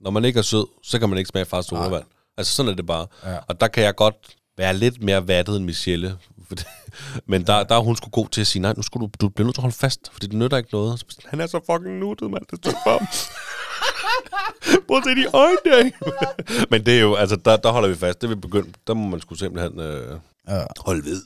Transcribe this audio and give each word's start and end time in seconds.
Når 0.00 0.10
man 0.10 0.24
ikke 0.24 0.38
er 0.38 0.42
sød, 0.42 0.66
så 0.82 0.98
kan 0.98 1.08
man 1.08 1.18
ikke 1.18 1.28
smage 1.28 1.44
fars 1.44 1.66
sodavand. 1.66 2.04
Altså 2.36 2.52
sådan 2.54 2.72
er 2.72 2.76
det 2.76 2.86
bare. 2.86 3.06
Ja. 3.24 3.36
Og 3.48 3.60
der 3.60 3.68
kan 3.68 3.82
jeg 3.84 3.94
godt 3.96 4.14
være 4.58 4.74
lidt 4.74 5.02
mere 5.02 5.28
vattet 5.28 5.56
end 5.56 5.64
Michelle. 5.64 6.18
Men 7.26 7.46
der, 7.46 7.64
der 7.64 7.74
er 7.74 7.80
hun 7.80 7.96
sgu 7.96 8.10
god 8.10 8.28
til 8.28 8.40
at 8.40 8.46
sige, 8.46 8.62
nej, 8.62 8.72
nu 8.76 8.82
skulle 8.82 9.06
du, 9.06 9.10
du 9.20 9.28
bliver 9.28 9.46
nødt 9.46 9.54
til 9.54 9.60
at 9.60 9.62
holde 9.62 9.76
fast, 9.76 10.00
for 10.12 10.20
det 10.20 10.32
nytter 10.32 10.56
ikke 10.56 10.68
noget. 10.72 10.98
Så 11.00 11.04
Han 11.26 11.40
er 11.40 11.46
så 11.46 11.60
fucking 11.70 11.98
nuttet, 11.98 12.30
mand. 12.30 12.42
Det 12.50 12.66
er 12.66 12.70
for. 12.84 12.98
Prøv 14.88 14.96
at 14.96 15.04
se 15.04 15.10
de 15.14 15.26
øjne. 15.32 15.92
Men 16.70 16.86
det 16.86 16.96
er 16.96 17.00
jo, 17.00 17.14
altså, 17.14 17.36
der, 17.36 17.56
der 17.56 17.70
holder 17.72 17.88
vi 17.88 17.94
fast. 17.94 18.20
Det 18.20 18.26
er 18.30 18.34
vi 18.34 18.40
begyndt. 18.40 18.76
Der 18.86 18.94
må 18.94 19.06
man 19.08 19.20
sgu 19.20 19.34
simpelthen 19.34 19.80
øh, 19.80 20.18
Ja. 20.48 20.64
holde 20.78 21.04
ved. 21.04 21.22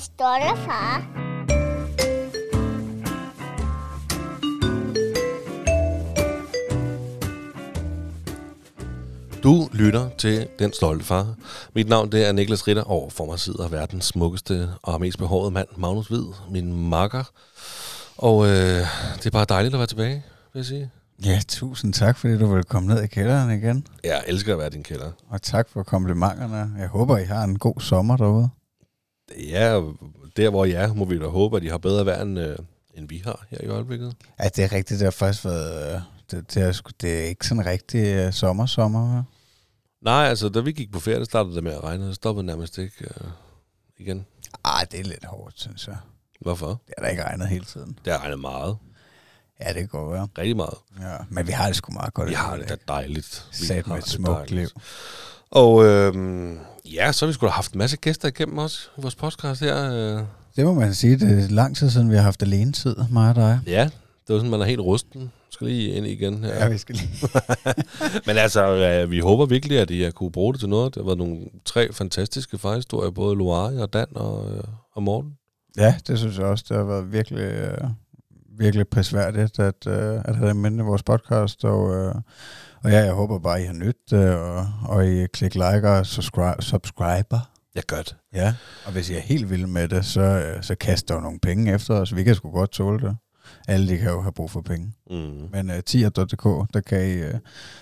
Står 0.00 0.38
der, 0.38 0.56
far. 0.56 1.06
Du 9.42 9.68
lytter 9.72 10.08
til 10.18 10.48
Den 10.58 10.72
Stolte 10.72 11.04
Far. 11.04 11.34
Mit 11.74 11.88
navn 11.88 12.12
det 12.12 12.28
er 12.28 12.32
Niklas 12.32 12.68
Ritter, 12.68 12.82
og 12.82 13.12
for 13.12 13.26
mig 13.26 13.38
sidder 13.38 13.68
verdens 13.68 14.04
smukkeste 14.04 14.68
og 14.82 15.00
mest 15.00 15.18
behårede 15.18 15.50
mand, 15.50 15.68
Magnus 15.76 16.08
Hvid, 16.08 16.24
min 16.50 16.88
makker. 16.88 17.24
Og 18.16 18.46
øh, 18.46 18.52
det 19.16 19.26
er 19.26 19.30
bare 19.32 19.46
dejligt 19.48 19.74
at 19.74 19.78
være 19.78 19.86
tilbage, 19.86 20.24
vil 20.52 20.60
jeg 20.60 20.66
sige. 20.66 20.90
ja, 21.24 21.40
tusind 21.48 21.92
tak, 21.92 22.16
fordi 22.18 22.38
du 22.38 22.54
vil 22.54 22.64
komme 22.64 22.94
ned 22.94 23.02
i 23.02 23.06
kælderen 23.06 23.50
igen. 23.50 23.86
Jeg 24.04 24.24
elsker 24.26 24.52
at 24.52 24.58
være 24.58 24.70
din 24.70 24.82
kælder. 24.82 25.10
Og 25.30 25.42
tak 25.42 25.68
for 25.72 25.82
komplimenterne. 25.82 26.70
Jeg 26.78 26.88
håber, 26.88 27.18
I 27.18 27.24
har 27.24 27.44
en 27.44 27.58
god 27.58 27.80
sommer 27.80 28.16
derude. 28.16 28.48
Ja, 29.38 29.80
der 30.36 30.50
hvor 30.50 30.64
jeg 30.64 30.82
er, 30.84 30.94
må 30.94 31.04
vi 31.04 31.18
da 31.18 31.26
håbe, 31.26 31.56
at 31.56 31.62
de 31.62 31.70
har 31.70 31.78
bedre 31.78 32.06
vejr, 32.06 32.22
end, 32.22 32.38
øh, 32.38 32.56
end 32.94 33.08
vi 33.08 33.22
har 33.24 33.46
her 33.50 33.58
i 33.62 33.66
øjeblikket. 33.66 34.14
Ja, 34.40 34.48
det 34.48 34.64
er 34.64 34.72
rigtigt. 34.72 35.00
Det 35.00 35.06
har 35.06 35.10
faktisk 35.10 35.44
været... 35.44 35.94
øh, 35.94 36.00
Det, 36.30 36.54
det, 36.54 36.62
er, 36.62 36.80
det 37.00 37.20
er 37.20 37.24
ikke 37.28 37.46
sådan 37.46 37.66
rigtig 37.66 38.26
uh, 38.26 38.32
sommer-sommer. 38.32 39.22
Nej, 40.02 40.24
altså, 40.28 40.48
da 40.48 40.60
vi 40.60 40.72
gik 40.72 40.92
på 40.92 41.00
ferie, 41.00 41.18
der 41.18 41.24
startede 41.24 41.54
det 41.54 41.64
med 41.64 41.72
at 41.72 41.84
regne, 41.84 42.04
og 42.04 42.08
det 42.08 42.14
stoppede 42.16 42.46
nærmest 42.46 42.78
ikke 42.78 42.94
øh, 43.00 43.26
igen. 43.98 44.26
Ej, 44.64 44.86
det 44.90 45.00
er 45.00 45.04
lidt 45.04 45.24
hårdt, 45.24 45.60
synes 45.60 45.86
jeg. 45.88 45.96
Hvorfor? 46.40 46.80
Det 46.86 46.94
er 46.98 47.02
da 47.02 47.08
ikke 47.08 47.24
regnet 47.24 47.48
hele 47.48 47.64
tiden. 47.64 47.98
Det 48.04 48.12
har 48.12 48.20
regnet 48.20 48.38
meget. 48.40 48.76
Ja, 49.60 49.68
det 49.68 49.74
kan 49.74 49.88
godt 49.88 50.12
være. 50.12 50.28
Rigtig 50.38 50.56
meget. 50.56 50.78
Ja, 51.00 51.16
men 51.28 51.46
vi 51.46 51.52
har 51.52 51.66
det 51.66 51.76
sgu 51.76 51.92
meget 51.92 52.14
godt. 52.14 52.28
Vi 52.28 52.34
har 52.34 52.56
det 52.56 52.68
da 52.68 52.76
dejligt. 52.88 53.46
Vi 53.60 53.66
Sat 53.66 53.86
har 53.86 53.92
med 53.94 54.02
et 54.02 54.08
smukt 54.08 54.50
liv. 54.50 54.68
Og 55.56 55.84
øhm, 55.84 56.58
ja, 56.84 57.12
så 57.12 57.24
har 57.24 57.26
vi 57.26 57.32
sgu 57.32 57.46
da 57.46 57.50
haft 57.50 57.72
en 57.72 57.78
masse 57.78 57.96
gæster 57.96 58.28
igennem 58.28 58.58
os 58.58 58.90
i 58.98 59.00
vores 59.00 59.14
podcast 59.14 59.60
her. 59.60 59.92
Øh. 59.92 60.22
Det 60.56 60.64
må 60.64 60.74
man 60.74 60.94
sige. 60.94 61.18
Det 61.18 61.44
er 61.44 61.48
lang 61.48 61.76
tid 61.76 61.90
siden, 61.90 62.10
vi 62.10 62.16
har 62.16 62.22
haft 62.22 62.42
alene 62.42 62.72
tid, 62.72 62.96
mig 63.10 63.28
og 63.28 63.34
dig. 63.34 63.60
Ja, 63.66 63.84
det 64.26 64.34
var 64.34 64.38
sådan, 64.38 64.50
man 64.50 64.60
er 64.60 64.64
helt 64.64 64.80
rusten. 64.80 65.32
Skal 65.50 65.66
lige 65.66 65.90
ind 65.90 66.06
igen 66.06 66.44
her. 66.44 66.54
Ja, 66.54 66.68
vi 66.68 66.78
skal 66.78 66.94
lige... 66.94 67.28
Men 68.26 68.36
altså, 68.36 68.66
øh, 68.66 69.10
vi 69.10 69.18
håber 69.18 69.46
virkelig, 69.46 69.78
at 69.78 69.90
I 69.90 70.02
har 70.02 70.10
kunne 70.10 70.32
bruge 70.32 70.52
det 70.52 70.60
til 70.60 70.68
noget. 70.68 70.94
Det 70.94 71.02
har 71.02 71.06
været 71.06 71.18
nogle 71.18 71.38
tre 71.64 71.92
fantastiske 71.92 72.58
farhistorier, 72.58 73.10
både 73.10 73.36
Loire 73.36 73.82
og 73.82 73.92
Dan 73.92 74.06
og, 74.14 74.54
øh, 74.54 74.64
og 74.92 75.02
Morten. 75.02 75.32
Ja, 75.76 75.94
det 76.06 76.18
synes 76.18 76.38
jeg 76.38 76.46
også. 76.46 76.64
Det 76.68 76.76
har 76.76 76.84
været 76.84 77.12
virkelig, 77.12 77.44
øh, 77.44 77.88
virkelig 78.58 78.88
prisværdigt 78.88 79.58
at, 79.58 79.86
øh, 79.86 80.20
at 80.24 80.36
have 80.36 80.48
dem 80.48 80.64
inde 80.64 80.78
i 80.78 80.86
vores 80.86 81.02
podcast. 81.02 81.64
Og, 81.64 81.94
øh, 81.94 82.14
og 82.86 82.92
ja, 82.92 83.04
jeg 83.04 83.12
håber 83.12 83.38
bare, 83.38 83.62
I 83.62 83.64
har 83.64 83.92
det, 84.10 84.34
og, 84.34 84.66
og 84.88 85.06
I 85.06 85.26
klik 85.26 85.54
like 85.54 85.90
og 85.90 86.06
subscribe, 86.06 86.62
subscriber. 86.62 87.50
Ja, 87.76 87.80
godt. 87.86 88.16
Ja, 88.34 88.54
og 88.86 88.92
hvis 88.92 89.10
I 89.10 89.14
er 89.14 89.20
helt 89.20 89.50
vilde 89.50 89.66
med 89.66 89.88
det, 89.88 90.04
så, 90.04 90.54
så 90.62 90.74
kaster 90.74 91.14
jo 91.14 91.20
nogle 91.20 91.38
penge 91.40 91.72
efter 91.74 91.94
os. 91.94 92.16
Vi 92.16 92.24
kan 92.24 92.34
sgu 92.34 92.50
godt 92.50 92.70
tåle 92.70 93.00
det. 93.08 93.16
Alle 93.68 93.88
de 93.88 93.98
kan 93.98 94.10
jo 94.10 94.20
have 94.22 94.32
brug 94.32 94.50
for 94.50 94.60
penge. 94.60 94.92
Mm. 95.10 95.48
Men 95.52 95.70
uh, 95.70 95.76
tier.dk, 95.86 96.74
der 96.74 96.80
kan 96.86 97.08
I 97.10 97.22
uh, 97.22 97.38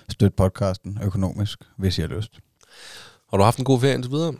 støtte 0.08 0.36
podcasten 0.36 0.98
økonomisk, 1.02 1.58
hvis 1.78 1.98
I 1.98 2.00
har 2.00 2.08
lyst. 2.08 2.38
Har 3.30 3.38
du 3.38 3.44
haft 3.44 3.58
en 3.58 3.64
god 3.64 3.80
ferie 3.80 3.94
indtil 3.94 4.12
videre? 4.12 4.34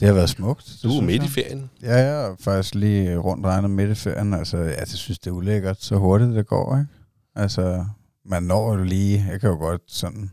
Det 0.00 0.08
har 0.08 0.14
været 0.14 0.30
smukt. 0.30 0.66
det 0.66 0.82
Du 0.82 0.98
er 0.98 1.02
midt 1.02 1.22
i 1.22 1.24
jeg. 1.24 1.30
ferien. 1.30 1.70
Ja, 1.82 1.94
jeg 1.96 2.26
er 2.26 2.36
faktisk 2.40 2.74
lige 2.74 3.16
rundt 3.16 3.46
regnet 3.46 3.70
midt 3.70 3.90
i 3.90 3.94
ferien. 3.94 4.34
Altså, 4.34 4.56
jeg 4.58 4.88
synes, 4.88 5.18
det 5.18 5.26
er 5.30 5.34
ulækkert, 5.34 5.82
så 5.82 5.96
hurtigt 5.96 6.34
det 6.34 6.46
går, 6.46 6.76
ikke? 6.76 6.88
Altså, 7.34 7.84
man 8.28 8.42
når 8.42 8.74
jo 8.74 8.84
lige, 8.84 9.26
jeg 9.30 9.40
kan 9.40 9.50
jo 9.50 9.56
godt 9.56 9.82
sådan, 9.86 10.30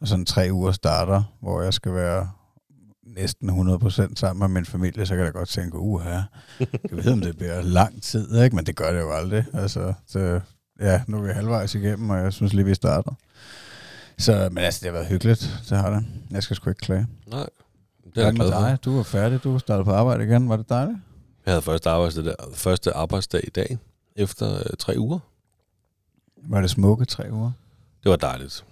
når 0.00 0.06
sådan 0.06 0.24
tre 0.24 0.48
uger 0.52 0.72
starter, 0.72 1.22
hvor 1.40 1.62
jeg 1.62 1.74
skal 1.74 1.94
være 1.94 2.30
næsten 3.06 3.70
100% 3.70 4.14
sammen 4.14 4.38
med 4.38 4.60
min 4.60 4.66
familie, 4.66 5.06
så 5.06 5.16
kan 5.16 5.24
jeg 5.24 5.32
godt 5.32 5.48
tænke, 5.48 5.78
uha, 5.78 6.20
jeg 6.60 6.68
ved, 6.90 7.12
om 7.12 7.20
det 7.20 7.36
bliver 7.36 7.62
lang 7.62 8.02
tid, 8.02 8.42
ikke? 8.42 8.56
Men 8.56 8.66
det 8.66 8.76
gør 8.76 8.92
det 8.92 9.00
jo 9.00 9.12
aldrig. 9.12 9.44
Altså, 9.52 9.92
så, 10.06 10.40
ja, 10.80 11.02
nu 11.06 11.16
er 11.16 11.22
vi 11.22 11.32
halvvejs 11.32 11.74
igennem, 11.74 12.10
og 12.10 12.18
jeg 12.18 12.32
synes 12.32 12.52
lige, 12.52 12.64
vi 12.64 12.74
starter. 12.74 13.12
Så, 14.18 14.48
men 14.52 14.64
altså, 14.64 14.80
det 14.80 14.86
har 14.86 14.92
været 14.92 15.06
hyggeligt, 15.06 15.60
det 15.68 15.78
har 15.78 15.90
det. 15.90 16.04
Jeg 16.30 16.42
skal 16.42 16.56
sgu 16.56 16.70
ikke 16.70 16.80
klage. 16.80 17.06
Nej, 17.26 17.46
det 18.14 18.22
er 18.22 18.24
jeg 18.26 18.34
glad 18.34 18.48
dig? 18.48 18.78
Du 18.84 18.96
var 18.96 19.02
færdig, 19.02 19.44
du 19.44 19.58
startede 19.58 19.84
på 19.84 19.92
arbejde 19.92 20.24
igen. 20.24 20.48
Var 20.48 20.56
det 20.56 20.68
dejligt? 20.68 20.98
Jeg 21.46 21.52
havde 21.52 21.62
første 21.62 21.90
arbejdsdag, 21.90 22.34
første 22.54 22.92
arbejdsdag 22.92 23.40
i 23.44 23.50
dag, 23.50 23.78
efter 24.16 24.54
øh, 24.54 24.76
tre 24.78 24.94
uger. 24.98 25.18
Var 26.48 26.60
det 26.60 26.70
smukke 26.70 27.04
tre 27.04 27.32
uger? 27.32 27.50
Det 28.02 28.10
var 28.10 28.16
dejligt. 28.16 28.64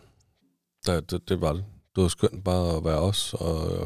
Det, 0.86 1.10
det, 1.10 1.28
det 1.28 1.40
var 1.40 1.52
det. 1.52 1.64
Det 1.96 2.02
var 2.02 2.08
skønt 2.08 2.44
bare 2.44 2.76
at 2.76 2.84
være 2.84 2.98
os 2.98 3.34
og, 3.34 3.82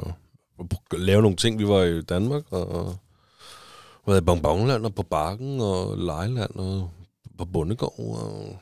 og 0.58 0.68
lave 0.92 1.22
nogle 1.22 1.36
ting. 1.36 1.58
Vi 1.58 1.68
var 1.68 1.82
i 1.82 2.02
Danmark 2.02 2.42
og, 2.50 2.68
og 2.68 2.96
været 4.06 4.20
i 4.20 4.24
Bonbonland 4.24 4.84
og 4.84 4.94
på 4.94 5.02
Bakken 5.02 5.60
og 5.60 5.98
Lejland 5.98 6.50
og 6.54 6.90
på 7.38 7.44
Bundegård 7.44 7.98
og 7.98 8.58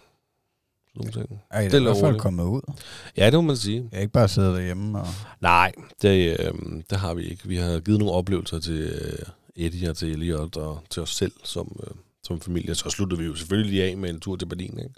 sådan 0.87 0.95
nogle 0.95 1.13
ting. 1.13 1.43
Er 1.51 1.61
I 1.61 1.69
da 1.69 1.79
i 1.79 1.83
hvert 1.83 1.97
fald 1.97 2.19
kommet 2.19 2.45
ud? 2.45 2.73
Ja, 3.17 3.27
det 3.27 3.35
må 3.35 3.41
man 3.41 3.57
sige. 3.57 3.89
Jeg 3.93 3.97
er 3.97 4.01
ikke 4.01 4.13
bare 4.13 4.29
sidde 4.29 4.55
derhjemme 4.55 5.01
og... 5.01 5.07
Nej, 5.41 5.73
det, 6.03 6.41
øh, 6.41 6.55
det 6.91 6.99
har 6.99 7.15
vi 7.15 7.23
ikke. 7.23 7.49
Vi 7.49 7.57
har 7.57 7.81
givet 7.81 7.99
nogle 7.99 8.15
oplevelser 8.15 8.61
til 8.61 8.81
øh, 8.81 9.19
Eddie 9.57 9.91
og 9.91 9.97
til 9.97 10.13
Elliot 10.13 10.57
og 10.57 10.81
til 10.91 11.03
os 11.03 11.15
selv 11.15 11.33
som, 11.45 11.81
øh, 11.83 11.95
som 12.27 12.41
familie. 12.41 12.75
Så 12.75 12.91
sluttede 12.91 13.21
vi 13.21 13.27
jo 13.27 13.35
selvfølgelig 13.35 13.83
af 13.83 13.97
med 13.97 14.11
en 14.11 14.21
tur 14.21 14.37
til 14.37 14.47
Berlin, 14.47 14.79
ikke? 14.79 14.95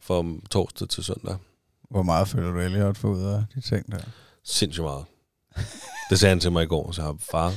Fra 0.00 0.24
torsdag 0.50 0.88
til 0.88 1.04
søndag. 1.04 1.36
Hvor 1.90 2.02
meget 2.02 2.28
føler 2.28 2.52
du 2.52 2.58
Elliot 2.58 2.96
for 2.96 3.08
ud 3.08 3.22
af 3.22 3.44
de 3.54 3.60
ting 3.60 3.92
der? 3.92 3.98
Sindssygt 4.44 4.84
meget. 4.84 5.04
Det 6.10 6.18
sagde 6.18 6.30
han 6.30 6.40
til 6.40 6.52
mig 6.52 6.62
i 6.62 6.66
går, 6.66 6.92
så 6.92 7.02
jeg 7.02 7.14
far, 7.30 7.52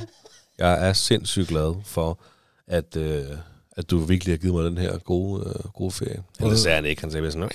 jeg 0.58 0.88
er 0.88 0.92
sindssygt 0.92 1.48
glad 1.48 1.74
for, 1.84 2.18
at, 2.66 2.96
øh, 2.96 3.24
at 3.76 3.90
du 3.90 3.98
virkelig 3.98 4.32
har 4.32 4.38
givet 4.38 4.54
mig 4.54 4.64
den 4.64 4.78
her 4.78 4.98
gode, 4.98 5.46
øh, 5.46 5.70
gode 5.70 5.90
ferie. 5.90 6.22
Eller 6.40 6.56
sagde 6.56 6.74
han 6.74 6.84
ikke, 6.84 7.02
han 7.02 7.10
sagde 7.10 7.32
sådan, 7.32 7.50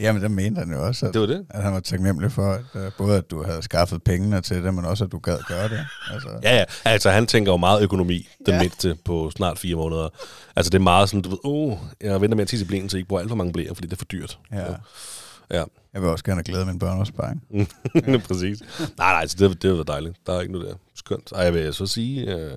Jamen, 0.00 0.22
det 0.22 0.30
mente 0.30 0.58
han 0.58 0.70
jo 0.72 0.86
også, 0.86 1.06
at, 1.06 1.12
det 1.14 1.20
var 1.20 1.26
det. 1.26 1.46
at 1.50 1.62
han 1.62 1.72
var 1.72 1.80
taknemmelig 1.80 2.32
for, 2.32 2.52
at, 2.52 2.60
uh, 2.74 2.92
både 2.98 3.16
at 3.18 3.30
du 3.30 3.42
havde 3.42 3.62
skaffet 3.62 4.02
pengene 4.02 4.40
til 4.40 4.64
det, 4.64 4.74
men 4.74 4.84
også 4.84 5.04
at 5.04 5.12
du 5.12 5.18
gad 5.18 5.38
gøre 5.48 5.68
det. 5.68 5.86
Altså, 6.12 6.28
Ja, 6.42 6.56
ja. 6.56 6.64
Altså, 6.84 7.10
han 7.10 7.26
tænker 7.26 7.52
jo 7.52 7.56
meget 7.56 7.82
økonomi, 7.82 8.28
den 8.38 8.46
Ja. 8.48 8.54
ja. 8.54 8.60
mindste 8.60 8.96
på 9.04 9.30
snart 9.36 9.58
fire 9.58 9.76
måneder. 9.76 10.08
Altså, 10.56 10.70
det 10.70 10.78
er 10.78 10.82
meget 10.82 11.08
sådan, 11.08 11.22
du 11.22 11.30
ved, 11.30 11.38
oh, 11.44 11.78
jeg 12.00 12.20
venter 12.20 12.36
med 12.36 12.42
at 12.42 12.48
tisse 12.48 12.66
blæen, 12.66 12.88
så 12.88 12.96
I 12.96 12.98
ikke 13.00 13.08
bruger 13.08 13.20
alt 13.20 13.28
for 13.28 13.36
mange 13.36 13.52
blæer, 13.52 13.74
fordi 13.74 13.86
det 13.86 13.92
er 13.92 13.96
for 13.98 14.04
dyrt. 14.04 14.38
ja. 14.52 14.64
Ja. 15.50 15.64
Jeg 15.94 16.02
vil 16.02 16.10
også 16.10 16.24
gerne 16.24 16.42
glæde 16.42 16.66
min 16.66 16.78
børneopsparing. 16.78 17.42
Præcis. 18.28 18.58
Nej, 18.98 19.12
nej, 19.12 19.26
så 19.26 19.36
det, 19.48 19.62
det 19.62 19.78
var 19.78 19.82
dejligt. 19.82 20.16
Der 20.26 20.32
er 20.32 20.40
ikke 20.40 20.52
noget 20.52 20.68
der. 20.68 20.74
Skønt. 20.94 21.32
Og 21.32 21.44
jeg 21.44 21.54
vil 21.54 21.74
så 21.74 21.86
sige, 21.86 22.34
øh, 22.34 22.52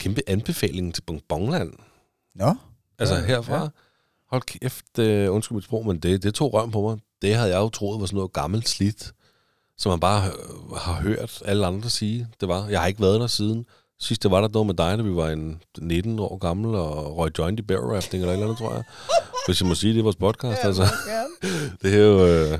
kæmpe 0.00 0.20
anbefaling 0.26 0.94
til 0.94 1.02
Bonbonland. 1.02 1.72
Nå, 2.34 2.54
Altså 2.98 3.14
Ja, 3.14 3.20
ja, 3.20 3.26
herfra. 3.26 3.62
ja. 3.62 3.68
Ja. 4.32 4.36
Hold 4.36 4.42
kæft, 4.42 4.98
øh, 4.98 5.32
undskyld 5.32 5.56
mit 5.56 5.64
sprog, 5.64 5.86
men 5.86 5.98
det, 5.98 6.22
det 6.22 6.34
tog 6.34 6.54
røven 6.54 6.70
på 6.70 6.80
mig. 6.82 6.98
Det 7.22 7.34
havde 7.34 7.50
jeg 7.50 7.58
jo 7.58 7.68
troet 7.68 8.00
var 8.00 8.06
sådan 8.06 8.16
noget 8.16 8.32
gammelt 8.32 8.68
slidt, 8.68 9.12
som 9.78 9.90
man 9.90 10.00
bare 10.00 10.26
øh, 10.26 10.76
har 10.76 10.92
hørt 11.02 11.42
alle 11.44 11.66
andre 11.66 11.90
sige, 11.90 12.28
det 12.40 12.48
var. 12.48 12.66
Jeg 12.68 12.80
har 12.80 12.86
ikke 12.86 13.00
været 13.00 13.20
der 13.20 13.26
siden. 13.26 13.66
Sidst 14.00 14.22
det 14.22 14.30
var 14.30 14.40
der 14.40 14.48
noget 14.48 14.66
med 14.66 14.74
dig, 14.74 14.98
da 14.98 15.02
vi 15.02 15.16
var 15.16 15.28
en 15.28 15.62
19 15.78 16.18
år 16.18 16.38
gammel 16.38 16.74
og 16.74 17.16
røg 17.16 17.38
joint 17.38 17.58
i 17.60 17.62
bear 17.62 17.80
rafting 17.80 18.22
eller 18.22 18.32
et 18.32 18.36
eller 18.36 18.46
andet, 18.46 18.58
tror 18.58 18.72
jeg. 18.74 18.82
Hvis 19.46 19.60
jeg 19.60 19.68
må 19.68 19.74
sige 19.74 19.92
det 19.92 19.98
i 19.98 20.02
vores 20.02 20.16
podcast, 20.16 20.64
altså. 20.64 20.82
Det 21.82 21.94
er 21.94 21.98
jo... 21.98 22.26
Øh, 22.26 22.58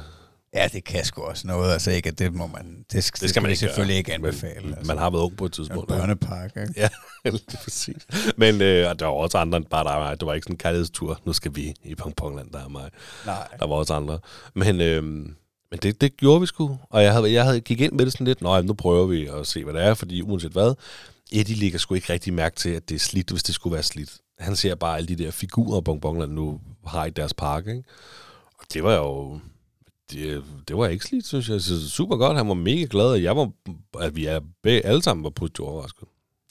Ja, 0.57 0.69
det 0.73 0.85
kan 0.85 1.05
sgu 1.05 1.23
også 1.23 1.47
noget. 1.47 1.73
Altså 1.73 1.91
ikke, 1.91 2.09
at 2.09 2.19
det 2.19 2.35
må 2.35 2.47
man... 2.47 2.85
Det, 2.93 3.05
skal, 3.05 3.21
det 3.21 3.31
skal 3.31 3.43
man 3.43 3.51
ikke 3.51 3.59
selvfølgelig 3.59 3.93
gøre. 3.95 3.99
ikke 3.99 4.15
anbefale. 4.15 4.77
Altså. 4.77 4.89
Man 4.93 4.99
har 4.99 5.11
været 5.11 5.23
ung 5.23 5.37
på 5.37 5.45
et 5.45 5.53
tidspunkt. 5.53 5.89
børnepark, 5.89 6.57
ikke? 6.57 6.75
Ja, 6.77 6.89
lige 7.31 7.59
præcis. 7.65 8.07
Men 8.37 8.63
øh, 8.63 8.91
og 8.91 8.99
der 8.99 9.07
var 9.07 9.13
også 9.13 9.39
andre 9.39 9.57
end 9.57 9.67
bare 9.67 9.85
dig 9.85 9.95
og 9.95 10.03
mig. 10.05 10.21
Det 10.21 10.27
var 10.27 10.35
ikke 10.35 10.45
sådan 10.45 10.55
en 10.55 10.59
kærlighedstur. 10.59 11.21
Nu 11.25 11.33
skal 11.33 11.55
vi 11.55 11.75
i 11.85 11.95
Pongpongland, 11.95 12.51
der 12.51 12.65
er 12.65 12.69
mig. 12.69 12.91
Nej. 13.27 13.49
Der 13.59 13.67
var 13.67 13.75
også 13.75 13.95
andre. 13.95 14.19
Men, 14.55 14.81
øh, 14.81 15.03
men 15.71 15.79
det, 15.83 16.01
det 16.01 16.17
gjorde 16.17 16.41
vi 16.41 16.47
sgu. 16.47 16.79
Og 16.91 17.03
jeg 17.03 17.13
havde, 17.13 17.33
jeg 17.33 17.45
havde 17.45 17.61
gik 17.61 17.81
ind 17.81 17.93
med 17.93 18.05
det 18.05 18.13
sådan 18.13 18.27
lidt, 18.27 18.43
Nå, 18.43 18.55
jamen, 18.55 18.67
nu 18.67 18.75
prøver 18.75 19.07
vi 19.07 19.27
at 19.27 19.47
se, 19.47 19.65
hvad 19.65 19.75
det 19.75 19.83
er. 19.83 19.95
Fordi 19.95 20.23
uanset 20.23 20.53
hvad, 20.53 20.75
Eddie 21.33 21.57
lægger 21.57 21.79
sgu 21.79 21.95
ikke 21.95 22.13
rigtig 22.13 22.35
mærke 22.35 22.57
til, 22.57 22.71
at 22.71 22.89
det 22.89 22.95
er 22.95 22.99
slidt, 22.99 23.31
hvis 23.31 23.43
det 23.43 23.55
skulle 23.55 23.75
være 23.75 23.83
slidt. 23.83 24.19
Han 24.39 24.57
ser 24.57 24.75
bare 24.75 24.97
alle 24.97 25.09
de 25.09 25.25
der 25.25 25.31
figurer, 25.31 25.81
Bonbonland 25.81 26.33
nu 26.33 26.61
har 26.87 27.05
i 27.05 27.11
deres 27.11 27.35
park. 27.35 27.67
Ikke? 27.67 27.83
Og 28.59 28.65
det 28.73 28.83
var 28.83 28.95
jo... 28.95 29.41
Det, 30.13 30.45
det 30.69 30.77
var 30.77 30.87
ikke 30.87 31.05
slidt, 31.05 31.27
synes 31.27 31.49
jeg. 31.49 31.61
Så 31.61 31.91
super 31.91 32.17
godt. 32.17 32.37
Han 32.37 32.49
var 32.49 32.55
mega 32.55 32.87
glad, 32.91 33.07
og 33.07 33.23
jeg 33.23 33.37
var, 33.37 33.51
at 34.01 34.17
vi 34.17 34.27
er 34.27 34.41
begge, 34.63 34.87
alle 34.87 35.03
sammen 35.03 35.25
var 35.25 35.31
pludselig 35.31 35.67
overrasket. 35.67 36.09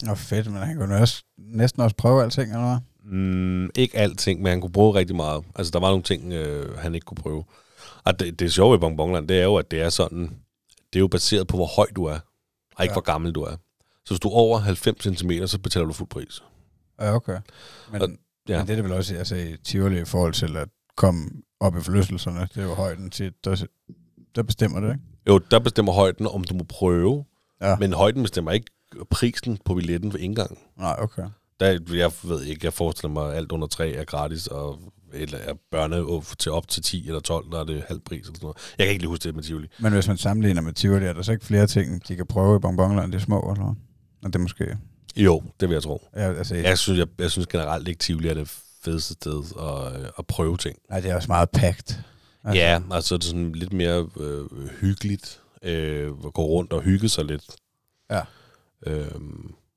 Og 0.09 0.17
fedt, 0.17 0.51
men 0.51 0.61
han 0.61 0.77
kunne 0.77 0.95
også, 0.97 1.23
næsten 1.37 1.81
også 1.81 1.95
prøve 1.95 2.23
alting, 2.23 2.51
eller 2.51 2.65
hvad? 2.67 3.11
Mm, 3.17 3.69
ikke 3.75 3.97
alting, 3.97 4.41
men 4.41 4.49
han 4.49 4.61
kunne 4.61 4.71
prøve 4.71 4.95
rigtig 4.95 5.15
meget. 5.15 5.43
Altså, 5.55 5.71
der 5.71 5.79
var 5.79 5.87
nogle 5.89 6.03
ting, 6.03 6.33
øh, 6.33 6.77
han 6.77 6.95
ikke 6.95 7.05
kunne 7.05 7.17
prøve. 7.23 7.43
Og 8.03 8.19
det, 8.19 8.39
det 8.39 8.53
sjove 8.53 8.75
i 8.75 8.77
Bonbonland, 8.79 9.27
det 9.27 9.39
er 9.39 9.43
jo, 9.43 9.55
at 9.55 9.71
det 9.71 9.81
er 9.81 9.89
sådan, 9.89 10.21
det 10.93 10.95
er 10.95 10.99
jo 10.99 11.07
baseret 11.07 11.47
på, 11.47 11.57
hvor 11.57 11.67
høj 11.75 11.87
du 11.95 12.05
er, 12.05 12.19
og 12.75 12.83
ikke 12.83 12.91
Ja. 12.91 12.93
hvor 12.93 13.01
gammel 13.01 13.31
du 13.31 13.41
er. 13.41 13.55
Så 14.05 14.13
hvis 14.13 14.19
du 14.19 14.27
er 14.27 14.33
over 14.33 14.59
90 14.59 15.17
cm, 15.19 15.31
så 15.45 15.59
betaler 15.59 15.85
du 15.85 15.93
fuld 15.93 16.09
pris. 16.09 16.43
Ja, 17.01 17.15
okay. 17.15 17.37
Men, 17.91 18.01
Og- 18.01 18.09
ja. 18.49 18.53
ja. 18.53 18.57
men 18.57 18.67
det 18.67 18.71
er 18.71 18.75
det 18.75 18.83
vel 18.83 18.93
også 18.93 19.15
altså, 19.15 19.35
i 19.35 19.55
Tivoli 19.63 20.01
i 20.01 20.05
forhold 20.05 20.33
til 20.33 20.57
at 20.57 20.67
komme 20.95 21.30
op 21.59 21.77
i 21.77 21.81
forlystelserne. 21.81 22.39
Det 22.39 22.57
er 22.57 22.63
jo 22.63 22.74
højden 22.74 23.09
til, 23.09 23.33
der, 23.44 23.65
der 24.36 24.44
bestemmer 24.44 24.80
det, 24.80 24.88
ikke? 24.89 25.03
Jo, 25.27 25.38
der 25.51 25.59
bestemmer 25.59 25.92
højden, 25.94 26.27
om 26.27 26.44
du 26.44 26.53
må 26.56 26.63
prøve, 26.63 27.25
Ja. 27.62 27.75
men 27.75 27.94
højden 27.94 28.21
bestemmer 28.24 28.51
ikke 28.51 28.65
prisen 29.09 29.57
på 29.65 29.75
billetten 29.75 30.12
for 30.12 30.18
indgang. 30.18 30.57
Nej, 30.77 30.95
okay. 31.00 31.24
Der, 31.59 31.80
jeg 31.95 32.12
ved 32.24 32.44
ikke, 32.44 32.65
jeg 32.65 32.74
forestiller 32.74 33.13
mig, 33.13 33.31
at 33.31 33.38
alt 33.38 33.51
under 33.51 33.68
3 33.68 33.92
er 33.92 34.03
gratis, 34.03 34.47
og 34.47 34.80
eller 35.13 35.38
er 35.38 35.53
børne 35.71 36.21
til 36.39 36.51
op 36.51 36.68
til 36.68 36.83
10 36.83 37.07
eller 37.07 37.19
12, 37.19 37.51
der 37.51 37.59
er 37.59 37.63
det 37.63 37.83
halv 37.88 38.00
pris 38.00 38.19
eller 38.19 38.33
sådan 38.36 38.39
noget. 38.45 38.57
Jeg 38.77 38.86
kan 38.86 38.91
ikke 38.91 39.01
lige 39.01 39.09
huske 39.09 39.24
det 39.24 39.36
med 39.36 39.44
Tivoli. 39.44 39.68
Men 39.80 39.94
hvis 39.94 40.07
man 40.07 40.18
sammenligner 40.18 40.62
med 40.62 40.74
Tivoli, 40.74 41.06
er 41.06 41.13
der 41.13 41.21
så 41.21 41.31
ikke 41.31 41.45
flere 41.45 41.68
ting, 41.68 42.07
de 42.07 42.15
kan 42.15 42.25
prøve 42.25 42.56
i 42.56 42.59
Bonbonland, 42.59 43.12
det 43.12 43.18
er 43.18 43.24
små, 43.24 43.39
eller? 43.56 43.75
Og 44.24 44.33
det 44.33 44.41
måske... 44.41 44.77
Jo, 45.15 45.44
det 45.59 45.69
vil 45.69 45.75
jeg 45.75 45.83
tro. 45.83 46.07
Ja, 46.15 46.33
altså, 46.33 46.56
Jeg 46.56 46.77
synes, 46.77 47.00
jeg, 47.00 47.07
jeg 47.19 47.31
synes 47.31 47.48
generelt 47.48 47.88
ikke, 47.88 48.00
Tivoli 48.00 48.27
er 48.27 48.33
det 48.33 48.59
fedeste 48.85 49.13
sted 49.13 49.43
at, 49.59 50.01
øh, 50.01 50.09
at 50.19 50.27
prøve 50.27 50.57
ting. 50.57 50.77
Nej, 50.89 50.99
det 50.99 51.11
er 51.11 51.15
også 51.15 51.27
meget 51.27 51.49
packed. 51.49 51.97
Altså. 52.43 52.61
Ja, 52.61 52.81
altså 52.91 53.17
det 53.17 53.23
er 53.23 53.27
sådan 53.27 53.51
lidt 53.51 53.73
mere 53.73 54.09
øh, 54.19 54.45
hyggeligt 54.81 55.41
øh, 55.61 56.11
at 56.25 56.33
gå 56.33 56.45
rundt 56.45 56.73
og 56.73 56.81
hygge 56.81 57.09
sig 57.09 57.25
lidt. 57.25 57.45
Ja. 58.11 58.21
Øh, 58.87 59.11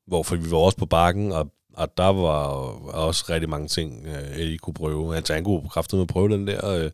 hvorfor 0.07 0.37
vi 0.37 0.51
var 0.51 0.59
også 0.59 0.79
på 0.79 0.87
bakken, 0.87 1.33
og, 1.33 1.53
og 1.75 1.97
der 1.97 2.13
var 2.13 2.45
også 2.93 3.25
rigtig 3.29 3.51
mange 3.51 3.69
ting, 3.69 4.07
øh, 4.07 4.39
Eddie 4.39 4.59
kunne 4.59 4.75
prøve. 4.75 5.17
Altså 5.17 5.35
han 5.35 5.45
kunne 5.45 5.69
kraftedeme 5.69 6.07
prøve 6.07 6.29
den 6.29 6.47
der 6.47 6.69
øh, 6.69 6.91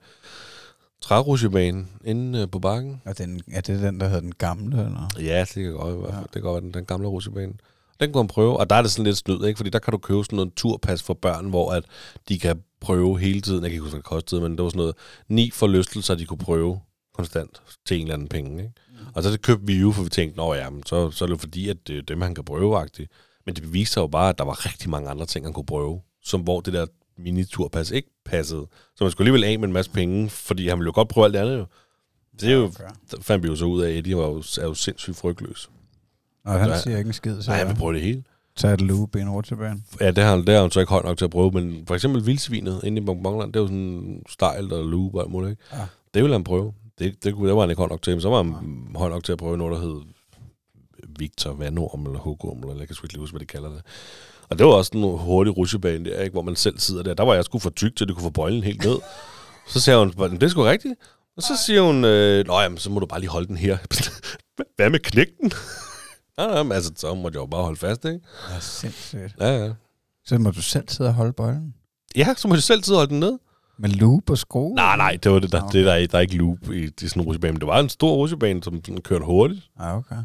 trærusjebane 1.00 1.87
inde 2.05 2.40
øh, 2.40 2.50
på 2.50 2.58
bakken. 2.58 3.02
Og 3.05 3.19
den, 3.19 3.43
er 3.52 3.60
det 3.60 3.82
den, 3.82 4.00
der 4.00 4.06
hedder 4.06 4.20
den 4.20 4.34
gamle, 4.34 4.84
eller? 4.84 5.08
Ja, 5.19 5.40
det 5.40 5.55
kan 5.55 5.72
godt, 5.72 6.05
fald. 6.05 6.14
Ja. 6.14 6.22
Det 6.22 6.32
kan 6.32 6.43
godt 6.43 6.55
være 6.55 6.60
den, 6.60 6.75
den 6.75 6.84
gamle 6.84 7.08
rusjebane. 7.08 7.52
Den 8.05 8.12
kunne 8.12 8.23
han 8.23 8.29
prøve, 8.29 8.56
og 8.56 8.71
der 8.71 8.77
er 8.77 8.83
det 8.83 8.91
sådan 8.91 9.05
lidt 9.05 9.17
snyd, 9.17 9.45
ikke? 9.45 9.56
Fordi 9.56 9.71
der 9.71 9.79
kan 9.79 9.93
du 9.93 9.99
købe 9.99 10.25
sådan 10.25 10.37
noget 10.37 10.55
turpas 10.55 11.03
for 11.03 11.15
børn, 11.15 11.49
hvor 11.49 11.73
at 11.73 11.85
de 12.29 12.39
kan 12.39 12.62
prøve 12.81 13.19
hele 13.19 13.41
tiden. 13.41 13.62
Jeg 13.62 13.71
kan 13.71 13.73
ikke 13.73 13.83
huske, 13.83 13.93
hvad 13.93 14.03
det 14.03 14.06
kostede, 14.09 14.41
men 14.41 14.53
det 14.53 14.62
var 14.62 14.69
sådan 14.69 14.79
noget 14.79 14.95
ni 15.29 15.51
forlystelser, 15.51 16.15
de 16.15 16.27
kunne 16.27 16.39
prøve 16.39 16.81
konstant 17.15 17.62
til 17.87 17.97
en 17.97 18.03
eller 18.03 18.15
anden 18.15 18.29
penge, 18.29 18.62
ikke? 18.62 18.75
Og 19.15 19.23
så 19.23 19.31
det 19.31 19.43
købte 19.43 19.67
vi 19.67 19.81
jo, 19.81 19.93
for 19.93 20.03
vi 20.03 20.09
tænkte, 20.09 20.37
nå 20.37 20.55
ja, 20.55 20.71
men 20.71 20.87
så, 20.87 21.11
så 21.11 21.25
er 21.25 21.27
det 21.27 21.33
jo 21.33 21.39
fordi, 21.39 21.69
at 21.69 21.77
det 21.89 21.99
er 21.99 22.03
dem, 22.03 22.21
han 22.21 22.35
kan 22.35 22.45
prøve 22.45 22.83
-agtigt. 22.83 23.06
Men 23.47 23.55
det 23.55 23.73
viste 23.73 23.95
sig 23.95 24.01
jo 24.01 24.06
bare, 24.06 24.29
at 24.29 24.39
der 24.39 24.45
var 24.45 24.67
rigtig 24.67 24.91
mange 24.91 25.11
andre 25.11 25.27
ting, 25.27 25.47
han 25.47 25.53
kunne 25.53 25.67
prøve, 25.67 26.01
som 26.23 26.41
hvor 26.41 26.61
det 26.61 26.73
der 26.73 26.87
miniturpas 27.19 27.91
ikke 27.91 28.11
passede. 28.25 28.67
Så 28.97 29.05
man 29.05 29.11
skulle 29.11 29.25
alligevel 29.29 29.53
af 29.53 29.59
med 29.59 29.69
en 29.69 29.73
masse 29.73 29.91
penge, 29.91 30.31
fordi 30.31 30.69
han 30.69 30.79
ville 30.79 30.89
jo 30.89 30.93
godt 30.95 31.09
prøve 31.09 31.25
alt 31.25 31.35
det 31.35 31.41
andet 31.41 31.59
jo. 31.59 31.67
Det 32.41 32.49
er 32.49 32.55
jo, 32.55 32.73
fandt 33.21 33.43
vi 33.43 33.49
jo 33.49 33.56
så 33.56 33.65
ud 33.65 33.83
af, 33.83 33.91
at 33.91 33.97
Eddie 33.97 34.17
var 34.17 34.27
jo, 34.27 34.39
er 34.39 34.65
jo 34.65 34.75
sindssygt 34.75 35.17
frygtløs. 35.17 35.71
Og 36.44 36.52
han 36.61 36.69
Ja. 36.69 36.79
siger 36.81 36.99
ikke 36.99 37.08
en 37.08 37.12
skid, 37.14 37.43
så 37.43 37.50
Nej, 37.50 37.58
han 37.58 37.69
vil 37.69 37.75
prøve 37.75 37.94
det 37.94 38.02
hele. 38.02 38.23
tager 38.56 38.75
et 38.75 38.81
loop 38.81 39.17
i 39.17 39.20
en 39.20 39.31
rutsjebane. 39.31 39.82
Ja, 40.00 40.11
det 40.11 40.25
har, 40.25 40.31
han- 40.31 40.46
det 40.46 40.55
har 40.55 40.61
han 40.62 40.70
så 40.70 40.81
ikke 40.81 40.91
højt 40.91 41.05
nok 41.05 41.19
til 41.19 41.25
at 41.25 41.31
prøve, 41.31 41.50
men 41.50 41.85
for 41.87 41.94
eksempel 41.94 42.26
vildsvinet 42.26 42.81
inde 42.85 43.02
i 43.02 43.05
Bonbonland, 43.05 43.52
det 43.52 43.61
er 43.61 43.62
jo 43.62 43.67
sådan 43.67 44.23
stejlt 44.29 44.73
og 44.73 44.85
loop 44.85 45.14
og 45.14 45.20
alt 45.23 45.31
muligt, 45.31 45.50
ikke? 45.50 45.62
Ja. 45.73 45.87
Det 46.14 46.23
ville 46.23 46.35
han 46.35 46.44
prøve. 46.44 46.73
Det, 46.99 47.25
det, 47.25 47.35
kunne- 47.35 47.49
det 47.49 47.55
var 47.55 47.61
han 47.62 47.70
ikke 47.70 47.79
højt 47.81 47.91
nok 47.91 48.02
til, 48.02 48.12
men 48.12 48.20
så 48.20 48.29
var 48.29 48.43
han 48.43 48.55
højt 48.96 49.11
nok 49.12 49.25
til 49.25 49.32
at 49.32 49.38
prøve 49.38 49.58
noget, 49.58 49.73
der 49.73 49.81
hed 49.81 50.00
Victor 51.19 51.52
Vandorm 51.52 52.06
eller 52.06 52.19
Hugorm, 52.19 52.58
eller 52.58 52.75
jeg 52.79 52.87
kan 52.87 52.94
sgu 52.96 53.05
ikke 53.06 53.19
huske, 53.19 53.32
hvad 53.32 53.41
de 53.41 53.46
kalder 53.46 53.69
det. 53.69 53.82
Og 54.49 54.58
det 54.58 54.67
var 54.67 54.73
også 54.73 54.91
en 54.94 55.19
hurtig 55.19 55.56
rutsjebane 55.56 56.05
der, 56.11 56.20
ikke? 56.20 56.32
hvor 56.32 56.43
man 56.43 56.56
selv 56.56 56.79
sidder 56.79 57.02
der. 57.02 57.14
Der 57.14 57.23
var 57.25 57.35
jeg 57.35 57.44
sgu 57.44 57.58
for 57.58 57.70
tyk 57.70 57.96
til, 57.96 58.05
at 58.05 58.08
det 58.08 58.17
kunne 58.17 58.23
få 58.25 58.31
bøjlen 58.31 58.64
helt 58.64 58.85
ned. 58.85 58.96
Så 59.73 59.81
siger 59.81 59.99
hun, 59.99 60.12
"Men 60.19 60.32
det 60.32 60.43
er 60.43 60.49
sgu 60.49 60.62
rigtigt. 60.62 60.94
Og 61.37 61.43
så 61.43 61.52
siger 61.67 61.82
hun, 61.82 62.05
øh, 62.05 62.46
nå 62.46 62.61
jamen, 62.61 62.79
så 62.79 62.91
må 62.91 63.00
du 63.00 63.06
bare 63.06 63.20
lige 63.20 63.31
holde 63.31 63.49
den 63.49 63.56
her. 63.56 63.79
Hvad 64.76 64.91
med 64.91 64.99
knægten? 64.99 65.52
Ja, 66.38 66.56
jamen, 66.56 66.72
altså, 66.72 66.92
så 66.96 67.14
måtte 67.14 67.36
jeg 67.36 67.40
jo 67.40 67.46
bare 67.46 67.62
holde 67.62 67.76
fast, 67.76 68.04
ikke? 68.04 68.20
Ja, 68.54 68.60
sindssygt. 68.60 69.34
Ja, 69.40 69.64
ja. 69.64 69.72
Så 70.25 70.38
må 70.38 70.50
du 70.50 70.62
selv 70.62 70.88
sidde 70.88 71.10
og 71.10 71.14
holde 71.14 71.32
bøjlen. 71.32 71.75
Ja, 72.16 72.34
så 72.36 72.48
må 72.48 72.54
du 72.54 72.60
selv 72.60 72.82
sidde 72.84 72.96
og 72.96 73.00
holde 73.00 73.10
den 73.10 73.20
ned. 73.20 73.38
Med 73.78 73.90
loop 73.90 74.31
og 74.31 74.38
skrue? 74.38 74.75
Nej, 74.75 74.96
nej, 74.96 75.19
det 75.22 75.32
var 75.32 75.38
det, 75.38 75.52
der, 75.52 75.62
okay. 75.62 75.78
det 75.78 75.86
der, 75.86 75.92
er- 75.92 76.06
der 76.06 76.16
er 76.19 76.22
ikke 76.22 76.36
loop 76.36 76.58
i, 76.72 76.84
i 76.84 77.08
sådan 77.08 77.22
en 77.22 77.26
rutsjebane. 77.26 77.52
Men 77.52 77.60
det 77.60 77.66
var 77.66 77.81
en 77.81 77.88
stor 77.88 78.14
rutsjebane, 78.14 78.62
som 78.62 78.84
sådan 78.84 79.00
kørte 79.00 79.25
hurtigt. 79.25 79.70
Ah, 79.78 79.96
okay. 79.96 80.16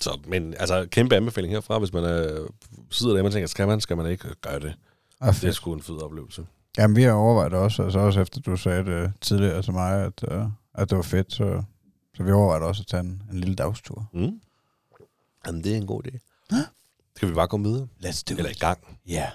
Så, 0.00 0.18
men 0.28 0.54
altså, 0.58 0.86
kæmpe 0.90 1.16
anbefaling 1.16 1.54
herfra, 1.54 1.78
hvis 1.78 1.92
man 1.92 2.04
er, 2.04 2.46
sidder 2.90 3.16
der 3.16 3.22
og 3.24 3.32
tænker, 3.32 3.46
skal 3.46 3.66
man, 3.66 3.80
skal 3.80 3.96
man 3.96 4.06
ikke 4.06 4.28
gøre 4.40 4.60
det. 4.60 4.74
Ah, 5.20 5.34
Det 5.34 5.44
er 5.44 5.52
sgu 5.52 5.72
en 5.74 5.82
fed 5.82 6.02
oplevelse. 6.02 6.46
Jamen, 6.78 6.96
vi 6.96 7.02
har 7.02 7.12
overvejet 7.12 7.52
det 7.52 7.60
også, 7.60 7.82
altså 7.82 7.98
også 7.98 8.20
efter 8.20 8.40
du 8.40 8.56
sagde 8.56 8.84
det 8.84 9.12
tidligere 9.20 9.62
til 9.62 9.72
mig, 9.72 10.02
at, 10.04 10.24
uh, 10.32 10.46
at 10.74 10.90
det 10.90 10.96
var 10.96 11.02
fedt, 11.02 11.32
så, 11.32 11.62
så 12.16 12.22
vi 12.22 12.32
overvejede 12.32 12.64
også 12.66 12.82
at 12.82 12.86
tage 12.86 13.00
en, 13.00 13.22
en 13.32 13.40
lille 13.40 13.54
dagstur. 13.54 14.06
Mm. 14.14 14.40
Jamen, 15.46 15.64
det 15.64 15.72
er 15.72 15.76
en 15.76 15.86
god 15.86 16.06
idé. 16.06 16.18
Skal 17.16 17.28
vi 17.28 17.34
bare 17.34 17.48
komme 17.48 17.68
videre? 17.68 17.88
Let's 18.04 18.22
do 18.28 18.34
Eller 18.36 18.50
i 18.50 18.54
gang. 18.54 18.78
Ja. 19.08 19.12
Yeah. 19.14 19.30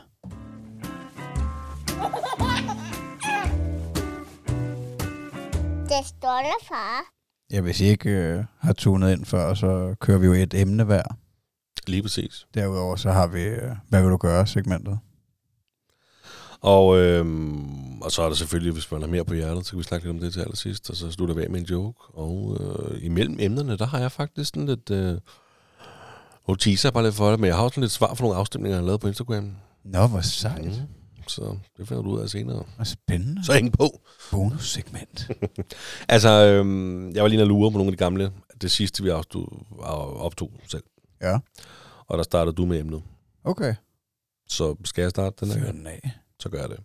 Det 5.84 6.08
stolte 6.08 6.66
far. 6.68 7.02
Ja, 7.52 7.62
hvis 7.62 7.82
I 7.82 7.86
ikke 7.86 8.38
uh, 8.38 8.46
har 8.60 8.74
tunet 8.74 9.12
ind 9.12 9.26
før, 9.26 9.54
så 9.54 9.96
kører 10.00 10.18
vi 10.18 10.26
jo 10.26 10.34
et 10.34 10.54
emne 10.54 10.84
hver. 10.84 11.04
Lige 11.88 12.02
præcis. 12.02 12.48
Derudover 12.54 12.96
så 12.96 13.12
har 13.12 13.28
vi, 13.28 13.48
uh, 13.50 13.78
hvad 13.90 14.02
vil 14.02 14.12
du 14.12 14.18
gøre, 14.18 14.48
segmentet. 14.48 15.00
Og, 16.62 16.98
øhm, 16.98 18.02
og 18.02 18.12
så 18.12 18.22
er 18.22 18.28
der 18.28 18.36
selvfølgelig, 18.36 18.74
hvis 18.74 18.92
man 18.92 19.02
har 19.02 19.08
mere 19.08 19.26
på 19.26 19.34
hjertet, 19.34 19.66
så 19.66 19.72
kan 19.72 19.80
vi 19.80 19.84
snakke 19.84 20.08
lidt 20.08 20.16
om 20.16 20.22
det 20.22 20.34
til 20.34 20.42
allersidst, 20.42 20.90
og 20.90 20.96
så 20.96 21.12
slutter 21.12 21.36
vi 21.36 21.44
af 21.44 21.50
med 21.50 21.60
en 21.60 21.66
joke. 21.66 22.00
Og 22.14 22.58
øh, 22.60 23.06
imellem 23.06 23.38
emnerne, 23.40 23.78
der 23.78 23.86
har 23.86 24.00
jeg 24.00 24.12
faktisk 24.12 24.50
sådan 24.50 24.66
lidt... 24.66 24.92
Øh, 24.92 25.18
nu 26.50 26.56
teaser 26.56 26.92
bare 26.92 27.04
lidt 27.04 27.16
for 27.16 27.30
det, 27.30 27.40
men 27.40 27.48
jeg 27.48 27.56
har 27.56 27.64
også 27.64 27.82
lidt 27.82 27.92
svar 27.92 28.14
for 28.14 28.24
nogle 28.24 28.38
afstemninger, 28.38 28.76
jeg 28.76 28.82
har 28.82 28.86
lavet 28.86 29.02
på 29.02 29.08
Instagram. 29.08 29.56
Nå, 29.84 30.08
hvor 30.08 30.22
sejt. 30.22 30.66
Mm. 30.66 30.72
Så 31.28 31.58
det 31.78 31.88
finder 31.88 32.04
du 32.04 32.10
ud 32.10 32.20
af 32.20 32.30
senere. 32.30 32.64
Hvor 32.76 32.86
spændende. 32.86 33.46
Så 33.46 33.54
hæng 33.54 33.74
på. 33.74 34.02
Bonussegment. 34.32 35.28
Altså, 36.10 36.30
øhm, 36.30 37.12
jeg 37.12 37.24
var 37.24 37.30
lige 37.30 37.36
inde 37.36 37.44
og 37.44 37.48
lure 37.48 37.72
på 37.72 37.78
nogle 37.78 37.92
af 37.92 37.98
de 37.98 37.98
gamle. 37.98 38.32
Det 38.62 38.72
sidste, 38.72 39.04
vi 39.04 39.10
optog, 39.10 39.66
selv. 40.68 40.84
Ja. 41.22 41.38
Og 42.08 42.18
der 42.18 42.24
startede 42.24 42.56
du 42.56 42.66
med 42.66 42.80
emnet. 42.80 43.02
Okay. 43.44 43.76
Så 44.48 44.76
skal 44.86 45.02
jeg 45.02 45.10
starte 45.10 45.46
den 45.46 45.54
her? 45.54 45.60
Fyr 45.60 45.72
den 45.72 45.88
af. 45.88 46.12
så 46.40 46.50
gør 46.50 46.60
jeg 46.60 46.70
det. 46.70 46.80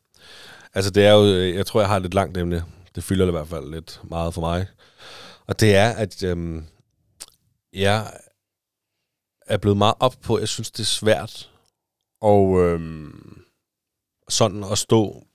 Altså, 0.75 0.91
det 0.91 1.07
er 1.07 1.13
jo, 1.13 1.25
øh, 1.27 1.55
jeg 1.55 1.67
tror, 1.67 1.81
jeg 1.81 1.89
har 1.89 1.97
et 1.97 2.03
lidt 2.03 2.15
langt 2.15 2.39
emne. 2.39 2.65
Det 2.95 3.05
fylder 3.05 3.29
i 3.29 3.31
hvert 3.31 3.49
fald 3.49 3.71
lidt 3.71 4.01
meget 4.05 4.35
for 4.35 4.41
mig. 4.41 4.67
Og 5.47 5.61
det 5.61 5.77
er, 5.77 5.91
at 5.91 6.23
øhm, 6.23 6.65
jeg 7.73 8.07
er 9.47 9.57
blevet 9.57 9.79
meget 9.79 9.95
op 10.01 10.15
på, 10.23 10.39
jeg 10.39 10.49
synes, 10.49 10.71
det 10.71 10.81
er 10.81 10.85
svært 10.85 11.51
og 12.25 12.61
øhm, 12.61 13.43
sådan 14.29 14.65
at 14.73 14.79
stå... 14.79 15.27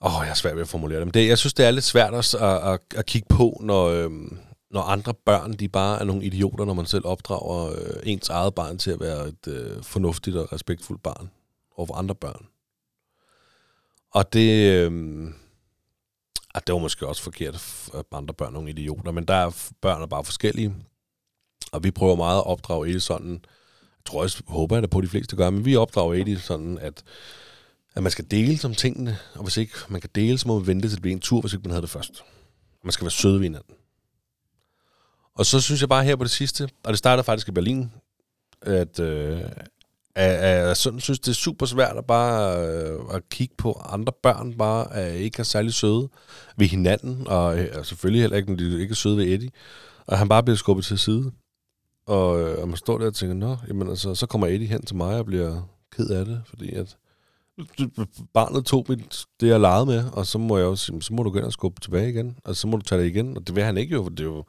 Åh, 0.00 0.16
oh, 0.16 0.24
jeg 0.24 0.30
er 0.30 0.34
svært 0.34 0.54
ved 0.54 0.62
at 0.62 0.68
formulere 0.68 0.98
det. 0.98 1.06
Men 1.06 1.14
det, 1.14 1.28
jeg 1.28 1.38
synes, 1.38 1.54
det 1.54 1.66
er 1.66 1.70
lidt 1.70 1.84
svært 1.84 2.14
at, 2.14 2.34
at, 2.34 2.72
at, 2.72 2.80
at 2.96 3.06
kigge 3.06 3.26
på, 3.28 3.60
når, 3.60 3.88
øhm, 3.88 4.38
når 4.70 4.82
andre 4.82 5.14
børn, 5.14 5.52
de 5.52 5.68
bare 5.68 6.00
er 6.00 6.04
nogle 6.04 6.24
idioter, 6.24 6.64
når 6.64 6.74
man 6.74 6.86
selv 6.86 7.06
opdrager 7.06 7.72
øh, 7.72 8.00
ens 8.02 8.28
eget 8.28 8.54
barn 8.54 8.78
til 8.78 8.90
at 8.90 9.00
være 9.00 9.28
et 9.28 9.48
øh, 9.48 9.82
fornuftigt 9.82 10.36
og 10.36 10.52
respektfuldt 10.52 11.02
barn 11.02 11.30
over 11.76 11.96
andre 11.96 12.14
børn. 12.14 12.46
Og 14.10 14.32
det, 14.32 14.72
øh, 14.72 15.28
at 16.54 16.66
det 16.66 16.72
var 16.72 16.78
måske 16.78 17.06
også 17.06 17.22
forkert, 17.22 17.54
at 17.94 18.04
andre 18.12 18.34
børn 18.34 18.48
er 18.48 18.52
nogle 18.52 18.70
idioter, 18.70 19.12
men 19.12 19.24
der 19.24 19.34
er 19.34 19.70
børn 19.80 20.02
er 20.02 20.06
bare 20.06 20.24
forskellige. 20.24 20.74
Og 21.72 21.84
vi 21.84 21.90
prøver 21.90 22.16
meget 22.16 22.38
at 22.38 22.46
opdrage 22.46 22.88
Edith 22.88 23.02
sådan, 23.02 23.32
jeg 23.32 24.04
tror 24.04 24.22
også, 24.22 24.42
håber 24.46 24.76
jeg 24.76 24.82
da 24.82 24.86
på, 24.86 24.98
at 24.98 25.04
de 25.04 25.08
fleste 25.08 25.36
gør, 25.36 25.50
men 25.50 25.64
vi 25.64 25.76
opdrager 25.76 26.14
Edith 26.14 26.42
sådan, 26.42 26.78
at, 26.78 27.02
at 27.94 28.02
man 28.02 28.12
skal 28.12 28.24
dele 28.30 28.58
som 28.58 28.74
tingene, 28.74 29.18
og 29.34 29.42
hvis 29.42 29.56
ikke 29.56 29.72
man 29.88 30.00
kan 30.00 30.10
dele, 30.14 30.38
så 30.38 30.48
må 30.48 30.58
man 30.58 30.66
vente 30.66 30.88
til 30.88 30.94
det 30.94 31.02
bliver 31.02 31.16
en 31.16 31.20
tur, 31.20 31.40
hvis 31.40 31.52
ikke 31.52 31.62
man 31.62 31.70
havde 31.70 31.82
det 31.82 31.90
først. 31.90 32.22
Man 32.84 32.92
skal 32.92 33.04
være 33.04 33.10
sød 33.10 33.32
ved 33.32 33.42
hinanden. 33.42 33.74
Og 35.34 35.46
så 35.46 35.60
synes 35.60 35.80
jeg 35.80 35.88
bare 35.88 36.04
her 36.04 36.16
på 36.16 36.24
det 36.24 36.30
sidste, 36.30 36.68
og 36.84 36.90
det 36.90 36.98
starter 36.98 37.22
faktisk 37.22 37.48
i 37.48 37.52
Berlin, 37.52 37.90
at, 38.62 39.00
øh, 39.00 39.40
at, 40.14 40.30
at 40.30 40.66
jeg 40.66 40.76
sådan 40.76 41.00
synes, 41.00 41.18
det 41.18 41.30
er 41.30 41.34
super 41.34 41.66
svært 41.66 41.96
at 41.96 42.06
bare 42.06 42.66
øh, 42.66 43.00
at 43.14 43.28
kigge 43.28 43.54
på 43.58 43.72
andre 43.72 44.12
børn, 44.22 44.54
bare 44.54 44.94
at 44.94 45.14
ikke 45.14 45.38
er 45.38 45.44
særlig 45.44 45.74
søde 45.74 46.08
ved 46.56 46.66
hinanden, 46.66 47.26
og, 47.26 47.58
øh, 47.58 47.68
og 47.78 47.86
selvfølgelig 47.86 48.22
heller 48.22 48.36
ikke, 48.36 48.48
når 48.48 48.56
de 48.56 48.80
ikke 48.80 48.92
er 48.92 48.96
søde 48.96 49.16
ved 49.16 49.24
Eddie, 49.24 49.50
og 50.06 50.18
han 50.18 50.28
bare 50.28 50.42
bliver 50.42 50.56
skubbet 50.56 50.84
til 50.84 50.98
side. 50.98 51.32
Og, 52.08 52.40
øh, 52.40 52.62
og 52.62 52.68
man 52.68 52.76
står 52.76 52.98
der 52.98 53.06
og 53.06 53.14
tænker, 53.14 53.34
nå, 53.34 53.56
jamen 53.68 53.88
altså, 53.88 54.14
så 54.14 54.26
kommer 54.26 54.46
Eddie 54.46 54.66
hen 54.66 54.82
til 54.82 54.96
mig 54.96 55.18
og 55.18 55.26
bliver 55.26 55.62
ked 55.96 56.10
af 56.10 56.24
det, 56.24 56.42
fordi 56.46 56.74
at 56.74 56.96
barnet 58.34 58.64
tog 58.64 58.86
mit, 58.88 59.24
det, 59.40 59.48
jeg 59.48 59.60
legede 59.60 59.86
med, 59.86 60.04
og 60.12 60.26
så 60.26 60.38
må 60.38 60.58
jeg 60.58 60.66
også 60.66 60.84
sige, 60.84 61.02
så 61.02 61.14
må 61.14 61.22
du 61.22 61.30
gå 61.30 61.38
ind 61.38 61.46
og 61.46 61.52
skubbe 61.52 61.80
tilbage 61.80 62.10
igen, 62.10 62.36
og 62.44 62.56
så 62.56 62.66
må 62.66 62.76
du 62.76 62.82
tage 62.82 63.00
det 63.00 63.08
igen, 63.08 63.36
og 63.36 63.46
det 63.46 63.56
vil 63.56 63.64
han 63.64 63.76
ikke 63.76 63.94
jo, 63.94 64.02
for 64.02 64.10
det 64.10 64.20
er 64.20 64.24
jo 64.24 64.44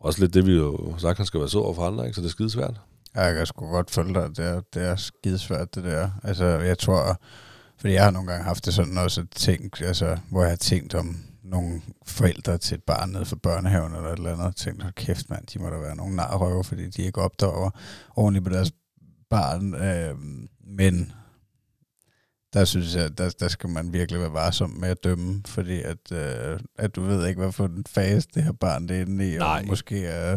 også 0.00 0.20
lidt 0.20 0.34
det, 0.34 0.46
vi 0.46 0.52
jo 0.52 0.94
sagt, 0.98 1.16
han 1.16 1.26
skal 1.26 1.40
være 1.40 1.48
så 1.48 1.58
over 1.58 1.74
for 1.74 1.86
andre, 1.86 2.04
ikke? 2.04 2.14
så 2.14 2.20
det 2.20 2.26
er 2.26 2.30
skidesvært. 2.30 2.80
Ja, 3.14 3.22
Jeg 3.22 3.34
kan 3.34 3.46
sgu 3.46 3.70
godt 3.70 3.90
følge 3.90 4.14
dig. 4.14 4.28
Det 4.36 4.46
er, 4.46 4.60
det 4.74 4.82
er 4.82 4.96
skidesvært, 4.96 5.74
det 5.74 5.84
der. 5.84 6.10
Altså, 6.22 6.44
jeg 6.44 6.78
tror... 6.78 7.20
Fordi 7.80 7.92
jeg 7.92 8.04
har 8.04 8.10
nogle 8.10 8.28
gange 8.30 8.44
haft 8.44 8.66
det 8.66 8.74
sådan 8.74 8.98
også 8.98 9.24
tænkt, 9.34 9.82
altså, 9.82 10.18
hvor 10.30 10.42
jeg 10.42 10.50
har 10.50 10.56
tænkt 10.56 10.94
om 10.94 11.16
nogle 11.50 11.82
forældre 12.06 12.58
til 12.58 12.74
et 12.74 12.82
barn 12.82 13.10
nede 13.10 13.24
for 13.24 13.36
børnehaven 13.36 13.94
eller 13.94 14.08
et 14.08 14.16
eller 14.16 14.32
andet, 14.32 14.46
og 14.46 14.56
tænkt, 14.56 14.82
hold 14.82 14.94
kæft 14.94 15.30
mand, 15.30 15.46
de 15.46 15.58
må 15.58 15.70
da 15.70 15.76
være 15.76 15.96
nogle 15.96 16.16
narrøver, 16.16 16.62
fordi 16.62 16.88
de 16.88 17.02
ikke 17.02 17.20
opdager 17.20 17.70
ordentligt 18.16 18.44
på 18.44 18.50
deres 18.50 18.72
barn. 19.30 19.74
Øh, 19.74 20.14
men 20.66 21.12
der 22.52 22.64
synes 22.64 22.94
jeg, 22.96 23.18
der, 23.18 23.30
der 23.40 23.48
skal 23.48 23.70
man 23.70 23.92
virkelig 23.92 24.20
være 24.20 24.32
varsom 24.32 24.70
med 24.70 24.88
at 24.88 25.04
dømme, 25.04 25.42
fordi 25.46 25.82
at, 25.82 26.12
øh, 26.12 26.60
at 26.78 26.96
du 26.96 27.02
ved 27.02 27.26
ikke, 27.26 27.40
hvad 27.40 27.52
for 27.52 27.64
en 27.64 27.84
fase 27.88 28.28
det 28.34 28.42
her 28.42 28.52
barn 28.52 28.88
det 28.88 28.96
er 28.96 29.00
inde 29.00 29.34
i, 29.34 29.38
Nej. 29.38 29.58
og 29.60 29.66
måske 29.66 30.06
er 30.06 30.36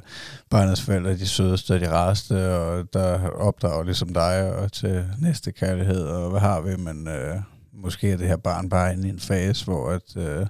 barnets 0.49 0.81
forældre 0.81 1.11
de 1.11 1.27
sødeste 1.27 1.73
og 1.73 1.79
de 1.79 1.91
rareste, 1.91 2.55
og 2.55 2.93
der 2.93 3.29
opdrager 3.29 3.83
ligesom 3.83 4.13
dig 4.13 4.55
og 4.55 4.71
til 4.71 5.05
næste 5.19 5.51
kærlighed, 5.51 6.03
og 6.03 6.29
hvad 6.29 6.39
har 6.39 6.61
vi, 6.61 6.75
men 6.75 7.07
øh, 7.07 7.41
måske 7.73 8.11
er 8.11 8.17
det 8.17 8.27
her 8.27 8.37
barn 8.37 8.69
bare 8.69 8.93
inde 8.93 9.07
i 9.07 9.11
en 9.11 9.19
fase, 9.19 9.65
hvor 9.65 9.89
at, 9.89 10.17
øh, 10.17 10.47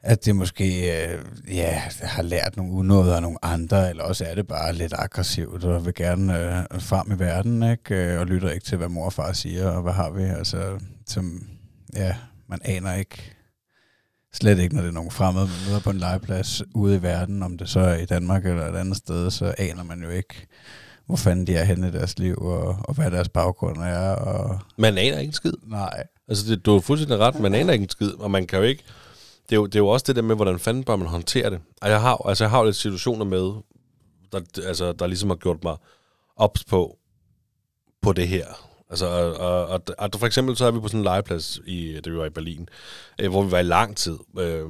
at 0.00 0.24
det 0.24 0.36
måske 0.36 0.64
øh, 1.04 1.24
ja, 1.48 1.82
har 2.02 2.22
lært 2.22 2.56
nogle 2.56 2.72
unåder 2.72 3.16
af 3.16 3.22
nogle 3.22 3.44
andre, 3.44 3.90
eller 3.90 4.04
også 4.04 4.24
er 4.24 4.34
det 4.34 4.46
bare 4.46 4.72
lidt 4.72 4.94
aggressivt, 4.98 5.64
og 5.64 5.86
vil 5.86 5.94
gerne 5.94 6.38
øh, 6.72 6.80
frem 6.80 7.12
i 7.12 7.18
verden, 7.18 7.62
ikke? 7.62 7.94
Øh, 7.94 8.20
og 8.20 8.26
lytter 8.26 8.50
ikke 8.50 8.66
til, 8.66 8.78
hvad 8.78 8.88
mor 8.88 9.04
og 9.04 9.12
far 9.12 9.32
siger, 9.32 9.70
og 9.70 9.82
hvad 9.82 9.92
har 9.92 10.10
vi, 10.10 10.22
altså, 10.22 10.78
som, 11.06 11.48
ja, 11.96 12.16
man 12.48 12.60
aner 12.64 12.94
ikke, 12.94 13.34
slet 14.32 14.58
ikke, 14.58 14.74
når 14.74 14.82
det 14.82 14.88
er 14.88 14.94
nogen 14.94 15.10
fremmede, 15.10 15.46
man 15.46 15.68
møder 15.68 15.80
på 15.80 15.90
en 15.90 15.98
legeplads 15.98 16.62
ude 16.74 16.96
i 16.96 17.02
verden, 17.02 17.42
om 17.42 17.58
det 17.58 17.68
så 17.68 17.80
er 17.80 17.96
i 17.96 18.04
Danmark 18.04 18.46
eller 18.46 18.66
et 18.66 18.76
andet 18.76 18.96
sted, 18.96 19.30
så 19.30 19.54
aner 19.58 19.82
man 19.82 20.02
jo 20.02 20.08
ikke, 20.08 20.46
hvor 21.06 21.16
fanden 21.16 21.46
de 21.46 21.54
er 21.54 21.64
henne 21.64 21.88
i 21.88 21.90
deres 21.90 22.18
liv, 22.18 22.36
og, 22.36 22.76
og 22.84 22.94
hvad 22.94 23.10
deres 23.10 23.28
baggrund 23.28 23.78
er, 23.78 24.08
og 24.10 24.58
Man 24.78 24.98
aner 24.98 25.18
ikke 25.18 25.28
en 25.28 25.32
skid. 25.32 25.52
nej, 25.66 26.02
Altså, 26.28 26.50
det, 26.50 26.66
du 26.66 26.72
har 26.72 26.80
fuldstændig 26.80 27.18
ret. 27.18 27.40
Man 27.40 27.54
aner 27.54 27.72
ikke 27.72 27.82
en 27.82 27.88
skid, 27.90 28.12
og 28.12 28.30
man 28.30 28.46
kan 28.46 28.58
jo 28.58 28.64
ikke... 28.64 28.84
Det 29.48 29.52
er 29.52 29.56
jo, 29.56 29.66
det 29.66 29.74
er 29.74 29.78
jo 29.80 29.88
også 29.88 30.04
det 30.06 30.16
der 30.16 30.22
med, 30.22 30.36
hvordan 30.36 30.58
fanden 30.58 30.84
bør 30.84 30.96
man 30.96 31.08
håndtere 31.08 31.50
det. 31.50 31.60
Og 31.82 31.90
jeg 31.90 32.00
har, 32.00 32.28
altså, 32.28 32.44
jeg 32.44 32.50
har 32.50 32.58
jo 32.58 32.64
lidt 32.64 32.76
situationer 32.76 33.24
med, 33.24 33.52
der, 34.32 34.40
altså, 34.66 34.92
der 34.92 35.06
ligesom 35.06 35.30
har 35.30 35.36
gjort 35.36 35.64
mig 35.64 35.76
ops 36.36 36.64
på, 36.64 36.98
på 38.02 38.12
det 38.12 38.28
her. 38.28 38.46
Altså, 38.90 39.06
og, 39.06 39.34
og, 39.34 39.66
og, 39.66 39.82
og 39.98 40.10
for 40.18 40.26
eksempel 40.26 40.56
så 40.56 40.64
er 40.66 40.70
vi 40.70 40.80
på 40.80 40.88
sådan 40.88 41.00
en 41.00 41.04
legeplads, 41.04 41.60
i, 41.66 42.00
det 42.04 42.16
var 42.16 42.24
i 42.24 42.30
Berlin, 42.30 42.68
øh, 43.20 43.30
hvor 43.30 43.42
vi 43.42 43.50
var 43.50 43.58
i 43.58 43.62
lang 43.62 43.96
tid, 43.96 44.18
øh, 44.38 44.68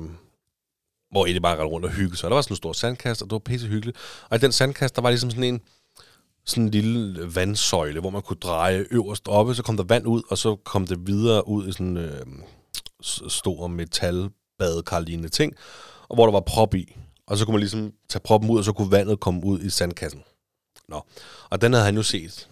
hvor 1.11 1.27
Eddie 1.27 1.41
bare 1.41 1.53
rendte 1.53 1.67
rundt 1.73 1.87
og 1.87 1.93
hyggede 1.93 2.17
sig. 2.17 2.27
Og 2.27 2.31
der 2.31 2.35
var 2.35 2.43
sådan 2.43 2.53
en 2.53 2.57
stor 2.57 2.73
sandkast, 2.73 3.23
og 3.23 3.27
det 3.27 3.33
var 3.33 3.39
pisse 3.39 3.67
hyggeligt. 3.67 3.97
Og 4.31 4.37
i 4.37 4.41
den 4.41 4.53
sandkast, 4.53 4.97
der 4.97 5.03
var 5.03 5.11
ligesom 5.11 5.31
sådan 5.31 5.45
en, 5.45 5.61
sådan 6.45 6.65
en 6.65 6.71
lille 6.71 7.35
vandsøjle, 7.35 8.01
hvor 8.01 8.11
man 8.11 8.23
kunne 8.23 8.37
dreje 8.37 8.87
øverst 8.91 9.29
oppe, 9.29 9.55
så 9.55 9.63
kom 9.63 9.77
der 9.77 9.85
vand 9.85 10.07
ud, 10.07 10.23
og 10.31 10.39
så 10.39 10.57
kom 10.57 10.87
det 10.87 11.07
videre 11.07 11.49
ud 11.49 11.69
i 11.69 11.73
sådan 11.73 11.87
en 11.87 11.97
øh, 11.97 12.27
stor 13.29 13.67
metalbadekarlignende 13.67 15.29
ting, 15.29 15.55
og 16.09 16.17
hvor 16.17 16.25
der 16.27 16.33
var 16.33 16.41
prop 16.41 16.75
i. 16.75 16.97
Og 17.27 17.39
så 17.39 17.45
kunne 17.45 17.53
man 17.53 17.61
ligesom 17.61 17.93
tage 18.09 18.21
proppen 18.21 18.51
ud, 18.51 18.59
og 18.59 18.65
så 18.65 18.73
kunne 18.73 18.91
vandet 18.91 19.21
komme 19.21 19.45
ud 19.45 19.61
i 19.61 19.71
sandkassen. 19.71 20.23
Nå. 20.89 21.03
Og 21.51 21.61
den 21.61 21.73
havde 21.73 21.85
han 21.85 21.97
jo 21.97 22.03
set, 22.03 22.49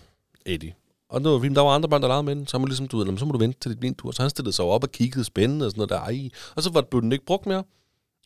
Eddie. 0.46 0.74
Og 1.08 1.20
det 1.20 1.30
var 1.30 1.40
fint, 1.40 1.56
der 1.56 1.62
var 1.62 1.70
andre 1.70 1.88
børn, 1.88 2.02
der 2.02 2.08
legede 2.08 2.22
med 2.22 2.36
den. 2.36 2.46
Så, 2.46 2.58
må 2.58 2.66
ligesom, 2.66 2.88
du 2.88 2.98
ved, 2.98 3.18
så 3.18 3.24
må 3.24 3.32
du 3.32 3.38
vente 3.38 3.60
til 3.60 3.70
dit 3.70 3.80
min 3.80 3.94
tur. 3.94 4.10
Så 4.10 4.22
han 4.22 4.30
stillede 4.30 4.52
sig 4.52 4.64
op 4.64 4.82
og 4.82 4.92
kiggede 4.92 5.24
spændende 5.24 5.66
og 5.66 5.70
sådan 5.70 5.78
noget 5.78 5.90
der. 5.90 6.00
Ej. 6.00 6.30
Og 6.56 6.62
så 6.62 6.70
var, 6.72 6.80
blev 6.80 7.02
den 7.02 7.12
ikke 7.12 7.24
brugt 7.24 7.46
mere. 7.46 7.64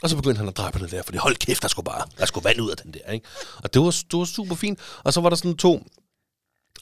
Og 0.03 0.11
så 0.11 0.17
begyndte 0.17 0.39
han 0.39 0.49
at 0.49 0.57
dreje 0.57 0.73
på 0.73 0.79
den 0.79 0.89
der, 0.89 1.03
fordi 1.03 1.19
hold 1.19 1.37
kæft, 1.37 1.63
der 1.63 1.69
skulle 1.69 1.85
bare, 1.85 2.07
der 2.19 2.27
skulle 2.27 2.45
vand 2.45 2.61
ud 2.61 2.71
af 2.71 2.77
den 2.77 2.95
der, 2.95 3.13
ikke? 3.13 3.27
Og 3.63 3.75
det 3.75 3.83
var, 3.83 3.91
det 4.11 4.19
var 4.19 4.25
super 4.25 4.55
fint. 4.55 4.79
Og 5.05 5.13
så 5.13 5.21
var 5.21 5.29
der 5.29 5.37
sådan 5.37 5.57
to 5.57 5.87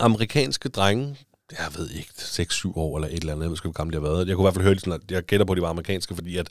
amerikanske 0.00 0.68
drenge, 0.68 1.16
jeg 1.52 1.68
ved 1.76 1.90
ikke, 1.90 2.10
6-7 2.18 2.72
år 2.76 2.96
eller 2.96 3.08
et 3.08 3.14
eller 3.14 3.32
andet, 3.32 3.44
jeg 3.44 3.50
ved 3.50 3.56
ikke, 3.56 3.62
hvor 3.62 3.72
gamle 3.72 3.96
de 3.96 4.02
har 4.02 4.08
været. 4.08 4.28
Jeg 4.28 4.36
kunne 4.36 4.42
i 4.42 4.46
hvert 4.46 4.54
fald 4.54 4.64
høre, 4.64 4.78
sådan, 4.78 4.92
at 4.92 5.10
jeg 5.10 5.22
gætter 5.22 5.46
på, 5.46 5.52
at 5.52 5.56
de 5.56 5.62
var 5.62 5.68
amerikanske, 5.68 6.14
fordi 6.14 6.36
at, 6.36 6.48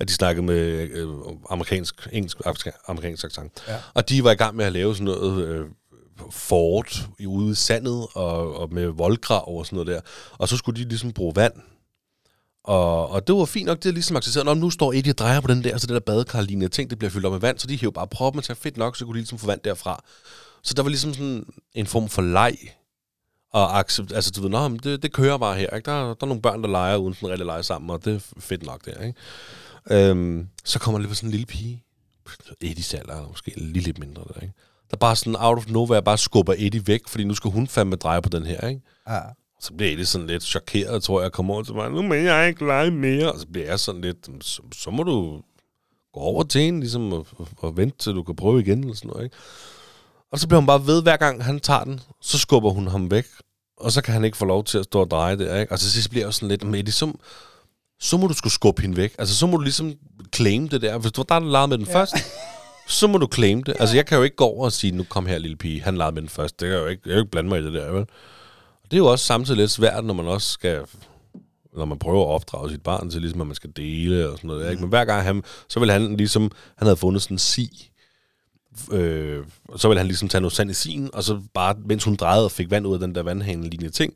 at 0.00 0.08
de 0.08 0.12
snakkede 0.12 0.46
med 0.46 0.56
øh, 0.90 1.08
amerikansk, 1.50 2.08
engelsk, 2.12 2.36
amerikansk 2.88 3.24
accent. 3.24 3.64
Ja. 3.68 3.76
Og 3.94 4.08
de 4.08 4.24
var 4.24 4.30
i 4.30 4.34
gang 4.34 4.56
med 4.56 4.64
at 4.64 4.72
lave 4.72 4.94
sådan 4.94 5.04
noget 5.04 5.48
øh, 5.48 5.66
fort 6.30 7.08
i 7.18 7.26
ude 7.26 7.52
i 7.52 7.54
sandet, 7.54 8.06
og, 8.14 8.56
og 8.56 8.72
med 8.72 8.86
voldgrav 8.86 9.58
og 9.58 9.66
sådan 9.66 9.76
noget 9.76 9.86
der. 9.86 10.00
Og 10.38 10.48
så 10.48 10.56
skulle 10.56 10.82
de 10.82 10.88
ligesom 10.88 11.12
bruge 11.12 11.36
vand. 11.36 11.52
Og, 12.68 13.10
og 13.10 13.26
det 13.26 13.34
var 13.34 13.44
fint 13.44 13.66
nok, 13.66 13.82
det 13.82 13.88
er 13.88 13.92
ligesom 13.92 14.16
accepteret. 14.16 14.46
Nå, 14.46 14.54
nu 14.54 14.70
står 14.70 14.92
Eddie 14.92 15.12
og 15.12 15.18
drejer 15.18 15.40
på 15.40 15.48
den 15.48 15.64
der, 15.64 15.78
så 15.78 15.86
det 15.86 15.94
der 15.94 16.00
badekarlignende 16.00 16.68
ting, 16.68 16.90
det 16.90 16.98
bliver 16.98 17.10
fyldt 17.10 17.26
op 17.26 17.32
med 17.32 17.40
vand, 17.40 17.58
så 17.58 17.66
de 17.66 17.78
hæver 17.78 17.90
bare 17.90 18.06
proppen 18.06 18.42
til 18.42 18.54
fedt 18.54 18.76
nok, 18.76 18.96
så 18.96 19.04
kunne 19.04 19.14
de 19.14 19.18
ligesom 19.18 19.38
få 19.38 19.46
vand 19.46 19.60
derfra. 19.64 20.04
Så 20.62 20.74
der 20.74 20.82
var 20.82 20.88
ligesom 20.88 21.14
sådan 21.14 21.46
en 21.74 21.86
form 21.86 22.08
for 22.08 22.22
leg. 22.22 22.56
Og 23.52 23.78
accept, 23.78 24.12
altså 24.12 24.30
du 24.30 24.42
ved, 24.42 24.50
nå, 24.50 24.68
men 24.68 24.78
det, 24.78 25.02
det 25.02 25.12
kører 25.12 25.38
bare 25.38 25.56
her, 25.56 25.76
ikke? 25.76 25.90
Der, 25.90 26.00
der 26.02 26.14
er 26.20 26.26
nogle 26.26 26.42
børn, 26.42 26.62
der 26.62 26.68
leger 26.68 26.96
uden 26.96 27.14
sådan 27.14 27.28
rigtig 27.28 27.46
lege 27.46 27.62
sammen, 27.62 27.90
og 27.90 28.04
det 28.04 28.14
er 28.14 28.40
fedt 28.40 28.62
nok 28.62 28.84
der, 28.84 29.02
ikke? 29.02 30.10
Øhm, 30.10 30.48
så 30.64 30.78
kommer 30.78 30.98
der 30.98 31.06
lige 31.06 31.16
sådan 31.16 31.28
en 31.28 31.30
lille 31.30 31.46
pige, 31.46 31.84
Eddies 32.60 32.94
alder, 32.94 33.12
eller 33.12 33.28
måske 33.28 33.52
lige 33.56 33.84
lidt 33.84 33.98
mindre 33.98 34.24
der, 34.34 34.40
ikke? 34.40 34.54
Der 34.90 34.96
bare 34.96 35.16
sådan 35.16 35.36
out 35.38 35.58
of 35.58 35.66
nowhere 35.68 36.02
bare 36.02 36.18
skubber 36.18 36.54
Eddie 36.58 36.86
væk, 36.86 37.08
fordi 37.08 37.24
nu 37.24 37.34
skal 37.34 37.50
hun 37.50 37.66
fandme 37.66 37.96
dreje 37.96 38.22
på 38.22 38.28
den 38.28 38.46
her, 38.46 38.68
ikke? 38.68 38.80
ja. 39.08 39.20
Så 39.60 39.74
bliver 39.74 39.92
Eddie 39.92 40.06
sådan 40.06 40.26
lidt 40.26 40.42
chokeret, 40.42 41.02
tror 41.02 41.22
jeg, 41.22 41.32
kommer 41.32 41.54
over 41.54 41.62
til 41.62 41.74
mig. 41.74 41.90
Nu 41.90 42.02
må 42.02 42.14
jeg 42.14 42.48
ikke 42.48 42.66
lege 42.66 42.90
mere. 42.90 43.32
Og 43.32 43.40
så 43.40 43.46
bliver 43.52 43.66
jeg 43.66 43.80
sådan 43.80 44.00
lidt, 44.00 44.28
så, 44.40 44.62
så 44.74 44.90
må 44.90 45.02
du 45.02 45.42
gå 46.12 46.20
over 46.20 46.42
til 46.44 46.60
hende, 46.60 46.80
ligesom, 46.80 47.12
og, 47.12 47.26
og, 47.36 47.48
og 47.58 47.76
vente 47.76 47.98
til 47.98 48.14
du 48.14 48.22
kan 48.22 48.36
prøve 48.36 48.60
igen, 48.60 48.80
eller 48.80 48.94
sådan 48.94 49.08
noget, 49.08 49.24
ikke? 49.24 49.36
Og 50.32 50.38
så 50.38 50.48
bliver 50.48 50.60
hun 50.60 50.66
bare 50.66 50.86
ved, 50.86 51.02
hver 51.02 51.16
gang 51.16 51.44
han 51.44 51.60
tager 51.60 51.84
den, 51.84 52.00
så 52.20 52.38
skubber 52.38 52.70
hun 52.70 52.86
ham 52.86 53.10
væk. 53.10 53.26
Og 53.76 53.92
så 53.92 54.02
kan 54.02 54.14
han 54.14 54.24
ikke 54.24 54.36
få 54.36 54.44
lov 54.44 54.64
til 54.64 54.78
at 54.78 54.84
stå 54.84 55.00
og 55.00 55.10
dreje 55.10 55.38
der, 55.38 55.60
ikke? 55.60 55.72
Og 55.72 55.78
så 55.78 55.90
sidst 55.90 56.10
bliver 56.10 56.26
jeg 56.26 56.34
sådan 56.34 56.48
lidt, 56.48 56.64
med 56.64 56.78
Eddie, 56.78 56.92
så, 56.92 57.12
så 58.00 58.16
må 58.16 58.26
du 58.26 58.34
skulle 58.34 58.52
skubbe 58.52 58.82
hende 58.82 58.96
væk. 58.96 59.14
Altså, 59.18 59.36
så 59.36 59.46
må 59.46 59.56
du 59.56 59.62
ligesom 59.62 59.94
claim 60.34 60.68
det 60.68 60.82
der. 60.82 60.98
Hvis 60.98 61.12
du 61.12 61.24
var 61.28 61.38
der, 61.40 61.50
der 61.50 61.66
med 61.66 61.78
den 61.78 61.86
ja. 61.86 61.94
først, 61.94 62.14
så 62.88 63.06
må 63.06 63.18
du 63.18 63.28
claim 63.34 63.62
det. 63.62 63.76
Altså, 63.80 63.96
jeg 63.96 64.06
kan 64.06 64.18
jo 64.18 64.24
ikke 64.24 64.36
gå 64.36 64.44
over 64.44 64.64
og 64.64 64.72
sige, 64.72 64.90
nu 64.90 65.04
kom 65.04 65.26
her, 65.26 65.38
lille 65.38 65.56
pige, 65.56 65.82
han 65.82 65.96
legede 65.96 66.12
med 66.12 66.22
den 66.22 66.28
først. 66.28 66.60
Det 66.60 66.66
kan 66.66 66.76
jeg 66.76 66.82
jo 66.82 66.86
ikke, 66.86 67.02
jeg 67.04 67.10
kan 67.10 67.14
jo 67.14 67.20
ikke 67.20 67.30
blande 67.30 67.48
mig 67.48 67.60
i 67.60 67.64
det 67.64 67.72
der, 67.72 67.92
vel? 67.92 68.06
Det 68.90 68.92
er 68.92 68.98
jo 68.98 69.06
også 69.06 69.24
samtidig 69.24 69.58
lidt 69.58 69.70
svært, 69.70 70.04
når 70.04 70.14
man 70.14 70.26
også 70.26 70.48
skal 70.48 70.84
når 71.76 71.84
man 71.84 71.98
prøver 71.98 72.24
at 72.24 72.34
opdrage 72.34 72.70
sit 72.70 72.82
barn 72.82 73.10
til, 73.10 73.20
ligesom 73.20 73.40
at 73.40 73.46
man 73.46 73.56
skal 73.56 73.70
dele 73.76 74.28
og 74.28 74.36
sådan 74.38 74.48
noget. 74.48 74.70
Ikke? 74.70 74.80
Men 74.80 74.88
hver 74.88 75.04
gang 75.04 75.22
han, 75.22 75.42
så 75.68 75.80
vil 75.80 75.90
han 75.90 76.16
ligesom, 76.16 76.42
han 76.76 76.86
havde 76.86 76.96
fundet 76.96 77.22
sådan 77.22 77.34
en 77.34 77.38
si, 77.38 77.90
øh, 78.92 79.44
så 79.76 79.88
vil 79.88 79.98
han 79.98 80.06
ligesom 80.06 80.28
tage 80.28 80.40
noget 80.40 80.52
sand 80.52 80.70
i 80.70 80.74
sin, 80.74 81.10
og 81.12 81.24
så 81.24 81.40
bare, 81.54 81.74
mens 81.86 82.04
hun 82.04 82.16
drejede 82.16 82.44
og 82.44 82.50
fik 82.52 82.70
vand 82.70 82.86
ud 82.86 82.94
af 82.94 83.00
den 83.00 83.14
der 83.14 83.22
vandhane 83.22 83.62
lignende 83.62 83.92
ting, 83.92 84.14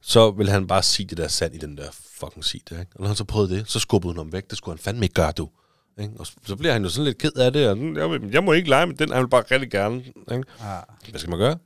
så 0.00 0.30
vil 0.30 0.48
han 0.48 0.66
bare 0.66 0.82
sige 0.82 1.06
det 1.06 1.18
der 1.18 1.28
sand 1.28 1.54
i 1.54 1.58
den 1.58 1.76
der 1.76 1.88
fucking 2.20 2.44
si 2.44 2.62
der, 2.70 2.80
ikke? 2.80 2.92
Og 2.94 3.00
når 3.00 3.06
han 3.06 3.16
så 3.16 3.24
prøvede 3.24 3.54
det, 3.54 3.70
så 3.70 3.78
skubbede 3.78 4.10
hun 4.10 4.18
ham 4.18 4.32
væk. 4.32 4.50
Det 4.50 4.58
skulle 4.58 4.78
han 4.78 4.82
fandme 4.84 5.04
ikke 5.04 5.14
gøre, 5.14 5.32
du. 5.32 5.48
Ikke? 6.00 6.12
Og 6.18 6.26
så 6.26 6.56
bliver 6.56 6.72
han 6.72 6.82
jo 6.82 6.88
sådan 6.88 7.04
lidt 7.04 7.18
ked 7.18 7.32
af 7.36 7.52
det, 7.52 7.68
og 7.68 7.78
jeg, 7.78 8.32
jeg 8.32 8.44
må 8.44 8.52
ikke 8.52 8.68
lege 8.68 8.86
med 8.86 8.94
den, 8.94 9.12
han 9.12 9.22
vil 9.22 9.28
bare 9.28 9.44
rigtig 9.50 9.70
gerne. 9.70 9.96
Ikke? 9.96 10.44
ja. 10.60 10.78
Hvad 11.10 11.20
skal 11.20 11.30
man 11.30 11.38
gøre? 11.38 11.56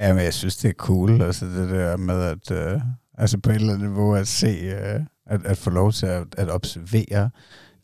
Ja, 0.00 0.14
men 0.14 0.24
jeg 0.24 0.34
synes, 0.34 0.56
det 0.56 0.68
er 0.68 0.72
cool, 0.74 1.22
altså 1.22 1.46
det 1.46 1.70
der 1.70 1.96
med 1.96 2.22
at, 2.22 2.50
øh, 2.50 2.80
altså 3.18 3.38
på 3.38 3.50
et 3.50 3.54
eller 3.54 3.74
andet 3.74 3.88
niveau 3.88 4.14
at 4.14 4.28
se, 4.28 4.46
øh, 4.46 5.00
at, 5.26 5.46
at 5.46 5.56
få 5.56 5.70
lov 5.70 5.92
til 5.92 6.06
at, 6.06 6.26
at 6.36 6.50
observere 6.50 7.30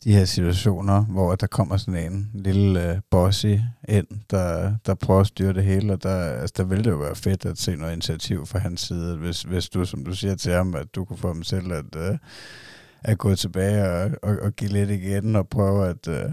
de 0.03 0.13
her 0.13 0.25
situationer, 0.25 1.05
hvor 1.05 1.35
der 1.35 1.47
kommer 1.47 1.77
sådan 1.77 2.13
en 2.13 2.31
lille 2.33 2.91
øh, 2.91 2.97
bossy 3.11 3.55
ind, 3.89 4.07
der, 4.31 4.75
der 4.85 4.93
prøver 4.93 5.21
at 5.21 5.27
styre 5.27 5.53
det 5.53 5.63
hele, 5.63 5.93
og 5.93 6.03
der, 6.03 6.15
altså, 6.15 6.53
der 6.57 6.63
ville 6.63 6.83
det 6.83 6.91
jo 6.91 6.97
være 6.97 7.15
fedt 7.15 7.45
at 7.45 7.57
se 7.57 7.75
noget 7.75 7.93
initiativ 7.93 8.45
fra 8.45 8.59
hans 8.59 8.81
side, 8.81 9.17
hvis, 9.17 9.41
hvis 9.41 9.69
du, 9.69 9.85
som 9.85 10.05
du 10.05 10.15
siger 10.15 10.35
til 10.35 10.51
ham, 10.51 10.75
at 10.75 10.95
du 10.95 11.05
kunne 11.05 11.17
få 11.17 11.27
ham 11.27 11.43
selv 11.43 11.73
at, 11.73 11.95
øh, 11.97 12.17
at 13.03 13.17
gå 13.17 13.35
tilbage 13.35 13.89
og, 13.89 14.11
og, 14.23 14.37
og 14.41 14.53
give 14.55 14.71
lidt 14.71 14.89
igen, 14.89 15.35
og 15.35 15.49
prøve 15.49 15.87
at, 15.87 16.07
øh, 16.07 16.31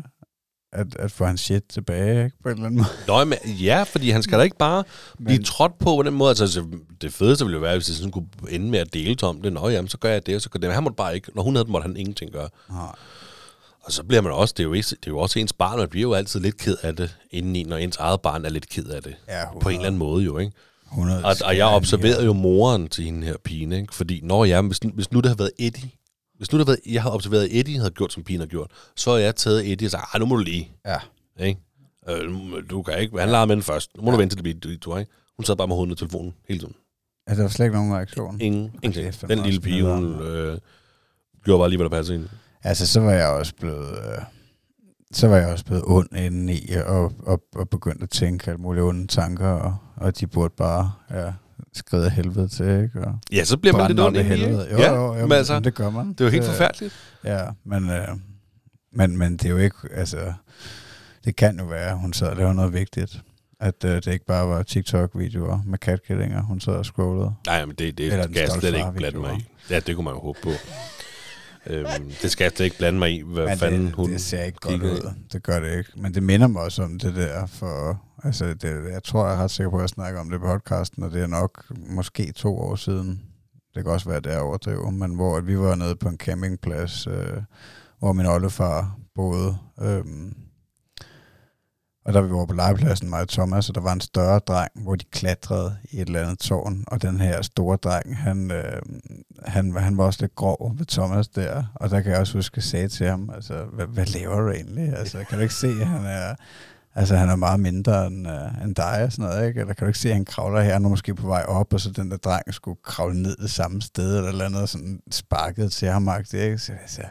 at, 0.73 0.97
at 0.99 1.11
få 1.13 1.25
hans 1.25 1.41
shit 1.41 1.63
tilbage, 1.69 2.25
ikke? 2.25 2.37
på 2.43 2.49
en 2.49 2.55
eller 2.55 2.67
anden 2.67 2.77
måde. 2.79 2.89
Nå, 3.19 3.25
men 3.25 3.39
ja, 3.45 3.83
fordi 3.83 4.11
han 4.11 4.23
skal 4.23 4.39
da 4.39 4.43
ikke 4.45 4.57
bare 4.59 4.85
blive 5.25 5.39
Men- 5.39 5.45
trådt 5.45 5.79
på 5.79 5.85
på 5.97 6.03
den 6.03 6.15
måde. 6.15 6.31
Altså, 6.31 6.65
det 7.01 7.13
fedeste 7.13 7.45
ville 7.45 7.55
jo 7.57 7.61
være, 7.61 7.75
hvis 7.77 7.87
det 7.87 7.97
sådan 7.97 8.11
kunne 8.11 8.27
ende 8.51 8.71
med 8.71 8.79
at 8.79 8.95
dele 8.95 9.17
om 9.23 9.43
det. 9.43 9.53
Nå, 9.53 9.69
jamen, 9.69 9.89
så 9.89 9.99
gør 9.99 10.11
jeg 10.11 10.27
det, 10.27 10.35
og 10.37 10.41
så 10.43 10.49
gør 10.51 10.59
det. 10.59 10.69
Men 10.69 10.75
han 10.75 10.83
måtte 10.83 10.97
bare 10.97 11.15
ikke. 11.15 11.31
Når 11.35 11.43
hun 11.43 11.55
havde 11.55 11.65
det, 11.65 11.73
måtte 11.73 11.87
han 11.87 11.97
ingenting 11.97 12.33
gøre. 12.33 12.49
Nej. 12.71 12.93
Og 13.85 13.93
så 13.93 14.03
bliver 14.05 14.21
man 14.23 14.33
også, 14.33 14.55
det 14.57 14.63
er 14.63 14.67
jo, 14.67 14.73
ikke, 14.73 14.87
det 14.91 15.07
er 15.07 15.11
jo 15.11 15.19
også 15.19 15.39
ens 15.39 15.53
barn, 15.53 15.79
man 15.79 15.89
bliver 15.89 16.03
jo 16.03 16.15
altid 16.15 16.41
lidt 16.41 16.57
ked 16.57 16.77
af 16.83 16.97
det 16.97 17.17
indeni, 17.31 17.63
når 17.65 17.77
ens 17.77 17.97
eget 17.97 18.21
barn 18.21 18.45
er 18.45 18.49
lidt 18.49 18.69
ked 18.69 18.85
af 18.87 19.03
det. 19.03 19.15
Ja, 19.29 19.59
På 19.61 19.69
en 19.69 19.75
eller 19.75 19.87
anden 19.87 19.99
måde 19.99 20.25
jo, 20.25 20.39
ikke? 20.39 20.53
100 20.93 21.25
Og, 21.25 21.37
og 21.45 21.57
jeg 21.57 21.67
observerede 21.67 22.25
jo 22.25 22.33
moren 22.33 22.89
til 22.89 23.05
hende 23.05 23.27
her 23.27 23.35
pige, 23.45 23.77
ikke? 23.77 23.95
Fordi, 23.95 24.21
når 24.23 24.45
jeg, 24.45 24.61
hvis, 24.63 24.79
hvis 24.95 25.13
nu 25.13 25.21
det 25.21 25.27
havde 25.27 25.39
været 25.39 25.51
Eddie, 25.59 25.91
hvis 26.37 26.53
nu 26.53 26.59
havde 26.59 26.67
været, 26.67 26.79
jeg 26.87 27.03
havde 27.03 27.15
observeret, 27.15 27.45
at 27.45 27.49
Eddie 27.53 27.79
havde 27.79 27.91
gjort, 27.91 28.13
som 28.13 28.23
pigen 28.25 28.41
har 28.41 28.47
gjort, 28.47 28.71
så 28.97 29.11
havde 29.11 29.23
jeg 29.25 29.37
taget 29.37 29.73
Eddie 29.73 29.87
og 29.87 29.91
sagt, 29.91 30.05
"Ej, 30.15 30.19
nu 30.19 30.27
må 30.27 30.37
du 30.37 30.43
lige, 30.43 30.71
Ja. 30.87 30.97
ikke? 31.41 31.61
Øh, 32.09 32.31
du 32.71 32.83
kan 32.83 32.99
ikke, 32.99 33.19
han 33.21 33.29
lader 33.29 33.45
med 33.45 33.57
den 33.57 33.63
først. 33.63 33.91
Nu 33.97 34.03
må 34.03 34.11
ja. 34.11 34.13
du 34.17 34.21
vente 34.21 34.37
til 34.37 34.45
det 34.45 34.61
bliver 34.61 34.79
du, 34.79 34.97
ikke? 34.97 35.11
Hun 35.37 35.45
sad 35.45 35.57
bare 35.57 35.67
med 35.69 35.77
hovedet 35.77 35.93
i 35.93 35.97
telefonen 35.99 36.35
hele 36.49 36.61
tiden. 36.61 36.75
Ja, 37.29 37.35
der 37.35 37.43
var 37.43 37.49
slet 37.49 37.67
ikke 37.67 37.77
nogen 37.77 37.95
reaktion. 37.95 38.41
Ingen, 38.41 38.71
ingenting. 38.83 39.15
fandme 39.15 39.37
Den 39.37 39.45
lille 39.45 39.61
pige, 39.61 39.83
hun 39.85 40.21
øh, 40.23 40.59
gjorde 41.45 41.61
bare 41.61 41.69
lige, 41.69 41.79
hvad 41.79 41.91
der 41.91 41.97
passede 41.97 42.19
hende. 42.19 42.31
Altså, 42.63 42.87
så 42.87 43.01
var 43.01 43.13
jeg 43.13 43.29
også 43.29 43.55
blevet... 43.61 43.89
Øh, 43.91 44.19
så 45.13 45.29
var 45.29 45.37
jeg 45.37 45.49
også 45.49 45.65
blevet 45.65 45.83
ond 45.87 46.09
indeni 46.17 46.71
og, 46.87 47.13
og, 47.27 47.43
og 47.57 47.69
begyndt 47.69 48.03
at 48.03 48.11
tænke 48.11 48.51
alle 48.51 48.61
mulige 48.63 48.83
onde 48.85 49.07
tanker 49.07 49.49
og 49.49 49.77
og 49.97 50.21
de 50.21 50.27
burde 50.27 50.55
bare 50.57 50.93
ja, 51.11 51.33
skride 51.79 52.05
af 52.05 52.11
helvede 52.11 52.49
til, 52.49 52.67
ikke? 52.67 53.01
Og 53.07 53.19
Ja, 53.33 53.45
så 53.45 53.57
bliver 53.57 53.77
man 53.77 53.89
lidt 53.91 54.01
ondt 54.01 54.19
i 54.19 54.23
helvede. 54.23 54.69
Jo, 54.73 54.79
ja, 54.79 54.95
jo, 54.95 55.05
jo, 55.07 55.13
men 55.13 55.23
men 55.29 55.33
altså, 55.33 55.61
det 55.61 55.75
gør 55.75 55.91
man. 55.91 56.09
det 56.09 56.21
er 56.21 56.25
jo 56.25 56.31
helt 56.31 56.45
forfærdeligt. 56.45 56.95
Ja, 57.25 57.43
men, 57.65 57.91
øh, 57.91 58.09
men, 58.93 59.17
men 59.19 59.33
det 59.33 59.45
er 59.45 59.51
jo 59.51 59.57
ikke, 59.57 59.77
altså, 59.95 60.33
det 61.25 61.37
kan 61.37 61.59
jo 61.59 61.65
være, 61.65 61.91
at 61.91 61.99
hun 61.99 62.13
sad 62.13 62.29
og 62.29 62.37
lavede 62.37 62.55
noget 62.55 62.73
vigtigt. 62.73 63.21
At 63.61 63.85
øh, 63.85 63.91
det 63.95 64.07
ikke 64.07 64.27
bare 64.27 64.49
var 64.49 64.63
TikTok-videoer 64.63 65.63
med 65.67 65.79
katkillinger, 65.79 66.43
hun 66.43 66.61
sad 66.61 66.73
og 66.73 66.85
scrollede. 66.85 67.35
Nej, 67.47 67.65
men 67.67 67.75
det, 67.77 67.99
det 67.99 68.07
Eller 68.13 68.23
skal 68.25 68.37
jeg 68.41 68.51
slet 68.51 68.75
ikke 68.75 68.93
blande 68.97 69.19
mig 69.19 69.37
i. 69.39 69.47
Ja, 69.71 69.81
det 69.81 69.95
kunne 69.95 70.05
man 70.05 70.15
jo 70.15 70.21
håbe 70.21 70.39
på. 70.43 70.51
øhm, 71.67 72.13
det 72.23 72.31
skal 72.31 72.45
jeg 72.45 72.53
slet 72.57 72.65
ikke 72.65 72.79
blande 72.79 72.99
mig 72.99 73.11
i, 73.13 73.23
hvad 73.27 73.47
Men 73.47 73.59
fanden 73.59 73.87
det, 73.87 73.93
hun 73.93 74.11
det 74.13 74.21
ser 74.21 74.43
ikke 74.43 74.59
godt 74.61 74.73
kiggede 74.73 74.93
ud. 74.93 75.11
Det 75.33 75.43
gør 75.43 75.61
det 75.61 75.79
ikke. 75.79 75.91
Men 75.97 76.15
det 76.15 76.23
minder 76.23 76.47
mig 76.47 76.63
også 76.63 76.83
om 76.83 76.99
det 76.99 77.17
der, 77.17 77.47
for 77.47 78.03
altså, 78.25 78.55
det, 78.55 78.93
jeg 78.93 79.03
tror, 79.03 79.27
jeg 79.27 79.35
er 79.35 79.43
ret 79.43 79.51
sikker 79.51 79.71
på, 79.71 79.77
at 79.77 79.83
jeg 79.83 79.89
snakker 79.89 80.21
om 80.21 80.31
det 80.31 80.41
på 80.41 80.47
podcasten, 80.47 81.03
og 81.03 81.11
det 81.11 81.23
er 81.23 81.27
nok 81.27 81.65
måske 81.71 82.33
to 82.33 82.59
år 82.59 82.77
siden. 82.77 83.23
Det 83.75 83.85
kan 83.85 83.93
også 83.93 84.09
være, 84.09 84.21
det 84.21 84.35
er 84.35 84.41
overdrivet, 84.41 84.95
men 84.95 85.15
hvor 85.15 85.37
at 85.37 85.47
vi 85.47 85.59
var 85.59 85.75
nede 85.75 85.97
på 85.97 86.09
en 86.09 86.17
campingplads, 86.17 87.07
øh, 87.07 87.43
hvor 87.99 88.13
min 88.13 88.27
oldefar 88.27 88.99
boede. 89.15 89.59
Øh, 89.81 90.05
og 92.07 92.13
der 92.13 92.21
vi 92.21 92.31
var 92.31 92.47
på 92.47 92.55
legepladsen, 92.55 93.11
mig 93.11 93.21
og 93.21 93.29
Thomas, 93.29 93.69
og 93.69 93.75
der 93.75 93.81
var 93.81 93.93
en 93.93 94.01
større 94.01 94.39
dreng, 94.39 94.71
hvor 94.75 94.95
de 94.95 95.05
klatrede 95.05 95.77
i 95.91 96.01
et 96.01 96.07
eller 96.07 96.23
andet 96.23 96.39
tårn, 96.39 96.85
og 96.87 97.03
den 97.03 97.21
her 97.21 97.43
store 97.43 97.77
dreng, 97.77 98.17
han, 98.17 98.51
øh, 98.51 98.83
han, 99.47 99.77
han 99.77 99.99
var 99.99 100.05
også 100.05 100.19
lidt 100.23 100.35
grov 100.35 100.75
ved 100.79 100.87
Thomas 100.87 101.29
der, 101.29 101.65
og 101.75 101.91
der 101.91 102.01
kan 102.01 102.13
jeg 102.13 102.21
også 102.21 102.39
huske, 102.39 102.55
at 102.55 102.57
jeg 102.57 102.65
sagde 102.65 102.89
til 102.89 103.07
ham, 103.07 103.31
altså, 103.35 103.65
hvad, 103.73 103.87
hvad 103.87 104.07
laver 104.07 104.41
du 104.41 104.51
egentlig? 104.51 104.97
Altså, 104.97 105.25
kan 105.29 105.39
du 105.39 105.43
ikke 105.43 105.55
se, 105.55 105.69
at 105.69 105.87
han 105.87 106.05
er, 106.05 106.35
altså, 106.97 107.17
han 107.17 107.29
er 107.29 107.37
meget 107.37 107.61
mindre 107.61 108.07
end, 108.07 108.29
øh, 108.29 108.65
end 108.65 108.75
dig 108.75 109.03
og 109.05 109.13
sådan 109.13 109.25
noget, 109.31 109.49
ikke? 109.49 109.61
Eller 109.61 109.75
kan 109.75 109.85
du 109.85 109.89
ikke 109.89 109.99
se, 109.99 110.09
at 110.09 110.15
han 110.15 110.25
kravler 110.25 110.61
her, 110.61 110.79
nu 110.79 110.89
måske 110.89 111.15
på 111.15 111.27
vej 111.27 111.45
op, 111.49 111.73
og 111.73 111.81
så 111.81 111.91
den 111.91 112.11
der 112.11 112.17
dreng 112.17 112.55
skulle 112.55 112.79
kravle 112.83 113.23
ned 113.23 113.37
det 113.37 113.51
samme 113.51 113.83
sted, 113.83 114.17
eller 114.17 114.31
eller 114.31 114.45
andet, 114.45 114.63
og 114.63 114.69
sådan 114.69 115.01
sparket 115.11 115.73
til 115.73 115.89
ham, 115.89 116.11
ikke? 116.19 116.59
Så 116.59 116.73
altså, 116.73 117.03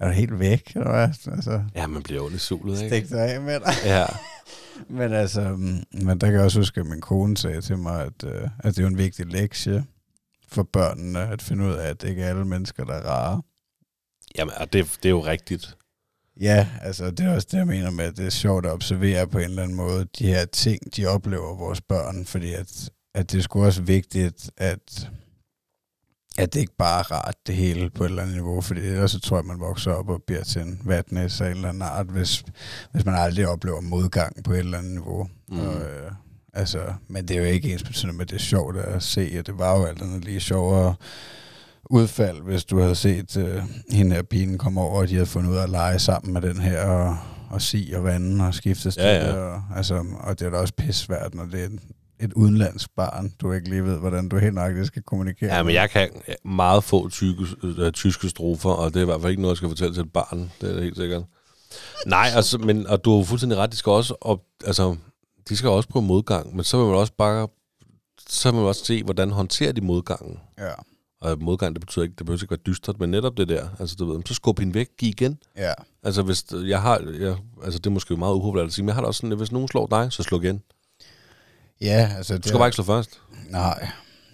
er 0.00 0.06
du 0.06 0.12
helt 0.12 0.38
væk, 0.38 0.72
eller 0.74 0.90
hvad? 0.90 1.34
Altså, 1.36 1.62
Ja, 1.74 1.86
man 1.86 2.02
bliver 2.02 2.22
ondt 2.22 2.36
i 2.36 2.38
solet, 2.38 2.82
ikke? 2.82 2.96
stik 2.96 3.10
dig 3.10 3.34
af 3.34 3.40
med 3.40 3.60
dig. 3.60 3.74
Ja. 3.84 4.06
Men 4.88 5.12
altså, 5.12 5.40
mm, 5.40 5.82
men 5.92 6.18
der 6.18 6.26
kan 6.26 6.34
jeg 6.34 6.44
også 6.44 6.58
huske, 6.58 6.80
at 6.80 6.86
min 6.86 7.00
kone 7.00 7.36
sagde 7.36 7.60
til 7.60 7.78
mig, 7.78 8.02
at, 8.04 8.24
øh, 8.24 8.48
at 8.58 8.64
det 8.64 8.78
er 8.78 8.82
jo 8.82 8.88
en 8.88 8.98
vigtig 8.98 9.26
lektie 9.26 9.84
for 10.48 10.62
børnene 10.62 11.20
at 11.20 11.42
finde 11.42 11.64
ud 11.64 11.72
af, 11.72 11.88
at 11.88 12.02
det 12.02 12.08
ikke 12.08 12.22
er 12.22 12.28
alle 12.28 12.44
mennesker, 12.44 12.84
der 12.84 12.94
er 12.94 13.02
rare. 13.02 13.42
Jamen, 14.38 14.54
og 14.56 14.72
det, 14.72 14.98
det 15.02 15.08
er 15.08 15.10
jo 15.10 15.24
rigtigt. 15.24 15.76
Ja, 16.40 16.68
altså 16.82 17.10
det 17.10 17.20
er 17.26 17.34
også 17.34 17.48
det, 17.50 17.58
jeg 17.58 17.66
mener 17.66 17.90
med, 17.90 18.04
at 18.04 18.16
det 18.16 18.26
er 18.26 18.30
sjovt 18.30 18.66
at 18.66 18.72
observere 18.72 19.26
på 19.26 19.38
en 19.38 19.44
eller 19.44 19.62
anden 19.62 19.76
måde 19.76 20.06
de 20.18 20.26
her 20.26 20.44
ting, 20.44 20.96
de 20.96 21.06
oplever 21.06 21.56
vores 21.56 21.80
børn, 21.80 22.24
fordi 22.26 22.52
at, 22.54 22.90
at 23.14 23.32
det 23.32 23.38
er 23.38 23.42
sgu 23.42 23.64
også 23.64 23.82
vigtigt, 23.82 24.50
at, 24.56 25.10
at 26.38 26.54
det 26.54 26.60
ikke 26.60 26.76
bare 26.78 27.00
er 27.00 27.12
rart 27.12 27.36
det 27.46 27.54
hele 27.54 27.90
på 27.90 28.04
et 28.04 28.08
eller 28.08 28.22
andet 28.22 28.36
niveau, 28.36 28.60
fordi 28.60 28.80
ellers 28.80 29.10
så 29.10 29.20
tror 29.20 29.36
jeg, 29.36 29.44
man 29.44 29.60
vokser 29.60 29.92
op 29.92 30.08
og 30.08 30.22
bliver 30.26 30.44
til 30.44 30.62
en 30.62 30.80
vatnæs 30.84 31.40
af 31.40 31.46
en 31.46 31.56
eller 31.56 31.68
anden 31.68 31.82
art, 31.82 32.06
hvis, 32.06 32.44
hvis 32.92 33.04
man 33.04 33.14
aldrig 33.14 33.48
oplever 33.48 33.80
modgang 33.80 34.44
på 34.44 34.52
et 34.52 34.58
eller 34.58 34.78
andet 34.78 34.92
niveau. 34.92 35.28
Mm. 35.48 35.60
Og, 35.60 35.74
øh, 35.74 36.12
altså, 36.52 36.94
men 37.08 37.28
det 37.28 37.36
er 37.36 37.40
jo 37.40 37.46
ikke 37.46 37.72
ens 37.72 37.82
betydende 37.82 38.16
med, 38.16 38.24
at 38.24 38.30
det 38.30 38.36
er 38.36 38.40
sjovt 38.40 38.76
at 38.76 39.02
se, 39.02 39.36
og 39.38 39.46
det 39.46 39.58
var 39.58 39.78
jo 39.78 39.84
alt 39.84 40.02
andet 40.02 40.24
lige 40.24 40.40
sjovere 40.40 40.94
udfald, 41.90 42.42
hvis 42.42 42.64
du 42.64 42.80
havde 42.80 42.94
set 42.94 43.36
øh, 43.36 43.62
hende 43.90 44.14
her 44.14 44.22
pigen 44.22 44.58
komme 44.58 44.80
over, 44.80 45.00
og 45.00 45.08
de 45.08 45.14
havde 45.14 45.26
fundet 45.26 45.50
ud 45.50 45.56
af 45.56 45.62
at 45.62 45.70
lege 45.70 45.98
sammen 45.98 46.32
med 46.32 46.42
den 46.42 46.60
her, 46.60 46.84
og, 46.84 47.16
og 47.50 47.62
si 47.62 47.92
og 47.96 48.04
vande 48.04 48.46
og 48.46 48.54
skifte 48.54 48.92
Ja, 48.96 49.26
ja. 49.26 49.32
Og, 49.32 49.62
altså, 49.76 50.04
og 50.20 50.38
det 50.38 50.46
er 50.46 50.50
da 50.50 50.56
også 50.56 50.74
pissvært, 50.74 51.34
når 51.34 51.44
det 51.44 51.64
er 51.64 51.68
et, 52.20 52.32
udenlandsk 52.32 52.88
barn, 52.96 53.32
du 53.40 53.52
ikke 53.52 53.68
lige 53.68 53.84
ved, 53.84 53.98
hvordan 53.98 54.28
du 54.28 54.38
helt 54.38 54.54
nøjagtigt 54.54 54.86
skal 54.86 55.02
kommunikere. 55.02 55.56
Ja, 55.56 55.62
men 55.62 55.74
jeg 55.74 55.90
kan 55.90 56.08
meget 56.44 56.84
få 56.84 57.08
tyske, 57.08 57.42
øh, 57.62 57.92
tyske 57.92 58.28
strofer, 58.28 58.70
og 58.70 58.94
det 58.94 58.96
er 58.96 59.02
i 59.02 59.04
hvert 59.04 59.20
fald 59.20 59.30
ikke 59.30 59.42
noget, 59.42 59.52
jeg 59.52 59.56
skal 59.56 59.68
fortælle 59.68 59.94
til 59.94 60.02
et 60.02 60.12
barn. 60.12 60.50
Det 60.60 60.70
er 60.70 60.74
det 60.74 60.82
helt 60.82 60.96
sikkert. 60.96 61.22
Nej, 62.06 62.28
altså, 62.34 62.58
men, 62.58 62.86
og 62.86 63.04
du 63.04 63.16
har 63.16 63.24
fuldstændig 63.24 63.58
ret, 63.58 63.72
de 63.72 63.76
skal 63.76 63.90
også, 63.90 64.14
op, 64.20 64.40
altså, 64.64 64.96
de 65.48 65.56
skal 65.56 65.70
også 65.70 65.88
prøve 65.88 66.04
modgang, 66.04 66.56
men 66.56 66.64
så 66.64 66.76
vil 66.76 66.86
man 66.86 66.96
også 66.96 67.12
bare, 67.18 67.48
så 68.28 68.50
vil 68.50 68.58
man 68.58 68.68
også 68.68 68.84
se, 68.84 69.02
hvordan 69.02 69.30
håndterer 69.30 69.72
de 69.72 69.80
modgangen. 69.80 70.38
Ja, 70.58 70.72
Og 71.20 71.36
modgang, 71.40 71.74
det 71.74 71.80
betyder 71.80 72.02
ikke, 72.02 72.14
det 72.18 72.26
behøver 72.26 72.42
ikke 72.42 72.50
være 72.50 72.60
dystert, 72.66 73.00
men 73.00 73.10
netop 73.10 73.36
det 73.36 73.48
der, 73.48 73.68
altså 73.80 73.96
du 73.98 74.12
ved, 74.12 74.22
så 74.26 74.34
skub 74.34 74.58
hende 74.58 74.74
væk, 74.74 74.88
giv 74.98 75.08
igen. 75.08 75.38
ja, 75.56 75.72
Altså 76.02 76.22
hvis, 76.22 76.44
jeg 76.52 76.82
har, 76.82 76.98
jeg, 77.20 77.36
altså 77.64 77.78
det 77.78 77.86
er 77.86 77.90
måske 77.90 78.16
meget 78.16 78.34
upopulært 78.34 78.66
at 78.66 78.72
sige, 78.72 78.82
men 78.82 78.88
jeg 78.88 78.94
har 78.94 79.00
det 79.00 79.06
også 79.08 79.18
sådan, 79.18 79.32
at 79.32 79.38
hvis 79.38 79.52
nogen 79.52 79.68
slår 79.68 79.86
dig, 79.86 80.12
så 80.12 80.22
slå 80.22 80.40
igen. 80.40 80.62
ja 81.80 82.12
altså... 82.16 82.38
Du 82.38 82.48
skal 82.48 82.58
bare 82.58 82.68
ikke 82.68 82.74
slå 82.74 82.84
først. 82.84 83.20
Nej, 83.48 83.88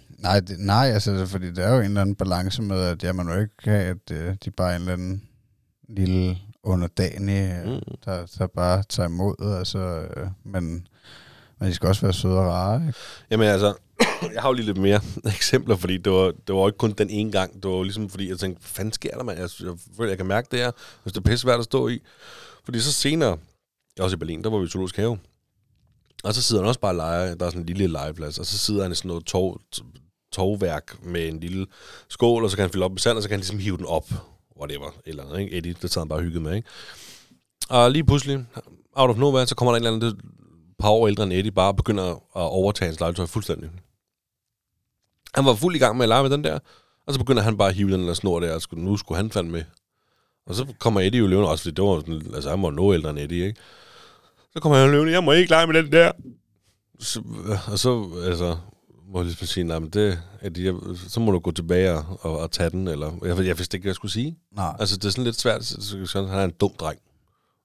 nej, 0.09 0.39
det, 0.39 0.59
nej 0.59 0.91
altså, 0.93 1.25
fordi 1.25 1.51
der 1.51 1.63
er 1.63 1.73
jo 1.73 1.79
en 1.79 1.85
eller 1.85 2.01
anden 2.01 2.15
balance 2.15 2.61
med, 2.61 2.81
at 2.81 3.03
ja, 3.03 3.13
man 3.13 3.25
må 3.25 3.33
ikke 3.33 3.53
have, 3.63 3.85
at 3.85 4.11
øh, 4.11 4.35
de 4.45 4.51
bare 4.51 4.71
er 4.71 4.75
en 4.75 4.81
eller 4.81 4.93
anden 4.93 5.23
lille 5.89 6.37
underdanig, 6.63 7.61
mm. 7.65 7.71
Mm. 7.71 7.79
der, 8.05 8.25
der 8.37 8.47
bare 8.47 8.83
tager 8.89 9.09
imod, 9.09 9.57
altså, 9.59 9.79
øh, 9.79 10.27
men, 10.43 10.87
men 11.59 11.69
de 11.69 11.73
skal 11.73 11.89
også 11.89 12.01
være 12.01 12.13
søde 12.13 12.39
og 12.39 12.45
rare, 12.45 12.87
ikke? 12.87 12.99
Jamen 13.31 13.47
altså, 13.47 13.73
jeg 14.33 14.41
har 14.41 14.49
jo 14.49 14.53
lige 14.53 14.65
lidt 14.65 14.77
mere 14.77 15.01
eksempler, 15.37 15.75
fordi 15.75 15.97
det 15.97 16.11
var, 16.11 16.33
det 16.47 16.55
var 16.55 16.67
ikke 16.67 16.77
kun 16.77 16.91
den 16.91 17.09
ene 17.09 17.31
gang. 17.31 17.63
Det 17.63 17.71
var 17.71 17.83
ligesom 17.83 18.09
fordi, 18.09 18.29
jeg 18.29 18.39
tænkte, 18.39 18.59
hvad 18.59 18.69
fanden 18.69 18.93
sker 18.93 19.11
der, 19.11 19.23
mand? 19.23 19.39
Jeg, 19.39 19.49
jeg, 19.59 19.73
føler, 19.97 20.09
jeg 20.09 20.17
kan 20.17 20.27
mærke 20.27 20.47
det 20.51 20.59
her, 20.59 20.71
hvis 21.03 21.13
det 21.13 21.19
er 21.19 21.29
pisse 21.29 21.41
svært 21.41 21.59
at 21.59 21.65
stå 21.65 21.87
i. 21.87 21.99
Fordi 22.65 22.79
så 22.79 22.93
senere, 22.93 23.37
jeg 23.97 24.03
også 24.03 24.15
i 24.15 24.19
Berlin, 24.19 24.43
der 24.43 24.49
var 24.49 24.57
vi 24.57 24.65
i 24.65 24.69
zoologisk 24.69 24.97
have. 24.97 25.19
Og 26.23 26.33
så 26.33 26.41
sidder 26.41 26.61
han 26.61 26.67
også 26.67 26.79
bare 26.79 26.91
og 26.91 26.95
leger, 26.95 27.35
der 27.35 27.45
er 27.45 27.49
sådan 27.49 27.61
en 27.61 27.65
lille 27.65 27.87
legeplads, 27.87 28.39
og 28.39 28.45
så 28.45 28.57
sidder 28.57 28.83
han 28.83 28.91
i 28.91 28.95
sådan 28.95 29.09
noget 29.09 29.25
tog, 29.25 29.61
togværk 30.31 31.03
med 31.03 31.27
en 31.27 31.39
lille 31.39 31.65
skål, 32.09 32.43
og 32.43 32.49
så 32.49 32.55
kan 32.57 32.63
han 32.63 32.71
fylde 32.71 32.85
op 32.85 32.91
med 32.91 32.99
sand, 32.99 33.17
og 33.17 33.23
så 33.23 33.29
kan 33.29 33.33
han 33.33 33.39
ligesom 33.39 33.59
hive 33.59 33.77
den 33.77 33.85
op. 33.85 34.09
Whatever, 34.59 34.91
eller 35.05 35.23
andet, 35.23 35.39
ikke? 35.39 35.57
Eddie, 35.57 35.75
det 35.81 35.91
tager 35.91 36.03
han 36.03 36.09
bare 36.09 36.21
hygget 36.21 36.41
med, 36.41 36.55
ikke? 36.55 36.67
Og 37.69 37.91
lige 37.91 38.03
pludselig, 38.03 38.45
out 38.93 39.09
of 39.09 39.17
nowhere, 39.17 39.47
så 39.47 39.55
kommer 39.55 39.71
der 39.71 39.79
en 39.79 39.85
eller 39.85 40.07
anden 40.07 40.21
par 40.79 40.89
år 40.89 41.07
ældre 41.07 41.23
end 41.23 41.33
Eddie, 41.33 41.51
bare 41.51 41.73
begynder 41.73 42.11
at 42.11 42.19
overtage 42.33 42.87
hans 42.87 42.99
legetøj 42.99 43.25
fuldstændig. 43.25 43.69
Han 45.33 45.45
var 45.45 45.53
fuld 45.53 45.75
i 45.75 45.79
gang 45.79 45.97
med 45.97 46.03
at 46.03 46.09
lege 46.09 46.23
med 46.23 46.29
den 46.29 46.43
der, 46.43 46.59
og 47.07 47.13
så 47.13 47.19
begynder 47.19 47.41
han 47.41 47.57
bare 47.57 47.69
at 47.69 47.75
hive 47.75 47.91
den 47.91 48.07
der 48.07 48.13
snor 48.13 48.39
der, 48.39 48.53
og 48.53 48.61
skulle, 48.61 48.83
nu 48.83 48.97
skulle 48.97 49.17
han 49.17 49.31
fandme 49.31 49.51
med. 49.51 49.63
Og 50.45 50.55
så 50.55 50.65
kommer 50.79 51.01
Eddie 51.01 51.19
jo 51.19 51.27
løvende 51.27 51.49
også, 51.49 51.63
fordi 51.63 51.75
det 51.75 51.83
var 51.83 51.99
sådan, 51.99 52.21
altså 52.35 52.49
han 52.49 52.61
var 52.61 52.71
noget 52.71 52.93
ældre 52.95 53.09
end 53.09 53.19
Eddie, 53.19 53.45
ikke? 53.45 53.59
Så 54.53 54.59
kommer 54.59 54.77
han 54.77 54.91
løvende, 54.91 55.13
jeg 55.13 55.23
må 55.23 55.31
ikke 55.31 55.49
lege 55.49 55.67
med 55.67 55.83
den 55.83 55.91
der. 55.91 56.11
Så, 56.99 57.21
og 57.71 57.79
så, 57.79 58.09
altså, 58.25 58.57
må 59.07 59.19
jeg 59.19 59.25
ligesom 59.25 59.47
sige, 59.47 59.63
nej, 59.63 59.79
men 59.79 59.89
det, 59.89 60.19
Eddie, 60.41 60.65
jeg, 60.65 60.75
så 61.07 61.19
må 61.19 61.31
du 61.31 61.39
gå 61.39 61.51
tilbage 61.51 61.93
og, 61.93 62.19
og, 62.21 62.39
og 62.39 62.51
tage 62.51 62.69
den, 62.69 62.87
eller, 62.87 63.11
jeg, 63.23 63.45
jeg 63.45 63.57
vidste 63.57 63.77
ikke, 63.77 63.83
hvad 63.83 63.89
jeg 63.89 63.95
skulle 63.95 64.11
sige. 64.11 64.37
Nej, 64.55 64.75
Altså, 64.79 64.95
det 64.95 65.05
er 65.05 65.09
sådan 65.09 65.23
lidt 65.23 65.39
svært, 65.39 65.65
så, 65.65 66.05
så, 66.05 66.25
han 66.25 66.39
er 66.39 66.43
en 66.43 66.53
dum 66.59 66.71
dreng. 66.79 66.99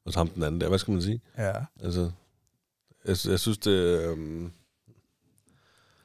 Og 0.06 0.12
så 0.12 0.18
ham 0.18 0.28
den 0.28 0.42
anden 0.42 0.60
der, 0.60 0.68
hvad 0.68 0.78
skal 0.78 0.92
man 0.92 1.02
sige? 1.02 1.20
ja. 1.38 1.52
Altså, 1.82 2.10
jeg, 3.06 3.16
jeg 3.26 3.40
synes, 3.40 3.58
det... 3.58 3.70
Øhm, 3.70 4.52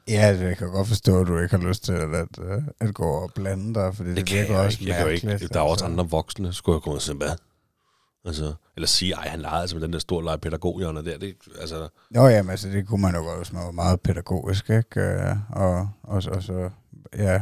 Ja, 0.07 0.33
det- 0.33 0.41
jeg 0.41 0.57
kan 0.57 0.67
godt 0.71 0.87
forstå, 0.87 1.21
at 1.21 1.27
du 1.27 1.37
ikke 1.39 1.57
har 1.57 1.67
lyst 1.67 1.83
til 1.83 1.91
at, 1.93 2.15
at, 2.15 2.27
øh, 2.41 2.61
at 2.79 2.93
gå 2.93 3.03
og 3.03 3.31
blande 3.35 3.73
dig, 3.73 3.95
fordi 3.95 4.09
det, 4.09 4.17
det 4.17 4.31
virker 4.35 4.53
jeg 4.53 4.65
også 4.65 4.77
ikke. 4.81 4.93
Jeg 4.93 5.03
jo 5.03 5.07
ikke. 5.07 5.27
mærkeligt, 5.27 5.53
Der 5.53 5.59
er 5.59 5.63
også 5.63 5.85
altså. 5.85 6.01
andre 6.01 6.09
voksne. 6.09 6.53
Skulle 6.53 6.81
jeg 6.85 6.93
og 6.93 7.01
sige, 7.01 7.15
hvad? 7.15 7.29
Altså, 8.25 8.53
eller 8.75 8.87
sige, 8.87 9.13
ej, 9.13 9.27
han 9.27 9.39
legede 9.39 9.61
altså 9.61 9.75
med 9.75 9.83
den 9.83 9.93
der 9.93 9.99
store 9.99 10.23
lege 10.23 10.37
pædagoghjørne 10.37 11.05
der. 11.05 11.17
Det, 11.17 11.35
altså, 11.61 11.89
Nå 12.11 12.27
ja, 12.27 12.41
men 12.41 12.49
altså, 12.51 12.69
det 12.69 12.87
kunne 12.87 13.01
man 13.01 13.15
jo 13.15 13.21
godt, 13.21 13.37
hvis 13.37 13.53
man 13.53 13.63
var 13.65 13.71
meget 13.71 14.01
pædagogisk, 14.01 14.69
ikke? 14.69 15.01
Øh, 15.01 15.35
Og, 15.51 15.89
og, 16.03 16.23
og 16.27 16.43
så, 16.43 16.69
ja, 17.17 17.41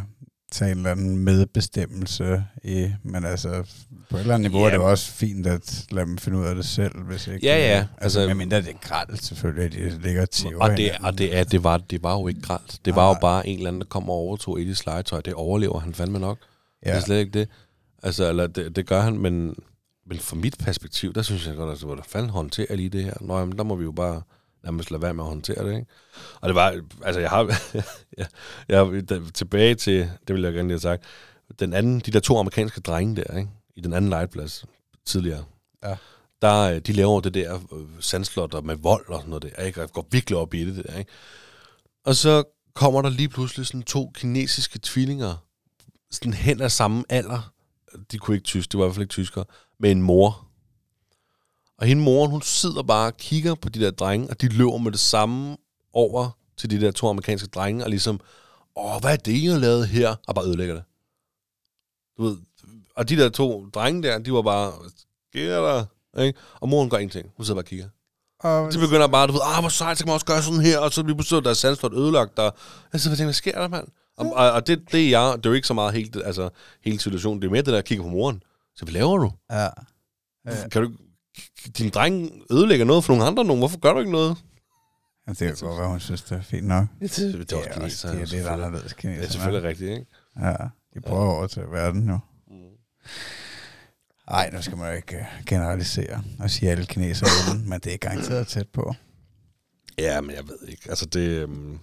tage 0.51 0.71
en 0.71 0.77
eller 0.77 0.91
anden 0.91 1.17
medbestemmelse 1.17 2.43
i, 2.63 2.91
men 3.03 3.25
altså, 3.25 3.63
på 4.09 4.17
et 4.17 4.21
eller 4.21 4.33
andet 4.35 4.51
niveau 4.51 4.59
Ja. 4.59 4.65
er 4.65 4.69
det 4.69 4.77
jo 4.77 4.89
også 4.89 5.11
fint 5.11 5.47
at 5.47 5.85
lade 5.91 6.05
dem 6.05 6.17
finde 6.17 6.37
ud 6.37 6.45
af 6.45 6.55
det 6.55 6.65
selv, 6.65 7.03
hvis 7.03 7.27
ikke... 7.27 7.45
Ja, 7.47 7.57
ja, 7.57 7.77
Altså, 7.77 8.19
altså- 8.19 8.27
medmindre 8.27 8.57
det 8.61 8.69
er 8.69 8.77
grædt, 8.81 9.23
selvfølgelig, 9.23 9.85
at 9.85 9.91
de 9.93 10.01
ligger 10.01 10.25
tiver 10.25 10.59
og 10.61 10.77
det, 10.77 10.91
og 11.03 11.17
det, 11.17 11.37
er, 11.37 11.43
det, 11.43 11.63
var, 11.63 11.77
det 11.77 12.03
var 12.03 12.13
jo 12.13 12.27
ikke 12.27 12.41
gralt. 12.41 12.79
Det 12.85 12.95
var 12.95 13.07
jo 13.07 13.13
nej. 13.13 13.21
bare 13.21 13.47
en 13.47 13.57
eller 13.57 13.67
anden, 13.67 13.81
der 13.81 13.87
kom 13.87 14.09
og 14.09 14.15
overtog 14.15 14.61
Edis 14.61 14.85
legetøj. 14.85 15.21
Det 15.21 15.33
overlever 15.33 15.79
han 15.79 15.93
fandme 15.93 16.19
nok. 16.19 16.37
Ja. 16.85 16.89
Det 16.91 16.97
er 16.97 17.01
slet 17.01 17.19
ikke 17.19 17.39
det. 17.39 17.49
Altså, 18.03 18.29
eller 18.29 18.47
det, 18.47 18.75
det 18.75 18.85
gør 18.87 19.01
han, 19.01 19.17
men, 19.19 19.55
men 20.07 20.19
fra 20.19 20.35
mit 20.35 20.55
perspektiv, 20.59 21.13
der 21.13 21.21
synes 21.21 21.47
jeg 21.47 21.55
godt, 21.55 21.69
altså, 21.69 21.85
hvordan 21.85 22.03
fanden 22.07 22.29
håndterer 22.29 22.75
lige 22.75 22.89
det 22.89 23.03
her? 23.03 23.13
Nå, 23.21 23.39
jamen, 23.39 23.57
der 23.57 23.63
må 23.63 23.75
vi 23.75 23.83
jo 23.83 23.91
bare 23.91 24.21
nærmest 24.65 24.91
lade 24.91 25.01
være 25.01 25.13
med 25.13 25.23
at 25.23 25.29
håndtere 25.29 25.67
det, 25.67 25.75
ikke? 25.75 25.87
Og 26.41 26.49
det 26.49 26.55
var, 26.55 26.81
altså, 27.03 27.19
jeg 27.19 27.29
har, 27.29 27.43
jeg, 28.17 28.27
jeg, 28.69 29.21
tilbage 29.33 29.75
til, 29.75 30.11
det 30.27 30.35
vil 30.35 30.43
jeg 30.43 30.53
gerne 30.53 30.67
lige 30.67 30.73
have 30.73 30.79
sagt, 30.79 31.03
den 31.59 31.73
anden, 31.73 31.99
de 31.99 32.11
der 32.11 32.19
to 32.19 32.37
amerikanske 32.37 32.81
drenge 32.81 33.15
der, 33.15 33.37
ikke? 33.37 33.49
I 33.75 33.81
den 33.81 33.93
anden 33.93 34.09
legeplads 34.09 34.65
tidligere. 35.05 35.43
Ja. 35.83 35.95
Der, 36.41 36.61
øh, 36.61 36.79
de 36.79 36.93
laver 36.93 37.21
det 37.21 37.33
der 37.33 37.55
øh, 37.55 37.85
sandslotter 37.99 38.61
med 38.61 38.75
vold 38.75 39.09
og 39.09 39.19
sådan 39.19 39.29
noget 39.29 39.43
der, 39.43 39.63
ikke? 39.63 39.79
Og 39.79 39.81
jeg 39.81 39.89
går 39.89 40.07
virkelig 40.11 40.37
op 40.37 40.53
i 40.53 40.65
det 40.65 40.85
der, 40.85 40.97
ikke? 40.97 41.11
Og 42.05 42.15
så 42.15 42.43
kommer 42.73 43.01
der 43.01 43.09
lige 43.09 43.29
pludselig 43.29 43.65
sådan 43.65 43.83
to 43.83 44.11
kinesiske 44.15 44.79
tvillinger, 44.83 45.35
sådan 46.11 46.33
hen 46.33 46.61
af 46.61 46.71
samme 46.71 47.03
alder. 47.09 47.53
De 48.11 48.17
kunne 48.17 48.37
ikke 48.37 48.45
tysk, 48.45 48.71
det 48.71 48.77
var 48.77 48.85
i 48.85 48.87
hvert 48.87 48.95
fald 48.95 49.03
ikke 49.03 49.11
tyskere, 49.11 49.45
med 49.79 49.91
en 49.91 50.01
mor. 50.01 50.44
Og 51.77 51.87
hende 51.87 52.03
moren, 52.03 52.31
hun 52.31 52.41
sidder 52.41 52.83
bare 52.83 53.07
og 53.07 53.17
kigger 53.17 53.55
på 53.55 53.69
de 53.69 53.79
der 53.79 53.91
drenge, 53.91 54.29
og 54.29 54.41
de 54.41 54.47
løber 54.47 54.77
med 54.77 54.91
det 54.91 54.99
samme 54.99 55.57
over 55.93 56.37
til 56.57 56.69
de 56.69 56.81
der 56.81 56.91
to 56.91 57.07
amerikanske 57.09 57.47
drenge, 57.47 57.83
og 57.83 57.89
ligesom, 57.89 58.19
åh, 58.75 59.01
hvad 59.01 59.11
er 59.11 59.15
det, 59.15 59.31
I 59.31 59.45
har 59.45 59.59
lavet 59.59 59.87
her? 59.87 60.15
Og 60.27 60.35
bare 60.35 60.45
ødelægger 60.45 60.75
det. 60.75 60.83
Du 62.17 62.23
ved, 62.23 62.37
og 62.95 63.09
de 63.09 63.15
der 63.17 63.29
to 63.29 63.65
drenge 63.69 64.03
der, 64.03 64.19
de 64.19 64.33
var 64.33 64.41
bare, 64.41 64.73
sker 65.29 65.61
der? 65.61 65.85
Ikke? 66.23 66.39
Og 66.59 66.69
moren 66.69 66.89
gør 66.89 66.97
ingenting. 66.97 67.31
Hun 67.37 67.45
sidder 67.45 67.55
bare 67.55 67.63
og 67.63 67.67
kigger. 67.67 67.87
Og, 68.39 68.73
De 68.73 68.79
begynder 68.79 69.07
bare, 69.07 69.27
du 69.27 69.31
ved, 69.31 69.41
ah, 69.43 69.59
hvor 69.59 69.69
sejt, 69.69 69.97
så 69.97 70.03
kan 70.03 70.09
man 70.09 70.13
også 70.13 70.25
gøre 70.25 70.41
sådan 70.41 70.59
her, 70.59 70.79
og 70.79 70.93
så 70.93 71.03
bliver 71.03 71.17
pludselig 71.17 71.43
der 71.43 71.49
er 71.49 71.53
sandslot 71.53 71.93
ødelagt, 71.93 72.39
og 72.39 72.55
jeg 72.93 73.01
sidder 73.01 73.13
og 73.13 73.17
tænker, 73.17 73.27
hvad 73.27 73.33
sker 73.33 73.61
der, 73.61 73.67
mand? 73.67 73.87
Og, 74.17 74.33
og, 74.33 74.51
og 74.51 74.67
det, 74.67 74.91
det, 74.91 75.05
er 75.05 75.09
jeg, 75.09 75.37
det 75.37 75.45
er 75.45 75.49
jo 75.49 75.53
ikke 75.53 75.67
så 75.67 75.73
meget 75.73 75.93
helt, 75.93 76.17
altså, 76.25 76.49
hele 76.85 76.99
situationen, 76.99 77.41
det 77.41 77.47
er 77.47 77.51
mere 77.51 77.61
det 77.61 77.67
der, 77.67 77.73
jeg 77.73 77.85
kigger 77.85 78.03
på 78.03 78.09
moren. 78.09 78.43
Så 78.75 78.85
hvad 78.85 78.93
laver 78.93 79.17
du? 79.17 79.31
ja. 79.51 79.69
Ja. 80.45 80.67
Kan 80.71 80.81
du 80.83 80.91
din 81.77 81.89
dreng 81.89 82.31
ødelægger 82.51 82.85
noget 82.85 83.03
for 83.03 83.13
nogle 83.13 83.25
andre 83.25 83.45
nogen. 83.45 83.59
Hvorfor 83.59 83.79
gør 83.79 83.93
du 83.93 83.99
ikke 83.99 84.11
noget? 84.11 84.37
Altså, 85.27 85.45
det 85.45 85.57
kan 85.57 85.67
godt 85.67 85.79
være, 85.79 85.89
hun 85.89 85.99
synes, 85.99 86.21
det 86.21 86.37
er 86.37 86.41
fint 86.41 86.67
nok. 86.67 86.85
Det, 87.01 87.15
det, 87.15 87.33
det, 87.33 87.49
Det 87.49 87.57
er, 87.67 87.81
også, 87.81 88.07
det 88.07 88.21
er 88.21 88.25
lidt 88.25 88.47
anderledes 88.47 88.93
kineser. 88.93 89.21
Det 89.21 89.27
er 89.27 89.31
selvfølgelig 89.31 89.69
rigtigt, 89.69 89.91
ikke? 89.91 90.05
Ja, 90.39 90.55
de 90.93 91.01
prøver 91.05 91.31
over 91.33 91.47
til 91.47 91.61
verden 91.71 92.09
jo. 92.09 92.19
Nej, 94.29 94.49
nu 94.53 94.61
skal 94.61 94.77
man 94.77 94.89
jo 94.89 94.95
ikke 94.95 95.15
øh, 95.15 95.23
generalisere 95.47 96.23
og 96.39 96.49
sige, 96.49 96.69
at 96.69 96.71
alle 96.71 96.85
kinesere 96.85 97.29
er 97.29 97.51
onde, 97.51 97.69
men 97.69 97.79
det 97.79 97.93
er 97.93 97.97
garanteret 97.97 98.47
tæt 98.47 98.67
på. 98.73 98.95
Ja, 99.97 100.21
men 100.21 100.35
jeg 100.35 100.43
ved 100.47 100.67
ikke. 100.67 100.81
Altså 100.89 101.05
det... 101.05 101.19
Øhm... 101.29 101.79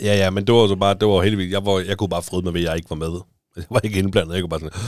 Ja, 0.00 0.14
ja, 0.16 0.30
men 0.30 0.46
det 0.46 0.54
var 0.54 0.68
så 0.68 0.76
bare, 0.76 0.94
det 0.94 1.08
var 1.08 1.22
heldigvis, 1.22 1.52
jeg, 1.52 1.66
var, 1.66 1.78
jeg 1.80 1.98
kunne 1.98 2.08
bare 2.08 2.22
fryde 2.22 2.44
mig 2.44 2.54
ved, 2.54 2.60
at 2.60 2.66
jeg 2.66 2.76
ikke 2.76 2.90
var 2.90 2.96
med. 2.96 3.20
Jeg 3.56 3.64
var 3.70 3.80
ikke 3.80 3.98
indblandet, 3.98 4.34
jeg 4.34 4.42
kunne 4.42 4.48
bare 4.48 4.60
sådan, 4.60 4.80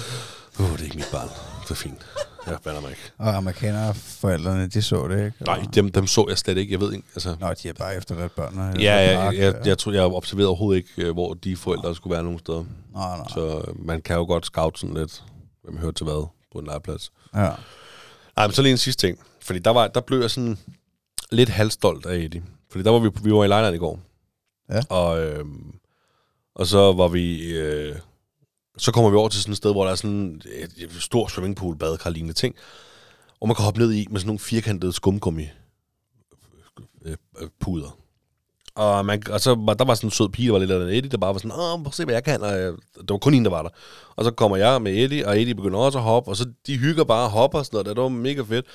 uh, 0.59 0.73
det 0.73 0.81
er 0.81 0.85
ikke 0.85 0.97
mit 0.97 1.09
barn. 1.13 1.29
Det 1.63 1.71
er 1.71 1.75
fint. 1.75 2.07
Jeg 2.47 2.59
bander 2.65 2.81
mig 2.81 2.91
ikke. 2.91 3.03
Og 3.19 3.37
amerikanere, 3.37 3.95
forældrene, 3.95 4.67
de 4.69 4.83
så 4.83 5.09
det, 5.09 5.25
ikke? 5.27 5.45
Nej, 5.45 5.65
dem, 5.75 5.93
dem 5.93 6.07
så 6.07 6.27
jeg 6.29 6.39
slet 6.39 6.59
ikke. 6.59 6.73
Jeg 6.73 6.81
ved 6.81 6.93
ikke, 6.93 7.07
altså... 7.15 7.37
Nå, 7.41 7.55
de 7.63 7.69
er 7.69 7.73
bare 7.73 7.97
efter 7.97 8.15
deres 8.15 8.33
børn. 8.37 8.59
og- 8.59 8.81
Ja, 8.81 9.21
jeg, 9.21 9.55
jeg, 9.67 9.79
tror, 9.79 9.93
jeg 9.93 10.03
observerede 10.03 10.49
overhovedet 10.49 10.77
ikke, 10.77 11.09
øh, 11.09 11.13
hvor 11.13 11.35
de 11.35 11.57
forældre 11.57 11.95
skulle 11.95 12.15
være 12.15 12.23
nogen 12.25 12.39
steder. 12.39 12.65
Nå, 12.93 13.01
nå. 13.17 13.25
Så 13.35 13.65
øh, 13.69 13.87
man 13.87 14.03
kan 14.03 14.17
jo 14.17 14.25
godt 14.25 14.47
scout 14.47 14.79
sådan 14.79 14.95
lidt, 14.97 15.25
hvem 15.65 15.79
hører 15.79 15.93
til 15.93 16.05
hvad 16.05 16.27
på 16.53 16.59
en 16.59 16.67
legeplads. 16.67 17.13
Ja. 17.35 17.41
Nej, 18.37 18.47
men 18.47 18.53
så 18.53 18.63
lige 18.63 18.73
en 18.73 18.79
sidste 18.79 19.07
ting. 19.07 19.19
Fordi 19.43 19.59
der, 19.59 19.71
var, 19.71 19.89
der 19.89 20.01
blev 20.01 20.21
jeg 20.21 20.31
sådan 20.31 20.59
lidt 21.31 21.49
halvstolt 21.49 22.07
af 22.07 22.17
Eddie. 22.17 22.43
Fordi 22.71 22.85
der 22.85 22.91
var 22.91 22.99
vi, 22.99 23.11
vi 23.23 23.33
var 23.33 23.45
i 23.45 23.49
Lejland 23.49 23.75
i 23.75 23.79
går. 23.79 24.01
Ja. 24.71 24.81
Og, 24.89 25.25
øh, 25.25 25.45
og 26.55 26.67
så 26.67 26.93
var 26.93 27.09
vi... 27.09 27.53
Øh, 27.57 27.97
så 28.77 28.93
kommer 28.93 29.11
vi 29.11 29.17
over 29.17 29.29
til 29.29 29.41
sådan 29.43 29.53
et 29.53 29.57
sted, 29.57 29.73
hvor 29.73 29.85
der 29.85 29.91
er 29.91 29.95
sådan 29.95 30.43
et, 30.55 30.71
et 30.77 30.91
stort 31.01 31.31
swimmingpool, 31.31 31.77
badekar, 31.77 32.11
lignende 32.11 32.35
ting. 32.35 32.55
Og 33.41 33.49
man 33.49 33.55
kan 33.55 33.65
hoppe 33.65 33.81
ned 33.81 33.93
i 33.93 34.07
med 34.11 34.21
sådan 34.21 34.27
nogle 34.27 34.39
firkantede 34.39 34.93
skumgummi 34.93 35.49
øh, 37.05 37.17
øh, 37.41 37.49
puder. 37.61 37.99
Og, 38.75 39.07
man, 39.07 39.23
og 39.31 39.41
så 39.41 39.55
var, 39.55 39.75
der 39.75 39.85
var 39.85 39.95
sådan 39.95 40.07
en 40.07 40.11
sød 40.11 40.29
pige, 40.29 40.47
der 40.47 40.53
var 40.53 40.59
lidt 40.59 40.71
af 40.71 40.77
Eddie, 40.77 41.11
der 41.11 41.19
bare 41.19 41.35
var 41.35 41.39
sådan, 41.39 41.53
åh, 41.53 41.83
prøv 41.83 41.87
at 41.87 41.95
se, 41.95 42.05
hvad 42.05 42.15
jeg 42.15 42.25
kan. 42.25 42.43
Og 42.43 42.49
jeg, 42.49 42.73
der 43.09 43.15
var 43.15 43.19
kun 43.19 43.35
en, 43.35 43.45
der 43.45 43.51
var 43.51 43.63
der. 43.63 43.71
Og 44.17 44.25
så 44.25 44.31
kommer 44.31 44.57
jeg 44.57 44.83
med 44.83 44.93
Eddie, 44.93 45.29
og 45.29 45.41
Eddie 45.41 45.55
begynder 45.55 45.79
også 45.79 45.99
at 45.99 46.05
hoppe, 46.05 46.31
og 46.31 46.37
så 46.37 46.47
de 46.67 46.77
hygger 46.77 47.05
bare 47.05 47.25
og 47.25 47.31
hopper 47.31 47.59
og 47.59 47.67
sådan 47.67 47.77
noget. 47.77 47.97
Det 47.97 48.03
var 48.03 48.09
mega 48.09 48.43
fedt. 48.43 48.67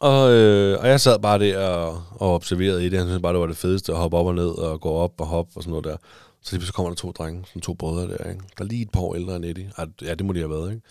Og, 0.00 0.30
øh, 0.30 0.80
og 0.80 0.88
jeg 0.88 1.00
sad 1.00 1.18
bare 1.18 1.38
der 1.38 1.58
og, 1.58 2.02
og 2.10 2.34
observerede 2.34 2.84
Eddie. 2.84 2.98
Han 2.98 3.08
synes 3.08 3.22
bare, 3.22 3.32
det 3.32 3.40
var 3.40 3.46
det 3.46 3.56
fedeste 3.56 3.92
at 3.92 3.98
hoppe 3.98 4.16
op 4.16 4.26
og 4.26 4.34
ned 4.34 4.48
og 4.48 4.80
gå 4.80 4.90
op 4.90 5.20
og 5.20 5.26
hoppe 5.26 5.52
og 5.56 5.62
sådan 5.62 5.70
noget 5.70 5.84
der. 5.84 5.96
Så 6.42 6.56
lige 6.56 6.66
så 6.66 6.72
kommer 6.72 6.90
der 6.90 6.96
to 6.96 7.10
drenge, 7.12 7.44
sådan 7.46 7.62
to 7.62 7.74
brødre 7.74 8.08
der, 8.08 8.30
ikke? 8.30 8.42
Der 8.58 8.64
er 8.64 8.68
lige 8.68 8.82
et 8.82 8.90
par 8.90 9.00
år 9.00 9.14
ældre 9.14 9.36
end 9.36 9.44
Eddie. 9.44 9.72
Ej, 9.78 9.86
Ja, 10.02 10.14
det 10.14 10.26
må 10.26 10.32
de 10.32 10.38
have 10.38 10.50
været, 10.50 10.70
ikke? 10.70 10.82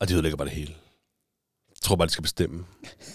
Og 0.00 0.08
de 0.08 0.14
ødelægger 0.14 0.36
bare 0.36 0.48
det 0.48 0.54
hele. 0.54 0.74
Jeg 1.70 1.82
tror 1.82 1.96
bare, 1.96 2.06
de 2.06 2.12
skal 2.12 2.22
bestemme. 2.22 2.64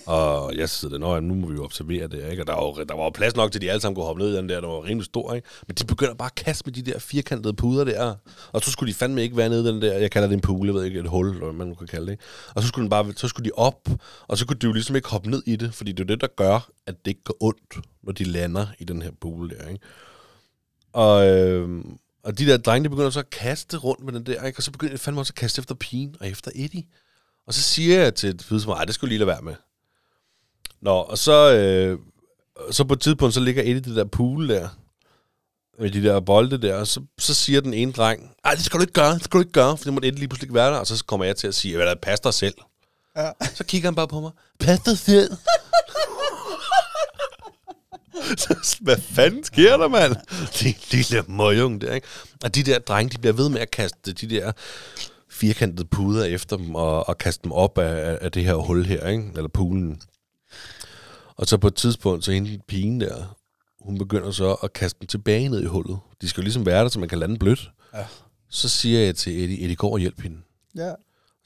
Og 0.06 0.56
jeg 0.56 0.70
sidder 0.70 0.98
der, 0.98 1.00
"Nå, 1.00 1.14
ja, 1.14 1.20
nu 1.20 1.34
må 1.36 1.48
vi 1.48 1.54
jo 1.54 1.64
observere 1.64 2.08
det, 2.08 2.32
ikke? 2.32 2.44
Og 2.44 2.48
der 2.48 2.54
var, 2.54 2.62
jo, 2.64 2.84
der 2.90 2.96
var 2.96 3.04
jo 3.04 3.10
plads 3.10 3.36
nok 3.36 3.52
til, 3.52 3.60
at 3.60 3.62
de 3.62 3.70
alle 3.72 3.82
sammen 3.82 3.96
kunne 3.96 4.06
hoppe 4.06 4.22
ned 4.22 4.34
i 4.34 4.38
den 4.38 4.50
der, 4.50 4.62
der 4.62 4.68
var 4.68 4.84
rimelig 4.84 5.06
stor, 5.06 5.34
ikke? 5.34 5.48
Men 5.68 5.76
de 5.76 5.86
begynder 5.86 6.14
bare 6.14 6.30
at 6.36 6.36
kaste 6.46 6.64
med 6.66 6.74
de 6.74 6.92
der 6.92 7.00
firkantede 7.00 7.54
puder 7.54 7.84
der. 7.84 8.16
Og 8.52 8.62
så 8.62 8.72
skulle 8.72 8.94
de 8.94 8.98
fandme 8.98 9.22
ikke 9.24 9.38
være 9.38 9.50
nede 9.50 9.64
i 9.70 9.74
den 9.74 9.82
der, 9.82 9.94
jeg 9.94 10.12
kalder 10.12 10.28
det 10.28 10.36
en 10.36 10.42
pool, 10.42 10.66
jeg 10.68 10.76
ved 10.76 10.84
ikke, 10.84 11.00
et 11.00 11.08
hul, 11.10 11.28
eller 11.30 11.44
hvad 11.46 11.54
man 11.54 11.68
nu 11.68 11.74
kan 11.76 11.88
kalde 11.88 12.06
det, 12.06 12.12
ikke? 12.12 12.24
Og 12.56 12.62
så 12.62 12.68
skulle, 12.68 12.84
den 12.84 12.90
bare, 12.90 13.14
så 13.16 13.28
skulle 13.28 13.46
de 13.46 13.52
op, 13.56 13.90
og 14.28 14.38
så 14.38 14.46
kunne 14.48 14.60
de 14.60 14.68
jo 14.68 14.74
ligesom 14.74 14.96
ikke 14.96 15.10
hoppe 15.10 15.30
ned 15.30 15.44
i 15.46 15.56
det, 15.56 15.74
fordi 15.74 15.92
det 15.92 16.00
er 16.04 16.08
det, 16.08 16.22
der 16.22 16.28
gør, 16.28 16.70
at 16.88 16.96
det 17.06 17.12
ikke 17.12 17.24
går 17.24 17.38
ondt, 17.40 17.78
når 18.04 18.12
de 18.14 18.24
lander 18.24 18.68
i 18.80 18.84
den 18.84 19.02
her 19.02 19.12
pool 19.22 19.50
der, 19.50 19.68
ikke? 19.68 19.80
Og, 20.96 21.28
øh, 21.28 21.84
og 22.24 22.38
de 22.38 22.46
der 22.46 22.58
drenge, 22.58 22.84
de 22.84 22.90
begynder 22.90 23.10
så 23.10 23.20
at 23.20 23.30
kaste 23.30 23.78
rundt 23.78 24.04
med 24.04 24.14
den 24.14 24.26
der, 24.26 24.44
ikke? 24.44 24.60
Og 24.60 24.64
så 24.64 24.72
begynder 24.72 24.94
de 24.94 24.98
fandme 24.98 25.22
også 25.22 25.32
at 25.32 25.36
kaste 25.36 25.60
efter 25.60 25.76
pigen 25.76 26.16
og 26.20 26.30
efter 26.30 26.52
Eddie. 26.56 26.84
Og 27.48 27.54
så 27.54 27.62
siger 27.62 28.02
jeg 28.02 28.16
til 28.16 28.30
et 28.30 28.40
tidspunkt, 28.40 28.78
ej, 28.78 28.86
det 28.86 28.96
skulle 28.96 29.10
lige 29.10 29.20
lade 29.20 29.28
være 29.28 29.42
med. 29.42 29.56
Nå, 30.82 30.92
og 30.92 31.18
så, 31.18 31.54
øh, 31.54 32.00
så 32.72 32.84
på 32.84 32.94
et 32.94 33.02
tidspunkt, 33.02 33.34
så 33.34 33.40
ligger 33.40 33.62
Eddie 33.62 33.76
i 33.76 33.80
det 33.80 33.96
der 33.96 34.06
pool 34.06 34.50
der, 34.50 34.70
med 35.80 35.92
de 35.92 36.04
der 36.04 36.20
bolde 36.20 36.62
der, 36.62 36.76
og 36.76 36.88
så, 36.88 37.02
så 37.18 37.34
siger 37.34 37.62
den 37.62 37.74
ene 37.74 37.92
dreng, 37.92 38.32
ej, 38.46 38.56
det 38.56 38.66
skal 38.66 38.78
du 38.78 38.84
ikke 38.84 38.94
gøre, 38.94 39.14
det 39.14 39.24
skal 39.24 39.38
du 39.38 39.42
ikke 39.42 39.52
gøre, 39.52 39.78
for 39.78 39.84
det 39.84 39.94
må 39.94 40.00
Eddie 40.04 40.20
lige 40.20 40.28
pludselig 40.28 40.46
ikke 40.46 40.56
være 40.56 40.72
der. 40.72 40.78
Og 40.78 40.88
så 40.88 41.04
kommer 41.06 41.26
jeg 41.26 41.36
til 41.36 41.48
at 41.48 41.56
sige, 41.56 41.76
hvad 41.76 41.96
pas 41.96 42.20
dig 42.20 42.34
selv. 42.34 42.56
Ja. 43.18 43.32
Så 43.56 43.64
kigger 43.64 43.88
han 43.88 43.96
bare 43.96 44.08
på 44.08 44.20
mig, 44.20 44.32
pas 44.60 44.80
dig 44.80 44.98
selv. 44.98 45.32
Så, 48.38 48.78
hvad 48.82 48.98
fanden 48.98 49.44
sker 49.44 49.78
der, 49.78 49.88
mand? 49.88 50.16
De 50.62 50.74
lille 50.92 51.24
møgung 51.28 51.82
der, 51.82 51.94
ikke? 51.94 52.08
Og 52.44 52.56
de 52.56 52.64
der 52.64 52.80
drenge, 52.80 53.10
de 53.10 53.18
bliver 53.18 53.34
ved 53.34 53.50
med 53.50 53.60
at 53.60 53.72
kaste 53.72 54.14
de 54.14 54.30
der 54.30 54.52
firkantede 55.30 55.88
puder 55.88 56.26
efter 56.26 56.58
dem, 56.58 56.76
og, 56.76 57.10
og 57.10 57.18
kaste 57.18 57.44
dem 57.44 57.52
op 57.52 57.78
af, 57.78 58.18
af 58.22 58.32
det 58.32 58.46
her 58.46 58.56
hul 58.56 58.86
her, 58.86 59.08
ikke? 59.08 59.32
Eller 59.36 59.48
poolen. 59.48 60.02
Og 61.36 61.48
så 61.48 61.58
på 61.58 61.68
et 61.68 61.76
tidspunkt, 61.76 62.26
så 62.26 62.32
hende 62.32 62.60
pigen 62.68 63.02
der, 63.02 63.36
hun 63.80 63.98
begynder 63.98 64.32
så 64.32 64.54
at 64.54 64.74
kaste 64.74 65.00
dem 65.00 65.08
tilbage 65.08 65.50
ned 65.50 65.62
i 65.62 65.66
hullet. 65.66 66.00
De 66.22 66.30
skal 66.30 66.42
jo 66.42 66.44
ligesom 66.44 66.66
være 66.66 66.84
der, 66.84 66.90
så 66.90 67.00
man 67.00 67.10
kan 67.10 67.20
lande 67.20 67.38
blødt. 67.40 67.72
Ja. 67.94 68.06
Så 68.50 68.70
siger 68.70 69.00
jeg 69.00 69.16
til 69.16 69.44
Eddie, 69.44 69.62
Eddie, 69.62 69.76
gå 69.76 69.88
og 69.88 70.00
hjælp 70.00 70.22
hende. 70.22 70.38
Ja. 70.76 70.92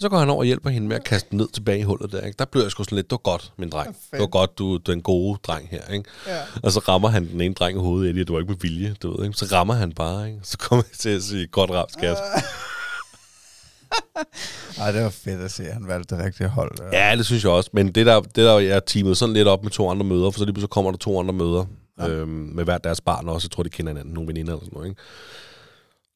Så 0.02 0.10
går 0.10 0.18
han 0.18 0.30
over 0.30 0.40
og 0.40 0.46
hjælper 0.46 0.70
hende 0.70 0.88
med 0.88 0.96
at 0.96 1.04
kaste 1.04 1.30
den 1.30 1.38
ned 1.38 1.48
tilbage 1.54 1.80
i 1.80 1.84
hullet 1.84 2.12
der. 2.12 2.22
Ikke? 2.22 2.36
Der 2.40 2.46
blev 2.46 2.62
jeg 2.62 2.72
sgu 2.72 2.84
sådan 2.84 2.96
lidt, 2.96 3.06
det 3.06 3.12
var 3.12 3.18
godt, 3.18 3.54
min 3.58 3.70
dreng. 3.70 3.96
Det 4.12 4.20
var 4.20 4.28
godt, 4.28 4.58
du 4.58 4.74
er 4.74 4.78
den 4.78 5.02
gode 5.02 5.40
dreng 5.44 5.70
her. 5.70 5.88
Ikke? 5.88 6.10
Ja. 6.28 6.40
Og 6.64 6.72
så 6.72 6.80
rammer 6.80 7.10
han 7.10 7.28
den 7.28 7.42
ene 7.42 7.54
dreng 7.54 7.78
i 7.78 7.82
hovedet, 7.82 8.10
Eddie, 8.10 8.24
det 8.24 8.34
var 8.34 8.40
ikke 8.40 8.52
med 8.52 8.60
vilje, 8.62 8.96
du 9.02 9.18
ved, 9.18 9.26
ikke? 9.26 9.38
Så 9.38 9.46
rammer 9.52 9.74
han 9.74 9.92
bare, 9.92 10.28
ikke? 10.28 10.40
Så 10.44 10.58
kommer 10.58 10.84
jeg 10.92 10.98
til 10.98 11.10
at 11.10 11.24
sige, 11.24 11.48
godt 11.48 11.72
ramt, 11.72 11.92
skat. 11.92 12.18
Ej, 14.82 14.92
det 14.92 15.04
var 15.04 15.10
fedt 15.10 15.42
at 15.42 15.52
se, 15.52 15.64
at 15.64 15.74
han 15.74 15.88
valgte 15.88 16.16
det 16.16 16.24
rigtige 16.24 16.48
hold. 16.48 16.78
Der. 16.78 17.08
Ja, 17.08 17.16
det 17.16 17.26
synes 17.26 17.44
jeg 17.44 17.52
også. 17.52 17.70
Men 17.74 17.92
det 17.92 18.06
der, 18.06 18.20
det 18.20 18.36
der 18.36 18.60
jeg 18.60 18.86
teamet 18.86 19.18
sådan 19.18 19.34
lidt 19.34 19.48
op 19.48 19.64
med 19.64 19.72
to 19.72 19.90
andre 19.90 20.06
møder, 20.06 20.32
for 20.32 20.40
så 20.40 20.46
lige 20.46 20.62
så 20.62 20.68
kommer 20.68 20.92
der 20.92 20.98
to 20.98 21.20
andre 21.20 21.34
møder 21.34 21.66
ja. 22.00 22.08
øhm, 22.08 22.30
med 22.30 22.64
hver 22.64 22.78
deres 22.78 23.02
barn 23.02 23.30
også. 23.30 23.46
Jeg 23.46 23.52
tror, 23.52 23.64
de 23.64 23.70
kender 23.70 23.92
hinanden, 23.92 24.14
nogle 24.14 24.28
veninder 24.28 24.54
eller 24.54 24.66
sådan 24.66 24.74
noget. 24.74 24.90
Ikke? 24.90 25.02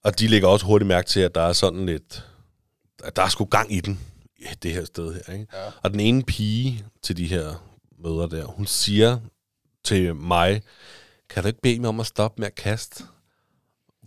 Og 0.04 0.19
de 0.19 0.28
lægger 0.28 0.48
også 0.48 0.65
hurtigt 0.65 0.88
mærke 0.88 1.08
til, 1.08 1.19
at 1.19 1.36
der 1.36 1.41
er 1.41 1.54
sådan 1.54 1.86
lidt... 1.86 2.24
At 3.03 3.15
der 3.15 3.21
er 3.23 3.29
sgu 3.29 3.45
gang 3.45 3.73
i 3.73 3.81
den, 3.81 3.99
det 4.63 4.73
her 4.73 4.85
sted 4.85 5.13
her. 5.13 5.33
Ikke? 5.33 5.47
Ja. 5.53 5.71
Og 5.83 5.91
den 5.91 5.99
ene 5.99 6.23
pige 6.23 6.85
til 7.01 7.17
de 7.17 7.25
her 7.25 7.63
møder 8.03 8.27
der, 8.27 8.45
hun 8.45 8.65
siger 8.65 9.19
til 9.83 10.15
mig, 10.15 10.61
kan 11.29 11.43
du 11.43 11.47
ikke 11.47 11.61
bede 11.61 11.79
mig 11.79 11.89
om 11.89 11.99
at 11.99 12.05
stoppe 12.05 12.41
med 12.41 12.47
at 12.47 12.55
kaste? 12.55 13.03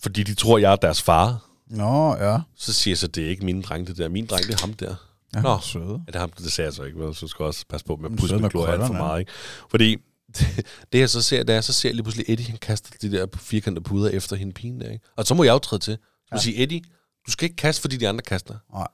Fordi 0.02 0.22
de 0.22 0.34
tror, 0.34 0.58
jeg 0.58 0.72
er 0.72 0.76
deres 0.76 1.02
far. 1.02 1.46
Nå, 1.66 2.16
ja. 2.16 2.38
Så 2.56 2.72
siger 2.72 2.92
jeg 2.92 2.98
så, 2.98 3.06
det 3.06 3.24
er 3.24 3.28
ikke 3.28 3.44
min 3.44 3.62
dreng, 3.62 3.86
det 3.86 3.98
der. 3.98 4.08
Min 4.08 4.26
dreng, 4.26 4.46
det 4.46 4.54
er 4.54 4.60
ham 4.60 4.72
der. 4.72 4.94
Ja, 5.34 5.40
Nå. 5.40 5.58
Søde. 5.62 6.02
Ja, 6.06 6.12
det, 6.12 6.20
har, 6.20 6.26
det 6.26 6.52
sagde 6.52 6.66
jeg 6.66 6.74
så 6.74 6.82
ikke, 6.82 6.98
men 6.98 7.14
så 7.14 7.28
skal 7.28 7.42
jeg 7.42 7.48
også 7.48 7.64
passe 7.68 7.86
på 7.86 7.96
med 7.96 8.10
at 8.10 8.16
pusse 8.16 8.38
med 8.38 8.50
klor 8.50 8.66
alt 8.66 8.86
for 8.86 8.92
meget. 8.92 9.20
Ikke? 9.20 9.32
Fordi 9.70 9.96
det, 10.92 10.98
jeg 10.98 11.10
så 11.10 11.22
ser, 11.22 11.42
det 11.42 11.56
er, 11.56 11.60
så 11.60 11.72
ser 11.72 11.88
jeg 11.88 11.94
lige 11.94 12.04
pludselig 12.04 12.24
Eddie, 12.28 12.46
han 12.46 12.56
kaster 12.56 12.90
de 13.02 13.12
der 13.12 13.26
firkantede 13.36 13.84
puder 13.84 14.10
efter 14.10 14.36
hende 14.36 14.52
pigen 14.52 14.80
der. 14.80 14.90
Ikke? 14.90 15.04
Og 15.16 15.26
så 15.26 15.34
må 15.34 15.44
jeg 15.44 15.52
jo 15.52 15.58
træde 15.58 15.82
til. 15.82 15.94
Så. 15.96 16.28
Ja. 16.32 16.38
sige, 16.38 16.62
Eddie, 16.62 16.82
du 17.26 17.30
skal 17.30 17.44
ikke 17.44 17.56
kaste, 17.56 17.80
fordi 17.80 17.96
de 17.96 18.08
andre 18.08 18.22
kaster. 18.22 18.54
Nej. 18.72 18.88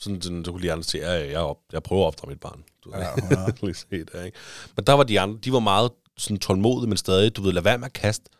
Sådan, 0.00 0.22
sådan 0.22 0.44
så 0.44 0.50
kunne 0.52 0.62
de 0.62 0.72
andre 0.72 0.84
se, 0.84 1.02
at 1.04 1.20
jeg, 1.20 1.30
jeg, 1.30 1.40
op, 1.40 1.58
jeg 1.72 1.82
prøver 1.82 2.02
at 2.02 2.06
opdrage 2.06 2.30
mit 2.30 2.40
barn. 2.40 2.64
Du 2.84 2.90
ved, 2.90 2.98
Ja? 2.98 3.14
100. 3.16 3.52
Lige 3.62 3.74
set, 3.74 4.10
ja, 4.14 4.22
ikke? 4.22 4.38
Men 4.76 4.84
der 4.84 4.92
var 4.92 5.02
de 5.02 5.20
andre, 5.20 5.38
de 5.44 5.52
var 5.52 5.58
meget 5.58 5.90
sådan 6.16 6.38
tålmodige, 6.38 6.88
men 6.88 6.96
stadig, 6.96 7.36
du 7.36 7.42
ved, 7.42 7.52
lad 7.52 7.62
være 7.62 7.78
med 7.78 7.86
at 7.86 7.92
kaste. 7.92 8.30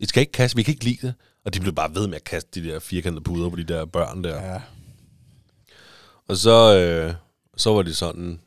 I 0.00 0.06
skal 0.06 0.20
ikke 0.20 0.32
kaste, 0.32 0.56
vi 0.56 0.62
kan 0.62 0.72
ikke 0.74 0.84
lide 0.84 1.06
det. 1.06 1.14
Og 1.44 1.54
de 1.54 1.60
blev 1.60 1.72
bare 1.74 1.94
ved 1.94 2.06
med 2.06 2.16
at 2.16 2.24
kaste 2.24 2.60
de 2.60 2.68
der 2.68 2.78
firkantede 2.78 3.24
puder 3.24 3.50
på 3.50 3.56
de 3.56 3.64
der 3.64 3.84
børn 3.84 4.24
der. 4.24 4.52
Ja. 4.52 4.60
Og 6.28 6.36
så, 6.36 6.78
øh, 6.78 7.14
så 7.56 7.72
var 7.72 7.82
det 7.82 7.96
sådan, 7.96 8.40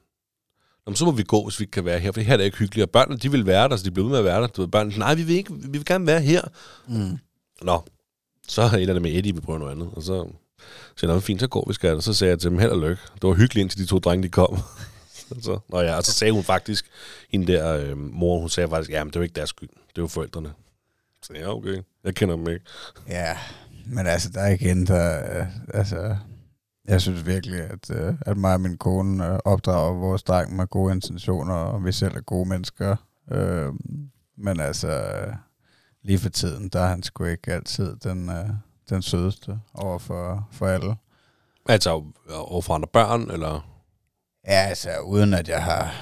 Nå, 0.85 0.89
men 0.89 0.95
så 0.95 1.05
må 1.05 1.11
vi 1.11 1.23
gå, 1.23 1.43
hvis 1.43 1.59
vi 1.59 1.63
ikke 1.63 1.71
kan 1.71 1.85
være 1.85 1.99
her, 1.99 2.11
for 2.11 2.21
her 2.21 2.33
er 2.33 2.37
det 2.37 2.43
ikke 2.43 2.57
hyggeligt. 2.57 2.83
Og 2.83 2.89
børnene, 2.89 3.17
de 3.17 3.31
vil 3.31 3.45
være 3.45 3.69
der, 3.69 3.75
så 3.75 3.83
de 3.83 3.91
blev 3.91 4.05
ved 4.05 4.09
med 4.11 4.19
at 4.19 4.25
være 4.25 4.41
der. 4.41 4.47
Du 4.47 4.61
ved, 4.61 4.67
børnene, 4.69 4.97
nej, 4.97 5.15
vi 5.15 5.23
vil 5.23 5.35
ikke, 5.35 5.53
vi 5.53 5.77
vil 5.77 5.85
gerne 5.85 6.07
være 6.07 6.21
her. 6.21 6.41
Mm. 6.87 7.17
Nå, 7.61 7.83
så 8.47 8.61
er 8.61 8.71
et 8.77 8.87
af 8.89 8.93
det 8.93 9.01
med 9.01 9.11
Eddie, 9.11 9.35
vi 9.35 9.41
prøver 9.41 9.59
noget 9.59 9.71
andet. 9.71 9.89
Og 9.93 10.03
så 10.03 10.27
så 10.95 11.11
jeg, 11.11 11.23
fint, 11.23 11.39
så 11.39 11.47
går 11.47 11.65
vi 11.67 11.73
skal. 11.73 11.95
Og 11.95 12.03
så 12.03 12.13
sagde 12.13 12.31
jeg 12.31 12.39
til 12.39 12.49
dem, 12.49 12.59
held 12.59 12.71
og 12.71 12.79
lykke. 12.79 13.01
Det 13.13 13.23
var 13.23 13.33
hyggeligt, 13.33 13.63
indtil 13.63 13.79
de 13.79 13.85
to 13.85 13.99
drenge, 13.99 14.23
de 14.23 14.29
kom. 14.29 14.57
så, 15.41 15.59
nå 15.69 15.79
ja, 15.79 15.95
og 15.95 16.03
så 16.03 16.11
sagde 16.13 16.33
hun 16.33 16.43
faktisk, 16.43 16.85
hende 17.29 17.53
der 17.53 17.77
øh, 17.77 17.97
mor, 17.97 18.39
hun 18.39 18.49
sagde 18.49 18.69
faktisk, 18.69 18.91
ja, 18.91 19.03
men 19.03 19.13
det 19.13 19.19
var 19.19 19.23
ikke 19.23 19.35
deres 19.35 19.49
skyld. 19.49 19.69
Det 19.95 20.01
var 20.01 20.07
forældrene. 20.07 20.53
Så 21.23 21.33
ja, 21.33 21.55
okay, 21.55 21.81
jeg 22.03 22.15
kender 22.15 22.35
dem 22.35 22.49
ikke. 22.49 22.65
Ja, 23.07 23.37
men 23.85 24.07
altså, 24.07 24.29
der 24.29 24.41
er 24.41 24.49
igen, 24.49 24.87
der, 24.87 25.39
øh, 25.39 25.45
altså, 25.73 26.15
jeg 26.87 27.01
synes 27.01 27.25
virkelig, 27.25 27.61
at, 27.61 27.89
øh, 27.89 28.13
at 28.21 28.37
mig 28.37 28.53
og 28.53 28.61
min 28.61 28.77
kone 28.77 29.27
øh, 29.27 29.39
opdrager 29.45 29.93
vores 29.93 30.23
dreng 30.23 30.55
med 30.55 30.67
gode 30.67 30.93
intentioner, 30.93 31.53
og 31.53 31.85
vi 31.85 31.91
selv 31.91 32.15
er 32.17 32.21
gode 32.21 32.49
mennesker. 32.49 32.95
Øh, 33.31 33.73
Men 34.37 34.59
altså, 34.59 35.13
lige 36.03 36.19
for 36.19 36.29
tiden, 36.29 36.69
der 36.69 36.79
er 36.79 36.87
han 36.87 37.03
sgu 37.03 37.25
ikke 37.25 37.53
altid 37.53 37.95
den, 38.03 38.29
øh, 38.29 38.49
den 38.89 39.01
sødeste 39.01 39.59
over 39.73 39.99
for, 39.99 40.47
for 40.51 40.67
alle. 40.67 40.95
Altså 41.69 42.03
over 42.33 42.61
for 42.61 42.73
andre 42.73 42.87
børn, 42.93 43.31
eller... 43.31 43.67
Ja, 44.47 44.53
altså, 44.53 44.89
uden 45.05 45.33
at 45.33 45.49
jeg 45.49 45.63
har 45.63 45.93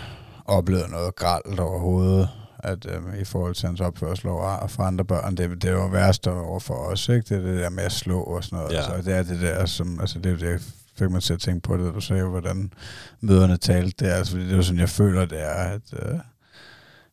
oplevet 0.46 0.90
noget 0.90 1.16
gralt 1.16 1.60
overhovedet, 1.60 2.30
at 2.60 2.86
øh, 2.86 3.22
i 3.22 3.24
forhold 3.24 3.56
til 3.56 3.68
hans 3.68 3.82
opførsel 3.82 4.28
over 4.28 4.68
for 4.68 4.84
andre 4.84 5.06
børn, 5.06 5.38
det, 5.38 5.62
det 5.62 5.76
var 5.76 5.88
værst 5.88 6.28
over 6.28 6.60
for 6.60 6.74
os, 6.74 7.10
ikke? 7.10 7.26
Det 7.30 7.38
er 7.38 7.52
det 7.52 7.60
der 7.60 7.70
med 7.70 7.84
at 7.84 7.92
slå 7.92 8.24
og 8.24 8.44
sådan 8.44 8.60
noget. 8.60 8.74
Ja. 8.74 8.84
Så 8.84 9.02
det 9.06 9.18
er 9.18 9.24
det 9.24 9.42
der, 9.42 9.66
som, 9.66 10.00
altså 10.00 10.20
det 10.20 10.32
er 10.32 10.38
det, 10.38 10.74
fik 10.96 11.10
mig 11.10 11.24
til 11.24 11.34
at 11.34 11.40
tænke 11.40 11.62
på 11.62 11.78
det, 11.78 11.94
du 11.94 12.00
sagde, 12.00 12.24
hvordan 12.24 12.74
møderne 13.22 13.58
talte. 13.58 14.06
Det 14.06 14.12
er, 14.12 14.16
altså, 14.16 14.32
fordi 14.34 14.48
det 14.48 14.58
er 14.58 14.62
sådan, 14.62 14.80
jeg 14.80 14.90
føler, 14.90 15.26
det 15.26 15.42
er, 15.42 15.54
at, 15.54 15.94
øh, 15.94 16.20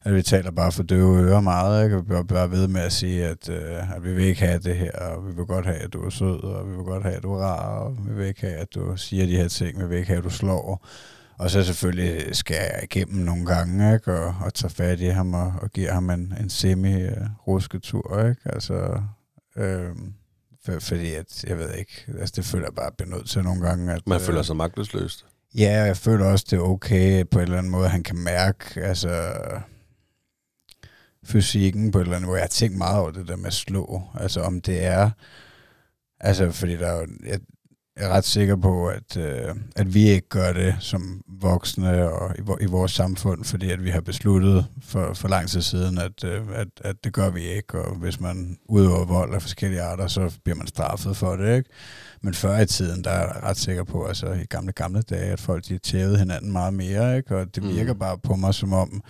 at 0.07 0.15
vi 0.15 0.23
taler 0.23 0.51
bare 0.51 0.73
for 0.73 0.83
døve 0.83 1.23
ører 1.23 1.41
meget, 1.41 1.85
ikke? 1.85 1.97
Og 1.97 2.03
vi 2.03 2.07
bliver 2.07 2.23
bare 2.23 2.51
ved 2.51 2.69
med 2.69 2.81
at 2.81 2.93
sige, 2.93 3.27
at, 3.27 3.49
øh, 3.49 3.97
at 3.97 4.05
vi 4.05 4.15
vil 4.15 4.25
ikke 4.25 4.41
have 4.41 4.59
det 4.59 4.77
her, 4.77 4.93
og 4.93 5.29
vi 5.29 5.35
vil 5.35 5.45
godt 5.45 5.67
have, 5.67 5.79
at 5.79 5.93
du 5.93 6.03
er 6.03 6.11
sød, 6.11 6.43
og 6.45 6.71
vi 6.71 6.77
vil 6.77 6.85
godt 6.85 7.03
have, 7.03 7.15
at 7.15 7.23
du 7.23 7.33
er 7.33 7.39
rar, 7.39 7.79
og 7.79 7.97
vi 8.09 8.15
vil 8.15 8.27
ikke 8.27 8.41
have, 8.41 8.55
at 8.55 8.75
du 8.75 8.97
siger 8.97 9.27
de 9.27 9.37
her 9.37 9.49
ting, 9.49 9.81
vi 9.81 9.87
vil 9.89 9.99
ikke 9.99 10.09
have, 10.09 10.19
at 10.19 10.25
du 10.25 10.31
slår. 10.31 10.87
Og 11.39 11.51
så 11.51 11.65
selvfølgelig 11.65 12.37
skal 12.37 12.57
jeg 12.57 12.81
igennem 12.83 13.25
nogle 13.25 13.47
gange, 13.47 13.95
ikke? 13.95 14.13
Og, 14.13 14.35
og 14.41 14.55
tage 14.55 14.71
fat 14.71 15.01
i 15.01 15.05
ham 15.05 15.35
og, 15.35 15.53
og 15.63 15.71
give 15.71 15.89
ham 15.89 16.11
en, 16.11 16.35
en 16.41 16.51
semi-rusketur, 16.51 18.29
ikke? 18.29 18.41
Altså, 18.45 19.01
øh, 19.57 19.89
for, 20.65 20.79
fordi 20.81 21.15
at, 21.15 21.45
jeg 21.45 21.59
ved 21.59 21.75
ikke, 21.75 22.05
altså 22.21 22.33
det 22.37 22.45
føler 22.45 22.67
jeg 22.67 22.75
bare, 22.75 22.87
at 22.87 22.91
jeg 22.91 23.07
bliver 23.07 23.19
nødt 23.19 23.29
til 23.29 23.43
nogle 23.43 23.61
gange. 23.69 23.93
At, 23.93 24.03
Man 24.07 24.21
øh, 24.21 24.27
føler 24.27 24.43
sig 24.43 24.57
magtesløst. 24.57 25.27
Ja, 25.55 25.83
jeg 25.83 25.97
føler 25.97 26.27
også, 26.27 26.47
det 26.51 26.57
er 26.57 26.63
okay 26.63 27.25
på 27.31 27.39
en 27.39 27.43
eller 27.43 27.59
anden 27.59 27.73
måde, 27.73 27.89
han 27.89 28.03
kan 28.03 28.19
mærke, 28.19 28.81
altså 28.81 29.33
fysikken 31.27 31.91
på 31.91 31.99
et 31.99 32.03
eller 32.03 32.17
andet 32.17 32.27
måde. 32.29 32.39
Jeg 32.39 32.43
har 32.45 32.49
tænkt 32.49 32.79
meget 32.79 32.99
over 33.01 33.11
det 33.11 33.29
der 33.29 33.37
med 33.37 33.47
at 33.47 33.53
slå. 33.53 34.03
Altså 34.15 34.41
om 34.41 34.61
det 34.61 34.85
er, 34.85 35.11
altså 36.21 36.51
fordi 36.53 36.77
der 36.77 36.87
er 36.87 37.01
jo, 37.01 37.07
jeg, 37.27 37.39
jeg 37.99 38.05
er 38.05 38.09
ret 38.09 38.25
sikker 38.25 38.57
på, 38.57 38.89
at, 38.89 39.17
øh, 39.17 39.55
at 39.77 39.95
vi 39.95 40.09
ikke 40.09 40.29
gør 40.29 40.53
det 40.53 40.77
som 40.81 41.21
voksne 41.41 42.11
og 42.13 42.35
i, 42.39 42.65
i 42.65 42.67
vores 42.67 42.93
samfund, 42.93 43.45
fordi 43.45 43.71
at 43.71 43.85
vi 43.85 43.91
har 43.91 44.01
besluttet 44.01 44.67
for, 44.83 45.15
for 45.15 45.29
lang 45.29 45.49
tid 45.49 45.63
siden, 45.63 45.99
at, 45.99 46.25
øh, 46.25 46.43
at, 46.55 46.69
at 46.81 46.97
det 47.05 47.13
gør 47.13 47.31
vi 47.31 47.41
ikke, 47.43 47.83
og 47.83 47.95
hvis 47.97 48.21
man 48.21 48.59
udøver 48.69 49.05
vold 49.05 49.35
af 49.35 49.43
forskellige 49.43 49.83
arter, 49.83 50.07
så 50.07 50.39
bliver 50.45 50.57
man 50.57 50.67
straffet 50.67 51.17
for 51.17 51.37
det, 51.37 51.57
ikke? 51.57 51.71
Men 52.23 52.35
før 52.35 52.59
i 52.59 52.67
tiden, 52.67 53.05
der 53.05 53.11
er 53.11 53.19
jeg 53.35 53.43
ret 53.43 53.57
sikker 53.57 53.85
på, 53.85 54.05
altså 54.05 54.33
i 54.33 54.45
gamle, 54.45 54.73
gamle 54.73 55.03
dage, 55.03 55.33
at 55.33 55.41
folk 55.41 55.69
de 55.69 55.79
tævede 55.79 56.19
hinanden 56.19 56.53
meget 56.53 56.75
mere, 56.75 57.17
ikke? 57.17 57.37
Og 57.37 57.55
det 57.55 57.63
Mm. 57.63 57.69
virker 57.69 57.95
bare 57.95 58.19
på 58.19 58.37
mig 58.37 58.55
som 58.55 58.73
om, 58.73 59.03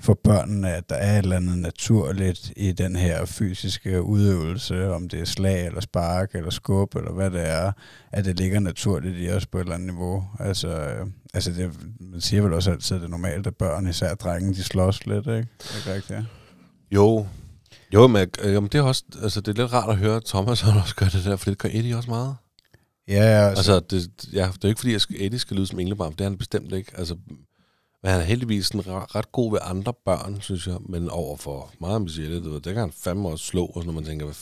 for 0.00 0.14
børnene, 0.24 0.72
at 0.72 0.90
der 0.90 0.94
er 0.94 1.18
et 1.18 1.22
eller 1.22 1.36
andet 1.36 1.58
naturligt 1.58 2.52
i 2.56 2.72
den 2.72 2.96
her 2.96 3.24
fysiske 3.24 4.02
udøvelse, 4.02 4.92
om 4.92 5.08
det 5.08 5.20
er 5.20 5.24
slag 5.24 5.66
eller 5.66 5.80
spark 5.80 6.34
eller 6.34 6.50
skub 6.50 6.96
eller 6.96 7.12
hvad 7.12 7.30
det 7.30 7.48
er, 7.48 7.72
at 8.12 8.24
det 8.24 8.38
ligger 8.38 8.60
naturligt 8.60 9.16
i 9.18 9.30
os 9.30 9.46
på 9.46 9.58
et 9.58 9.62
eller 9.62 9.74
andet 9.74 9.94
niveau. 9.94 10.24
Altså, 10.40 10.68
øh, 10.68 11.06
altså 11.34 11.50
det, 11.52 11.70
man 12.00 12.20
siger 12.20 12.42
vel 12.42 12.52
også 12.52 12.70
altid, 12.70 12.96
at 12.96 13.00
det 13.00 13.06
er 13.06 13.10
normalt, 13.10 13.46
at 13.46 13.56
børn, 13.56 13.86
især 13.86 14.14
drenge, 14.14 14.54
de 14.54 14.62
slås 14.62 15.06
lidt, 15.06 15.26
ikke? 15.26 15.32
Er 15.32 15.42
det 15.60 15.76
ikke 15.76 15.94
rigtigt? 15.94 16.20
Jo. 16.90 17.26
Jo, 17.94 18.06
men 18.06 18.28
øh, 18.42 18.62
det 18.62 18.74
er 18.74 18.82
også, 18.82 19.04
altså, 19.22 19.40
det 19.40 19.58
er 19.58 19.62
lidt 19.62 19.72
rart 19.72 19.90
at 19.90 19.96
høre, 19.96 20.16
at 20.16 20.24
Thomas 20.24 20.64
også 20.82 20.94
gør 20.96 21.06
det 21.06 21.24
der, 21.24 21.36
for 21.36 21.50
det 21.50 21.58
gør 21.58 21.68
Eddie 21.72 21.96
også 21.96 22.10
meget. 22.10 22.36
Ja, 23.08 23.48
altså, 23.48 23.74
Altså, 23.74 23.96
det, 23.96 24.10
ja, 24.32 24.42
det 24.42 24.54
er 24.54 24.58
jo 24.64 24.68
ikke, 24.68 24.78
fordi 24.78 24.94
at 24.94 25.06
Eddie 25.10 25.38
skal 25.38 25.56
lyde 25.56 25.66
som 25.66 25.80
englebarn, 25.80 26.12
for 26.12 26.16
det 26.16 26.24
er 26.24 26.28
han 26.28 26.38
bestemt 26.38 26.72
ikke. 26.72 26.92
Altså, 26.94 27.16
men 28.04 28.12
han 28.12 28.20
er 28.20 28.24
heldigvis 28.24 28.66
sådan 28.66 28.82
ret, 29.14 29.32
god 29.32 29.50
ved 29.52 29.58
andre 29.62 29.92
børn, 30.04 30.40
synes 30.40 30.66
jeg, 30.66 30.76
men 30.88 31.10
over 31.10 31.36
for 31.36 31.70
meget 31.80 32.02
Michelle, 32.02 32.36
det, 32.36 32.44
ved, 32.44 32.54
det 32.54 32.64
kan 32.74 32.76
han 32.76 32.92
fandme 32.92 33.28
også 33.28 33.44
slå, 33.44 33.64
og 33.66 33.84
når 33.84 33.92
man 33.92 34.04
tænker, 34.04 34.26
hvad, 34.26 34.34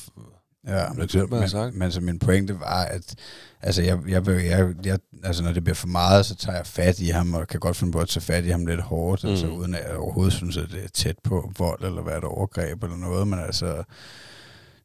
Ja, 0.67 0.93
hvad 0.93 1.07
jeg 1.31 1.39
har 1.41 1.47
sagt? 1.47 1.73
men, 1.73 1.79
men 1.79 1.93
så 1.93 2.01
min 2.01 2.19
pointe 2.19 2.61
var, 2.61 2.85
at 2.85 3.15
altså, 3.63 3.83
jeg, 3.83 3.99
jeg, 4.09 4.29
jeg, 4.29 4.75
jeg, 4.85 4.99
altså, 5.25 5.43
når 5.43 5.53
det 5.53 5.65
bliver 5.65 5.75
for 5.75 5.87
meget, 5.89 6.27
så 6.27 6.37
tager 6.37 6.57
jeg 6.57 6.67
fat 6.67 7.01
i 7.01 7.07
ham, 7.09 7.35
og 7.35 7.49
kan 7.49 7.61
godt 7.61 7.77
finde 7.77 7.93
på 7.93 8.01
at 8.01 8.09
tage 8.09 8.23
fat 8.23 8.45
i 8.45 8.49
ham 8.49 8.67
lidt 8.67 8.81
hårdt, 8.81 9.25
mm. 9.25 9.31
altså, 9.31 9.47
Mm. 9.47 9.53
uden 9.53 9.75
at 9.75 9.89
jeg 9.89 9.97
overhovedet 9.97 10.33
synes, 10.33 10.57
at 10.57 10.69
det 10.73 10.85
er 10.85 10.89
tæt 10.89 11.17
på 11.25 11.53
vold, 11.59 11.85
eller 11.85 12.03
hvad 12.03 12.19
et 12.19 12.25
overgreb, 12.25 12.83
eller 12.83 12.97
noget, 12.97 13.29
men 13.29 13.39
altså, 13.39 13.83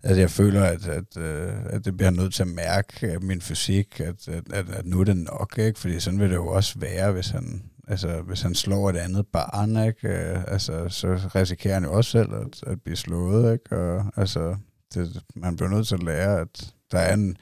altså 0.04 0.20
jeg 0.20 0.32
føler, 0.32 0.64
at, 0.64 0.88
at, 0.88 1.18
øh, 1.18 1.54
at 1.66 1.86
det 1.86 1.98
bliver 1.98 2.10
nødt 2.12 2.34
til 2.34 2.44
at 2.44 2.48
mærke 2.48 3.20
min 3.22 3.42
fysik, 3.42 4.00
at, 4.00 4.28
at, 4.28 4.44
at, 4.54 4.70
at 4.70 4.86
nu 4.86 5.00
er 5.00 5.04
det 5.04 5.18
nok, 5.18 5.58
ikke? 5.58 5.80
fordi 5.80 6.00
sådan 6.00 6.20
vil 6.20 6.30
det 6.30 6.36
jo 6.36 6.48
også 6.48 6.80
være, 6.80 7.12
hvis 7.12 7.28
han, 7.28 7.64
altså, 7.88 8.22
hvis 8.22 8.42
han 8.42 8.56
slår 8.56 8.90
et 8.90 8.98
andet 8.98 9.28
barn, 9.34 9.88
ikke? 9.88 10.08
Øh, 10.08 10.44
altså, 10.48 10.90
så 10.90 11.20
risikerer 11.36 11.74
han 11.74 11.84
jo 11.84 11.94
også 11.94 12.12
selv 12.12 12.34
at, 12.34 12.64
at 12.72 12.82
blive 12.82 12.96
slået, 12.98 13.54
ikke? 13.54 13.78
Og, 13.78 14.06
altså, 14.16 14.56
det, 14.94 15.22
man 15.36 15.56
bliver 15.56 15.70
nødt 15.70 15.88
til 15.88 15.96
at 15.96 16.04
lære, 16.04 16.40
at 16.40 16.74
der 16.92 17.00
er 17.00 17.14
en, 17.14 17.38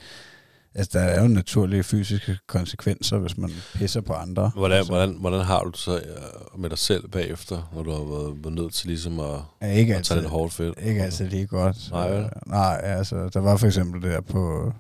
altså, 0.76 1.00
der 1.00 1.06
er 1.06 1.22
jo 1.22 1.28
naturlige 1.28 1.84
fysiske 1.84 2.38
konsekvenser, 2.48 3.18
hvis 3.18 3.38
man 3.38 3.50
pisser 3.74 4.02
på 4.02 4.14
andre. 4.14 4.52
hvordan, 4.56 4.78
altså, 4.78 4.92
hvordan, 4.92 5.16
hvordan 5.20 5.42
har 5.42 5.64
du 5.64 5.70
det 5.70 5.78
så 5.78 5.96
øh, 5.96 6.60
med 6.60 6.70
dig 6.70 6.78
selv 6.78 7.08
bagefter, 7.10 7.72
når 7.74 7.84
du 7.84 7.92
har 7.92 8.04
været, 8.04 8.44
været 8.44 8.56
nødt 8.56 8.74
til 8.74 8.88
ligesom 8.88 9.20
at, 9.20 9.40
er 9.62 9.72
ikke 9.72 9.94
at 9.94 9.98
altid, 9.98 10.16
tage 10.16 10.22
lidt 10.22 10.32
hårdt 10.32 10.54
fedt? 10.54 10.76
ikke 10.84 11.04
altid 11.04 11.28
lige 11.30 11.48
godt. 11.48 11.90
Nej, 11.92 12.10
vel? 12.10 12.24
Øh, 12.24 12.30
Nej, 12.48 12.82
altså, 12.84 13.30
der 13.34 13.40
var 13.40 13.58
for 13.58 13.68
eksempel 13.68 14.02
der 14.02 14.22
på, 14.22 14.74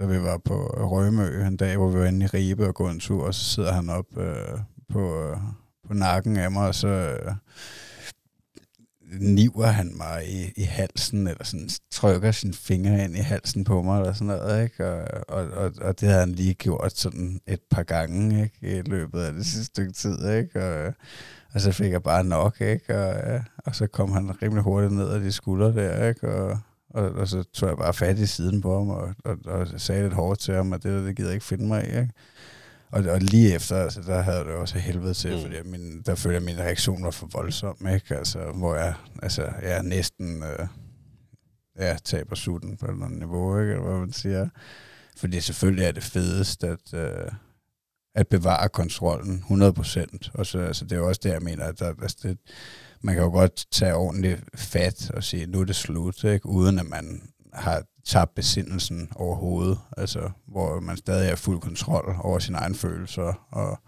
da 0.00 0.06
vi 0.06 0.22
var 0.22 0.38
på 0.44 0.54
Rømø 0.66 1.46
en 1.46 1.56
dag, 1.56 1.76
hvor 1.76 1.88
vi 1.88 1.98
var 1.98 2.06
inde 2.06 2.24
i 2.24 2.28
Ribe 2.28 2.66
og 2.66 2.74
gå 2.74 2.88
en 2.88 3.00
tur, 3.00 3.26
og 3.26 3.34
så 3.34 3.44
sidder 3.44 3.72
han 3.72 3.90
op 3.90 4.18
øh, 4.18 4.58
på, 4.92 5.34
på 5.88 5.94
nakken 5.94 6.36
af 6.36 6.50
mig, 6.50 6.68
og 6.68 6.74
så 6.74 6.88
øh, 6.88 7.32
niver 9.20 9.66
han 9.66 9.92
mig 9.96 10.28
i, 10.28 10.52
i 10.56 10.62
halsen, 10.62 11.26
eller 11.26 11.44
sådan 11.44 11.70
trykker 11.90 12.30
sine 12.30 12.54
fingre 12.54 13.04
ind 13.04 13.16
i 13.16 13.20
halsen 13.20 13.64
på 13.64 13.82
mig, 13.82 14.00
eller 14.00 14.12
sådan 14.12 14.26
noget, 14.26 14.64
ikke? 14.64 14.88
Og, 14.88 15.08
og, 15.28 15.50
og, 15.50 15.72
og 15.80 16.00
det 16.00 16.08
havde 16.08 16.20
han 16.20 16.32
lige 16.32 16.54
gjort 16.54 16.92
sådan 16.96 17.40
et 17.46 17.60
par 17.70 17.82
gange, 17.82 18.42
ikke? 18.42 18.78
I 18.78 18.82
løbet 18.82 19.20
af 19.20 19.32
det 19.32 19.46
sidste 19.46 19.64
stykke 19.64 19.92
tid, 19.92 20.30
ikke? 20.30 20.64
Og, 20.64 20.94
og 21.54 21.60
så 21.60 21.72
fik 21.72 21.92
jeg 21.92 22.02
bare 22.02 22.24
nok, 22.24 22.60
ikke? 22.60 22.98
Og, 22.98 23.40
og 23.56 23.74
så 23.74 23.86
kom 23.86 24.12
han 24.12 24.42
rimelig 24.42 24.62
hurtigt 24.64 24.92
ned 24.92 25.08
af 25.08 25.20
de 25.20 25.32
skuldre 25.32 25.72
der, 25.72 26.08
ikke? 26.08 26.28
Og, 26.28 26.58
og, 26.90 27.10
og 27.10 27.28
så 27.28 27.42
tog 27.42 27.68
jeg 27.68 27.76
bare 27.78 27.94
fat 27.94 28.18
i 28.18 28.26
siden 28.26 28.60
på 28.60 28.78
ham, 28.78 28.90
og, 28.90 29.14
og, 29.24 29.36
og 29.44 29.80
sagde 29.80 30.02
lidt 30.02 30.14
hårdt 30.14 30.40
til 30.40 30.54
ham, 30.54 30.72
at 30.72 30.82
det 30.82 30.92
der, 30.92 31.04
det 31.04 31.16
gider 31.16 31.28
jeg 31.28 31.34
ikke 31.34 31.46
finde 31.46 31.66
mig 31.66 31.84
i, 31.84 31.86
ikke? 31.86 32.10
Og, 32.90 33.04
og 33.04 33.20
lige 33.20 33.54
efter, 33.54 33.76
altså, 33.76 34.00
der 34.02 34.20
havde 34.22 34.36
jeg 34.36 34.46
det 34.46 34.54
også 34.54 34.78
helvede 34.78 35.14
til, 35.14 35.34
Mm. 35.36 35.40
fordi 35.42 35.56
min, 35.64 36.02
der 36.02 36.14
følte 36.14 36.34
jeg, 36.34 36.42
at 36.42 36.56
min 36.56 36.58
reaktion 36.64 37.04
var 37.04 37.10
for 37.10 37.28
voldsom, 37.32 37.86
ikke? 37.94 38.16
Altså, 38.16 38.52
hvor 38.54 38.74
jeg, 38.74 38.94
altså, 39.22 39.52
jeg 39.62 39.82
næsten 39.82 40.42
øh, 40.42 40.66
ja, 41.78 41.96
taber 42.04 42.34
sutten 42.36 42.76
på 42.76 42.86
et 42.86 42.90
eller 42.90 43.04
andet 43.04 43.18
niveau, 43.18 43.58
ikke? 43.60 43.72
Eller 43.72 43.84
hvad 43.84 43.98
man 43.98 44.12
siger. 44.12 44.48
Fordi 45.16 45.40
selvfølgelig 45.40 45.84
er 45.84 45.92
det 45.92 46.02
fedest 46.02 46.64
at, 46.64 46.94
øh, 46.94 47.30
at 48.14 48.28
bevare 48.28 48.68
kontrollen 48.68 49.44
100%. 49.50 50.30
Og 50.34 50.46
så, 50.46 50.58
altså, 50.58 50.84
det 50.84 50.92
er 50.92 50.96
jo 50.96 51.08
også 51.08 51.20
det, 51.24 51.30
jeg 51.30 51.42
mener, 51.42 51.64
at 51.64 51.78
der, 51.78 51.92
altså, 52.02 52.16
det, 52.22 52.38
man 53.02 53.14
kan 53.14 53.24
jo 53.24 53.30
godt 53.30 53.66
tage 53.72 53.94
ordentligt 53.94 54.44
fat 54.54 55.10
og 55.10 55.24
sige, 55.24 55.46
nu 55.46 55.60
er 55.60 55.64
det 55.64 55.76
slut, 55.76 56.24
ikke? 56.24 56.46
uden 56.46 56.78
at 56.78 56.86
man 56.86 57.22
har 57.52 57.82
tabt 58.06 58.34
besindelsen 58.34 59.08
overhovedet, 59.16 59.78
altså 59.96 60.30
hvor 60.46 60.80
man 60.80 60.96
stadig 60.96 61.30
er 61.30 61.36
fuld 61.36 61.60
kontrol 61.60 62.16
over 62.20 62.38
sine 62.38 62.58
egne 62.58 62.74
følelser, 62.74 63.46
og 63.50 63.78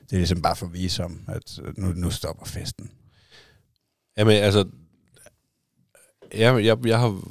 det 0.00 0.12
er 0.12 0.16
ligesom 0.16 0.42
bare 0.42 0.56
for 0.56 0.66
at 0.66 0.72
vise 0.72 1.04
om, 1.04 1.20
at 1.28 1.60
nu, 1.76 1.86
nu 1.92 2.10
stopper 2.10 2.46
festen. 2.46 2.90
Jamen, 4.18 4.36
altså... 4.36 4.64
Ja, 6.34 6.54
jeg, 6.54 6.86
jeg 6.86 7.00
har... 7.00 7.22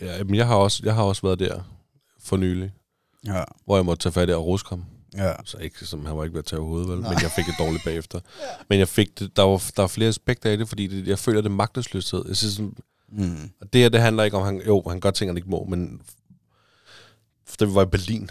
Jamen, 0.00 0.34
jeg 0.34 0.46
har, 0.46 0.54
også, 0.56 0.82
jeg 0.84 0.94
har 0.94 1.02
også 1.02 1.22
været 1.22 1.38
der 1.38 1.62
for 2.20 2.36
nylig, 2.36 2.72
Ja, 3.26 3.44
hvor 3.64 3.76
jeg 3.76 3.84
måtte 3.84 4.02
tage 4.02 4.12
fat 4.12 4.28
i 4.28 4.32
og 4.32 4.46
ruske 4.46 4.68
ham. 4.68 4.84
ja, 5.16 5.32
Så 5.44 5.56
ikke, 5.58 5.86
som 5.86 6.06
han 6.06 6.16
var 6.16 6.24
ikke 6.24 6.34
ved 6.34 6.38
at 6.38 6.44
tage 6.46 6.62
hovedet, 6.62 6.88
vel? 6.88 7.00
Nej. 7.00 7.10
Men 7.12 7.22
jeg 7.22 7.30
fik 7.30 7.44
det 7.46 7.54
dårligt 7.58 7.84
bagefter. 7.84 8.20
Men 8.68 8.78
jeg 8.78 8.88
fik 8.88 9.18
det, 9.18 9.36
der 9.36 9.42
var, 9.42 9.70
der 9.76 9.82
var 9.82 9.86
flere 9.86 10.08
aspekter 10.08 10.50
i 10.50 10.56
det, 10.56 10.68
fordi 10.68 10.86
det, 10.86 11.08
jeg 11.08 11.18
føler, 11.18 11.40
det 11.40 11.50
magtesløshed. 11.50 12.24
Jeg 12.28 12.36
synes, 12.36 12.54
sådan, 12.54 12.74
mm. 13.08 13.50
og 13.60 13.72
det 13.72 13.80
her, 13.80 13.88
det 13.88 14.00
handler 14.00 14.24
ikke 14.24 14.36
om, 14.36 14.42
han, 14.44 14.62
jo, 14.66 14.82
han 14.88 15.00
gør 15.00 15.10
ting, 15.10 15.28
han 15.28 15.36
ikke 15.36 15.50
må, 15.50 15.64
men 15.64 16.02
da 17.60 17.64
vi 17.64 17.74
var 17.74 17.82
i 17.82 17.86
Berlin, 17.86 18.30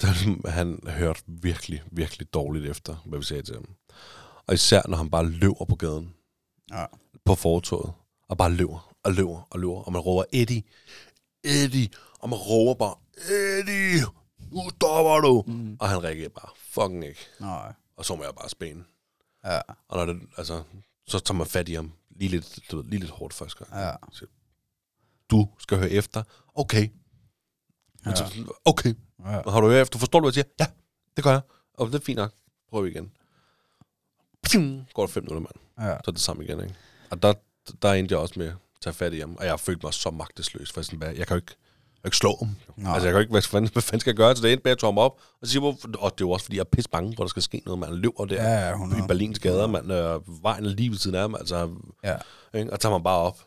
der 0.00 0.06
han 0.58 0.80
hørte 0.88 1.22
virkelig, 1.26 1.82
virkelig 1.92 2.34
dårligt 2.34 2.66
efter, 2.66 2.96
hvad 3.06 3.18
vi 3.18 3.24
sagde 3.24 3.42
til 3.42 3.54
ham. 3.54 3.68
Og 4.46 4.54
især, 4.54 4.82
når 4.88 4.96
han 4.96 5.10
bare 5.10 5.26
løber 5.26 5.64
på 5.64 5.76
gaden, 5.76 6.14
ja, 6.70 6.84
på 7.24 7.34
fortoget, 7.34 7.92
og 8.28 8.38
bare 8.38 8.50
løber, 8.52 8.94
og 9.04 9.12
løber, 9.12 9.48
og 9.50 9.60
løber, 9.60 9.82
og 9.82 9.92
man 9.92 10.00
råber, 10.00 10.24
Eddie, 10.32 10.62
Eddie, 11.44 11.88
og 12.20 12.28
man 12.28 12.38
råber 12.38 12.74
bare, 12.74 12.94
Eddie, 13.30 14.06
nu 14.52 14.60
stopper 14.70 15.20
du. 15.20 15.44
mm. 15.46 15.76
Og 15.80 15.88
han 15.88 16.04
reagerer 16.04 16.28
bare, 16.28 16.48
fucking 16.56 17.04
ikke. 17.04 17.20
nej, 17.40 17.72
Og 17.96 18.04
så 18.04 18.16
må 18.16 18.24
jeg 18.24 18.34
bare 18.34 18.48
spæne. 18.48 18.84
ja, 19.44 19.60
Og 19.88 19.96
når 19.96 20.12
det, 20.12 20.22
altså, 20.36 20.62
så 21.06 21.18
tager 21.18 21.36
man 21.36 21.46
fat 21.46 21.68
i 21.68 21.74
ham 21.74 21.92
lige 22.20 22.30
lidt, 22.30 22.58
du 22.70 22.82
lige 22.82 23.00
lidt 23.00 23.10
hårdt 23.10 23.34
første 23.34 23.64
gang. 23.64 23.82
ja, 23.82 23.92
Du 25.30 25.48
skal 25.58 25.78
høre 25.78 25.90
efter. 25.90 26.22
Okay. 26.54 26.88
ja. 28.06 28.14
Så, 28.14 28.24
okay. 28.64 28.94
ja. 29.18 29.38
Og 29.38 29.52
har 29.52 29.60
du 29.60 29.68
hørt 29.68 29.82
efter? 29.82 29.98
Forstår 29.98 30.20
du, 30.20 30.24
hvad 30.24 30.28
jeg 30.28 30.34
siger? 30.34 30.54
Ja, 30.60 30.66
det 31.16 31.24
gør 31.24 31.30
jeg. 31.30 31.40
Og 31.74 31.86
det 31.86 31.94
er 31.94 32.04
fint 32.04 32.16
nok. 32.16 32.32
Prøv 32.70 32.86
igen. 32.86 33.12
pium, 34.42 34.86
går 34.94 35.02
der 35.06 35.12
fem 35.12 35.22
minutter, 35.22 35.40
mand. 35.40 35.88
Ja. 35.88 35.94
Så 35.96 36.10
er 36.10 36.12
det 36.12 36.20
samme 36.20 36.44
igen, 36.44 36.60
ikke? 36.62 36.74
Og 37.10 37.22
der, 37.22 37.34
der 37.82 37.92
endte 37.92 38.12
jeg 38.12 38.18
også 38.20 38.34
med 38.38 38.46
at 38.48 38.54
tage 38.80 38.94
fat 38.94 39.12
i 39.12 39.20
ham. 39.20 39.36
Og 39.36 39.44
jeg 39.44 39.52
har 39.52 39.56
følt 39.56 39.82
mig 39.82 39.94
så 39.94 40.10
magtesløs. 40.10 40.72
For 40.72 40.82
sådan, 40.82 40.98
hvad, 40.98 41.14
jeg 41.14 41.26
kan 41.26 41.34
jo 41.34 41.40
ikke, 41.40 41.54
jeg 41.56 41.69
kan 42.02 42.08
ikke 42.08 42.16
slå 42.16 42.36
ham. 42.38 42.48
Nej. 42.76 42.92
Altså, 42.92 43.06
jeg 43.08 43.12
kan 43.14 43.20
ikke, 43.20 43.30
hvad 43.30 43.42
fanden, 43.42 43.70
hvad 43.72 43.82
fanden 43.82 44.00
skal 44.00 44.10
jeg 44.10 44.16
gøre? 44.16 44.36
Så 44.36 44.42
det 44.42 44.52
endte 44.52 44.62
med 44.64 44.72
at 44.72 44.78
tage 44.78 44.88
ham 44.92 44.98
op. 44.98 45.12
Og, 45.42 45.48
siger, 45.48 45.60
hvor, 45.60 45.70
og 45.98 46.10
det 46.12 46.20
er 46.24 46.26
jo 46.28 46.30
også, 46.30 46.44
fordi 46.44 46.56
jeg 46.56 46.60
er 46.60 46.68
pisse 46.72 46.90
bange, 46.90 47.14
hvor 47.14 47.24
der 47.24 47.28
skal 47.28 47.42
ske 47.42 47.62
noget. 47.64 47.78
Man 47.78 47.94
løber 47.94 48.24
der 48.24 48.34
Ja, 48.34 48.60
ja, 48.60 48.68
i 48.68 48.72
100. 48.72 49.02
Berlins 49.08 49.38
gader, 49.38 49.66
man. 49.66 49.90
Øh, 49.90 50.20
vejen 50.42 50.64
er 50.64 50.68
lige 50.70 50.90
ved 50.90 50.98
siden 50.98 51.14
af 51.16 51.20
ham. 51.22 51.34
Altså, 51.34 51.68
Ja. 52.04 52.16
ikke? 52.54 52.72
Og 52.72 52.80
tager 52.80 52.92
man 52.92 53.02
bare 53.02 53.18
op. 53.18 53.38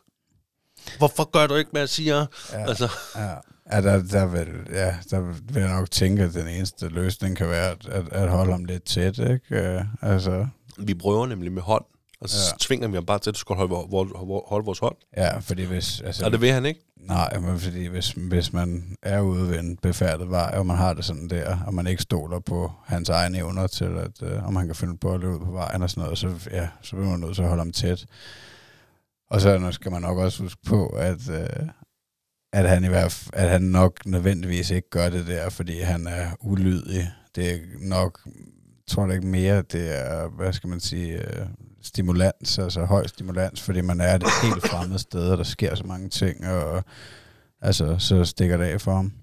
Hvorfor 0.98 1.32
gør 1.32 1.48
du 1.48 1.56
ikke, 1.56 1.72
hvad 1.72 1.82
jeg 1.82 1.90
siger? 1.90 2.26
Ja. 2.54 2.68
Altså, 2.70 2.90
Ja, 3.16 3.30
ja 3.72 3.82
der, 3.82 4.04
der, 4.04 4.26
vil, 4.26 4.48
ja, 4.72 4.96
der 5.12 5.20
vil 5.54 5.62
jeg 5.62 5.72
nok 5.76 5.92
tænke, 5.92 6.24
at 6.24 6.34
den 6.34 6.48
eneste 6.48 6.88
løsning 6.88 7.38
kan 7.38 7.50
være 7.50 7.72
at, 7.72 7.86
at, 7.88 8.10
at 8.14 8.30
holde 8.30 8.52
ham 8.52 8.66
lidt 8.66 8.84
tæt, 8.84 9.18
ikke? 9.20 9.42
Øh, 9.52 9.82
altså, 10.02 10.48
vi 10.78 10.94
prøver 10.94 11.26
nemlig 11.26 11.52
med 11.52 11.62
hånd. 11.62 11.86
Og 12.24 12.30
så 12.30 12.38
Ja. 12.52 12.58
tvinger 12.60 12.88
vi 12.88 12.96
ham 12.96 13.06
bare 13.06 13.20
til, 13.20 13.30
at 13.30 13.34
du 13.36 13.40
skal 13.40 13.56
holde, 13.56 13.76
holde, 13.76 14.42
holde 14.48 14.66
vores 14.66 14.80
hånd. 14.80 14.96
ja, 15.18 15.38
fordi 15.38 15.64
hvis... 15.64 16.02
Altså, 16.02 16.26
Og 16.26 16.32
det 16.32 16.42
vil 16.42 16.52
han 16.52 16.66
ikke. 16.66 16.80
Nej, 16.98 17.40
men 17.40 17.60
fordi 17.60 17.86
hvis, 17.86 18.12
hvis 18.12 18.54
man 18.54 18.96
er 19.02 19.20
ude 19.22 19.50
ved 19.50 19.60
en 19.60 19.78
befærdet 19.78 20.30
vej, 20.30 20.54
og 20.58 20.66
man 20.66 20.78
har 20.78 20.94
det 20.94 21.06
sådan 21.06 21.30
der, 21.30 21.58
og 21.68 21.74
man 21.74 21.88
ikke 21.88 22.02
stoler 22.02 22.40
på 22.40 22.72
hans 22.86 23.10
egne 23.10 23.38
evner 23.38 23.68
til, 23.68 23.86
at 23.86 24.22
øh, 24.22 24.48
om 24.48 24.56
han 24.56 24.66
kan 24.66 24.76
finde 24.76 24.98
på 24.98 25.14
at 25.14 25.20
løbe 25.20 25.34
ud 25.34 25.40
på 25.46 25.52
vejen 25.52 25.82
og 25.82 25.90
sådan 25.90 26.04
noget, 26.04 26.18
så, 26.18 26.50
ja, 26.52 26.68
så 26.82 26.96
bliver 26.96 27.10
man 27.10 27.20
nødt 27.20 27.36
til 27.36 27.42
at 27.42 27.48
holde 27.48 27.62
ham 27.62 27.72
tæt. 27.72 28.06
Og 29.30 29.42
så 29.42 29.72
skal 29.72 29.92
man 29.92 30.02
nok 30.02 30.18
også 30.18 30.44
huske 30.44 30.62
på, 30.68 30.88
at, 30.88 31.30
øh, 31.30 31.68
at, 32.54 32.70
han 32.70 32.84
i 32.84 32.88
hvert 32.88 33.28
at 33.34 33.50
han 33.50 33.62
nok 33.62 34.06
nødvendigvis 34.06 34.70
ikke 34.72 34.90
gør 34.90 35.10
det 35.10 35.28
der, 35.28 35.50
fordi 35.50 35.80
han 35.80 36.08
er 36.08 36.28
ulydig. 36.42 37.12
Det 37.36 37.52
er 37.52 37.58
nok, 37.80 38.20
tror 38.88 39.06
jeg 39.06 39.16
ikke 39.16 39.28
mere, 39.28 39.62
det 39.62 40.00
er, 40.00 40.28
hvad 40.28 40.54
skal 40.54 40.70
man 40.70 40.80
sige, 40.80 41.14
øh, 41.14 41.46
stimulans, 41.84 42.60
altså 42.60 42.86
høj 42.86 43.08
stimulans, 43.08 43.62
fordi 43.62 43.82
man 43.82 44.02
er 44.02 44.16
et 44.16 44.24
helt 44.44 44.68
fremmed 44.68 45.00
sted, 45.00 45.30
og 45.30 45.38
der 45.38 45.44
sker 45.44 45.76
så 45.76 45.84
mange 45.84 46.10
ting, 46.10 46.48
og 46.48 46.84
altså, 47.62 47.96
så 48.00 48.26
stikker 48.26 48.58
det 48.58 48.64
af 48.66 48.82
for 48.82 48.96
ham. 48.96 49.14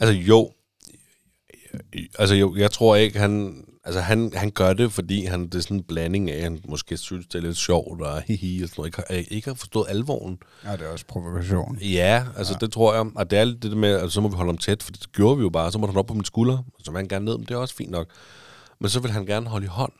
Altså 0.00 0.14
jo, 0.14 0.50
altså 2.18 2.34
jo, 2.34 2.56
jeg 2.56 2.70
tror 2.70 2.96
ikke, 2.96 3.18
han, 3.18 3.64
altså 3.84 4.00
han, 4.00 4.32
han 4.34 4.50
gør 4.50 4.72
det, 4.72 4.92
fordi 4.92 5.24
han, 5.24 5.44
det 5.46 5.54
er 5.54 5.60
sådan 5.60 5.76
en 5.76 5.82
blanding 5.82 6.30
af, 6.30 6.42
han 6.42 6.60
måske 6.68 6.96
synes, 6.96 7.26
det 7.26 7.34
er 7.34 7.42
lidt 7.42 7.56
sjovt, 7.56 8.02
og 8.02 8.22
hihi, 8.22 8.62
og 8.62 8.68
sådan 8.68 8.80
noget, 8.80 8.88
ikke, 8.88 9.02
har- 9.08 9.34
ikke 9.36 9.48
har 9.48 9.54
forstået 9.54 9.86
alvoren. 9.88 10.38
Ja, 10.64 10.72
det 10.72 10.82
er 10.82 10.88
også 10.88 11.06
provokation. 11.06 11.78
Ja, 11.78 12.24
altså 12.36 12.52
ja. 12.60 12.66
det 12.66 12.72
tror 12.72 12.94
jeg, 12.94 13.06
og 13.14 13.30
det 13.30 13.38
er 13.38 13.44
lidt 13.44 13.62
det 13.62 13.76
med, 13.76 13.90
at 13.90 14.12
så 14.12 14.20
må 14.20 14.28
vi 14.28 14.34
holde 14.36 14.48
ham 14.48 14.58
tæt, 14.58 14.82
for 14.82 14.92
det 14.92 15.12
gjorde 15.12 15.36
vi 15.36 15.42
jo 15.42 15.50
bare, 15.50 15.72
så 15.72 15.78
må 15.78 15.86
han 15.86 15.96
op 15.96 16.06
på 16.06 16.14
min 16.14 16.24
skulder, 16.24 16.58
så 16.84 16.90
vil 16.90 16.98
han 16.98 17.08
gerne 17.08 17.24
ned, 17.24 17.36
men 17.38 17.46
det 17.46 17.50
er 17.54 17.58
også 17.58 17.74
fint 17.74 17.90
nok. 17.90 18.06
Men 18.80 18.88
så 18.90 19.00
vil 19.00 19.10
han 19.10 19.26
gerne 19.26 19.46
holde 19.46 19.64
i 19.64 19.68
hånd. 19.68 19.92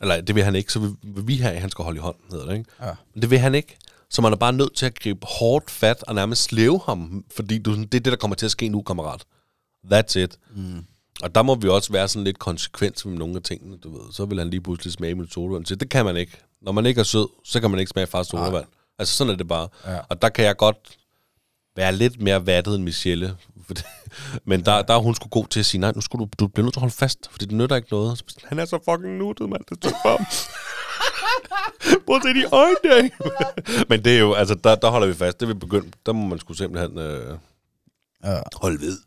Eller 0.00 0.20
det 0.20 0.34
vil 0.34 0.44
han 0.44 0.54
ikke, 0.54 0.72
så 0.72 0.78
vil, 0.78 0.96
vil 1.02 1.26
vi 1.26 1.36
have, 1.36 1.54
at 1.54 1.60
han 1.60 1.70
skal 1.70 1.82
holde 1.84 1.96
i 1.96 2.00
hånd, 2.00 2.16
hedder 2.30 2.46
det, 2.46 2.58
ikke? 2.58 2.70
Ja. 2.80 2.90
Men 3.14 3.22
det 3.22 3.30
vil 3.30 3.38
han 3.38 3.54
ikke. 3.54 3.76
Så 4.10 4.22
man 4.22 4.32
er 4.32 4.36
bare 4.36 4.52
nødt 4.52 4.74
til 4.74 4.86
at 4.86 4.98
gribe 5.00 5.26
hårdt 5.26 5.70
fat 5.70 6.02
og 6.02 6.14
nærmest 6.14 6.42
slæve 6.42 6.80
ham, 6.86 7.24
fordi 7.36 7.58
du, 7.58 7.74
det 7.74 7.84
er 7.84 7.86
det, 7.86 8.04
der 8.04 8.16
kommer 8.16 8.34
til 8.34 8.46
at 8.46 8.50
ske 8.50 8.68
nu, 8.68 8.82
kammerat. 8.82 9.24
That's 9.92 10.18
it. 10.18 10.38
Mm. 10.54 10.84
Og 11.22 11.34
der 11.34 11.42
må 11.42 11.54
vi 11.54 11.68
også 11.68 11.92
være 11.92 12.08
sådan 12.08 12.24
lidt 12.24 12.38
konsekvent 12.38 13.06
med 13.06 13.18
nogle 13.18 13.36
af 13.36 13.42
tingene, 13.42 13.76
du 13.76 13.98
ved. 13.98 14.12
Så 14.12 14.24
vil 14.24 14.38
han 14.38 14.50
lige 14.50 14.60
pludselig 14.60 14.92
smage 14.92 15.14
med 15.14 15.26
sodavand. 15.26 15.66
Så 15.66 15.74
det 15.74 15.88
kan 15.88 16.04
man 16.04 16.16
ikke. 16.16 16.32
Når 16.62 16.72
man 16.72 16.86
ikke 16.86 17.00
er 17.00 17.04
sød, 17.04 17.28
så 17.44 17.60
kan 17.60 17.70
man 17.70 17.80
ikke 17.80 17.90
smage 17.90 18.06
fast 18.06 18.30
sodavand. 18.30 18.64
Altså 18.98 19.14
sådan 19.14 19.32
er 19.32 19.36
det 19.36 19.48
bare. 19.48 19.68
Ja. 19.86 19.98
Og 20.08 20.22
der 20.22 20.28
kan 20.28 20.44
jeg 20.44 20.56
godt 20.56 20.76
være 21.76 21.92
lidt 21.96 22.20
mere 22.20 22.46
vattet 22.46 22.74
end 22.74 22.82
Michelle. 22.82 23.36
For 23.68 23.74
det- 23.74 23.84
Men 24.44 24.64
der, 24.64 24.82
der 24.82 24.94
er 24.94 24.98
hun 24.98 25.14
sgu 25.14 25.28
god 25.28 25.46
til 25.46 25.60
at 25.60 25.66
sige, 25.66 25.80
nej, 25.80 25.92
nu 25.94 26.00
skulle 26.00 26.26
du, 26.26 26.30
du 26.38 26.46
bliver 26.46 26.64
nødt 26.64 26.74
til 26.74 26.78
at 26.78 26.82
holde 26.82 26.94
fast, 26.94 27.18
for 27.30 27.38
det 27.38 27.52
nytter 27.52 27.76
ikke 27.76 27.88
noget. 27.90 28.18
Så 28.18 28.24
Han 28.44 28.58
er 28.58 28.64
så 28.64 28.78
fucking 28.90 29.16
nuttet, 29.16 29.48
mand. 29.48 29.62
Det 29.82 29.84
er 29.84 29.96
for. 30.02 30.20
Prøv 32.06 32.16
at 32.16 32.22
se 32.22 32.28
de 32.34 32.44
øjne. 32.52 33.10
Men 33.88 34.04
det 34.04 34.16
er 34.16 34.20
jo, 34.20 34.32
altså, 34.34 34.54
der, 34.54 34.74
der 34.74 34.90
holder 34.90 35.06
vi 35.06 35.14
fast. 35.14 35.40
Det 35.40 35.48
vil 35.48 35.54
begynde, 35.54 35.90
der 36.06 36.12
må 36.12 36.26
man 36.26 36.38
sgu 36.38 36.52
simpelthen 36.54 36.98
øh, 36.98 37.38
Ja, 38.24 38.40
holde 38.54 38.80
ved. 38.80 38.98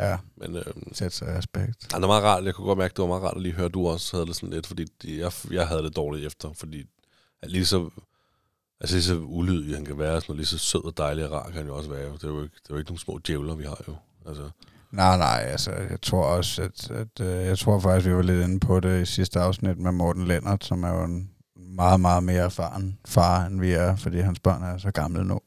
ja. 0.00 0.16
Men 0.36 0.56
øh, 0.56 0.64
Sæt 0.92 1.12
sig 1.12 1.28
i 1.28 1.30
respekt. 1.38 1.76
Ja, 1.92 1.96
det 1.96 2.02
var 2.02 2.06
meget 2.06 2.22
rart. 2.24 2.44
Jeg 2.44 2.54
kunne 2.54 2.66
godt 2.66 2.78
mærke, 2.78 2.92
det 2.92 2.98
var 3.02 3.06
meget 3.08 3.22
rart 3.22 3.36
at 3.36 3.42
lige 3.42 3.52
høre, 3.54 3.66
at 3.66 3.74
du 3.74 3.88
også 3.88 4.16
havde 4.16 4.26
det 4.26 4.36
sådan 4.36 4.50
lidt, 4.50 4.66
fordi 4.66 4.86
jeg, 5.20 5.32
jeg 5.50 5.68
havde 5.68 5.82
det 5.82 5.96
dårligt 5.96 6.26
efter, 6.26 6.52
fordi 6.56 6.84
lige 7.42 7.66
så, 7.66 7.90
altså 8.82 8.96
lige 8.96 9.02
så 9.04 9.18
ulydig 9.18 9.74
han 9.74 9.84
kan 9.84 9.98
være, 9.98 10.20
sådan, 10.20 10.24
noget, 10.28 10.36
lige 10.38 10.46
så 10.46 10.58
sød 10.58 10.84
og 10.84 10.98
dejlig 10.98 11.24
og 11.24 11.32
rar 11.32 11.44
kan 11.44 11.54
han 11.54 11.66
jo 11.66 11.76
også 11.76 11.90
være. 11.90 12.12
Det 12.12 12.24
er 12.24 12.28
jo 12.28 12.42
ikke, 12.42 12.54
det 12.62 12.70
er 12.70 12.74
jo 12.74 12.78
ikke 12.78 12.90
nogle 12.90 13.00
små 13.00 13.20
djævler, 13.26 13.54
vi 13.54 13.64
har 13.64 13.80
jo. 13.88 13.94
Altså, 14.26 14.50
Nej, 14.92 15.16
nej, 15.18 15.44
altså, 15.46 15.70
jeg 15.70 16.00
tror 16.02 16.24
også, 16.24 16.62
at, 16.62 16.90
at 16.90 17.20
øh, 17.20 17.46
jeg 17.46 17.58
tror 17.58 17.80
faktisk, 17.80 18.08
vi 18.08 18.14
var 18.14 18.22
lidt 18.22 18.44
inde 18.44 18.60
på 18.60 18.80
det 18.80 19.02
i 19.02 19.04
sidste 19.04 19.40
afsnit 19.40 19.78
med 19.78 19.92
Morten 19.92 20.28
Lennart, 20.28 20.64
som 20.64 20.84
er 20.84 20.88
jo 20.88 21.04
en 21.04 21.30
meget, 21.56 22.00
meget 22.00 22.22
mere 22.22 22.44
erfaren 22.44 22.98
far, 23.06 23.46
end 23.46 23.60
vi 23.60 23.72
er, 23.72 23.96
fordi 23.96 24.18
hans 24.18 24.40
børn 24.40 24.62
er 24.62 24.78
så 24.78 24.90
gamle 24.90 25.24
nu. 25.24 25.40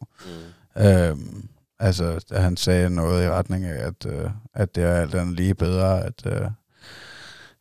mm. 0.75 0.83
Øhm, 0.83 1.49
altså, 1.79 2.19
han 2.31 2.57
sagde 2.57 2.89
noget 2.89 3.25
i 3.25 3.29
retning 3.29 3.65
af, 3.65 3.87
at, 3.87 4.05
øh, 4.05 4.29
at 4.53 4.75
det 4.75 4.83
er 4.83 4.95
alt 4.95 5.15
andet 5.15 5.35
lige 5.35 5.55
bedre, 5.55 6.03
at, 6.03 6.25
øh, 6.25 6.47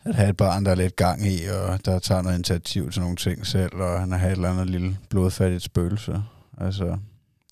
at 0.04 0.14
have 0.14 0.30
et 0.30 0.36
barn, 0.36 0.64
der 0.64 0.70
er 0.70 0.74
lidt 0.74 0.96
gang 0.96 1.26
i, 1.26 1.38
og 1.46 1.84
der 1.84 1.98
tager 1.98 2.22
noget 2.22 2.34
initiativ 2.36 2.90
til 2.90 3.02
nogle 3.02 3.16
ting 3.16 3.46
selv, 3.46 3.74
og 3.74 4.00
han 4.00 4.12
har 4.12 4.26
et 4.26 4.32
eller 4.32 4.50
andet 4.50 4.70
lille 4.70 4.98
blodfattigt 5.10 5.62
spøgelse. 5.62 6.22
Altså, 6.58 6.98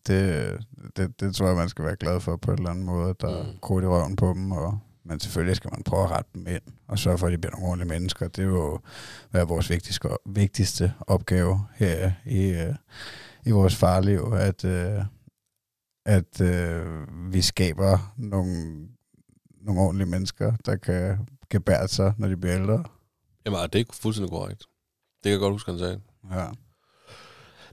det, 0.07 0.57
det, 0.97 1.21
det 1.21 1.35
tror 1.35 1.47
jeg, 1.47 1.57
man 1.57 1.69
skal 1.69 1.85
være 1.85 1.97
glad 1.97 2.21
for 2.21 2.37
på 2.37 2.51
en 2.51 2.59
eller 2.59 2.71
anden 2.71 2.85
måde, 2.85 3.11
at 3.11 3.21
der 3.21 3.29
er 3.38 3.43
Mm. 3.43 3.59
krudt 3.62 3.85
i 3.85 3.87
røven 3.87 4.17
på 4.17 4.33
dem, 4.35 4.53
og, 4.53 4.79
men 5.05 5.21
selvfølgelig 5.21 5.57
skal 5.57 5.71
man 5.73 5.83
prøve 5.83 6.05
at 6.05 6.11
rette 6.11 6.31
dem 6.35 6.47
ind, 6.47 6.62
og 6.88 6.99
sørge 6.99 7.19
for, 7.19 7.27
at 7.27 7.33
de 7.33 7.38
bliver 7.38 7.53
nogle 7.53 7.67
ordentlige 7.67 7.88
mennesker. 7.88 8.29
Det 8.29 8.43
er 8.43 8.47
jo 8.49 8.79
er 9.33 9.45
vores 9.45 9.71
vigtigste, 9.71 10.09
vigtigste 10.27 10.93
opgave 11.01 11.61
her 11.75 12.12
i, 12.27 12.45
øh, 12.49 12.75
i 13.47 13.51
vores 13.51 13.77
farliv, 13.77 14.33
at, 14.37 14.65
øh, 14.65 15.05
at 16.07 16.41
øh, 16.41 16.85
vi 17.33 17.41
skaber 17.43 18.15
nogle, 18.17 18.75
nogle 19.61 19.81
ordentlige 19.81 20.09
mennesker, 20.09 20.53
der 20.67 20.77
kan 20.77 21.19
gebære 21.53 21.88
sig, 21.88 22.12
når 22.19 22.29
de 22.29 22.37
bliver 22.37 22.57
ældre. 22.57 22.85
Jamen, 23.47 23.61
det 23.62 23.75
er 23.75 23.79
ikke 23.79 23.97
fuldstændig 23.97 24.31
korrekt. 24.31 24.59
Det 24.61 25.23
kan 25.25 25.31
jeg 25.33 25.38
godt 25.41 25.53
huske, 25.55 25.71
han 25.71 25.79
sagde. 25.79 26.01
Ja. 26.33 26.45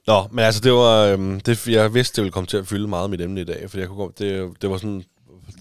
Nå, 0.08 0.28
men 0.32 0.39
altså, 0.46 0.62
det 0.62 0.72
var, 0.74 1.06
øhm, 1.06 1.39
det, 1.39 1.68
jeg 1.68 1.94
vidste, 1.94 2.15
det 2.15 2.22
ville 2.24 2.32
komme 2.32 2.48
til 2.48 2.58
at 2.58 2.68
fylde 2.68 2.88
meget 2.88 3.10
mit 3.10 3.22
emne 3.22 3.42
i 3.42 3.44
dag, 3.44 3.70
for 3.70 3.78
jeg 3.80 3.88
kunne 3.88 4.10
det, 4.18 4.62
det 4.62 4.70
var 4.70 4.78
sådan, 4.78 5.04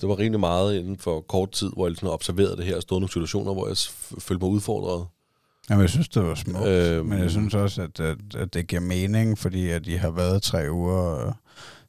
det 0.00 0.08
var 0.08 0.18
rimelig 0.18 0.40
meget 0.40 0.74
inden 0.78 0.98
for 0.98 1.20
kort 1.20 1.50
tid, 1.52 1.70
hvor 1.72 1.86
jeg 1.86 1.96
sådan 1.96 2.08
observerede 2.08 2.56
det 2.56 2.64
her 2.64 2.76
og 2.76 2.82
stod 2.82 3.00
nogle 3.00 3.12
situationer, 3.12 3.52
hvor 3.54 3.68
jeg 3.68 3.76
følte 4.20 4.44
mig 4.44 4.50
udfordret. 4.52 5.06
Jamen, 5.70 5.82
jeg 5.82 5.90
synes, 5.90 6.08
det 6.08 6.22
var 6.22 6.34
smukt, 6.34 6.66
Øhm. 6.66 7.06
men 7.06 7.18
jeg 7.18 7.30
synes 7.30 7.54
også, 7.54 7.82
at, 7.82 8.00
at, 8.00 8.18
at 8.36 8.54
det 8.54 8.66
giver 8.66 8.80
mening, 8.82 9.38
fordi 9.38 9.68
at 9.70 9.84
de 9.84 9.98
har 9.98 10.10
været 10.10 10.42
tre 10.42 10.66
uger 10.72 11.32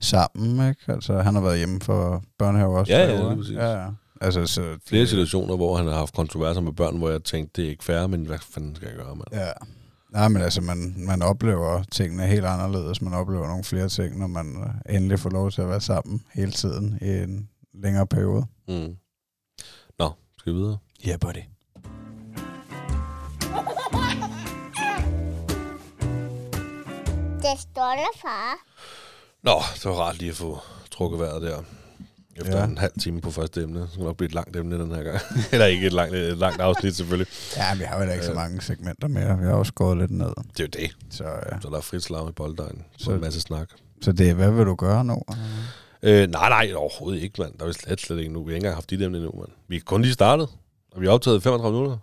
sammen, 0.01 0.69
ikke? 0.69 0.81
Altså, 0.87 1.21
han 1.21 1.33
har 1.35 1.41
været 1.41 1.57
hjemme 1.57 1.81
for 1.81 2.23
børnehave 2.39 2.79
også. 2.79 2.93
Ja, 2.93 3.05
ja, 3.05 3.19
uger. 3.21 3.29
lige 3.29 3.37
præcis. 3.37 3.55
ja, 3.55 3.81
ja. 3.83 3.87
Altså, 4.21 4.45
så 4.45 4.77
Flere 4.85 5.07
situationer, 5.07 5.55
hvor 5.55 5.77
han 5.77 5.87
har 5.87 5.93
haft 5.93 6.15
kontroverser 6.15 6.61
med 6.61 6.73
børn, 6.73 6.97
hvor 6.97 7.09
jeg 7.09 7.23
tænkte, 7.23 7.61
det 7.61 7.65
er 7.67 7.69
ikke 7.69 7.83
fair, 7.83 8.07
men 8.07 8.25
hvad 8.25 8.39
fanden 8.39 8.75
skal 8.75 8.87
jeg 8.87 8.97
gøre, 8.97 9.15
mand? 9.15 9.27
Ja. 9.31 9.51
Nej, 10.09 10.27
men 10.27 10.41
altså, 10.41 10.61
man, 10.61 10.93
man 10.97 11.21
oplever 11.21 11.83
tingene 11.83 12.27
helt 12.27 12.45
anderledes. 12.45 13.01
Man 13.01 13.13
oplever 13.13 13.47
nogle 13.47 13.63
flere 13.63 13.89
ting, 13.89 14.19
når 14.19 14.27
man 14.27 14.57
øh, 14.63 14.95
endelig 14.95 15.19
får 15.19 15.29
lov 15.29 15.51
til 15.51 15.61
at 15.61 15.69
være 15.69 15.81
sammen 15.81 16.23
hele 16.33 16.51
tiden 16.51 16.97
i 17.01 17.09
en 17.09 17.49
længere 17.73 18.07
periode. 18.07 18.45
Mm. 18.67 18.95
Nå, 19.99 20.11
skal 20.37 20.53
vi 20.53 20.57
videre? 20.57 20.77
Ja, 21.05 21.09
yeah, 21.09 21.19
buddy. 21.19 21.39
Det 27.41 27.59
står 27.59 27.91
der, 27.95 28.19
far. 28.21 28.55
Nå, 29.43 29.61
det 29.73 29.85
var 29.85 29.91
rart 29.91 30.17
lige 30.17 30.29
at 30.29 30.35
få 30.35 30.59
trukket 30.91 31.19
vejret 31.19 31.41
der. 31.41 31.63
Efter 32.39 32.57
Ja. 32.57 32.63
en 32.65 32.77
halv 32.77 32.91
time 33.01 33.21
på 33.21 33.31
første 33.31 33.61
emne. 33.63 33.79
Det 33.81 33.89
skal 33.91 34.03
nok 34.03 34.17
blive 34.17 34.27
et 34.27 34.33
langt 34.33 34.55
emne 34.55 34.79
den 34.79 34.91
her 34.95 35.03
gang. 35.03 35.19
Eller 35.51 35.65
ikke 35.65 35.87
et 35.87 35.93
langt, 35.93 36.15
et 36.15 36.37
langt 36.37 36.61
afsnit 36.61 36.95
selvfølgelig. 36.95 37.27
Ja, 37.57 37.75
vi 37.75 37.83
har 37.83 37.95
jo 37.95 37.99
heller 37.99 38.13
ikke 38.13 38.25
så 38.25 38.31
Ja. 38.31 38.37
mange 38.37 38.61
segmenter 38.61 39.07
mere. 39.07 39.37
Vi 39.39 39.45
har 39.45 39.53
også 39.53 39.73
gået 39.73 39.97
lidt 39.97 40.11
ned. 40.11 40.27
Det 40.57 40.59
er 40.59 40.63
jo 40.63 40.67
det. 40.83 40.95
Så, 41.09 41.23
ja. 41.23 41.59
Så 41.61 41.69
der 41.69 41.77
er 41.77 41.81
frit 41.81 42.03
slag 42.03 42.29
i 42.29 42.31
bolddejen. 42.31 42.85
Så 42.97 43.05
Så- 43.05 43.11
en 43.11 43.21
masse 43.21 43.41
snak. 43.41 43.69
så 44.01 44.11
det 44.11 44.29
er, 44.29 44.33
hvad 44.33 44.51
vil 44.51 44.65
du 44.65 44.75
gøre 44.75 45.05
nu? 45.05 45.21
Øh, 46.03 46.27
nej, 46.29 46.49
nej, 46.49 46.71
overhovedet 46.75 47.21
ikke, 47.23 47.41
mand. 47.41 47.53
Der 47.57 47.63
er 47.63 47.67
vi 47.67 47.73
slet, 47.73 48.01
slet 48.01 48.19
ikke 48.19 48.33
nu. 48.33 48.43
Vi 48.43 48.51
har 48.51 48.55
ikke 48.55 48.65
engang 48.65 48.75
haft 48.75 48.89
de 48.89 48.95
emne 48.95 49.17
endnu, 49.17 49.31
mand. 49.37 49.49
Vi 49.67 49.75
er 49.75 49.79
kun 49.85 50.01
lige 50.01 50.13
startet. 50.13 50.47
Og 50.91 51.01
vi 51.01 51.05
har 51.05 51.13
optaget 51.13 51.37
i 51.37 51.41
35 51.41 51.77
minutter. 51.77 51.97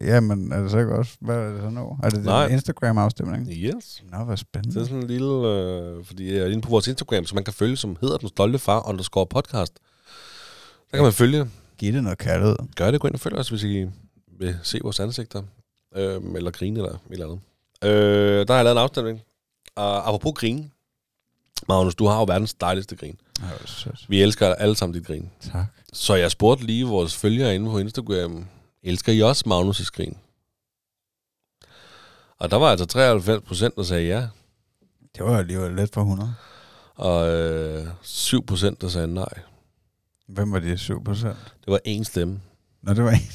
Ja, 0.00 0.20
men 0.20 0.52
er 0.52 0.60
det 0.62 0.70
så 0.70 0.78
ikke 0.78 0.94
også, 0.94 1.16
hvad 1.20 1.36
er 1.36 1.52
det 1.52 1.60
så 1.62 1.70
nu? 1.70 1.98
Er 2.02 2.10
det 2.10 2.24
Nej. 2.24 2.44
den 2.44 2.52
Instagram-afstemning? 2.52 3.48
Yes. 3.52 4.02
Nå, 4.12 4.30
Det 4.30 4.38
spændende. 4.38 4.80
er 4.80 4.84
sådan 4.84 4.98
en 4.98 5.06
lille... 5.06 5.32
Øh, 5.48 6.04
fordi 6.04 6.32
jeg 6.34 6.42
er 6.42 6.46
inde 6.46 6.60
på 6.62 6.70
vores 6.70 6.88
Instagram, 6.88 7.24
som 7.24 7.34
man 7.36 7.44
kan 7.44 7.52
følge, 7.54 7.76
som 7.76 7.96
hedder 8.00 8.16
Den 8.18 8.28
Stolte 8.28 8.58
Far 8.58 8.88
underscore 8.88 9.26
podcast. 9.26 9.72
Der 10.90 10.96
kan 10.96 11.02
man 11.02 11.12
følge. 11.12 11.50
Giv 11.78 11.92
det 11.92 12.02
noget 12.02 12.18
kærlighed. 12.18 12.56
Gør 12.76 12.90
det, 12.90 13.00
gå 13.00 13.06
ind 13.08 13.14
og 13.14 13.20
følg 13.20 13.34
os, 13.36 13.48
hvis 13.48 13.62
I 13.64 13.86
vil 14.38 14.58
se 14.62 14.78
vores 14.82 15.00
ansigter. 15.00 15.42
Øh, 15.96 16.20
eller 16.36 16.50
grine 16.50 16.78
eller 16.78 16.92
et 16.92 16.98
eller 17.10 17.26
andet. 17.26 17.40
Øh, 17.84 18.46
der 18.46 18.52
har 18.52 18.56
jeg 18.58 18.64
lavet 18.64 18.76
en 18.76 18.82
afstemning. 18.82 19.20
Og 19.76 20.08
apropos 20.08 20.32
grine. 20.36 20.70
Magnus, 21.68 21.94
du 21.94 22.06
har 22.06 22.18
jo 22.18 22.24
verdens 22.24 22.54
dejligste 22.54 22.96
grin. 22.96 23.16
Det. 23.36 24.04
Vi 24.08 24.22
elsker 24.22 24.54
alle 24.54 24.76
sammen 24.76 24.94
dit 24.94 25.06
grin. 25.06 25.30
Tak. 25.52 25.64
Så 25.92 26.14
jeg 26.14 26.30
spurgte 26.30 26.64
lige 26.66 26.86
vores 26.86 27.16
følgere 27.16 27.54
inde 27.54 27.70
på 27.70 27.78
Instagram, 27.78 28.46
elsker 28.82 29.12
I 29.12 29.20
også 29.22 29.44
Magnus' 29.46 29.90
grin? 29.96 30.16
Og 32.38 32.50
der 32.50 32.56
var 32.56 32.66
altså 32.70 32.86
93 32.86 33.44
procent, 33.46 33.76
der 33.76 33.82
sagde 33.82 34.06
ja, 34.06 34.28
Det 35.16 35.24
var 35.24 35.38
alligevel 35.38 35.76
lidt 35.76 35.94
for 35.94 36.00
100. 36.00 36.34
og 36.94 37.28
øh, 37.28 37.86
7 38.02 38.46
procent, 38.46 38.80
der 38.80 38.88
sagde 38.88 39.14
nej. 39.14 39.32
Hvem 40.28 40.52
var 40.52 40.58
de 40.60 40.78
7 40.78 41.04
procent? 41.04 41.36
Det 41.64 41.72
var 41.72 41.80
én 41.88 42.04
stemme. 42.04 42.40
Nå, 42.82 42.94
det 42.94 43.04
var 43.04 43.10
en. 43.10 43.18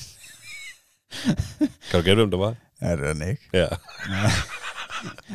Kan 1.92 2.00
du 2.00 2.06
gætte, 2.06 2.16
hvem 2.16 2.32
det 2.32 2.40
var? 2.40 2.56
Ja, 2.82 2.92
det 2.92 3.02
var 3.02 3.14
den 3.14 3.30
ikke. 3.30 3.42
Ja. 3.54 3.68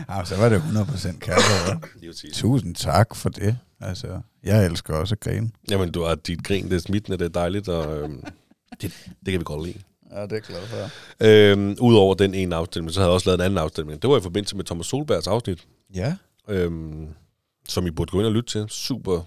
Ja, 0.09 0.25
så 0.29 0.37
var 0.37 0.49
det 0.49 0.57
100 0.57 0.87
procent 0.87 1.21
kærlighed. 1.21 2.33
Tusind 2.35 2.75
tak 2.75 3.17
for 3.17 3.29
det. 3.29 3.59
Altså, 3.81 4.21
jeg 4.43 4.67
elsker 4.67 4.95
også 4.95 5.15
at 5.15 5.21
grine. 5.21 5.51
Jamen, 5.71 5.93
du 5.93 6.03
har 6.03 6.15
dit 6.15 6.45
grin, 6.45 6.65
det 6.71 6.77
er 6.77 6.81
smittende, 6.81 7.19
det 7.19 7.25
er 7.25 7.29
dejligt, 7.41 7.69
og 7.69 7.99
øhm, 7.99 8.25
det, 8.81 8.93
det 9.25 9.33
kan 9.33 9.39
vi 9.41 9.45
godt 9.45 9.67
lide. 9.67 9.79
Ja, 10.15 10.27
det 10.27 10.33
er 10.51 10.67
for. 10.67 10.91
Øhm, 11.21 11.77
Udover 11.81 12.15
den 12.15 12.35
ene 12.35 12.57
afstemning, 12.57 12.95
så 12.95 13.01
havde 13.01 13.09
jeg 13.09 13.15
også 13.15 13.29
lavet 13.29 13.39
en 13.41 13.45
anden 13.45 13.59
afstemning. 13.59 14.03
Det 14.03 14.11
var 14.11 14.19
i 14.19 14.21
forbindelse 14.21 14.57
med 14.57 14.65
Thomas 14.65 14.87
Solbergs 14.87 15.27
afsnit, 15.27 15.67
Ja. 15.95 16.17
øhm, 16.49 17.09
som 17.69 17.87
I 17.87 17.91
burde 17.91 18.11
gå 18.11 18.19
ind 18.19 18.27
og 18.27 18.33
lytte 18.33 18.51
til. 18.51 18.67
Super 18.69 19.21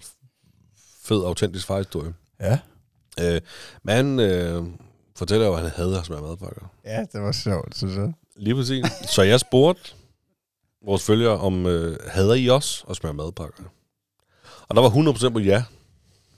fed, 1.04 1.24
autentisk 1.24 1.66
farhistorie. 1.66 2.14
Ja. 2.40 2.58
Øh, 3.20 3.40
men 3.82 3.94
han 3.94 4.20
øh, 4.20 4.62
fortæller 5.16 5.46
jo, 5.46 5.54
at 5.54 5.60
han 5.62 5.70
hader 5.70 6.00
at 6.00 6.06
smøre 6.06 6.22
madpakker. 6.22 6.72
Ja, 6.84 7.04
det 7.12 7.20
var 7.22 7.32
sjovt, 7.32 7.76
synes 7.76 7.96
jeg. 7.96 8.12
Lige 8.36 8.54
præcis. 8.54 8.84
Så 9.10 9.22
jeg 9.22 9.40
spurgte 9.40 9.94
vores 10.86 11.06
følgere, 11.06 11.38
om 11.38 11.66
øh, 11.66 11.96
hader 12.06 12.34
I 12.34 12.46
også 12.48 12.84
at 12.90 12.96
smøre 12.96 13.14
madpakker? 13.14 13.62
Og 14.68 14.76
der 14.76 14.82
var 14.82 14.90
100% 14.90 15.28
på 15.28 15.38
ja, 15.38 15.64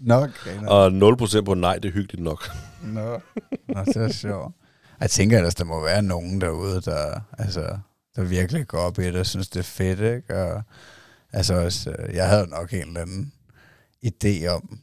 Nok. 0.01 0.31
griner. 0.35 0.69
og 0.69 0.87
0% 1.39 1.41
på 1.41 1.55
nej, 1.55 1.79
det 1.79 1.89
er 1.89 1.93
hyggeligt 1.93 2.23
nok. 2.25 2.51
Nå. 2.87 3.21
Nå, 3.69 3.85
det 3.85 3.97
er 3.97 4.13
sjovt. 4.13 4.55
Jeg 5.01 5.11
tænker 5.11 5.37
ellers, 5.37 5.55
der 5.55 5.65
må 5.65 5.85
være 5.85 6.03
nogen 6.03 6.41
derude, 6.41 6.81
der, 6.81 7.21
altså, 7.39 7.79
der 8.17 8.25
virkelig 8.25 8.67
går 8.67 8.79
op 8.79 8.99
i 8.99 9.03
det 9.05 9.17
og 9.17 9.27
synes, 9.27 9.49
det 9.49 9.59
er 9.59 9.65
fedt, 9.65 10.01
ikke? 10.01 10.43
Og, 10.43 10.63
altså 11.33 11.55
også, 11.55 11.91
øh, 11.91 12.15
jeg 12.15 12.29
havde 12.29 12.47
nok 12.47 12.73
en 12.73 12.79
eller 12.89 13.01
anden 13.01 13.33
idé 14.07 14.47
om, 14.47 14.79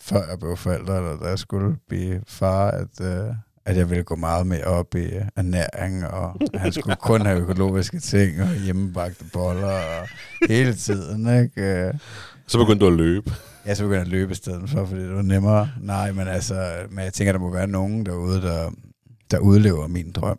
før 0.00 0.28
jeg 0.28 0.38
blev 0.38 0.56
forældre, 0.56 0.96
eller 0.96 1.16
da 1.16 1.28
jeg 1.28 1.38
skulle 1.38 1.76
blive 1.88 2.22
far, 2.26 2.70
at, 2.70 3.00
øh, 3.00 3.34
at 3.64 3.76
jeg 3.76 3.90
ville 3.90 4.04
gå 4.04 4.16
meget 4.16 4.46
mere 4.46 4.64
op 4.64 4.94
i 4.94 5.10
ernæring, 5.36 6.06
og 6.06 6.36
at 6.54 6.60
han 6.60 6.72
skulle 6.72 6.96
kun 6.96 7.20
have 7.26 7.40
økologiske 7.40 8.00
ting, 8.00 8.42
og 8.42 8.54
hjemmebagte 8.54 9.24
boller, 9.32 10.00
og 10.00 10.08
hele 10.48 10.74
tiden, 10.74 11.42
ikke? 11.42 11.62
Øh, 11.62 11.94
så 12.50 12.58
begyndte 12.58 12.86
du 12.86 12.90
at 12.90 12.96
løbe. 12.96 13.32
Ja, 13.66 13.74
så 13.74 13.82
begyndte 13.82 13.98
jeg 13.98 14.06
at 14.06 14.08
løbe 14.08 14.32
i 14.32 14.34
stedet 14.34 14.70
for, 14.70 14.84
fordi 14.84 15.02
det 15.02 15.14
var 15.14 15.22
nemmere. 15.22 15.70
Nej, 15.80 16.12
men 16.12 16.28
altså, 16.28 16.86
men 16.90 17.04
jeg 17.04 17.12
tænker, 17.12 17.32
der 17.32 17.38
må 17.38 17.52
være 17.52 17.66
nogen 17.66 18.06
derude, 18.06 18.42
der, 18.42 18.70
der 19.30 19.38
udlever 19.38 19.86
min 19.86 20.12
drøm. 20.12 20.38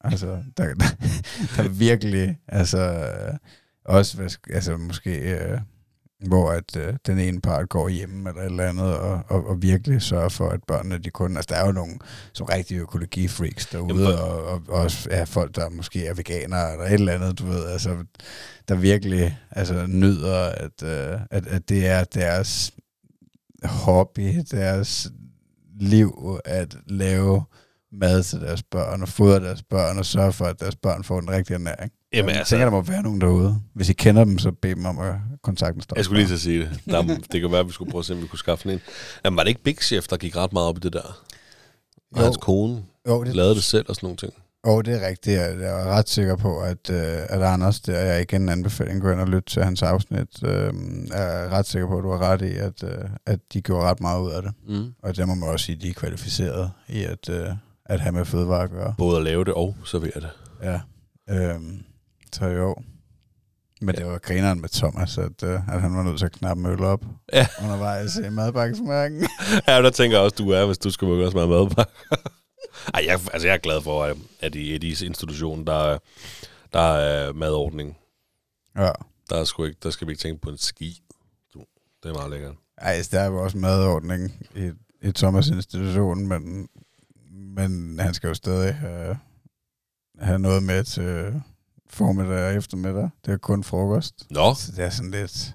Altså, 0.00 0.26
der, 0.56 0.74
der, 0.74 0.74
der 1.56 1.68
virkelig, 1.68 2.38
altså, 2.48 3.06
også, 3.84 4.38
altså 4.52 4.76
måske, 4.76 5.18
øh, 5.18 5.58
hvor 6.26 6.50
at 6.50 6.76
øh, 6.76 6.94
den 7.06 7.18
ene 7.18 7.40
part 7.40 7.68
går 7.68 7.88
hjemme 7.88 8.28
eller 8.28 8.42
et 8.42 8.46
eller 8.46 8.68
andet, 8.68 8.98
og, 8.98 9.22
og, 9.28 9.46
og 9.46 9.62
virkelig 9.62 10.02
sørger 10.02 10.28
for, 10.28 10.48
at 10.48 10.60
børnene, 10.62 10.98
de 10.98 11.10
kun, 11.10 11.36
altså 11.36 11.54
der 11.54 11.60
er 11.60 11.66
jo 11.66 11.72
nogle 11.72 11.98
som 12.32 12.46
rigtig 12.46 12.76
økologifreaks 12.76 13.66
derude, 13.66 14.08
Jamen, 14.08 14.18
og, 14.18 14.44
og, 14.44 14.62
og 14.68 14.80
også 14.80 15.08
er 15.10 15.24
folk, 15.24 15.56
der 15.56 15.68
måske 15.68 16.06
er 16.06 16.14
veganere 16.14 16.72
eller 16.72 16.84
et 16.84 16.92
eller 16.92 17.12
andet, 17.12 17.38
du 17.38 17.46
ved, 17.46 17.66
altså, 17.66 17.96
der 18.68 18.74
virkelig 18.74 19.38
altså, 19.50 19.86
nyder, 19.86 20.44
at, 20.44 20.82
øh, 20.82 21.20
at, 21.30 21.46
at 21.46 21.68
det 21.68 21.86
er 21.86 22.04
deres 22.04 22.72
hobby, 23.64 24.34
deres 24.50 25.08
liv 25.80 26.38
at 26.44 26.76
lave 26.86 27.44
mad 27.92 28.22
til 28.22 28.40
deres 28.40 28.62
børn 28.62 29.02
og 29.02 29.08
fodre 29.08 29.40
deres 29.40 29.62
børn 29.62 29.98
og 29.98 30.06
sørge 30.06 30.32
for, 30.32 30.44
at 30.44 30.60
deres 30.60 30.76
børn 30.76 31.04
får 31.04 31.20
den 31.20 31.30
rigtige 31.30 31.54
ernæring. 31.54 31.92
Jamen, 32.12 32.28
jeg 32.30 32.36
altså- 32.38 32.50
tænker, 32.50 32.64
der 32.64 32.70
må 32.72 32.80
være 32.82 33.02
nogen 33.02 33.20
derude. 33.20 33.56
Hvis 33.74 33.88
I 33.90 33.92
kender 33.92 34.24
dem, 34.24 34.38
så 34.38 34.52
bed 34.52 34.74
dem 34.76 34.86
om 34.86 34.98
at 34.98 35.14
kontakte 35.42 35.82
Jeg 35.96 36.04
skulle 36.04 36.18
lige 36.20 36.28
til 36.28 36.34
at 36.34 36.40
sige 36.40 36.58
det. 36.60 36.80
Der, 36.86 37.02
det 37.32 37.40
kan 37.40 37.50
være, 37.50 37.60
at 37.60 37.66
vi 37.66 37.72
skulle 37.72 37.90
prøve 37.90 38.00
at 38.00 38.04
se, 38.06 38.12
om 38.14 38.22
vi 38.22 38.26
kunne 38.26 38.38
skaffe 38.38 38.72
en. 38.72 38.80
Jamen, 39.24 39.36
var 39.36 39.42
det 39.42 39.48
ikke 39.48 39.62
Big 39.62 39.76
Chef, 39.82 40.06
der 40.06 40.16
gik 40.16 40.36
ret 40.36 40.52
meget 40.52 40.68
op 40.68 40.76
i 40.76 40.80
det 40.80 40.92
der? 40.92 41.22
Og 42.12 42.18
Jo. 42.18 42.22
hans 42.22 42.36
kone 42.36 42.82
Jo, 43.08 43.24
det, 43.24 43.36
lavede 43.36 43.54
det 43.54 43.62
selv 43.64 43.86
og 43.88 43.94
sådan 43.94 44.06
nogle 44.06 44.16
ting. 44.16 44.32
jo, 44.66 44.80
det 44.80 45.02
er 45.02 45.08
rigtigt. 45.08 45.36
Jeg, 45.40 45.60
jeg 45.60 45.80
er 45.80 45.84
ret 45.84 46.08
sikker 46.08 46.36
på, 46.36 46.60
at, 46.60 46.90
øh, 46.90 47.18
at 47.28 47.42
Anders, 47.42 47.80
der 47.80 47.98
jeg 47.98 48.22
igen 48.22 48.48
anbefaling, 48.48 49.00
gå 49.02 49.10
ind 49.10 49.20
og 49.20 49.26
lytte 49.28 49.50
til 49.50 49.64
hans 49.64 49.82
afsnit, 49.82 50.42
øh, 50.44 50.72
er 51.12 51.48
ret 51.48 51.66
sikker 51.66 51.88
på, 51.88 51.98
at 51.98 52.04
du 52.04 52.10
har 52.10 52.18
ret 52.18 52.42
i, 52.42 52.54
at, 52.56 52.82
øh, 52.84 53.04
at 53.26 53.38
de 53.52 53.60
gjorde 53.62 53.86
ret 53.86 54.00
meget 54.00 54.20
ud 54.22 54.30
af 54.30 54.42
det. 54.42 54.52
Mm. 54.68 54.92
Og 55.02 55.16
der 55.16 55.26
må 55.26 55.34
man 55.34 55.48
også 55.48 55.66
sige, 55.66 55.76
at 55.76 55.82
de 55.82 55.88
er 55.88 55.94
kvalificeret 55.94 56.70
i 56.88 57.04
at, 57.04 57.28
øh, 57.30 57.46
at 57.86 58.00
have 58.00 58.12
med 58.12 58.24
fødevare 58.24 58.62
at 58.62 58.70
gøre. 58.70 58.94
Både 58.98 59.16
at 59.16 59.22
lave 59.24 59.44
det 59.44 59.54
og 59.54 59.76
servere 59.84 60.20
det. 60.20 60.30
Ja. 60.62 60.80
Øhm, 61.30 61.82
så 62.32 62.46
jo. 62.46 62.74
Men 63.82 63.94
det 63.94 64.06
var 64.06 64.18
grineren 64.18 64.60
med 64.60 64.68
Thomas, 64.68 65.18
at, 65.18 65.42
øh, 65.42 65.68
at 65.74 65.80
han 65.80 65.96
var 65.96 66.02
nødt 66.02 66.18
til 66.18 66.26
at 66.26 66.32
knappe 66.32 66.68
øl 66.68 66.80
op 66.82 67.04
Ja. 67.32 67.46
undervejs 67.62 68.16
i 68.16 68.28
madbakkesmærken. 68.30 69.28
Ja, 69.68 69.82
der 69.82 69.90
tænker 69.90 70.16
jeg 70.16 70.24
også, 70.24 70.36
du 70.38 70.50
er, 70.50 70.66
hvis 70.66 70.78
du 70.78 70.90
skal 70.90 71.06
begynde 71.08 71.26
at 71.26 71.32
smage 71.32 71.48
madpakker. 71.48 71.92
Ej, 72.94 73.02
jeg, 73.06 73.20
altså, 73.32 73.48
jeg 73.48 73.54
er 73.54 73.58
glad 73.58 73.82
for, 73.82 74.04
at- 74.40 74.54
i 74.54 74.74
Edis 74.74 75.02
institution, 75.02 75.66
der, 75.66 75.72
er- 75.92 75.98
der 76.72 76.80
er 76.80 77.32
madordning. 77.32 77.96
ja. 78.76 78.90
Der, 79.30 79.36
er 79.36 79.44
sgu 79.44 79.64
ikke, 79.64 79.78
der 79.82 79.90
skal 79.90 80.06
vi 80.06 80.12
ikke 80.12 80.20
tænke 80.22 80.40
på 80.40 80.50
en 80.50 80.58
ski. 80.58 81.02
Det 82.02 82.08
er 82.08 82.14
meget 82.14 82.30
lækkert. 82.30 82.54
Ej, 82.78 83.02
der 83.10 83.20
er 83.20 83.26
jo 83.26 83.42
også 83.42 83.58
madordning 83.58 84.46
i, 84.56 84.70
i 85.02 85.12
Thomas 85.12 85.48
institution, 85.48 86.26
men, 86.28 86.68
men 87.30 87.98
han 87.98 88.14
skal 88.14 88.28
jo 88.28 88.34
stadig 88.34 88.74
have, 88.74 89.18
have 90.20 90.38
noget 90.38 90.62
med 90.62 90.84
til 90.84 91.42
formiddag 91.92 92.46
og 92.46 92.54
eftermiddag. 92.54 93.10
Det 93.24 93.32
er 93.32 93.36
kun 93.36 93.64
frokost. 93.64 94.14
Nå, 94.30 94.54
Så 94.54 94.72
det 94.72 94.84
er 94.84 94.90
sådan 94.90 95.10
lidt... 95.10 95.54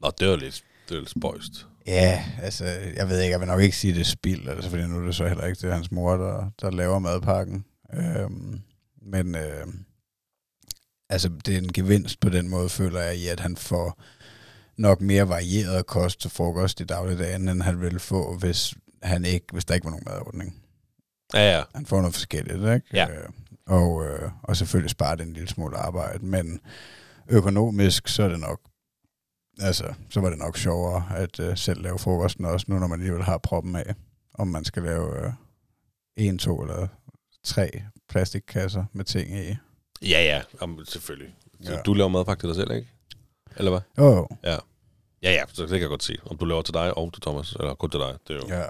Nå 0.00 0.10
det 0.18 0.28
var 0.28 0.36
lidt, 0.36 0.64
det 0.88 0.94
var 0.94 1.00
lidt 1.00 1.10
spøjst. 1.10 1.66
Ja, 1.86 2.24
altså, 2.42 2.64
jeg 2.96 3.08
ved 3.08 3.20
ikke, 3.20 3.32
jeg 3.32 3.40
vil 3.40 3.48
nok 3.48 3.60
ikke 3.60 3.76
sige, 3.76 3.94
det 3.94 4.00
er 4.00 4.04
spild, 4.04 4.48
altså, 4.48 4.70
fordi 4.70 4.82
nu 4.82 5.00
er 5.00 5.04
det 5.06 5.14
så 5.14 5.28
heller 5.28 5.46
ikke 5.46 5.60
det 5.60 5.70
er 5.70 5.74
hans 5.74 5.90
mor, 5.92 6.16
der, 6.16 6.50
der 6.60 6.70
laver 6.70 6.98
madpakken. 6.98 7.64
Øhm, 7.94 8.60
men 9.02 9.34
øh, 9.34 9.66
altså, 11.08 11.28
det 11.46 11.54
er 11.54 11.58
en 11.58 11.72
gevinst 11.72 12.20
på 12.20 12.28
den 12.28 12.48
måde, 12.48 12.68
føler 12.68 13.00
jeg, 13.00 13.16
i 13.16 13.26
at 13.28 13.40
han 13.40 13.56
får 13.56 14.02
nok 14.76 15.00
mere 15.00 15.28
varieret 15.28 15.86
kost 15.86 16.20
til 16.20 16.30
frokost 16.30 16.80
i 16.80 16.84
dagligdagen, 16.84 17.48
end 17.48 17.62
han 17.62 17.80
ville 17.80 18.00
få, 18.00 18.36
hvis, 18.38 18.74
han 19.02 19.24
ikke, 19.24 19.46
hvis 19.52 19.64
der 19.64 19.74
ikke 19.74 19.84
var 19.84 19.90
nogen 19.90 20.06
madordning. 20.06 20.62
Ja, 21.34 21.56
ja. 21.56 21.62
Han 21.74 21.86
får 21.86 21.96
noget 22.00 22.14
forskelligt, 22.14 22.58
ikke? 22.58 22.82
Ja. 22.92 23.10
Øh, 23.10 23.28
og, 23.66 24.04
øh, 24.06 24.30
og 24.42 24.56
selvfølgelig 24.56 24.90
sparer 24.90 25.14
det 25.14 25.26
en 25.26 25.32
lille 25.32 25.48
smule 25.48 25.76
arbejde, 25.76 26.26
men 26.26 26.60
økonomisk, 27.28 28.08
så 28.08 28.22
er 28.22 28.28
det 28.28 28.40
nok 28.40 28.60
altså, 29.60 29.94
så 30.10 30.20
var 30.20 30.28
det 30.30 30.38
nok 30.38 30.56
sjovere 30.56 31.04
at 31.16 31.40
øh, 31.40 31.56
selv 31.56 31.82
lave 31.82 31.98
frokosten 31.98 32.44
også, 32.44 32.66
nu 32.68 32.78
når 32.78 32.86
man 32.86 33.00
alligevel 33.00 33.22
har 33.22 33.38
proppen 33.38 33.76
af, 33.76 33.94
om 34.34 34.48
man 34.48 34.64
skal 34.64 34.82
lave 34.82 35.24
øh, 35.26 35.32
en, 36.16 36.38
to 36.38 36.62
eller 36.62 36.86
tre 37.44 37.82
plastikkasser 38.08 38.84
med 38.92 39.04
ting 39.04 39.30
i. 39.30 39.56
Ja, 40.02 40.22
ja, 40.22 40.42
Jamen, 40.60 40.86
selvfølgelig. 40.86 41.34
Så 41.62 41.72
Ja. 41.72 41.80
Du 41.80 41.94
laver 41.94 42.08
madpakke 42.08 42.40
til 42.42 42.48
dig 42.48 42.56
selv, 42.56 42.70
ikke? 42.70 42.88
Eller 43.56 43.70
hvad? 43.70 43.80
Jo, 43.98 44.16
jo. 44.16 44.28
Ja, 44.42 45.32
ja, 45.32 45.44
så 45.52 45.62
det 45.62 45.70
kan 45.70 45.80
jeg 45.80 45.88
godt 45.88 46.02
se. 46.02 46.16
Om 46.26 46.36
du 46.36 46.44
laver 46.44 46.62
til 46.62 46.74
dig 46.74 46.98
og 46.98 47.12
til 47.12 47.22
Thomas, 47.22 47.52
eller 47.52 47.74
kun 47.74 47.90
til 47.90 48.00
dig. 48.00 48.18
Det 48.28 48.36
er 48.36 48.40
jo. 48.40 48.60
Ja. 48.60 48.64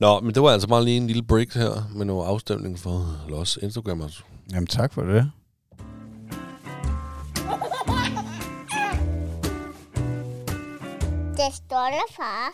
Nå, 0.00 0.20
men 0.20 0.34
det 0.34 0.42
var 0.42 0.48
altså 0.48 0.68
bare 0.68 0.84
lige 0.84 0.96
en 0.96 1.06
lille 1.06 1.22
break 1.22 1.54
her 1.54 1.90
med 1.94 2.04
noget 2.04 2.26
afstemning 2.26 2.78
for 2.78 3.28
Los 3.28 3.58
Instagrammers. 3.62 4.24
Jamen 4.52 4.66
tak 4.66 4.92
for 4.92 5.02
det. 5.02 5.30
Det 11.36 11.54
stolte 11.54 12.14
far. 12.16 12.52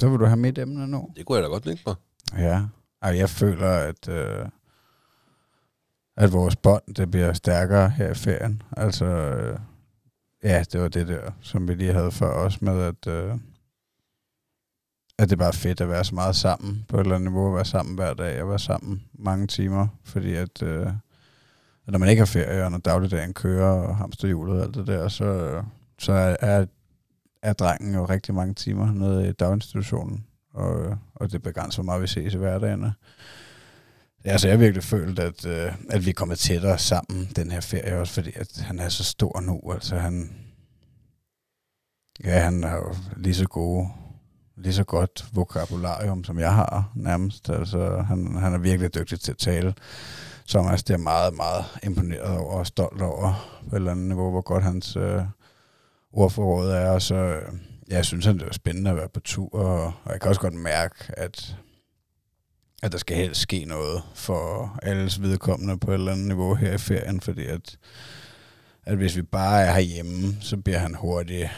Så 0.00 0.08
vil 0.08 0.18
du 0.18 0.24
have 0.24 0.36
mit 0.36 0.58
emne 0.58 0.86
nu. 0.86 1.08
Det 1.16 1.26
kunne 1.26 1.36
jeg 1.36 1.42
da 1.42 1.48
godt 1.48 1.62
tænke 1.64 1.82
mig. 1.86 1.94
Ja. 2.38 2.62
Ej, 3.02 3.16
jeg 3.16 3.30
føler, 3.30 3.70
at, 3.70 4.08
øh, 4.08 4.48
at 6.16 6.32
vores 6.32 6.56
bånd 6.56 6.94
det 6.94 7.10
bliver 7.10 7.32
stærkere 7.32 7.90
her 7.90 8.10
i 8.10 8.14
ferien. 8.14 8.62
Altså, 8.76 9.04
øh, 9.04 9.58
ja, 10.42 10.64
det 10.72 10.80
var 10.80 10.88
det 10.88 11.08
der, 11.08 11.30
som 11.40 11.68
vi 11.68 11.74
lige 11.74 11.92
havde 11.92 12.12
før 12.12 12.30
også 12.30 12.58
med, 12.62 12.82
at, 12.82 13.06
øh, 13.06 13.34
at 15.18 15.30
det 15.30 15.32
er 15.32 15.44
bare 15.44 15.52
fedt 15.52 15.80
at 15.80 15.88
være 15.88 16.04
så 16.04 16.14
meget 16.14 16.36
sammen 16.36 16.84
på 16.88 16.96
et 16.96 17.00
eller 17.00 17.14
andet 17.14 17.32
niveau, 17.32 17.48
at 17.48 17.54
være 17.54 17.64
sammen 17.64 17.94
hver 17.94 18.14
dag 18.14 18.42
og 18.42 18.48
være 18.48 18.58
sammen 18.58 19.02
mange 19.12 19.46
timer, 19.46 19.86
fordi 20.04 20.34
at, 20.34 20.62
øh, 20.62 20.86
at 21.86 21.92
når 21.92 21.98
man 21.98 22.08
ikke 22.08 22.20
har 22.20 22.26
ferie, 22.26 22.64
og 22.64 22.70
når 22.70 22.78
dagligdagen 22.78 23.34
kører 23.34 23.70
og 23.70 23.96
hamsterhjulet 23.96 24.56
og 24.56 24.62
alt 24.62 24.74
det 24.74 24.86
der, 24.86 25.08
så, 25.08 25.62
så 25.98 26.12
er, 26.12 26.36
er, 26.40 26.66
er 27.42 27.52
drengen 27.52 27.94
jo 27.94 28.04
rigtig 28.04 28.34
mange 28.34 28.54
timer 28.54 28.92
nede 28.92 29.28
i 29.28 29.32
daginstitutionen 29.32 30.26
og, 30.56 30.98
og 31.14 31.32
det 31.32 31.42
begrænser, 31.42 31.82
meget 31.82 32.02
vi 32.02 32.06
ses 32.06 32.34
i 32.34 32.38
hverdagen. 32.38 32.86
Altså, 34.24 34.48
jeg 34.48 34.56
har 34.56 34.64
virkelig 34.64 34.84
følt, 34.84 35.18
at, 35.18 35.46
øh, 35.46 35.72
at 35.90 36.04
vi 36.04 36.10
er 36.10 36.14
kommet 36.14 36.38
tættere 36.38 36.78
sammen 36.78 37.28
den 37.36 37.50
her 37.50 37.60
ferie, 37.60 37.98
også 37.98 38.14
fordi 38.14 38.32
at 38.34 38.58
han 38.58 38.78
er 38.78 38.88
så 38.88 39.04
stor 39.04 39.40
nu. 39.40 39.72
Altså, 39.72 39.96
han, 39.96 40.36
ja, 42.24 42.40
han 42.40 42.62
har 42.62 42.76
jo 42.76 42.94
lige 43.16 43.34
så 43.34 43.46
gode, 43.46 43.88
lige 44.56 44.74
så 44.74 44.84
godt 44.84 45.24
vokabularium, 45.32 46.24
som 46.24 46.38
jeg 46.38 46.54
har 46.54 46.90
nærmest. 46.94 47.50
Altså, 47.50 48.04
han, 48.08 48.36
han 48.36 48.54
er 48.54 48.58
virkelig 48.58 48.94
dygtig 48.94 49.20
til 49.20 49.32
at 49.32 49.38
tale 49.38 49.74
Så 50.44 50.82
det 50.88 50.94
er 50.94 50.98
meget, 50.98 51.34
meget 51.34 51.64
imponeret 51.82 52.38
over 52.38 52.58
og 52.58 52.66
stolt 52.66 53.02
over 53.02 53.60
på 53.70 53.76
et 53.76 53.78
eller 53.78 53.90
andet 53.90 54.06
niveau, 54.06 54.30
hvor 54.30 54.40
godt 54.40 54.64
hans 54.64 54.96
øh, 54.96 55.22
ordforråd 56.12 56.70
er. 56.70 56.90
Og 56.90 57.02
så, 57.02 57.14
øh, 57.14 57.52
jeg 57.88 58.04
synes, 58.04 58.26
at 58.26 58.34
det 58.34 58.46
var 58.46 58.52
spændende 58.52 58.90
at 58.90 58.96
være 58.96 59.08
på 59.08 59.20
tur, 59.20 59.54
og, 59.54 59.84
og 60.04 60.12
jeg 60.12 60.20
kan 60.20 60.28
også 60.28 60.40
godt 60.40 60.54
mærke, 60.54 60.94
at, 61.08 61.56
at 62.82 62.92
der 62.92 62.98
skal 62.98 63.16
helst 63.16 63.40
ske 63.40 63.64
noget 63.64 64.02
for 64.14 64.78
alles 64.82 65.22
vedkommende 65.22 65.78
på 65.78 65.90
et 65.90 65.94
eller 65.94 66.12
andet 66.12 66.26
niveau 66.26 66.54
her 66.54 66.72
i 66.72 66.78
ferien, 66.78 67.20
fordi 67.20 67.46
at, 67.46 67.78
at 68.84 68.96
hvis 68.96 69.16
vi 69.16 69.22
bare 69.22 69.62
er 69.62 69.72
herhjemme, 69.72 70.36
så 70.40 70.56
bliver 70.56 70.78
han 70.78 70.94
hurtigt 70.94 71.50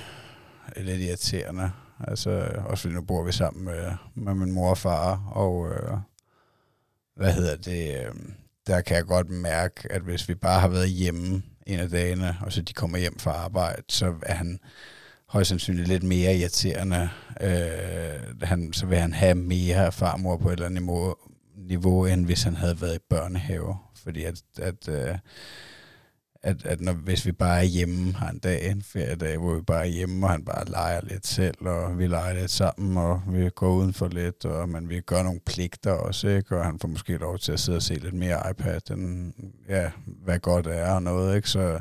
lidt 0.76 1.00
irriterende. 1.00 1.70
Altså, 2.00 2.48
også 2.64 2.82
fordi 2.82 2.94
nu 2.94 3.02
bor 3.02 3.24
vi 3.24 3.32
sammen 3.32 3.64
med, 3.64 3.92
med 4.14 4.34
min 4.34 4.52
mor 4.52 4.70
og 4.70 4.78
far, 4.78 5.30
og 5.30 5.68
øh, 5.70 5.98
hvad 7.16 7.32
hedder 7.32 7.56
det, 7.56 8.06
øh, 8.06 8.14
der 8.66 8.80
kan 8.80 8.96
jeg 8.96 9.04
godt 9.04 9.30
mærke, 9.30 9.92
at 9.92 10.02
hvis 10.02 10.28
vi 10.28 10.34
bare 10.34 10.60
har 10.60 10.68
været 10.68 10.88
hjemme 10.88 11.42
en 11.66 11.78
af 11.78 11.88
dagene, 11.88 12.36
og 12.40 12.52
så 12.52 12.62
de 12.62 12.72
kommer 12.72 12.98
hjem 12.98 13.18
fra 13.18 13.30
arbejde, 13.30 13.82
så 13.88 14.14
er 14.22 14.34
han 14.34 14.60
højst 15.26 15.48
sandsynligt 15.48 15.88
lidt 15.88 16.02
mere 16.02 16.36
irriterende. 16.36 17.08
Øh, 17.40 18.42
han, 18.42 18.72
så 18.72 18.86
vil 18.86 18.98
han 18.98 19.12
have 19.12 19.34
mere 19.34 19.92
farmor 19.92 20.36
på 20.36 20.48
et 20.48 20.52
eller 20.52 20.66
andet 20.66 20.82
niveau, 20.82 21.14
niveau, 21.56 22.06
end 22.06 22.24
hvis 22.24 22.42
han 22.42 22.56
havde 22.56 22.80
været 22.80 22.94
i 22.96 23.04
børnehave. 23.10 23.76
Fordi 23.94 24.24
at, 24.24 24.42
at 24.58 24.88
øh, 24.88 25.18
at, 26.42 26.66
at 26.66 26.80
når, 26.80 26.92
hvis 26.92 27.26
vi 27.26 27.32
bare 27.32 27.58
er 27.58 27.64
hjemme, 27.64 28.12
har 28.12 28.30
en 28.30 28.38
dag, 28.38 28.70
en 28.70 28.82
feriedag, 28.82 29.38
hvor 29.38 29.54
vi 29.54 29.62
bare 29.62 29.80
er 29.80 29.90
hjemme, 29.90 30.26
og 30.26 30.30
han 30.30 30.44
bare 30.44 30.64
leger 30.64 31.00
lidt 31.02 31.26
selv, 31.26 31.66
og 31.66 31.98
vi 31.98 32.06
leger 32.06 32.40
lidt 32.40 32.50
sammen, 32.50 32.96
og 32.96 33.22
vi 33.28 33.50
går 33.54 33.72
udenfor 33.72 34.08
lidt, 34.08 34.44
og 34.44 34.68
man 34.68 34.88
vi 34.88 35.00
gør 35.00 35.22
nogle 35.22 35.40
pligter 35.46 35.92
også, 35.92 36.28
ikke? 36.28 36.58
og 36.58 36.64
han 36.64 36.78
får 36.78 36.88
måske 36.88 37.16
lov 37.16 37.38
til 37.38 37.52
at 37.52 37.60
sidde 37.60 37.76
og 37.76 37.82
se 37.82 37.94
lidt 37.94 38.14
mere 38.14 38.50
iPad, 38.50 38.90
end 38.90 39.32
ja, 39.68 39.90
hvad 40.06 40.38
godt 40.38 40.66
er 40.66 40.92
og 40.92 41.02
noget, 41.02 41.36
ikke? 41.36 41.50
Så, 41.50 41.80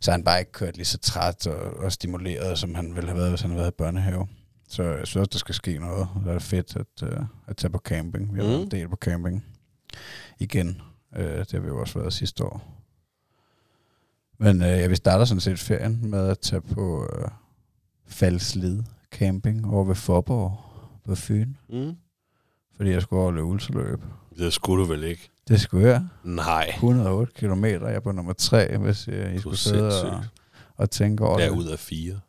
så 0.00 0.10
han 0.10 0.24
bare 0.24 0.38
ikke 0.38 0.52
kørt 0.52 0.76
lige 0.76 0.86
så 0.86 0.98
træt 0.98 1.46
og, 1.46 1.76
og 1.76 1.92
stimuleret, 1.92 2.58
som 2.58 2.74
han 2.74 2.94
ville 2.94 3.08
have 3.08 3.18
været, 3.18 3.30
hvis 3.30 3.40
han 3.40 3.50
havde 3.50 3.60
været 3.60 3.72
i 3.72 3.78
børnehave. 3.78 4.26
Så 4.68 4.82
jeg 4.82 5.06
synes 5.06 5.28
der 5.28 5.38
skal 5.38 5.54
ske 5.54 5.78
noget. 5.78 6.08
Det 6.24 6.34
er 6.34 6.38
fedt 6.38 6.76
at, 6.76 7.02
uh, 7.02 7.24
at 7.46 7.56
tage 7.56 7.70
på 7.70 7.78
camping. 7.78 8.34
Vi 8.34 8.40
har 8.40 8.46
mm. 8.46 8.52
været 8.52 8.62
en 8.62 8.70
del 8.70 8.88
på 8.88 8.96
camping 8.96 9.44
igen. 10.38 10.80
Uh, 11.16 11.22
det 11.22 11.52
har 11.52 11.60
vi 11.60 11.68
jo 11.68 11.80
også 11.80 11.98
været 11.98 12.12
sidste 12.12 12.44
år. 12.44 12.75
Men 14.38 14.62
øh, 14.62 14.68
ja, 14.68 14.86
vi 14.86 14.94
starter 14.94 15.24
sådan 15.24 15.40
set 15.40 15.58
ferien 15.58 16.00
med 16.02 16.28
at 16.28 16.38
tage 16.38 16.60
på 16.60 17.08
øh, 17.18 17.28
Falslid 18.06 18.82
camping 19.12 19.66
over 19.66 19.84
ved 19.84 19.94
Forborg 19.94 20.60
på 21.04 21.14
Fyn. 21.14 21.54
Mm. 21.68 21.92
Fordi 22.76 22.90
jeg 22.90 23.02
skulle 23.02 23.22
over 23.22 23.32
løbe 23.32 23.46
ultraløb. 23.46 24.00
Det 24.38 24.52
skulle 24.52 24.84
du 24.84 24.88
vel 24.88 25.04
ikke? 25.04 25.30
Det 25.48 25.60
skulle 25.60 25.88
jeg. 25.88 26.02
Nej. 26.24 26.66
108 26.74 27.32
km. 27.36 27.64
Jeg 27.64 27.94
er 27.94 28.00
på 28.00 28.12
nummer 28.12 28.32
3, 28.32 28.78
hvis 28.78 29.08
jeg, 29.08 29.34
I 29.34 29.38
skulle 29.38 29.58
sidde 29.58 30.02
og, 30.10 30.24
og 30.76 30.90
tænke 30.90 31.24
over 31.24 31.38
det. 31.38 31.50
ud 31.50 31.66
af 31.66 31.78
fire. 31.78 32.20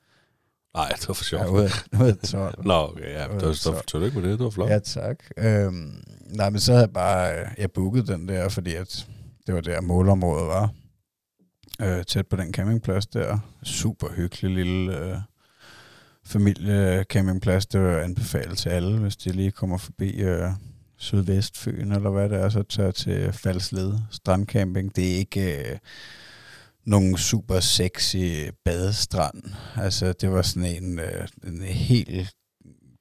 Nej, 0.75 0.89
det 0.99 1.07
var 1.07 1.13
for 1.13 1.23
sjovt. 1.23 1.43
Ja, 1.43 1.49
ud 1.49 1.61
af, 1.61 2.01
ud 2.01 2.07
af 2.07 2.17
12. 2.17 2.65
Nå, 2.65 2.73
okay, 2.73 3.13
ja, 3.13 3.23
det 3.23 3.47
var, 3.47 3.53
så 3.53 3.81
tillykke 3.87 4.19
med 4.19 4.29
det, 4.29 4.39
det 4.39 4.43
var 4.43 4.49
flot. 4.49 4.69
Ja, 4.69 4.79
tak. 4.79 5.23
Øhm, 5.37 6.03
nej, 6.25 6.49
men 6.49 6.59
så 6.59 6.71
havde 6.71 6.85
jeg 6.85 6.93
bare, 6.93 7.39
øh, 7.39 7.47
jeg 7.57 7.71
booket 7.71 8.07
den 8.07 8.27
der, 8.27 8.49
fordi 8.49 8.75
at 8.75 9.07
det 9.47 9.55
var 9.55 9.61
der 9.61 9.81
målområdet 9.81 10.47
var. 10.47 10.71
Øh, 11.81 12.03
tæt 12.03 12.27
på 12.27 12.35
den 12.35 12.53
campingplads 12.53 13.07
der. 13.07 13.39
Super 13.63 14.07
hyggelig 14.15 14.51
lille 14.51 14.99
øh, 14.99 15.17
familiecampingplads. 16.25 17.65
Det 17.65 17.81
vil 17.81 17.89
jeg 17.89 18.03
anbefale 18.03 18.55
til 18.55 18.69
alle, 18.69 18.99
hvis 18.99 19.15
de 19.15 19.31
lige 19.31 19.51
kommer 19.51 19.77
forbi 19.77 20.21
øh, 20.21 20.49
Sydvestfyn, 20.97 21.91
eller 21.91 22.09
hvad 22.09 22.29
det 22.29 22.37
er, 22.37 22.49
så 22.49 22.63
tager 22.63 22.91
til 22.91 23.33
Falsled 23.33 23.93
Strandcamping. 24.11 24.95
Det 24.95 25.13
er 25.13 25.17
ikke... 25.17 25.71
Øh, 25.71 25.77
nogen 26.87 27.17
super 27.17 27.59
sexy 27.59 28.49
badestrand. 28.65 29.43
Altså, 29.75 30.13
det 30.13 30.31
var 30.31 30.41
sådan 30.41 30.83
en, 30.83 30.99
øh, 30.99 31.27
en 31.47 31.61
helt 31.61 32.33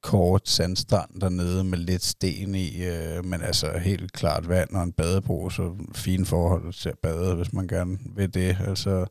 kort 0.02 0.48
sandstrand 0.48 1.20
dernede 1.20 1.64
med 1.64 1.78
lidt 1.78 2.04
sten 2.04 2.54
i, 2.54 2.84
øh, 2.84 3.24
men 3.24 3.42
altså 3.42 3.78
helt 3.78 4.12
klart 4.12 4.48
vand 4.48 4.70
og 4.70 4.82
en 4.82 4.92
badebro, 4.92 5.50
så 5.50 5.76
fine 5.94 6.26
forhold 6.26 6.72
til 6.72 6.88
at 6.88 6.98
bade, 6.98 7.34
hvis 7.34 7.52
man 7.52 7.68
gerne 7.68 7.98
vil 8.16 8.34
det. 8.34 8.56
Altså, 8.66 9.06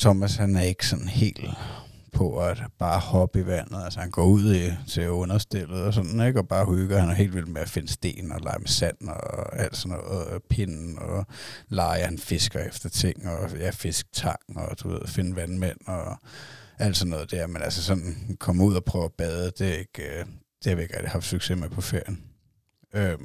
Thomas 0.00 0.36
han 0.36 0.56
er 0.56 0.62
ikke 0.62 0.86
sådan 0.86 1.08
helt 1.08 1.40
på 2.12 2.38
at 2.38 2.62
bare 2.78 3.00
hoppe 3.00 3.40
i 3.40 3.46
vandet. 3.46 3.84
Altså 3.84 4.00
han 4.00 4.10
går 4.10 4.24
ud 4.24 4.54
i, 4.54 4.72
til 4.88 5.10
understillet 5.10 5.82
og 5.82 5.94
sådan, 5.94 6.26
ikke? 6.26 6.40
Og 6.40 6.48
bare 6.48 6.66
hygger. 6.66 6.98
Han 6.98 7.10
er 7.10 7.14
helt 7.14 7.34
vild 7.34 7.46
med 7.46 7.60
at 7.60 7.68
finde 7.68 7.92
sten 7.92 8.32
og 8.32 8.40
lege 8.40 8.58
med 8.58 8.68
sand 8.68 9.08
og 9.08 9.58
alt 9.58 9.76
sådan 9.76 9.96
noget. 9.96 10.26
Og 10.26 10.42
pinden 10.50 10.98
og 10.98 11.26
lege, 11.68 12.04
han 12.04 12.18
fisker 12.18 12.60
efter 12.60 12.88
ting 12.88 13.28
og 13.28 13.50
ja, 13.58 13.70
fisktang 13.70 14.40
og 14.56 14.76
du 14.82 14.88
ved, 14.88 15.00
finde 15.06 15.36
vandmænd 15.36 15.78
og 15.86 16.16
alt 16.82 16.96
sådan 16.96 17.10
noget 17.10 17.30
der. 17.30 17.46
Men 17.46 17.62
altså 17.62 17.82
sådan, 17.82 18.36
komme 18.40 18.64
ud 18.64 18.74
og 18.74 18.84
prøve 18.84 19.04
at 19.04 19.12
bade, 19.12 19.52
det 19.58 19.68
er 19.68 19.78
ikke, 19.78 20.18
øh, 20.18 20.26
det 20.64 20.70
har 20.70 20.74
vi 20.74 20.82
ikke 20.82 21.08
haft 21.08 21.24
succes 21.24 21.58
med 21.58 21.68
på 21.68 21.80
ferien. 21.80 22.22
Øhm, 22.94 23.22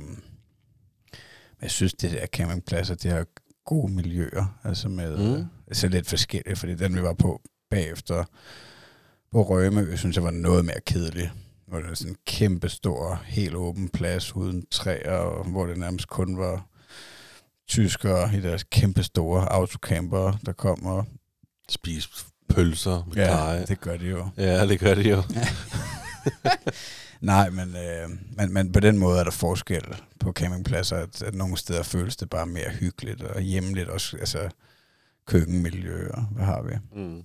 men 1.60 1.62
jeg 1.62 1.72
synes, 1.72 1.94
det 1.94 2.12
der 2.12 2.26
campingpladser, 2.26 2.96
det 2.96 3.12
har 3.12 3.26
gode 3.66 3.94
miljøer, 3.94 4.60
altså 4.64 4.90
med, 4.90 5.18
Mm. 5.18 5.38
mm. 5.40 5.46
altså 5.68 5.88
lidt 5.88 6.08
forskelligt, 6.08 6.60
fordi 6.60 6.76
den 6.76 6.96
vi 6.96 7.02
var 7.02 7.14
på 7.14 7.42
bagefter, 7.70 8.24
på 9.32 9.42
Rømø, 9.44 9.96
synes 9.96 10.16
jeg 10.16 10.24
var 10.24 10.32
noget 10.32 10.66
mere 10.66 10.80
kedelig. 10.86 11.32
Hvor 11.68 11.78
det 11.78 11.88
var 11.90 11.94
sådan 11.96 12.12
en 12.12 12.18
kæmpe 12.26 12.70
stor, 12.70 13.22
helt 13.26 13.56
åben 13.56 13.90
plads 13.90 14.36
uden 14.36 14.66
træer, 14.72 15.12
og 15.12 15.46
hvor 15.46 15.66
det 15.66 15.78
nærmest 15.78 16.08
kun 16.08 16.38
var 16.38 16.68
tyskere 17.68 18.36
i 18.38 18.42
deres 18.42 18.64
kæmpe 18.64 19.04
store 19.04 19.52
autocamper, 19.54 20.38
der 20.46 20.54
kom 20.54 20.86
og... 20.86 21.06
Spis 21.70 22.26
pølser 22.50 23.04
med 23.08 23.16
ja, 23.16 23.46
Ja, 23.52 23.60
det. 23.60 23.68
det 23.68 23.82
gør 23.82 23.98
de 23.98 24.06
jo. 24.06 24.30
Ja, 24.38 24.68
det 24.68 24.80
gør 24.80 24.94
det 24.96 25.12
jo. 25.12 25.24
Nej, 27.22 27.50
men, 27.50 27.76
øh, 27.76 28.10
men, 28.38 28.54
men 28.54 28.72
på 28.72 28.80
den 28.80 28.98
måde 28.98 29.20
er 29.20 29.24
der 29.24 29.32
forskel 29.32 29.84
på 30.20 30.32
campingpladser, 30.32 30.98
at, 30.98 31.22
at 31.22 31.36
nogle 31.36 31.58
steder 31.58 31.84
føles 31.84 32.16
det 32.16 32.30
bare 32.30 32.46
mere 32.46 32.70
hyggeligt 32.70 33.22
og 33.22 33.42
hjemligt, 33.42 33.90
også 33.90 34.18
altså 34.18 34.50
køkkenmiljø 35.26 36.10
og 36.10 36.22
hvad 36.22 36.46
har 36.46 36.62
vi? 36.62 36.74
Mm. 37.02 37.24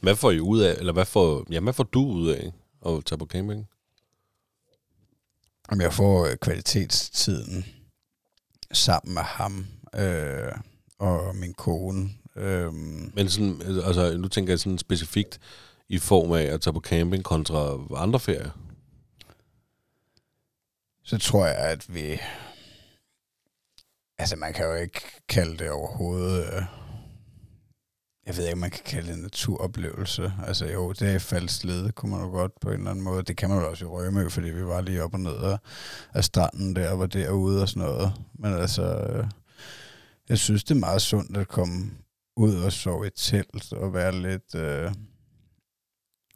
Hvad 0.00 0.16
får 0.16 0.30
I 0.30 0.40
ud 0.40 0.60
af, 0.60 0.74
eller 0.78 0.92
hvad 0.92 1.04
får, 1.04 1.46
ja, 1.50 1.60
hvad 1.60 1.72
får 1.72 1.84
du 1.84 2.06
ud 2.06 2.28
af 2.28 2.52
at 2.86 3.04
tage 3.04 3.18
på 3.18 3.26
camping? 3.26 3.66
Om 5.68 5.80
jeg 5.80 5.92
får 5.92 6.26
øh, 6.26 6.36
kvalitetstiden 6.36 7.64
sammen 8.72 9.14
med 9.14 9.22
ham 9.22 9.66
øh, 9.94 10.52
og 10.98 11.36
min 11.36 11.54
kone. 11.54 12.10
Øh, 12.36 12.72
Men 13.14 13.28
sådan, 13.28 13.62
altså, 13.84 14.16
nu 14.16 14.28
tænker 14.28 14.52
jeg 14.52 14.60
sådan 14.60 14.78
specifikt 14.78 15.40
i 15.88 15.98
form 15.98 16.32
af 16.32 16.42
at 16.42 16.60
tage 16.60 16.74
på 16.74 16.80
camping 16.80 17.24
kontra 17.24 17.78
andre 17.96 18.20
ferier. 18.20 18.50
så 21.04 21.18
tror 21.18 21.46
jeg, 21.46 21.56
at 21.56 21.94
vi... 21.94 22.20
Altså, 24.18 24.36
man 24.36 24.52
kan 24.52 24.64
jo 24.66 24.74
ikke 24.74 25.00
kalde 25.28 25.58
det 25.58 25.70
overhovedet... 25.70 26.46
Øh, 26.54 26.62
jeg 28.26 28.36
ved 28.36 28.44
ikke, 28.44 28.52
om 28.52 28.58
man 28.58 28.70
kan 28.70 28.84
kalde 28.84 29.08
det 29.08 29.16
en 29.16 29.22
naturoplevelse. 29.22 30.32
Altså 30.46 30.66
jo, 30.66 30.92
det 30.92 31.14
er 31.14 31.18
faldsled, 31.18 31.92
kunne 31.92 32.10
man 32.10 32.20
jo 32.20 32.26
godt 32.26 32.52
på 32.60 32.68
en 32.68 32.74
eller 32.78 32.90
anden 32.90 33.04
måde. 33.04 33.22
Det 33.22 33.36
kan 33.36 33.48
man 33.48 33.58
jo 33.58 33.70
også 33.70 33.84
i 33.84 33.88
Rømø, 33.88 34.28
fordi 34.28 34.50
vi 34.50 34.64
var 34.64 34.80
lige 34.80 35.02
op 35.02 35.14
og 35.14 35.20
ned 35.20 35.36
af, 35.36 35.58
af 36.14 36.24
stranden 36.24 36.76
der, 36.76 36.90
og 36.90 36.98
var 36.98 37.06
derude 37.06 37.62
og 37.62 37.68
sådan 37.68 37.82
noget. 37.82 38.12
Men 38.34 38.54
altså, 38.54 38.82
øh, 38.82 39.26
jeg 40.28 40.38
synes, 40.38 40.64
det 40.64 40.74
er 40.74 40.78
meget 40.78 41.02
sundt 41.02 41.36
at 41.36 41.48
komme 41.48 41.90
ud 42.36 42.54
og 42.54 42.72
sove 42.72 43.06
i 43.06 43.10
telt 43.16 43.72
og 43.72 43.94
være 43.94 44.12
lidt 44.22 44.54
øh, 44.54 44.92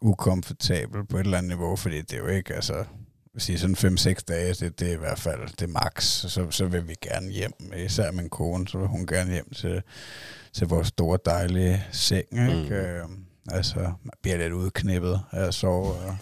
ukomfortabel 0.03 1.07
på 1.07 1.17
et 1.17 1.25
eller 1.25 1.39
andet 1.39 1.49
niveau, 1.49 1.77
fordi 1.77 2.01
det 2.03 2.13
er 2.13 2.19
jo 2.19 2.27
ikke, 2.27 2.55
altså, 2.55 2.85
vil 3.35 3.43
sige 3.43 3.59
sådan 3.59 3.77
5-6 3.99 4.15
dage, 4.29 4.55
det, 4.55 4.81
det 4.81 4.89
er 4.89 4.93
i 4.93 4.97
hvert 4.99 5.19
fald 5.19 5.57
det 5.61 5.69
max, 5.69 6.05
så, 6.05 6.47
så 6.51 6.67
vil 6.67 6.89
vi 6.89 6.95
gerne 7.03 7.31
hjem, 7.31 7.53
især 7.77 8.13
min 8.13 8.29
kone, 8.29 8.69
så 8.69 8.79
vil 8.79 8.87
hun 8.87 9.07
gerne 9.07 9.33
hjem 9.33 9.51
til, 9.57 9.83
til 10.53 10.67
vores 10.67 10.89
store 10.89 11.19
dejlige 11.25 11.85
seng, 11.93 12.27
ikke? 12.33 12.69
Mm. 12.69 12.75
Øh, 12.75 13.09
altså, 13.51 13.79
man 13.81 14.13
bliver 14.23 14.37
lidt 14.37 14.53
udknippet 14.53 15.21
af 15.33 15.45
at 15.47 15.55
sove 15.55 15.95
øh, 16.07 16.13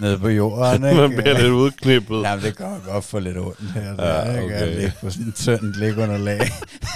nede 0.00 0.18
på 0.18 0.28
jorden, 0.28 0.84
ikke? 0.88 1.00
Man 1.00 1.10
bliver 1.10 1.38
lidt 1.40 1.52
udknippet. 1.52 2.22
Jamen, 2.22 2.44
det 2.44 2.56
kan 2.56 2.80
godt 2.84 3.04
få 3.04 3.18
lidt 3.18 3.38
ondt 3.38 3.72
her. 3.72 3.82
Ja, 3.82 3.96
Der, 3.96 4.30
ikke? 4.40 4.44
okay. 4.44 4.54
At 4.54 4.68
ligge 4.68 4.92
på 5.00 5.10
sådan 5.10 5.28
et 5.28 5.34
tyndt 5.34 5.76
ligunderlag 5.78 6.40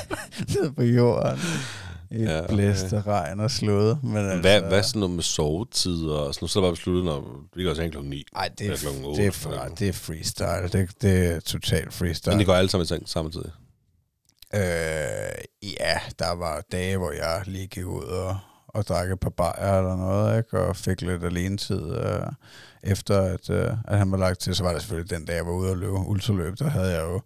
nede 0.55 0.73
på 0.73 0.83
jorden. 0.83 1.39
I 2.11 2.23
Ja, 2.23 2.39
okay. 2.45 2.55
blæst 2.55 2.93
og 2.93 3.07
regn 3.07 3.41
og 3.41 3.51
slået. 3.51 3.99
Men 4.03 4.17
altså, 4.17 4.41
Hvad, 4.41 4.61
hvad 4.61 4.83
sådan 4.83 5.01
noget 5.01 5.15
med 5.15 5.23
sovetider 5.23 6.15
og 6.15 6.35
sådan? 6.35 6.49
Så 6.49 6.59
er 6.59 6.63
der 6.63 6.69
bare 6.69 6.77
besluttet, 6.77 7.05
når 7.05 7.45
vi 7.57 7.65
går 7.65 7.75
til 7.75 7.91
klokken 7.91 8.11
9. 8.11 8.25
Ej, 8.37 8.49
det 8.59 8.67
er, 8.67 8.71
det, 9.17 9.27
er, 9.27 9.31
for 9.31 9.51
det 9.79 9.89
er 9.89 9.93
freestyle. 9.93 10.69
Det, 10.73 10.91
det 11.03 11.27
er 11.27 11.41
totalt 11.41 11.95
freestyle. 11.95 12.33
Men 12.33 12.41
de 12.41 12.45
går 12.45 12.55
alle 12.55 12.71
sammen 12.71 12.85
i 12.85 12.87
seng 12.89 13.09
samtidig. 13.09 13.51
Øh, 14.55 14.61
ja, 15.81 15.99
der 16.19 16.35
var 16.35 16.63
dage, 16.73 16.97
hvor 16.97 17.13
jeg 17.13 17.43
lige 17.47 17.67
gik 17.67 17.87
ud 17.87 18.05
og, 18.05 18.37
og 18.69 18.87
drak 18.87 19.11
et 19.11 19.21
par 19.21 19.31
bajer 19.31 19.79
eller 19.79 19.97
noget, 19.97 20.39
ikke? 20.39 20.61
og 20.61 20.77
fik 20.77 21.01
lidt 21.01 21.25
alenetid 21.25 21.97
øh, 21.97 22.21
efter, 22.83 23.21
at, 23.21 23.51
øh, 23.51 23.71
at 23.89 23.99
han 23.99 24.11
var 24.13 24.19
lagt 24.19 24.41
til. 24.41 24.55
Så 24.55 24.63
var 24.63 24.73
det 24.73 24.83
selvfølgelig 24.83 25.11
den 25.11 25.25
dag, 25.25 25.37
jeg 25.37 25.47
var 25.47 25.53
ude 25.53 25.71
og 25.71 25.77
løbe 25.77 25.93
ultraløb, 25.93 26.59
der 26.59 26.69
havde 26.69 26.93
jeg 26.93 27.03
jo 27.03 27.21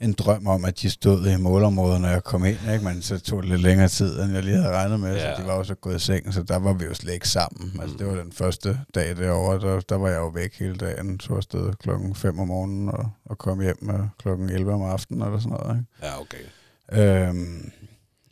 en 0.00 0.12
drøm 0.12 0.46
om, 0.46 0.64
at 0.64 0.80
de 0.80 0.90
stod 0.90 1.26
i 1.26 1.36
målområdet, 1.36 2.00
når 2.00 2.08
jeg 2.08 2.24
kom 2.24 2.44
ind, 2.44 2.58
ikke? 2.72 2.84
men 2.84 3.02
så 3.02 3.18
tog 3.20 3.42
det 3.42 3.50
lidt 3.50 3.60
længere 3.60 3.88
tid, 3.88 4.20
end 4.22 4.32
jeg 4.34 4.42
lige 4.42 4.56
havde 4.56 4.74
regnet 4.74 5.00
med, 5.00 5.16
ja. 5.16 5.36
Så 5.36 5.42
de 5.42 5.46
var 5.48 5.56
jo 5.56 5.64
så 5.64 5.74
gået 5.74 5.96
i 5.96 5.98
seng, 5.98 6.34
så 6.34 6.42
der 6.42 6.56
var 6.58 6.72
vi 6.72 6.84
jo 6.84 6.94
slet 6.94 7.12
ikke 7.14 7.28
sammen. 7.28 7.70
Altså, 7.80 7.92
Mm. 7.92 7.98
det 7.98 8.06
var 8.06 8.22
den 8.22 8.32
første 8.32 8.80
dag 8.94 9.16
derovre, 9.16 9.68
der, 9.68 9.80
der 9.80 9.94
var 9.96 10.08
jeg 10.08 10.16
jo 10.16 10.26
væk 10.28 10.58
hele 10.58 10.76
dagen, 10.76 11.20
så 11.20 11.32
afsted 11.34 11.72
klokken 11.82 12.14
5 12.14 12.38
om 12.38 12.48
morgenen, 12.48 12.88
og, 12.88 13.10
og 13.24 13.38
kom 13.38 13.60
hjem 13.60 13.90
øh, 13.90 14.00
klokken 14.18 14.50
11 14.50 14.72
om 14.72 14.82
aftenen, 14.82 15.22
eller 15.22 15.38
sådan 15.38 15.58
noget. 15.62 15.76
Ikke? 15.78 16.06
Ja, 16.06 16.20
okay. 16.20 17.28
Øhm, 17.28 17.70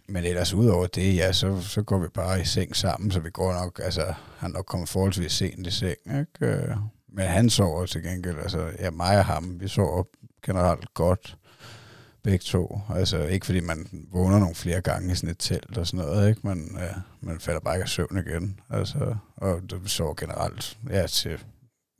men 0.09 0.25
ellers 0.25 0.55
udover 0.55 0.87
det, 0.87 1.17
ja, 1.17 1.33
så, 1.33 1.61
så 1.61 1.83
går 1.83 1.99
vi 1.99 2.09
bare 2.15 2.41
i 2.41 2.45
seng 2.45 2.77
sammen, 2.77 3.11
så 3.11 3.21
vi 3.21 3.31
går 3.31 3.53
nok, 3.53 3.81
altså, 3.85 4.15
han 4.39 4.51
nok 4.51 4.65
kommet 4.67 4.89
forholdsvis 4.89 5.33
sent 5.33 5.67
i 5.67 5.71
seng, 5.71 5.97
ikke? 6.07 6.27
Øh, 6.47 6.77
Men 7.13 7.25
han 7.27 7.51
sover 7.51 7.87
til 7.87 8.03
gengæld, 8.03 8.39
altså, 8.39 8.67
ja, 8.81 8.91
mig 8.91 9.19
og 9.19 9.25
ham, 9.25 9.61
vi 9.61 9.69
sover 9.69 10.03
generelt 10.47 10.95
godt, 10.95 11.37
begge 12.25 12.39
to. 12.39 12.81
Altså, 12.91 13.25
ikke 13.25 13.47
fordi 13.47 13.61
man 13.61 14.07
vågner 14.13 14.39
nogle 14.39 14.55
flere 14.55 14.81
gange 14.81 15.13
i 15.13 15.15
sådan 15.15 15.31
et 15.31 15.37
telt 15.39 15.79
og 15.79 15.87
sådan 15.87 16.07
noget, 16.07 16.29
ikke? 16.29 16.41
Men 16.47 16.77
ja, 16.81 16.95
man 17.21 17.41
falder 17.41 17.61
bare 17.61 17.75
ikke 17.75 17.83
af 17.83 17.89
søvn 17.89 18.25
igen. 18.27 18.61
Altså, 18.71 19.17
og 19.37 19.63
vi 19.83 19.89
sover 19.89 20.15
generelt, 20.15 20.79
ja, 20.91 21.07
til 21.07 21.39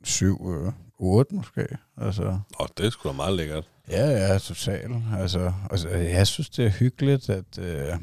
syv, 0.03 0.51
øh, 0.53 0.71
otte 0.99 1.35
måske. 1.35 1.67
Altså, 1.97 2.39
Og 2.55 2.69
det 2.77 2.85
er 2.85 2.89
sgu 2.89 3.09
da 3.09 3.13
meget 3.13 3.35
lækkert. 3.35 3.69
Ja, 3.89 4.09
ja, 4.09 4.37
totalt. 4.37 4.91
Altså, 5.17 5.53
altså, 5.71 5.89
jeg 5.89 6.27
synes, 6.27 6.49
det 6.49 6.65
er 6.65 6.69
hyggeligt, 6.69 7.29
at, 7.29 7.59
øh, 7.59 7.97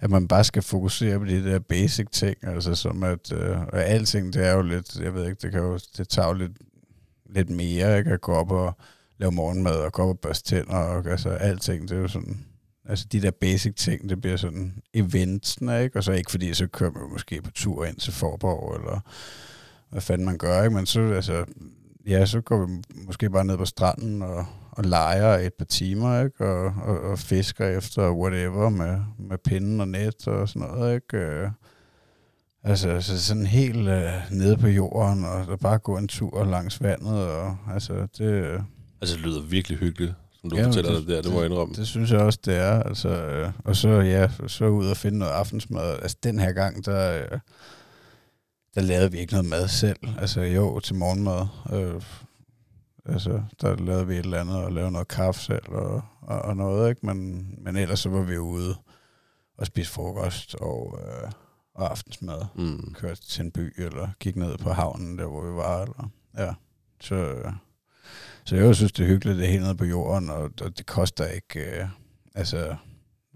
at 0.00 0.10
man 0.10 0.28
bare 0.28 0.44
skal 0.44 0.62
fokusere 0.62 1.18
på 1.18 1.24
de 1.24 1.44
der 1.44 1.58
basic 1.58 2.06
ting, 2.12 2.36
altså 2.42 2.74
som 2.74 3.02
at, 3.02 3.32
øh, 3.32 3.60
og 3.60 3.84
alting, 3.84 4.32
det 4.32 4.46
er 4.46 4.52
jo 4.52 4.62
lidt, 4.62 4.96
jeg 5.00 5.14
ved 5.14 5.26
ikke, 5.26 5.38
det 5.42 5.52
kan 5.52 5.60
jo, 5.60 5.78
det 5.96 6.08
tager 6.08 6.28
jo 6.28 6.34
lidt, 6.34 6.52
lidt 7.30 7.50
mere, 7.50 7.98
ikke, 7.98 8.10
at 8.10 8.20
gå 8.20 8.32
op 8.32 8.50
og 8.50 8.76
lave 9.18 9.32
morgenmad, 9.32 9.76
og 9.76 9.92
gå 9.92 10.02
op 10.02 10.08
og 10.08 10.18
børste 10.18 10.56
tænder, 10.56 10.76
og 10.76 11.06
altså 11.06 11.28
alting, 11.28 11.88
det 11.88 11.96
er 11.96 12.00
jo 12.00 12.08
sådan, 12.08 12.44
altså 12.84 13.06
de 13.12 13.22
der 13.22 13.30
basic 13.30 13.74
ting, 13.74 14.08
det 14.08 14.20
bliver 14.20 14.36
sådan 14.36 14.82
eventsene, 14.94 15.82
ikke, 15.82 15.98
og 15.98 16.04
så 16.04 16.12
ikke 16.12 16.30
fordi, 16.30 16.54
så 16.54 16.66
kører 16.66 16.90
man 16.90 17.02
jo 17.02 17.08
måske 17.08 17.42
på 17.42 17.50
tur 17.50 17.84
ind 17.84 17.96
til 17.96 18.12
Forborg, 18.12 18.76
eller 18.76 19.00
hvad 19.90 20.00
fanden 20.02 20.24
man 20.24 20.38
gør, 20.38 20.62
ikke, 20.62 20.76
men 20.76 20.86
så, 20.86 21.00
altså, 21.00 21.44
ja, 22.06 22.26
så 22.26 22.40
går 22.40 22.66
vi 22.66 22.82
måske 23.06 23.30
bare 23.30 23.44
ned 23.44 23.56
på 23.56 23.64
stranden 23.64 24.22
og, 24.22 24.46
og 24.70 24.84
leger 24.84 25.38
et 25.38 25.54
par 25.54 25.64
timer, 25.64 26.24
ikke? 26.24 26.46
Og, 26.46 26.64
og, 26.64 27.00
og 27.00 27.18
fisker 27.18 27.68
efter 27.68 28.12
whatever 28.12 28.68
med, 28.68 28.98
med 29.18 29.38
pinden 29.38 29.80
og 29.80 29.88
net 29.88 30.28
og 30.28 30.48
sådan 30.48 30.68
noget, 30.68 30.94
ikke? 30.94 31.16
Øh, 31.16 31.50
altså, 32.62 33.00
så 33.00 33.24
sådan 33.24 33.46
helt 33.46 33.88
øh, 33.88 34.12
nede 34.30 34.56
på 34.56 34.66
jorden, 34.66 35.24
og 35.24 35.46
der 35.46 35.56
bare 35.56 35.78
gå 35.78 35.96
en 35.98 36.08
tur 36.08 36.44
langs 36.44 36.82
vandet, 36.82 37.26
og 37.26 37.56
altså, 37.72 38.06
det... 38.18 38.24
Øh, 38.24 38.60
Altså, 39.04 39.16
det 39.16 39.24
lyder 39.24 39.42
virkelig 39.42 39.78
hyggeligt, 39.78 40.14
som 40.40 40.50
du 40.50 40.56
Ja, 40.56 40.62
ja, 40.62 40.68
fortæller 40.68 40.90
det- 40.90 40.98
det, 41.00 41.06
det 41.08 41.16
der. 41.16 41.22
Det 41.22 41.32
må 41.32 41.38
jeg 41.40 41.50
indrømme. 41.50 41.74
Det 41.74 41.86
synes 41.86 42.10
jeg 42.10 42.20
også, 42.20 42.38
det 42.44 42.56
er. 42.56 42.82
Altså, 42.82 43.08
øh, 43.08 43.52
og 43.64 43.76
så, 43.76 43.88
ja, 43.88 44.28
så 44.46 44.66
ud 44.66 44.86
og 44.86 44.96
finde 44.96 45.18
noget 45.18 45.32
aftensmad. 45.32 45.92
Altså, 46.02 46.16
den 46.22 46.38
her 46.38 46.52
gang, 46.52 46.84
der, 46.84 47.22
øh, 47.32 47.38
der 48.74 48.80
lavede 48.80 49.12
vi 49.12 49.18
ikke 49.18 49.32
noget 49.32 49.48
mad 49.48 49.68
selv. 49.68 49.96
Altså, 50.18 50.40
jo, 50.40 50.80
til 50.80 50.94
morgenmad. 50.94 51.46
Øh, 51.72 52.02
altså, 53.06 53.42
der 53.60 53.76
lavede 53.76 54.06
vi 54.06 54.14
et 54.14 54.24
eller 54.24 54.40
andet 54.40 54.56
og 54.56 54.72
lavede 54.72 54.92
noget 54.92 55.08
kaffe 55.08 55.40
selv 55.40 55.68
og, 55.68 56.02
og, 56.22 56.42
og 56.42 56.56
noget, 56.56 56.90
ikke? 56.90 57.06
Men, 57.06 57.48
men 57.64 57.76
ellers 57.76 58.00
så 58.00 58.08
var 58.08 58.22
vi 58.22 58.38
ude 58.38 58.74
og 59.58 59.66
spise 59.66 59.90
frokost 59.90 60.54
og, 60.54 60.98
øh, 61.02 61.30
og 61.74 61.90
aftensmad. 61.90 62.40
Mm. 62.56 62.94
Kørte 62.94 63.20
til 63.22 63.44
en 63.44 63.50
by, 63.50 63.82
eller 63.82 64.08
gik 64.20 64.36
ned 64.36 64.58
på 64.58 64.72
havnen, 64.72 65.18
der 65.18 65.26
hvor 65.26 65.42
vi 65.50 65.56
var. 65.56 65.82
Eller, 65.82 66.10
ja, 66.38 66.54
så... 67.00 67.14
Øh, 67.14 67.52
så 68.44 68.56
jeg 68.56 68.76
synes, 68.76 68.92
det 68.92 69.02
er 69.02 69.08
hyggeligt, 69.08 69.38
det 69.38 69.46
er 69.46 69.50
helt 69.50 69.62
nede 69.62 69.76
på 69.76 69.84
jorden, 69.84 70.30
og, 70.30 70.50
og 70.60 70.78
det 70.78 70.86
koster 70.86 71.26
ikke... 71.26 71.60
Øh, 71.60 71.86
altså, 72.34 72.76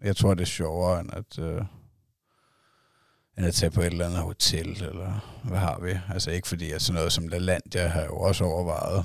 jeg 0.05 0.17
tror, 0.17 0.35
det 0.35 0.43
er 0.43 0.47
sjovere, 0.47 1.01
end 1.01 1.11
at, 1.13 1.39
øh, 1.39 1.63
end 3.39 3.47
at 3.47 3.55
tage 3.55 3.71
på 3.71 3.81
et 3.81 3.87
eller 3.87 4.07
andet 4.07 4.21
hotel, 4.21 4.69
eller 4.69 5.41
hvad 5.45 5.59
har 5.59 5.81
vi? 5.81 5.99
Altså 6.15 6.31
ikke 6.31 6.49
fordi, 6.49 6.71
at 6.71 6.83
sådan 6.83 6.95
noget 6.95 7.13
som 7.13 7.29
La 7.29 7.59
har 7.75 8.01
jeg 8.01 8.07
jo 8.07 8.17
også 8.17 8.45
overvejet, 8.45 9.05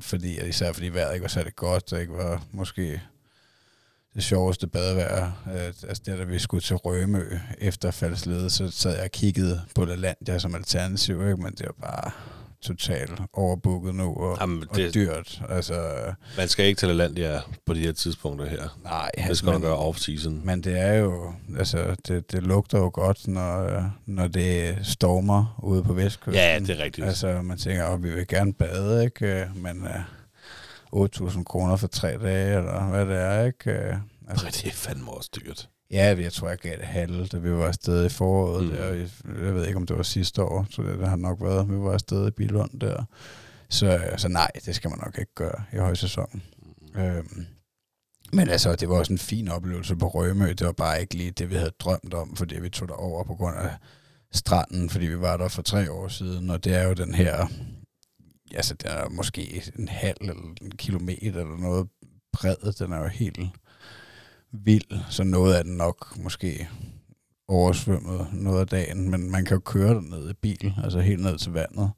fordi, 0.00 0.38
at 0.38 0.48
især 0.48 0.72
fordi 0.72 0.88
vejret 0.88 1.14
ikke 1.14 1.22
var 1.22 1.28
særlig 1.28 1.56
godt, 1.56 1.92
og 1.92 2.00
ikke 2.00 2.12
var 2.12 2.42
måske 2.52 3.00
det 4.14 4.24
sjoveste 4.24 4.66
badevejr. 4.66 5.42
Øh, 5.46 5.66
altså 5.66 6.02
det, 6.06 6.18
da 6.18 6.24
vi 6.24 6.38
skulle 6.38 6.60
til 6.60 6.76
Rømø 6.76 7.38
efter 7.58 7.90
Faldslede, 7.90 8.50
så 8.50 8.70
sad 8.70 8.94
jeg 8.94 9.04
og 9.04 9.10
kiggede 9.10 9.62
på 9.74 9.84
LaLandia 9.84 10.38
som 10.38 10.54
alternativ, 10.54 11.22
ikke? 11.22 11.36
men 11.36 11.52
det 11.52 11.66
var 11.66 11.88
bare 11.88 12.10
totalt 12.62 13.20
overbooket 13.32 13.94
nu, 13.94 14.14
og, 14.14 14.36
Jamen, 14.40 14.64
og 14.70 14.76
det, 14.76 14.94
dyrt. 14.94 15.42
Altså, 15.48 15.74
man 16.36 16.48
skal 16.48 16.66
ikke 16.66 16.78
til 16.78 16.88
Lalandia 16.88 17.40
på 17.66 17.74
de 17.74 17.80
her 17.80 17.92
tidspunkter 17.92 18.46
her. 18.46 18.78
nej, 18.84 19.10
Det 19.28 19.36
skal 19.36 19.46
man 19.46 19.54
men, 19.54 19.62
gøre 19.62 19.88
off-season. 19.90 20.30
men 20.44 20.60
det 20.64 20.78
er 20.80 20.92
jo, 20.94 21.32
altså, 21.58 21.96
det, 22.08 22.32
det 22.32 22.42
lugter 22.42 22.78
jo 22.78 22.90
godt, 22.94 23.28
når, 23.28 23.62
øh, 23.62 23.82
når 24.06 24.26
det 24.28 24.78
stormer 24.82 25.60
ude 25.62 25.82
på 25.82 25.92
vestkysten. 25.92 26.34
Ja, 26.34 26.58
det 26.58 26.70
er 26.80 26.84
rigtigt. 26.84 27.06
Altså, 27.06 27.42
man 27.42 27.58
tænker, 27.58 27.86
at 27.86 28.02
vi 28.02 28.14
vil 28.14 28.26
gerne 28.26 28.52
bade, 28.52 29.04
ikke? 29.04 29.26
Øh, 29.40 29.56
Men 29.56 29.88
uh, 30.92 31.04
8.000 31.06 31.42
kroner 31.44 31.76
for 31.76 31.86
tre 31.86 32.18
dage, 32.18 32.56
eller 32.58 32.84
hvad 32.88 33.06
det 33.06 33.16
er, 33.16 33.44
ikke? 33.44 33.70
Øh, 33.70 33.94
Altså, 34.28 34.46
det 34.46 34.64
er 34.66 34.70
fandme 34.72 35.10
også 35.10 35.30
dyrt. 35.36 35.68
Ja, 35.90 36.16
jeg 36.18 36.32
tror, 36.32 36.48
jeg 36.48 36.58
gav 36.58 36.76
det 36.76 36.86
halve, 36.86 37.26
da 37.26 37.38
vi 37.38 37.52
var 37.52 37.66
afsted 37.66 38.06
i 38.06 38.08
foråret. 38.08 38.64
Mm. 38.64 38.70
Der. 38.70 38.84
Jeg, 38.84 39.08
jeg 39.44 39.54
ved 39.54 39.66
ikke, 39.66 39.76
om 39.76 39.86
det 39.86 39.96
var 39.96 40.02
sidste 40.02 40.42
år, 40.42 40.66
så 40.70 40.82
det, 40.82 40.98
det 40.98 41.08
har 41.08 41.16
nok 41.16 41.40
været. 41.40 41.70
Vi 41.70 41.76
var 41.76 41.92
afsted 41.92 42.28
i 42.28 42.30
Bilund 42.30 42.80
der. 42.80 43.04
Så, 43.68 44.00
så 44.16 44.28
nej, 44.28 44.50
det 44.64 44.74
skal 44.74 44.90
man 44.90 44.98
nok 45.04 45.18
ikke 45.18 45.34
gøre 45.34 45.64
i 45.72 45.76
højsæsonen. 45.76 46.42
Mm. 46.94 47.00
Øhm, 47.00 47.46
men 48.32 48.48
altså, 48.48 48.76
det 48.76 48.88
var 48.88 48.98
også 48.98 49.12
en 49.12 49.18
fin 49.18 49.48
oplevelse 49.48 49.96
på 49.96 50.08
Rømø. 50.08 50.48
Det 50.48 50.66
var 50.66 50.72
bare 50.72 51.00
ikke 51.00 51.14
lige 51.14 51.30
det, 51.30 51.50
vi 51.50 51.54
havde 51.54 51.72
drømt 51.78 52.14
om, 52.14 52.36
fordi 52.36 52.60
vi 52.60 52.68
tog 52.68 52.88
derover 52.88 53.24
på 53.24 53.34
grund 53.34 53.56
af 53.56 53.70
stranden, 54.32 54.90
fordi 54.90 55.06
vi 55.06 55.20
var 55.20 55.36
der 55.36 55.48
for 55.48 55.62
tre 55.62 55.92
år 55.92 56.08
siden, 56.08 56.50
og 56.50 56.64
det 56.64 56.74
er 56.74 56.82
jo 56.88 56.94
den 56.94 57.14
her, 57.14 57.46
altså 58.54 58.74
den 58.74 58.90
er 58.90 59.08
måske 59.08 59.62
en 59.78 59.88
halv 59.88 60.16
eller 60.20 60.34
en 60.34 60.70
kilometer 60.70 61.40
eller 61.40 61.56
noget 61.56 61.88
bred, 62.32 62.72
den 62.78 62.92
er 62.92 62.98
jo 62.98 63.08
helt 63.08 63.38
vild, 64.52 64.98
så 65.10 65.24
noget 65.24 65.54
af 65.54 65.64
den 65.64 65.76
nok 65.76 66.16
måske 66.16 66.68
oversvømmet 67.48 68.26
noget 68.32 68.60
af 68.60 68.66
dagen, 68.66 69.10
men 69.10 69.30
man 69.30 69.44
kan 69.44 69.54
jo 69.54 69.60
køre 69.60 70.02
ned 70.02 70.30
i 70.30 70.34
bil, 70.34 70.74
altså 70.84 71.00
helt 71.00 71.22
ned 71.22 71.38
til 71.38 71.52
vandet, 71.52 71.90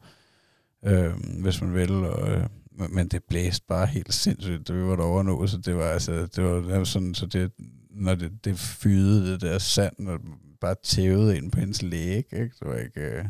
øh, 0.85 1.13
hvis 1.43 1.61
man 1.63 1.75
vil, 1.75 1.93
og, 1.93 2.31
øh, 2.31 2.47
men- 2.71 2.91
det 3.09 3.25
blæste 3.25 3.65
bare 3.69 3.87
helt 3.87 4.15
sindssygt, 4.15 4.75
vi 4.75 4.83
var 4.83 4.97
derovre 4.97 5.25
nu, 5.25 5.47
så 5.47 5.57
det 5.59 5.77
var 5.77 5.85
altså, 5.89 6.27
det 6.27 6.45
var, 6.45 6.55
det 6.79 6.89
sådan, 6.89 7.15
så 7.15 7.27
det, 7.27 7.53
når 7.91 8.15
det, 8.15 8.45
det 8.45 8.59
fydede 8.59 9.33
det 9.33 9.41
der 9.41 9.59
sand, 9.59 10.09
og 10.09 10.21
bare 10.61 10.75
tævede 10.85 11.37
ind 11.37 11.53
på 11.53 11.61
hendes 11.61 11.83
læge, 11.83 12.17
ikke? 12.17 12.43
Det 12.61 12.69
var 12.69 12.77
ikke, 12.77 13.01
øh, 13.01 13.25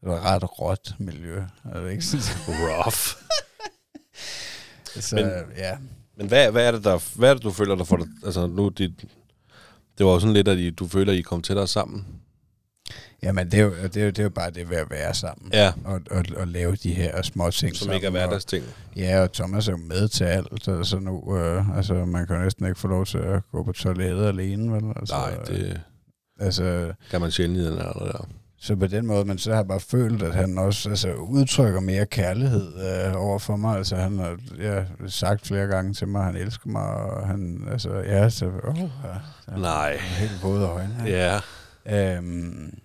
det 0.00 0.08
var 0.12 0.20
ret 0.20 0.60
råt 0.60 0.94
miljø, 0.98 1.42
det 1.80 1.90
ikke 1.92 2.04
sådan? 2.04 2.24
Rough. 2.48 2.98
Så, 5.00 5.16
Men- 5.16 5.56
ja, 5.56 5.76
Men 6.16 6.28
hvad, 6.28 6.50
hvad, 6.50 6.66
er 6.66 6.72
det, 6.72 6.84
der, 6.84 7.18
hvad 7.18 7.30
er 7.30 7.34
det, 7.34 7.42
du 7.42 7.50
føler, 7.50 7.74
der 7.74 7.84
får 7.84 7.96
dig... 7.96 8.06
Altså, 8.24 8.46
nu, 8.46 8.68
dit, 8.68 8.90
det 9.98 10.06
var 10.06 10.12
jo 10.12 10.20
sådan 10.20 10.32
lidt, 10.34 10.48
at 10.48 10.58
I, 10.58 10.70
du 10.70 10.88
føler, 10.88 11.12
at 11.12 11.18
I 11.18 11.22
kom 11.22 11.42
tættere 11.42 11.66
sammen. 11.66 12.06
Jamen, 13.22 13.50
det 13.50 13.60
er, 13.60 13.64
jo, 13.64 13.70
det, 13.82 13.96
er 13.96 14.04
jo, 14.04 14.06
det 14.10 14.18
er 14.18 14.22
jo 14.22 14.30
bare 14.30 14.50
det 14.50 14.70
ved 14.70 14.76
at 14.76 14.90
være 14.90 15.14
sammen. 15.14 15.50
Ja, 15.52 15.72
Og, 15.84 16.00
og, 16.10 16.24
og 16.36 16.48
lave 16.48 16.76
de 16.76 16.92
her 16.94 17.22
små 17.22 17.50
ting 17.50 17.76
som 17.76 17.92
ikke 17.92 18.06
er 18.06 18.08
sammen, 18.08 18.22
og- 18.22 18.26
hverdagsting. 18.28 18.64
Ja, 18.96 19.20
og 19.22 19.32
Thomas 19.32 19.68
er 19.68 19.72
jo 19.72 19.78
med 19.78 20.08
til 20.08 20.24
alt. 20.24 20.68
Altså 20.68 20.98
nu, 20.98 21.38
øh, 21.38 21.76
altså 21.76 21.94
man 21.94 22.26
kan 22.26 22.36
jo 22.36 22.42
næsten 22.42 22.66
ikke 22.66 22.78
få 22.80 22.88
lov 22.88 23.06
til 23.06 23.18
at 23.18 23.42
gå 23.52 23.62
på 23.62 23.72
toilettet 23.72 24.26
alene, 24.26 24.72
vel? 24.72 24.92
Altså, 24.96 25.14
Nej, 25.14 25.34
det 25.44 25.80
Altså, 26.40 26.92
kan 27.10 27.20
man 27.20 27.30
sjældent 27.30 27.58
i 27.60 27.64
den 27.64 27.72
alder 27.72 28.12
der. 28.12 28.28
Så 28.64 28.76
på 28.76 28.86
den 28.86 29.06
måde, 29.06 29.24
men 29.24 29.38
så 29.38 29.50
har 29.50 29.56
jeg 29.56 29.68
bare 29.68 29.80
følt, 29.80 30.22
at 30.22 30.34
han 30.34 30.58
også 30.58 30.90
altså, 30.90 31.14
udtrykker 31.14 31.80
mere 31.80 32.06
kærlighed 32.06 32.74
øh, 32.74 33.22
over 33.22 33.38
for 33.38 33.56
mig. 33.56 33.76
Altså 33.76 33.96
han 33.96 34.18
har 34.18 34.38
ja, 34.58 34.84
sagt 35.06 35.46
flere 35.46 35.66
gange 35.66 35.94
til 35.94 36.08
mig, 36.08 36.20
at 36.20 36.26
han 36.26 36.36
elsker 36.36 36.68
mig, 36.68 36.82
og 36.82 37.26
han, 37.26 37.68
altså, 37.70 37.94
ja, 37.96 38.28
så, 38.30 38.46
oh, 38.64 38.78
ja, 38.78 38.88
ja, 39.48 39.56
Nej. 39.56 39.96
helt 39.96 40.42
våde 40.42 40.66
øjne. 40.66 40.96
Ja. 41.06 41.40
Øhm, 41.86 42.78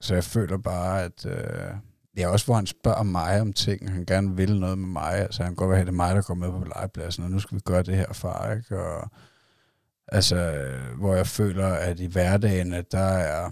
så 0.00 0.14
jeg 0.14 0.24
føler 0.24 0.58
bare, 0.58 1.02
at... 1.02 1.26
Øh, 1.26 1.74
er 2.22 2.28
også, 2.28 2.46
hvor 2.46 2.54
han 2.54 2.66
spørger 2.66 3.02
mig 3.02 3.40
om 3.40 3.52
ting. 3.52 3.92
Han 3.92 4.04
gerne 4.04 4.36
vil 4.36 4.60
noget 4.60 4.78
med 4.78 4.88
mig. 4.88 5.12
Altså, 5.12 5.42
han 5.42 5.50
kan 5.50 5.56
godt 5.56 5.70
være, 5.70 5.80
at 5.80 5.86
det 5.86 5.92
er 5.92 5.96
mig, 5.96 6.14
der 6.14 6.22
kommer 6.22 6.46
med 6.46 6.58
på 6.58 6.64
legepladsen, 6.64 7.24
og 7.24 7.30
nu 7.30 7.38
skal 7.38 7.54
vi 7.54 7.60
gøre 7.60 7.82
det 7.82 7.96
her 7.96 8.12
far, 8.12 8.52
ikke? 8.52 8.78
Og, 8.78 9.10
altså, 10.08 10.66
hvor 10.98 11.14
jeg 11.14 11.26
føler, 11.26 11.66
at 11.66 12.00
i 12.00 12.06
hverdagen, 12.06 12.74
at 12.74 12.92
der 12.92 12.98
er... 12.98 13.50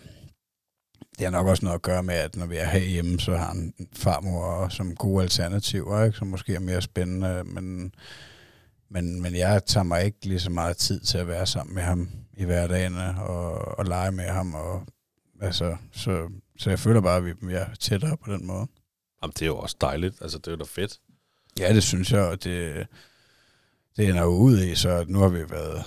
Det 1.19 1.25
har 1.27 1.31
nok 1.31 1.47
også 1.47 1.65
noget 1.65 1.75
at 1.75 1.83
gøre 1.83 2.03
med, 2.03 2.15
at 2.15 2.37
når 2.37 2.47
vi 2.47 2.57
er 2.57 2.67
herhjemme, 2.67 3.21
så 3.21 3.37
har 3.37 3.47
han 3.47 3.75
farmor 3.97 4.69
som 4.69 4.97
gode 4.97 5.23
alternativer, 5.23 6.05
ikke? 6.05 6.19
som 6.19 6.27
måske 6.27 6.55
er 6.55 6.61
mere 6.61 6.83
spændende, 6.83 7.45
men, 7.45 7.95
men, 8.91 9.23
men 9.23 9.35
jeg 9.37 9.65
tager 9.67 9.85
mig 9.85 10.05
ikke 10.05 10.27
lige 10.27 10.41
så 10.41 10.51
meget 10.51 10.77
tid 10.77 11.01
til 11.01 11.19
at 11.19 11.27
være 11.27 11.47
sammen 11.47 11.75
med 11.75 11.83
ham 11.83 12.11
i 12.37 12.45
hverdagen 12.45 12.97
og, 13.19 13.79
og 13.79 13.85
lege 13.85 14.13
med 14.13 14.25
ham. 14.25 14.55
Og, 14.55 14.87
altså, 15.41 15.77
så, 15.93 16.29
så 16.59 16.71
jeg 16.71 16.79
føler 16.79 17.01
bare, 17.01 17.17
at 17.17 17.25
vi 17.41 17.55
er 17.55 17.75
tættere 17.81 18.17
på 18.17 18.33
den 18.33 18.47
måde. 18.47 18.67
Jamen, 19.23 19.33
det 19.33 19.43
er 19.43 19.47
jo 19.47 19.59
også 19.59 19.77
dejligt. 19.81 20.23
Altså, 20.23 20.39
det 20.39 20.47
er 20.47 20.53
jo 20.53 20.57
da 20.57 20.65
fedt. 20.65 21.01
Ja, 21.59 21.75
det 21.75 21.83
synes 21.83 22.13
jeg, 22.13 22.21
og 22.21 22.45
det, 22.45 22.87
det 23.97 24.09
ender 24.09 24.23
jo 24.23 24.29
ud 24.29 24.59
i, 24.59 24.75
så 24.75 25.05
nu 25.09 25.19
har 25.19 25.29
vi 25.29 25.51
været 25.51 25.85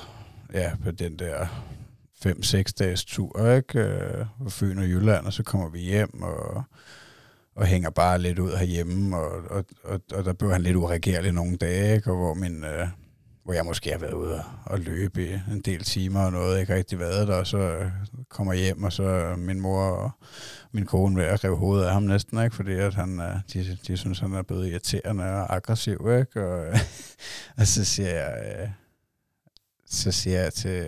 ja, 0.54 0.72
på 0.84 0.92
den 0.92 1.20
der 1.20 1.48
5-6 2.26 2.64
dages 2.80 3.06
tur, 3.06 3.52
ikke? 3.52 3.80
Øh, 3.80 4.26
på 4.44 4.50
Fyn 4.50 4.78
og 4.78 4.86
Jylland, 4.86 5.26
og 5.26 5.34
så 5.34 5.44
kommer 5.44 5.70
vi 5.70 5.80
hjem 5.80 6.22
og, 6.22 6.64
og 7.56 7.66
hænger 7.66 7.90
bare 7.90 8.20
lidt 8.20 8.40
ud 8.40 8.52
herhjemme, 8.52 9.18
og, 9.18 9.42
og, 9.50 9.66
og, 9.84 10.02
og 10.14 10.26
der 10.26 10.34
blev 10.34 10.52
han 10.52 10.62
lidt 10.62 10.76
uregerlig 10.76 11.32
nogle 11.32 11.58
dage, 11.58 11.96
ikke? 11.96 12.12
Og 12.12 12.18
hvor 12.18 12.34
min, 12.34 12.64
øh, 12.64 12.88
hvor 13.44 13.54
jeg 13.54 13.66
måske 13.66 13.92
har 13.92 13.98
været 13.98 14.14
ude 14.14 14.44
og 14.66 14.80
løbe 14.80 15.26
i 15.26 15.34
en 15.52 15.62
del 15.62 15.84
timer 15.84 16.26
og 16.26 16.32
noget, 16.32 16.60
ikke 16.60 16.76
rigtig 16.76 17.00
været 17.00 17.28
der, 17.28 17.36
og 17.36 17.48
så 17.48 17.58
øh, 17.58 17.92
kommer 18.30 18.54
jeg 18.54 18.64
hjem, 18.64 18.84
og 18.84 18.94
så 18.94 19.36
min 19.38 19.60
mor 19.62 19.82
og 19.82 20.12
min 20.72 20.86
kone 20.86 21.16
ved 21.16 21.24
at 21.24 21.44
rive 21.44 21.58
hovedet 21.58 21.86
af 21.86 21.94
ham 21.94 22.04
næsten, 22.04 22.44
ikke? 22.44 22.56
fordi 22.56 22.74
at 22.74 22.94
han, 22.94 23.20
øh, 23.20 23.36
de, 23.54 23.78
de 23.88 23.98
synes, 23.98 24.20
han 24.20 24.34
er 24.34 24.42
blevet 24.42 24.68
irriterende 24.68 25.24
og 25.24 25.56
aggressiv, 25.56 26.08
ikke? 26.20 26.48
Og, 26.48 26.68
og 27.58 27.68
så 27.68 27.86
siger 27.86 28.10
jeg, 28.10 28.56
øh, 28.62 28.70
så 29.86 30.12
siger 30.12 30.42
jeg 30.42 30.54
til, 30.54 30.88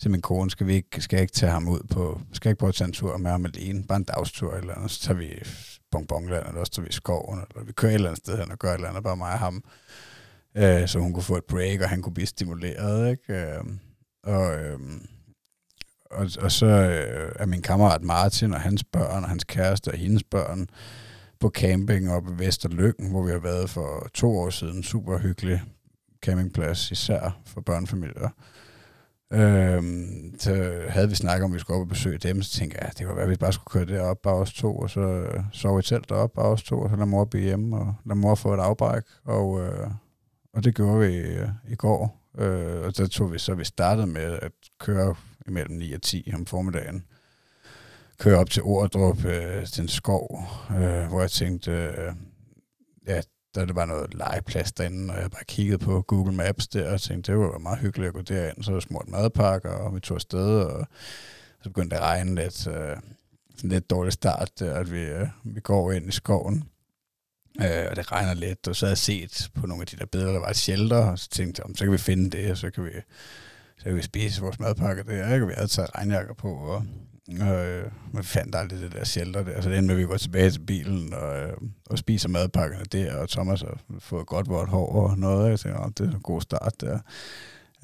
til 0.00 0.10
min 0.10 0.22
kone, 0.22 0.50
skal 0.50 0.66
vi 0.66 0.74
ikke, 0.74 1.00
skal 1.00 1.16
jeg 1.16 1.22
ikke 1.22 1.34
tage 1.34 1.52
ham 1.52 1.68
ud 1.68 1.80
på, 1.90 2.20
skal 2.32 2.48
jeg 2.48 2.52
ikke 2.52 2.58
prøve 2.58 2.68
at 2.68 2.74
tage 2.74 2.88
en 2.88 2.92
tur 2.92 3.16
med 3.16 3.30
ham 3.30 3.44
alene, 3.44 3.84
bare 3.84 3.96
en 3.96 4.04
dagstur 4.04 4.54
eller 4.54 4.74
andet, 4.74 4.90
så 4.90 5.00
tager 5.00 5.18
vi 5.18 5.42
bonbonland, 5.90 6.46
eller 6.46 6.60
også 6.60 6.72
tager 6.72 6.86
vi 6.86 6.92
skoven, 6.92 7.40
eller 7.50 7.64
vi 7.64 7.72
kører 7.72 7.92
et 7.92 7.94
eller 7.94 8.08
andet 8.08 8.24
sted 8.24 8.38
hen 8.38 8.50
og 8.50 8.58
gør 8.58 8.70
et 8.70 8.74
eller 8.74 8.88
andet, 8.88 9.04
bare 9.04 9.16
mig 9.16 9.32
og 9.32 9.38
ham 9.38 9.64
øh, 10.56 10.88
så 10.88 10.98
hun 10.98 11.12
kunne 11.12 11.22
få 11.22 11.36
et 11.36 11.44
break, 11.44 11.80
og 11.80 11.88
han 11.88 12.02
kunne 12.02 12.14
blive 12.14 12.26
stimuleret, 12.26 13.10
ikke? 13.10 13.34
Øh, 13.34 13.64
og, 14.22 14.58
øh, 14.58 14.80
og, 16.10 16.28
og 16.40 16.52
så 16.52 16.66
øh, 16.66 17.32
er 17.38 17.46
min 17.46 17.62
kammerat 17.62 18.02
Martin 18.02 18.54
og 18.54 18.60
hans 18.60 18.84
børn, 18.84 19.22
og 19.22 19.28
hans 19.28 19.44
kæreste 19.44 19.88
og 19.88 19.98
hendes 19.98 20.22
børn 20.24 20.68
på 21.40 21.50
camping 21.50 22.12
oppe 22.12 22.32
i 22.32 22.38
Vesterløkken, 22.38 23.10
hvor 23.10 23.22
vi 23.22 23.30
har 23.30 23.38
været 23.38 23.70
for 23.70 24.08
to 24.14 24.38
år 24.38 24.50
siden. 24.50 24.82
Super 24.82 25.18
hyggelig 25.18 25.62
campingplads, 26.22 26.90
især 26.90 27.40
for 27.46 27.60
børnefamilier. 27.60 28.30
Øhm, 29.32 30.34
så 30.38 30.82
havde 30.88 31.08
vi 31.08 31.14
snakket 31.14 31.44
om, 31.44 31.50
at 31.50 31.54
vi 31.54 31.60
skulle 31.60 31.76
op 31.76 31.82
og 31.82 31.88
besøge 31.88 32.18
dem, 32.18 32.42
så 32.42 32.50
tænkte 32.58 32.78
jeg, 32.80 32.90
det 32.98 33.06
kunne 33.06 33.16
være, 33.16 33.24
at 33.24 33.30
vi 33.30 33.36
bare 33.36 33.52
skulle 33.52 33.86
køre 33.86 33.96
derop, 33.98 34.18
bare 34.22 34.34
os 34.34 34.52
to, 34.52 34.76
og 34.76 34.90
så 34.90 35.26
sove 35.52 35.78
i 35.78 35.82
telt 35.82 36.08
derop, 36.08 36.32
bare 36.32 36.46
os 36.46 36.62
to, 36.62 36.80
og 36.80 36.90
så 36.90 36.96
lade 36.96 37.06
mor 37.06 37.24
blive 37.24 37.44
hjemme, 37.44 37.76
og 37.76 37.94
lade 38.06 38.18
mor 38.18 38.34
få 38.34 38.54
et 38.54 38.60
afbræk, 38.60 39.02
og, 39.24 39.60
øh, 39.60 39.90
og 40.52 40.64
det 40.64 40.74
gjorde 40.74 41.08
vi 41.08 41.16
øh, 41.16 41.48
i 41.68 41.74
går. 41.74 42.26
Øh, 42.38 42.86
og 42.86 42.92
så 42.92 43.08
tog 43.08 43.32
vi 43.32 43.38
så, 43.38 43.54
vi 43.54 43.64
startede 43.64 44.06
med 44.06 44.38
at 44.42 44.52
køre 44.80 45.14
imellem 45.48 45.76
9 45.76 45.92
og 45.92 46.02
10 46.02 46.30
om 46.34 46.46
formiddagen. 46.46 47.04
Køre 48.18 48.38
op 48.38 48.50
til 48.50 48.62
Ordrup, 48.62 49.24
øh, 49.24 49.66
til 49.66 49.82
en 49.82 49.88
skov, 49.88 50.42
øh, 50.70 51.06
hvor 51.06 51.20
jeg 51.20 51.30
tænkte, 51.30 51.70
øh, 51.70 52.12
der 53.56 53.66
det 53.66 53.76
var 53.76 53.84
noget 53.84 54.14
legeplads 54.14 54.72
derinde, 54.72 55.14
og 55.14 55.20
jeg 55.20 55.30
bare 55.30 55.44
kiggede 55.44 55.78
på 55.78 56.02
Google 56.02 56.34
Maps 56.34 56.68
der, 56.68 56.92
og 56.92 57.00
tænkte, 57.00 57.32
det 57.32 57.40
var 57.40 57.58
meget 57.58 57.78
hyggeligt 57.78 58.08
at 58.08 58.14
gå 58.14 58.20
derind. 58.20 58.62
Så 58.62 58.72
var 58.72 58.80
smurt 58.80 59.08
madpakker, 59.08 59.70
og 59.70 59.94
vi 59.94 60.00
tog 60.00 60.14
afsted, 60.14 60.60
og 60.60 60.86
så 61.62 61.70
begyndte 61.70 61.96
det 61.96 62.02
at 62.02 62.06
regne 62.06 62.34
lidt. 62.34 62.66
Øh, 62.66 62.96
sådan 63.56 63.70
lidt 63.70 63.90
dårlig 63.90 64.12
start, 64.12 64.50
der, 64.58 64.74
at 64.74 64.92
vi, 64.92 65.00
øh, 65.00 65.28
vi 65.44 65.60
går 65.60 65.92
ind 65.92 66.08
i 66.08 66.12
skoven. 66.12 66.64
Øh, 67.60 67.86
og 67.90 67.96
det 67.96 68.12
regner 68.12 68.34
lidt, 68.34 68.68
og 68.68 68.76
så 68.76 68.86
havde 68.86 68.92
jeg 68.92 68.98
set 68.98 69.50
på 69.54 69.66
nogle 69.66 69.82
af 69.82 69.86
de 69.86 69.96
der 69.96 70.06
billeder, 70.06 70.32
der 70.32 70.40
var 70.40 70.50
et 70.50 70.56
shelter, 70.56 70.96
og 70.96 71.18
så 71.18 71.28
tænkte 71.28 71.62
jeg, 71.66 71.76
så 71.76 71.84
kan 71.84 71.92
vi 71.92 71.98
finde 71.98 72.30
det, 72.30 72.50
og 72.50 72.56
så 72.56 72.70
kan 72.70 72.84
vi, 72.84 72.90
så 73.78 73.84
kan 73.84 73.96
vi 73.96 74.02
spise 74.02 74.42
vores 74.42 74.60
madpakker 74.60 75.02
der, 75.02 75.32
ikke? 75.32 75.44
og 75.44 75.48
vi 75.48 75.54
havde 75.56 75.68
taget 75.68 75.94
regnjakker 75.94 76.34
på, 76.34 76.54
og 76.54 76.84
øh, 77.32 77.84
man 78.12 78.24
fandt 78.24 78.54
aldrig 78.54 78.80
det 78.80 78.92
der 78.92 79.04
shelter 79.04 79.42
der, 79.42 79.60
så 79.60 79.68
det 79.68 79.78
endte 79.78 79.86
med, 79.86 79.94
at 79.94 79.98
vi 79.98 80.06
går 80.06 80.16
tilbage 80.16 80.50
til 80.50 80.60
bilen 80.60 81.14
og, 81.14 81.42
øh, 81.42 81.52
og 81.90 81.98
spiser 81.98 82.28
madpakkerne 82.28 82.84
der, 82.84 83.16
og 83.16 83.28
Thomas 83.28 83.60
har 83.60 83.78
fået 83.98 84.26
godt 84.26 84.48
vort 84.48 84.68
hår 84.68 84.92
og 84.92 85.18
noget, 85.18 85.44
og 85.44 85.50
jeg 85.50 85.58
tænkte, 85.60 86.04
det 86.04 86.10
er 86.10 86.14
en 86.14 86.22
god 86.22 86.40
start 86.40 86.80
der. 86.80 86.98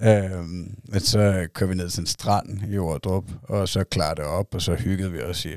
Øh, 0.00 0.44
men 0.84 1.00
så 1.00 1.48
kører 1.54 1.70
vi 1.70 1.76
ned 1.76 1.88
til 1.90 2.00
en 2.00 2.06
strand 2.06 2.72
i 2.72 2.78
Ordrup, 2.78 3.24
og 3.42 3.68
så 3.68 3.84
klarer 3.84 4.14
det 4.14 4.24
op, 4.24 4.54
og 4.54 4.62
så 4.62 4.74
hyggede 4.74 5.12
vi 5.12 5.22
os 5.22 5.44
i 5.44 5.54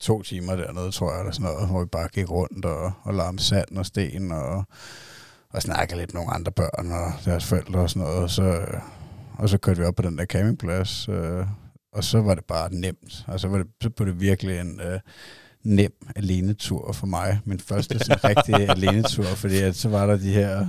to 0.00 0.22
timer 0.22 0.56
dernede, 0.56 0.90
tror 0.90 1.12
jeg, 1.12 1.20
eller 1.20 1.32
sådan 1.32 1.52
noget, 1.52 1.68
hvor 1.68 1.80
vi 1.80 1.86
bare 1.86 2.08
gik 2.08 2.30
rundt 2.30 2.64
og, 2.64 2.92
og 3.02 3.14
larmede 3.14 3.42
sand 3.42 3.78
og 3.78 3.86
sten 3.86 4.32
og, 4.32 4.64
og 5.50 5.62
snakkede 5.62 5.98
lidt 6.00 6.14
med 6.14 6.20
nogle 6.20 6.34
andre 6.34 6.52
børn 6.52 6.92
og 6.92 7.12
deres 7.24 7.44
forældre 7.44 7.80
og 7.80 7.90
sådan 7.90 8.02
noget. 8.02 8.22
Og 8.22 8.30
så, 8.30 8.66
og 9.38 9.48
så 9.48 9.58
kørte 9.58 9.80
vi 9.80 9.86
op 9.86 9.94
på 9.94 10.02
den 10.02 10.18
der 10.18 10.24
campingplads, 10.24 11.08
øh, 11.08 11.46
og 11.98 12.04
så 12.04 12.20
var 12.20 12.34
det 12.34 12.44
bare 12.44 12.74
nemt. 12.74 13.24
Altså, 13.28 13.38
så 13.38 13.48
var 13.48 13.58
det, 13.58 13.66
så 13.82 13.90
var 13.98 14.04
det 14.04 14.20
virkelig 14.20 14.60
en 14.60 14.80
øh, 14.80 15.00
nem 15.64 15.92
alenetur 16.16 16.92
for 16.92 17.06
mig. 17.06 17.40
Min 17.44 17.60
første 17.60 17.98
sådan 18.04 18.24
rigtig 18.24 18.54
alenetur, 18.54 19.24
fordi 19.24 19.58
at, 19.58 19.76
så 19.76 19.88
var 19.88 20.06
der 20.06 20.16
de 20.16 20.32
her 20.32 20.66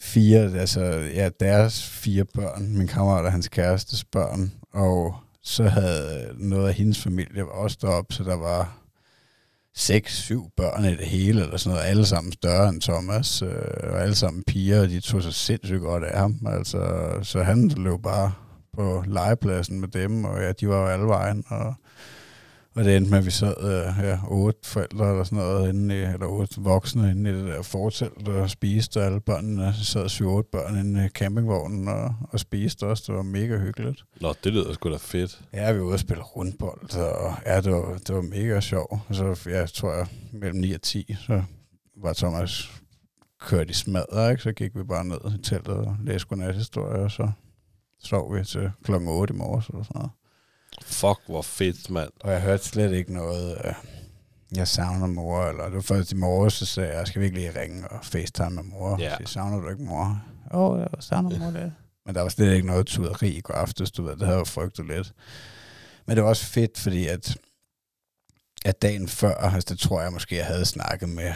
fire, 0.00 0.58
altså 0.60 0.82
ja, 1.14 1.28
deres 1.40 1.84
fire 1.84 2.24
børn, 2.24 2.76
min 2.76 2.86
kammerat 2.86 3.24
og 3.24 3.32
hans 3.32 3.48
kærestes 3.48 4.04
børn, 4.04 4.52
og 4.72 5.16
så 5.42 5.64
havde 5.64 6.30
noget 6.34 6.68
af 6.68 6.74
hendes 6.74 7.02
familie 7.02 7.44
var 7.44 7.52
også 7.52 7.78
deroppe, 7.80 8.14
så 8.14 8.24
der 8.24 8.36
var 8.36 8.78
seks, 9.74 10.16
syv 10.16 10.50
børn 10.56 10.84
i 10.84 10.96
det 10.96 11.06
hele, 11.06 11.42
eller 11.42 11.56
sådan 11.56 11.74
noget, 11.76 11.90
alle 11.90 12.06
sammen 12.06 12.32
større 12.32 12.68
end 12.68 12.80
Thomas, 12.80 13.42
øh, 13.42 13.48
og 13.82 14.02
alle 14.02 14.14
sammen 14.14 14.42
piger, 14.46 14.80
og 14.80 14.88
de 14.88 15.00
tog 15.00 15.22
sig 15.22 15.34
sindssygt 15.34 15.80
godt 15.80 16.04
af 16.04 16.18
ham, 16.20 16.46
altså, 16.46 17.10
så 17.22 17.42
han 17.42 17.68
løb 17.68 18.02
bare 18.02 18.32
på 18.78 19.04
legepladsen 19.06 19.80
med 19.80 19.88
dem, 19.88 20.24
og 20.24 20.42
ja, 20.42 20.52
de 20.52 20.68
var 20.68 20.80
jo 20.80 20.86
alle 20.86 21.06
vejen, 21.06 21.44
og 21.48 21.74
og 22.78 22.84
det 22.84 22.96
endte 22.96 23.10
med, 23.10 23.18
at 23.18 23.26
vi 23.26 23.30
sad 23.30 23.54
øh, 23.62 24.04
ja, 24.04 24.18
otte 24.28 24.68
forældre 24.68 25.10
eller 25.10 25.24
sådan 25.24 25.38
noget, 25.38 25.68
inde 25.68 25.98
i, 25.98 26.02
eller 26.02 26.26
otte 26.26 26.60
voksne 26.60 27.10
inde 27.10 27.30
i 27.30 27.32
det 27.32 27.44
der 27.44 27.62
fortelt 27.62 28.28
og 28.28 28.50
spiste, 28.50 28.98
og 28.98 29.06
alle 29.06 29.20
børnene 29.20 29.74
sad 29.74 30.08
syv 30.08 30.28
otte 30.28 30.48
børn 30.52 30.78
inde 30.78 31.06
i 31.06 31.08
campingvognen 31.08 31.88
og, 31.88 32.14
og 32.30 32.40
spiste 32.40 32.86
også. 32.86 33.04
Det 33.06 33.14
var 33.14 33.22
mega 33.22 33.58
hyggeligt. 33.58 34.04
Nå, 34.20 34.34
det 34.44 34.52
lyder 34.52 34.72
sgu 34.72 34.90
da 34.90 34.96
fedt. 34.96 35.40
Ja, 35.52 35.72
vi 35.72 35.78
var 35.78 35.84
ude 35.84 35.92
og 35.92 36.00
spille 36.00 36.22
rundbold, 36.22 36.96
og 36.96 37.34
ja, 37.46 37.60
det 37.60 37.72
var, 37.72 37.98
det 38.06 38.14
var 38.14 38.22
mega 38.22 38.60
sjovt. 38.60 39.00
Så, 39.10 39.40
ja, 39.46 39.58
jeg 39.58 39.68
tror 39.68 39.92
jeg, 39.92 40.06
mellem 40.32 40.60
9 40.60 40.72
og 40.72 40.82
10, 40.82 41.16
så 41.26 41.42
var 41.96 42.12
Thomas 42.12 42.70
kørt 43.40 43.70
i 43.70 43.74
smadret, 43.74 44.30
ikke? 44.30 44.42
så 44.42 44.52
gik 44.52 44.76
vi 44.76 44.82
bare 44.82 45.04
ned 45.04 45.38
i 45.38 45.42
teltet 45.42 45.74
og 45.74 45.96
læste 46.04 46.28
godnathistorie, 46.28 47.02
og 47.02 47.10
så 47.10 47.30
sov 48.00 48.34
vi 48.34 48.44
til 48.44 48.70
klokken 48.84 49.08
8 49.08 49.34
i 49.34 49.36
morges 49.36 49.66
eller 49.66 49.82
sådan 49.82 49.98
noget. 49.98 50.10
Fuck, 50.82 51.20
hvor 51.26 51.42
fedt, 51.42 51.90
mand. 51.90 52.10
Og 52.20 52.32
jeg 52.32 52.42
hørte 52.42 52.64
slet 52.64 52.92
ikke 52.92 53.14
noget, 53.14 53.58
øh, 53.64 53.74
jeg 54.56 54.68
savner 54.68 55.06
mor, 55.06 55.44
eller 55.44 55.64
det 55.64 55.74
var 55.74 55.80
først 55.80 56.12
i 56.12 56.14
morges, 56.14 56.52
så 56.52 56.66
sagde 56.66 56.96
jeg, 56.96 57.06
skal 57.06 57.20
vi 57.20 57.26
ikke 57.26 57.38
lige 57.38 57.60
ringe 57.60 57.88
og 57.88 58.04
facetime 58.04 58.50
med 58.50 58.62
mor? 58.62 58.96
Ja. 59.00 59.16
Så 59.26 59.32
savner 59.32 59.60
du 59.60 59.68
ikke 59.68 59.82
mor? 59.82 60.22
Åh, 60.54 60.60
oh, 60.60 60.80
jeg 60.80 60.88
savner 61.00 61.38
mor 61.38 61.50
det. 61.50 61.72
Men 62.06 62.14
der 62.14 62.22
var 62.22 62.28
slet 62.28 62.54
ikke 62.54 62.66
noget 62.66 62.86
tuderi 62.86 63.28
i 63.28 63.40
går 63.40 63.54
aftes, 63.54 63.90
du 63.90 64.02
ved, 64.02 64.16
det 64.16 64.26
havde 64.26 64.38
jo 64.38 64.44
frygtet 64.44 64.86
lidt. 64.86 65.12
Men 66.06 66.16
det 66.16 66.24
var 66.24 66.28
også 66.28 66.44
fedt, 66.44 66.78
fordi 66.78 67.06
at, 67.06 67.36
at 68.64 68.82
dagen 68.82 69.08
før, 69.08 69.34
altså 69.34 69.74
det 69.74 69.78
tror 69.78 70.02
jeg 70.02 70.12
måske, 70.12 70.36
jeg 70.36 70.46
havde 70.46 70.64
snakket 70.64 71.08
med, 71.08 71.32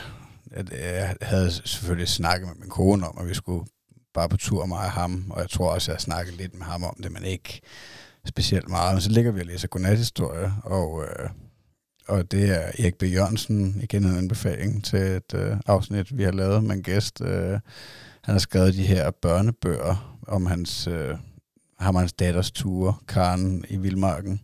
at 0.51 0.71
jeg 0.71 1.17
havde 1.23 1.51
selvfølgelig 1.51 2.09
snakket 2.09 2.49
med 2.49 2.57
min 2.57 2.71
kone 2.71 3.09
om, 3.09 3.19
at 3.19 3.29
vi 3.29 3.35
skulle 3.35 3.67
bare 4.15 4.29
på 4.29 4.37
tur, 4.37 4.67
mig 4.67 4.79
og 4.79 4.93
ham, 4.93 5.27
og 5.31 5.41
jeg 5.41 5.51
tror 5.51 5.71
også, 5.71 5.91
jeg 5.91 5.97
har 5.97 6.01
snakket 6.01 6.35
lidt 6.35 6.55
med 6.55 6.67
ham 6.67 6.85
om 6.85 6.97
det, 7.03 7.13
men 7.13 7.25
ikke 7.25 7.61
specielt 8.27 8.69
meget. 8.69 8.95
Men 8.95 9.01
så 9.01 9.11
ligger 9.11 9.33
vi 9.33 9.41
og 9.41 9.47
læser 9.47 9.69
godnathistorie, 9.69 10.53
og, 10.65 11.05
øh, 11.05 11.31
og 12.09 12.31
det 12.31 12.51
er 12.51 12.73
Erik 12.79 12.99
B. 12.99 13.03
Jørgensen, 13.03 13.81
igen 13.83 14.05
en 14.05 14.17
anbefaling 14.17 14.85
til 14.85 15.01
et 15.01 15.35
øh, 15.35 15.57
afsnit, 15.67 16.17
vi 16.19 16.23
har 16.23 16.33
lavet 16.33 16.65
med 16.65 16.75
en 16.75 16.83
gæst. 16.83 17.21
Øh, 17.21 17.61
han 18.23 18.35
har 18.35 18.39
skrevet 18.39 18.75
de 18.75 18.87
her 18.87 19.11
børnebøger 19.11 20.19
om 20.29 20.47
hans, 20.47 20.87
øh, 20.87 21.17
ham 21.79 21.95
og 21.95 22.01
hans 22.01 22.13
datters 22.13 22.51
ture, 22.51 22.95
Karen 23.09 23.65
i 23.69 23.77
Vildmarken. 23.77 24.41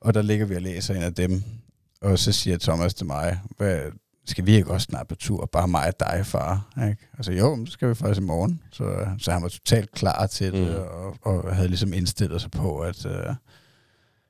Og 0.00 0.14
der 0.14 0.22
ligger 0.22 0.46
vi 0.46 0.54
og 0.54 0.62
læser 0.62 0.94
en 0.94 1.02
af 1.02 1.14
dem, 1.14 1.42
og 2.00 2.18
så 2.18 2.32
siger 2.32 2.58
Thomas 2.58 2.94
til 2.94 3.06
mig, 3.06 3.40
hvad, 3.56 3.80
skal 4.26 4.46
vi 4.46 4.54
ikke 4.54 4.70
også 4.70 4.84
snart 4.84 5.08
på 5.08 5.14
tur, 5.14 5.46
bare 5.46 5.68
mig 5.68 5.86
og 5.86 6.00
dig, 6.00 6.26
far? 6.26 6.72
Ikke? 6.88 7.08
Altså 7.16 7.32
jo, 7.32 7.54
men 7.54 7.64
det 7.64 7.72
skal 7.72 7.88
vi 7.88 7.94
faktisk 7.94 8.20
i 8.20 8.24
morgen. 8.24 8.62
Så, 8.72 9.06
så 9.18 9.32
han 9.32 9.42
var 9.42 9.48
totalt 9.48 9.90
klar 9.90 10.26
til 10.26 10.52
det, 10.52 10.68
mm. 10.68 10.74
og, 10.74 11.16
og 11.22 11.56
havde 11.56 11.68
ligesom 11.68 11.92
indstillet 11.92 12.40
sig 12.40 12.50
på, 12.50 12.78
at, 12.78 13.06
uh, 13.06 13.34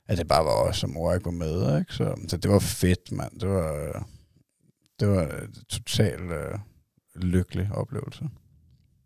at 0.08 0.18
det 0.18 0.28
bare 0.28 0.44
var 0.44 0.50
os, 0.50 0.76
som 0.76 0.90
mor 0.90 1.14
ikke 1.14 1.24
var 1.24 1.30
med. 1.30 1.78
Ikke? 1.78 1.94
Så, 1.94 2.14
så 2.28 2.36
det 2.36 2.50
var 2.50 2.58
fedt, 2.58 3.12
mand. 3.12 3.40
Det 3.40 3.48
var, 3.48 4.06
det 5.00 5.08
var 5.08 5.22
en 5.22 5.54
totalt 5.68 6.22
uh, 6.22 6.60
lykkelig 7.22 7.68
oplevelse. 7.72 8.28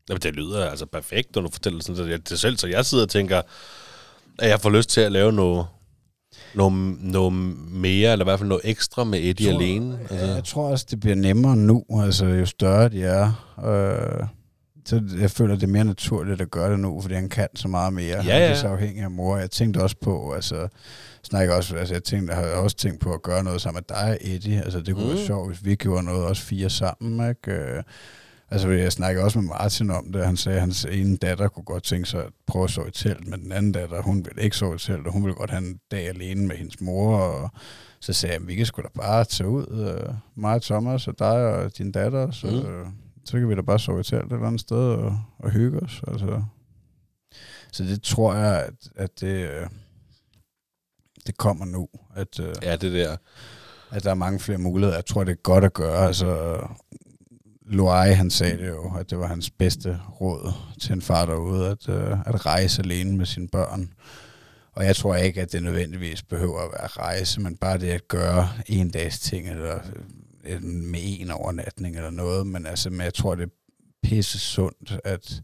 Jamen, 0.09 0.23
det 0.23 0.35
lyder 0.35 0.71
altså 0.71 0.87
perfekt, 0.87 1.35
når 1.35 1.43
du 1.43 1.51
fortæller 1.51 1.83
sådan 1.83 2.07
det, 2.07 2.29
det 2.29 2.41
selv, 2.41 2.57
så 2.57 2.67
jeg 2.67 2.87
sidder 2.87 3.05
og 3.05 3.11
tænker, 3.11 3.43
at 4.39 4.49
jeg 4.49 4.61
får 4.61 4.71
lyst 4.71 4.91
til 4.91 5.01
at 5.01 5.13
lave 5.13 5.33
noget, 5.33 5.67
noget, 6.55 6.73
noget 7.01 7.33
mere, 7.73 8.13
eller 8.13 8.25
i 8.25 8.27
hvert 8.27 8.39
fald 8.39 8.49
noget 8.49 8.63
ekstra 8.65 9.05
med 9.05 9.19
Eddie 9.19 9.51
tror, 9.51 9.61
alene. 9.61 9.99
Altså. 10.11 10.27
Jeg 10.27 10.45
tror 10.45 10.71
også, 10.71 10.87
det 10.91 11.01
bliver 11.01 11.17
nemmere 11.17 11.57
nu, 11.57 11.85
altså 12.03 12.27
jo 12.27 12.47
større 12.47 12.89
de 12.89 13.03
er. 13.03 13.55
Øh, 13.65 14.27
så 14.85 15.03
jeg 15.21 15.31
føler, 15.31 15.55
det 15.55 15.63
er 15.63 15.67
mere 15.67 15.85
naturligt 15.85 16.41
at 16.41 16.51
gøre 16.51 16.73
det 16.73 16.81
nu, 16.81 17.01
fordi 17.01 17.15
han 17.15 17.29
kan 17.29 17.49
så 17.55 17.69
meget 17.69 17.93
mere. 17.93 18.07
Ja, 18.07 18.21
Han 18.23 18.27
ja. 18.27 18.51
er 18.51 18.55
så 18.55 18.69
afhængig 18.69 19.03
af 19.03 19.11
mor. 19.11 19.37
Jeg 19.37 19.51
tænkte 19.51 19.83
også 19.83 19.97
på, 20.03 20.33
altså, 20.33 20.69
snakker 21.23 21.55
også, 21.55 21.77
altså 21.77 21.95
jeg, 21.95 22.05
tænkte, 22.05 22.35
jeg 22.35 22.43
har 22.45 22.51
også 22.51 22.77
tænkt 22.77 23.01
på 23.01 23.13
at 23.13 23.23
gøre 23.23 23.45
noget 23.45 23.61
sammen 23.61 23.83
med 23.89 23.97
dig, 23.97 24.19
Eddie. 24.21 24.63
Altså 24.63 24.81
det 24.81 24.95
kunne 24.95 25.05
mm. 25.05 25.11
Mm. 25.11 25.17
være 25.17 25.27
sjovt, 25.27 25.49
hvis 25.49 25.65
vi 25.65 25.75
gjorde 25.75 26.03
noget 26.03 26.25
også 26.25 26.43
fire 26.43 26.71
sammen, 26.71 27.29
ikke? 27.29 27.83
Altså, 28.53 28.69
jeg 28.69 28.93
snakkede 28.93 29.25
også 29.25 29.41
med 29.41 29.49
Martin 29.49 29.91
om 29.91 30.13
det. 30.13 30.27
Han 30.27 30.37
sagde, 30.37 30.57
at 30.57 30.61
hans 30.63 30.85
ene 30.85 31.17
datter 31.17 31.49
kunne 31.49 31.65
godt 31.65 31.83
tænke 31.83 32.09
sig 32.09 32.25
at 32.25 32.33
prøve 32.47 32.65
at 32.65 32.71
sove 32.71 32.89
i 32.89 32.91
telt, 32.91 33.27
men 33.27 33.41
den 33.43 33.53
anden 33.53 33.73
datter, 33.73 34.03
hun 34.03 34.25
ville 34.25 34.43
ikke 34.43 34.57
sove 34.57 34.75
i 34.75 34.79
telt, 34.79 35.07
og 35.07 35.13
hun 35.13 35.23
ville 35.25 35.35
godt 35.35 35.51
have 35.51 35.63
en 35.69 35.81
dag 35.91 36.09
alene 36.09 36.47
med 36.47 36.57
hendes 36.57 36.81
mor. 36.81 37.17
Og 37.19 37.51
så 38.01 38.13
sagde 38.13 38.35
jeg, 38.35 38.43
at 38.43 38.49
vi 38.49 38.55
kan 38.55 38.67
sgu 38.67 38.83
da 38.83 38.89
bare 38.95 39.25
tage 39.25 39.49
ud, 39.49 39.95
øh, 40.07 40.15
mig 40.35 40.55
og 40.55 40.63
Thomas 40.63 41.09
og 41.09 41.19
dig 41.19 41.29
og 41.55 41.79
din 41.79 41.93
datter, 41.93 42.31
så, 42.31 42.47
Mm. 42.47 42.53
øh, 42.71 42.87
så 43.25 43.39
kan 43.39 43.49
vi 43.49 43.55
da 43.55 43.63
bare 43.63 43.79
sove 43.79 44.01
i 44.01 44.03
telt 44.03 44.25
et 44.27 44.33
eller 44.33 44.47
andet 44.47 44.61
sted 44.61 44.77
og, 44.93 45.19
og 45.39 45.51
hygge 45.51 45.81
os. 45.81 46.03
Altså. 46.09 46.43
Så 47.73 47.85
det 47.85 48.03
tror 48.03 48.35
jeg, 48.35 48.63
at, 48.67 48.75
at 48.97 49.21
det, 49.21 49.51
øh, 49.51 49.67
det 51.27 51.37
kommer 51.37 51.65
nu. 51.65 51.89
At, 52.17 52.39
Ja, 52.63 52.77
det 52.77 52.93
der. 52.93 53.17
at 53.91 54.05
der 54.05 54.11
er 54.11 54.15
mange 54.15 54.41
flere 54.41 54.59
muligheder. 54.59 54.97
Jeg 54.97 55.07
tror, 55.07 55.25
det 55.25 55.33
er 55.33 55.37
godt 55.43 55.65
at 55.65 55.73
gøre. 55.75 56.07
Altså, 56.07 56.59
Loai, 57.71 58.13
han 58.13 58.31
sagde 58.31 58.59
det 58.59 58.69
jo, 58.69 58.95
at 58.99 59.11
det 59.11 59.19
var 59.19 59.27
hans 59.27 59.51
bedste 59.51 60.01
råd 60.21 60.53
til 60.81 60.93
en 60.93 61.03
far 61.03 61.27
derude, 61.27 61.69
at, 61.69 61.89
øh, 61.89 62.19
at 62.27 62.47
rejse 62.47 62.83
alene 62.83 63.17
med 63.17 63.27
sine 63.27 63.49
børn. 63.49 63.93
Og 64.73 64.85
jeg 64.85 64.97
tror 64.97 65.17
ikke, 65.17 65.43
at 65.43 65.53
det 65.53 65.63
nødvendigvis 65.63 66.23
behøver 66.23 66.61
at 66.61 66.71
være 66.73 66.87
rejse, 66.87 67.41
men 67.41 67.57
bare 67.57 67.79
det 67.79 67.89
at 67.89 68.09
gøre 68.09 68.49
en 68.67 68.91
dags 68.91 69.21
ting, 69.21 69.49
eller 69.49 69.79
øh, 70.45 70.63
med 70.63 71.01
en 71.03 71.31
overnatning 71.31 71.97
eller 71.97 72.11
noget. 72.11 72.47
Men, 72.47 72.67
altså, 72.67 72.91
men 72.91 73.01
jeg 73.01 73.15
tror, 73.15 73.35
det 73.35 73.43
er 73.43 73.51
pisse 74.03 74.39
sundt 74.39 74.99
at 75.05 75.43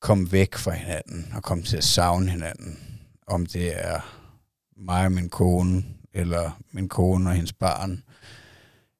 komme 0.00 0.32
væk 0.32 0.54
fra 0.54 0.72
hinanden 0.72 1.32
og 1.36 1.42
komme 1.42 1.64
til 1.64 1.76
at 1.76 1.84
savne 1.84 2.30
hinanden. 2.30 2.78
Om 3.26 3.46
det 3.46 3.86
er 3.86 4.00
mig 4.76 5.04
og 5.04 5.12
min 5.12 5.28
kone, 5.28 5.84
eller 6.12 6.60
min 6.72 6.88
kone 6.88 7.30
og 7.30 7.34
hendes 7.34 7.52
barn, 7.52 8.02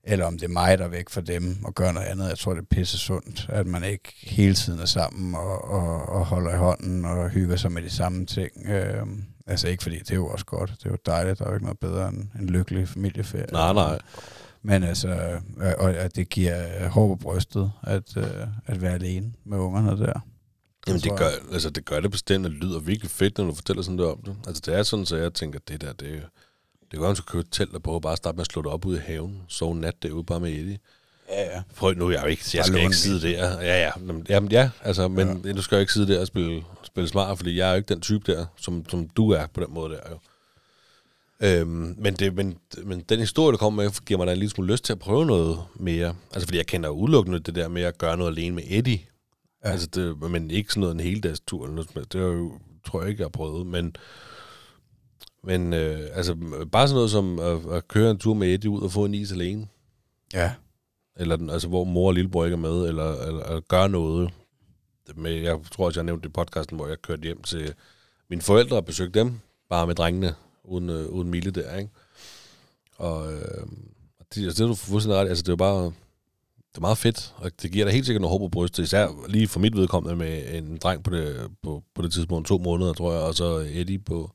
eller 0.07 0.27
om 0.27 0.39
det 0.39 0.45
er 0.45 0.53
mig, 0.53 0.79
der 0.79 0.85
er 0.85 0.89
væk 0.89 1.09
fra 1.11 1.21
dem 1.21 1.57
og 1.65 1.75
gør 1.75 1.93
noget 1.93 2.07
andet. 2.07 2.29
Jeg 2.29 2.39
tror, 2.39 2.55
det 2.55 2.61
er 2.61 2.67
pisse 2.71 2.99
sundt, 2.99 3.47
at 3.49 3.67
man 3.67 3.85
ikke 3.85 4.13
hele 4.23 4.55
tiden 4.55 4.81
er 4.81 4.85
sammen 4.85 5.35
og, 5.35 5.65
og, 5.65 6.09
og 6.09 6.27
holder 6.27 6.55
i 6.55 6.57
hånden 6.59 7.05
og 7.05 7.31
hygger 7.31 7.57
sig 7.57 7.73
med 7.73 7.83
de 7.83 7.91
samme 7.91 8.27
ting. 8.27 8.51
Øh, 8.67 9.07
altså 9.47 9.69
ikke 9.69 9.83
fordi, 9.83 9.99
det 9.99 10.11
er 10.11 10.15
jo 10.15 10.27
også 10.29 10.45
godt. 10.45 10.71
Det 10.79 10.87
er 10.87 10.91
jo 10.91 10.97
dejligt. 11.07 11.39
Der 11.39 11.45
er 11.45 11.49
jo 11.49 11.55
ikke 11.55 11.65
noget 11.65 11.79
bedre 11.79 12.09
end 12.09 12.29
en 12.41 12.47
lykkelig 12.47 12.89
familieferie. 12.89 13.47
Nej, 13.53 13.73
nej. 13.73 13.99
Men 14.63 14.83
altså, 14.83 15.09
øh, 15.09 15.73
og 15.79 15.91
at 15.95 16.17
det 16.17 16.29
giver 16.29 16.89
håb 16.89 17.09
på 17.11 17.23
brystet 17.23 17.73
at, 17.83 18.17
øh, 18.17 18.25
at 18.67 18.83
være 18.83 18.95
alene 18.95 19.33
med 19.45 19.59
ungerne 19.59 19.91
der. 19.91 20.21
Jamen, 20.87 21.01
det 21.01 21.19
gør, 21.19 21.29
altså, 21.53 21.71
det 21.71 21.85
gør 21.85 22.01
det 22.01 22.11
bestemt, 22.11 22.47
og 22.47 22.53
det 22.53 22.59
lyder 22.61 22.79
virkelig 22.81 23.11
fedt, 23.11 23.39
når 23.39 23.45
du 23.45 23.55
fortæller 23.55 23.83
sådan 23.83 23.99
der 23.99 24.07
om 24.13 24.23
det. 24.25 24.37
Altså, 24.47 24.63
det 24.67 24.75
er 24.75 24.83
sådan, 24.83 25.07
så 25.07 25.17
jeg 25.17 25.35
tænker, 25.35 25.59
det 25.69 25.81
der, 25.81 25.93
det, 25.93 26.09
er- 26.15 26.29
det 26.91 26.91
kan 26.91 27.01
godt, 27.01 27.19
at 27.19 27.27
du 27.27 27.33
købe 27.33 27.41
et 27.41 27.49
telt 27.51 27.75
og 27.75 27.83
prøve 27.83 28.01
bare 28.01 28.13
at 28.13 28.19
starte 28.19 28.37
med 28.37 28.41
at 28.41 28.53
slå 28.53 28.63
det 28.63 28.71
op 28.71 28.85
ude 28.85 28.99
i 28.99 29.01
haven. 29.01 29.43
Sove 29.49 29.73
en 29.73 29.81
nat 29.81 30.03
derude 30.03 30.25
bare 30.25 30.41
med 30.41 30.51
Eddie. 30.51 30.79
Ja, 31.29 31.43
ja. 31.43 31.63
Prøv 31.77 31.95
nu, 31.95 32.11
jeg, 32.11 32.17
er 32.17 32.23
jo 32.23 32.29
ikke, 32.29 32.45
jeg 32.55 32.61
Bare 32.61 32.67
skal 32.67 32.81
ikke 32.81 32.97
sidde 32.97 33.29
der. 33.29 33.61
Ja, 33.61 33.83
ja, 33.83 33.93
jamen, 34.29 34.51
ja 34.51 34.71
altså, 34.83 35.09
men 35.09 35.43
ja. 35.45 35.53
du 35.53 35.63
skal 35.63 35.77
jo 35.77 35.81
ikke 35.81 35.93
sidde 35.93 36.13
der 36.15 36.21
og 36.21 36.27
spille, 36.27 36.65
spille 36.83 37.09
smart, 37.09 37.39
fordi 37.39 37.57
jeg 37.57 37.67
er 37.67 37.71
jo 37.71 37.77
ikke 37.77 37.89
den 37.89 38.01
type 38.01 38.33
der, 38.33 38.47
som, 38.57 38.89
som 38.89 39.09
du 39.09 39.31
er 39.31 39.47
på 39.47 39.61
den 39.61 39.75
måde 39.75 39.91
der 39.91 40.01
jo. 40.11 40.19
Øhm, 41.41 41.95
men, 41.99 42.15
det, 42.15 42.35
men, 42.35 42.59
men 42.85 43.01
den 43.01 43.21
historie, 43.21 43.53
du 43.53 43.57
kommer 43.57 43.83
med, 43.83 44.05
giver 44.05 44.19
mig 44.19 44.27
da 44.27 44.33
en 44.33 44.39
lille 44.39 44.51
smule 44.51 44.73
lyst 44.73 44.85
til 44.85 44.93
at 44.93 44.99
prøve 44.99 45.27
noget 45.27 45.59
mere. 45.75 46.15
Altså, 46.33 46.47
fordi 46.47 46.59
jeg 46.59 46.67
kender 46.67 46.89
jo 46.89 46.95
udelukkende 46.95 47.39
det 47.39 47.55
der 47.55 47.69
med 47.69 47.83
at 47.83 47.99
gøre 47.99 48.17
noget 48.17 48.33
alene 48.33 48.55
med 48.55 48.63
Eddie. 48.67 49.01
Ja. 49.65 49.71
Altså, 49.71 49.87
det, 49.87 50.31
men 50.31 50.51
ikke 50.51 50.71
sådan 50.71 50.81
noget 50.81 51.01
en 51.01 51.21
noget, 51.21 51.87
som 51.87 51.95
helst. 51.95 52.13
det 52.13 52.21
er 52.21 52.27
jo, 52.27 52.53
tror 52.87 53.01
jeg 53.01 53.11
ikke, 53.11 53.21
jeg 53.21 53.25
har 53.25 53.31
prøvet. 53.31 53.67
Men, 53.67 53.97
men 55.47 55.73
øh, 55.73 56.01
altså, 56.15 56.35
bare 56.73 56.89
sådan 56.89 56.95
noget 56.97 57.11
som 57.11 57.39
at, 57.39 57.73
at 57.77 57.89
køre 57.89 58.11
en 58.11 58.19
tur 58.19 58.35
med 58.35 58.55
Eddie 58.55 58.71
ud 58.71 58.83
og 58.83 58.93
få 58.93 59.05
en 59.05 59.15
is 59.15 59.33
alene. 59.33 59.67
Ja, 60.35 60.53
Eller 61.17 61.37
den- 61.37 61.51
altså, 61.51 61.69
hvor 61.69 61.85
mor 61.85 62.07
og 62.07 62.15
lillebror 62.15 62.45
ikke 62.45 62.55
er 62.55 62.59
med, 62.59 62.89
eller, 62.89 63.13
eller, 63.13 63.43
eller 63.45 63.61
gøre 63.61 63.89
noget. 63.89 64.31
Med, 65.17 65.33
jeg 65.33 65.59
tror 65.73 65.87
også, 65.87 66.01
jeg 66.01 66.03
har 66.03 66.07
nævnt 66.07 66.23
det 66.23 66.29
i 66.29 66.33
podcasten, 66.33 66.77
hvor 66.77 66.87
jeg 66.89 67.03
kørte 67.03 67.23
hjem 67.23 67.43
til 67.43 67.75
mine 68.31 68.43
forældre 68.43 68.77
og 68.77 68.85
besøgte 68.85 69.21
dem, 69.21 69.33
bare 69.69 69.87
med 69.87 69.95
drengene, 69.95 70.35
uden, 70.65 70.91
øh, 70.91 71.07
uden 71.09 71.31
Mille 71.31 71.51
der, 71.51 71.77
ikke? 71.77 71.91
Og 72.97 73.33
øh, 73.33 73.63
og 74.21 74.27
det, 74.35 74.45
altså, 74.45 74.57
det 74.57 74.61
er 74.61 74.67
du 74.69 74.75
fuldstændig 74.75 75.21
ret 75.21 75.29
altså 75.29 75.43
det 75.43 75.49
er 75.49 75.53
jo 75.53 75.57
bare, 75.57 75.85
det 75.85 76.77
er 76.77 76.81
meget 76.81 76.99
fedt, 76.99 77.35
og 77.37 77.51
det 77.63 77.73
giver 77.73 77.85
dig 77.85 77.95
helt 77.95 78.07
sikkert 78.07 78.21
noget 78.23 78.33
håb 78.33 78.41
på 78.41 78.49
brystet, 78.49 78.83
især 78.83 79.09
lige 79.29 79.49
for 79.49 79.61
mit 79.61 79.77
vedkommende 79.77 80.17
med 80.17 80.55
en 80.59 80.77
dreng 80.77 81.05
på 81.05 81.11
det, 81.11 81.51
på, 81.63 81.83
på 81.95 82.03
det 82.03 82.13
tidspunkt, 82.13 82.49
to 82.49 82.59
måneder, 82.59 82.93
tror 82.93 83.13
jeg, 83.13 83.23
og 83.23 83.35
så 83.35 83.69
Eddie 83.73 83.99
på, 83.99 84.31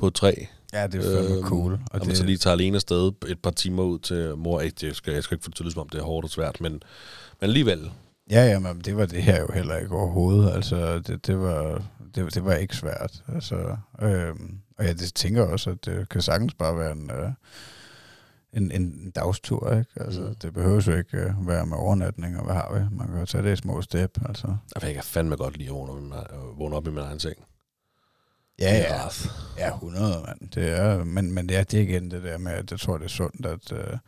på 0.00 0.10
tre. 0.10 0.46
ja 0.72 0.86
det 0.86 0.94
er 1.06 1.16
fandme 1.16 1.36
Øhm, 1.36 1.44
cool. 1.44 1.72
Og 1.72 1.78
Og 1.90 1.98
man 1.98 2.08
det, 2.08 2.16
så 2.16 2.24
lige 2.24 2.38
tager 2.38 2.54
alene 2.54 2.76
afsted 2.76 3.12
et 3.28 3.38
par 3.42 3.50
timer 3.50 3.82
ud 3.82 3.98
til 3.98 4.36
mor. 4.36 4.60
Ikke, 4.60 4.76
det 4.80 4.96
skal, 4.96 5.12
jeg 5.14 5.22
skal 5.22 5.34
ikke 5.34 5.44
det 5.50 5.60
lyde, 5.60 5.72
som 5.72 5.80
om 5.80 5.88
det 5.88 5.98
er 6.00 6.04
hårdt 6.04 6.24
og 6.24 6.30
svært, 6.30 6.60
men, 6.60 6.72
men 6.72 6.80
alligevel. 7.40 7.90
Ja, 8.30 8.44
ja, 8.46 8.58
men 8.58 8.80
det 8.80 8.96
var 8.96 9.06
det 9.06 9.22
her 9.22 9.40
jo 9.40 9.48
heller 9.54 9.76
ikke 9.76 9.94
overhovedet. 9.94 10.52
Altså, 10.52 10.98
det, 10.98 11.26
det, 11.26 11.38
var, 11.40 11.82
det, 12.14 12.34
det 12.34 12.44
var 12.44 12.54
ikke 12.54 12.76
svært. 12.76 13.22
Altså, 13.34 13.76
øhm, 14.02 14.58
og 14.78 14.84
jeg 14.84 14.98
det 14.98 15.14
tænker 15.14 15.42
også, 15.42 15.70
at 15.70 15.84
det 15.84 16.08
kan 16.08 16.22
sagtens 16.22 16.54
bare 16.54 16.78
være 16.78 16.92
en, 16.92 17.10
øh, 17.10 17.30
en, 18.52 18.70
en 18.72 19.10
dagstur, 19.10 19.70
ikke? 19.78 19.90
Altså, 19.96 20.20
Mm. 20.20 20.34
det 20.34 20.52
behøver 20.54 20.80
jo 20.86 20.92
ikke 20.96 21.16
øh, 21.18 21.48
være 21.48 21.66
med 21.66 21.76
overnatning, 21.76 22.38
og 22.38 22.44
hvad 22.44 22.54
har 22.54 22.74
vi? 22.78 22.96
Man 22.96 23.08
kan 23.08 23.18
jo 23.18 23.26
tage 23.26 23.44
det 23.44 23.52
i 23.52 23.56
små 23.56 23.82
step, 23.82 24.18
altså. 24.28 24.56
Jeg 24.82 24.94
kan 24.94 25.02
fandme 25.04 25.36
godt 25.36 25.56
lide 25.56 25.70
at 26.12 26.28
vågne 26.58 26.76
op 26.76 26.86
i 26.86 26.90
min 26.90 26.98
egen 26.98 27.20
seng. 27.20 27.36
Ja, 28.60 28.76
ja. 28.76 29.08
Ja, 29.58 29.74
100, 29.74 30.22
mand. 30.26 30.50
Det 30.50 30.70
er, 30.70 31.04
men, 31.04 31.32
men 31.32 31.48
det 31.48 31.56
er 31.56 31.64
det 31.64 31.78
igen 31.78 32.10
det 32.10 32.22
der 32.22 32.38
med, 32.38 32.52
at 32.52 32.70
jeg 32.70 32.80
tror, 32.80 32.98
det 32.98 33.04
er 33.04 33.08
sundt 33.08 33.46
at, 33.46 33.72
øh, 33.72 33.98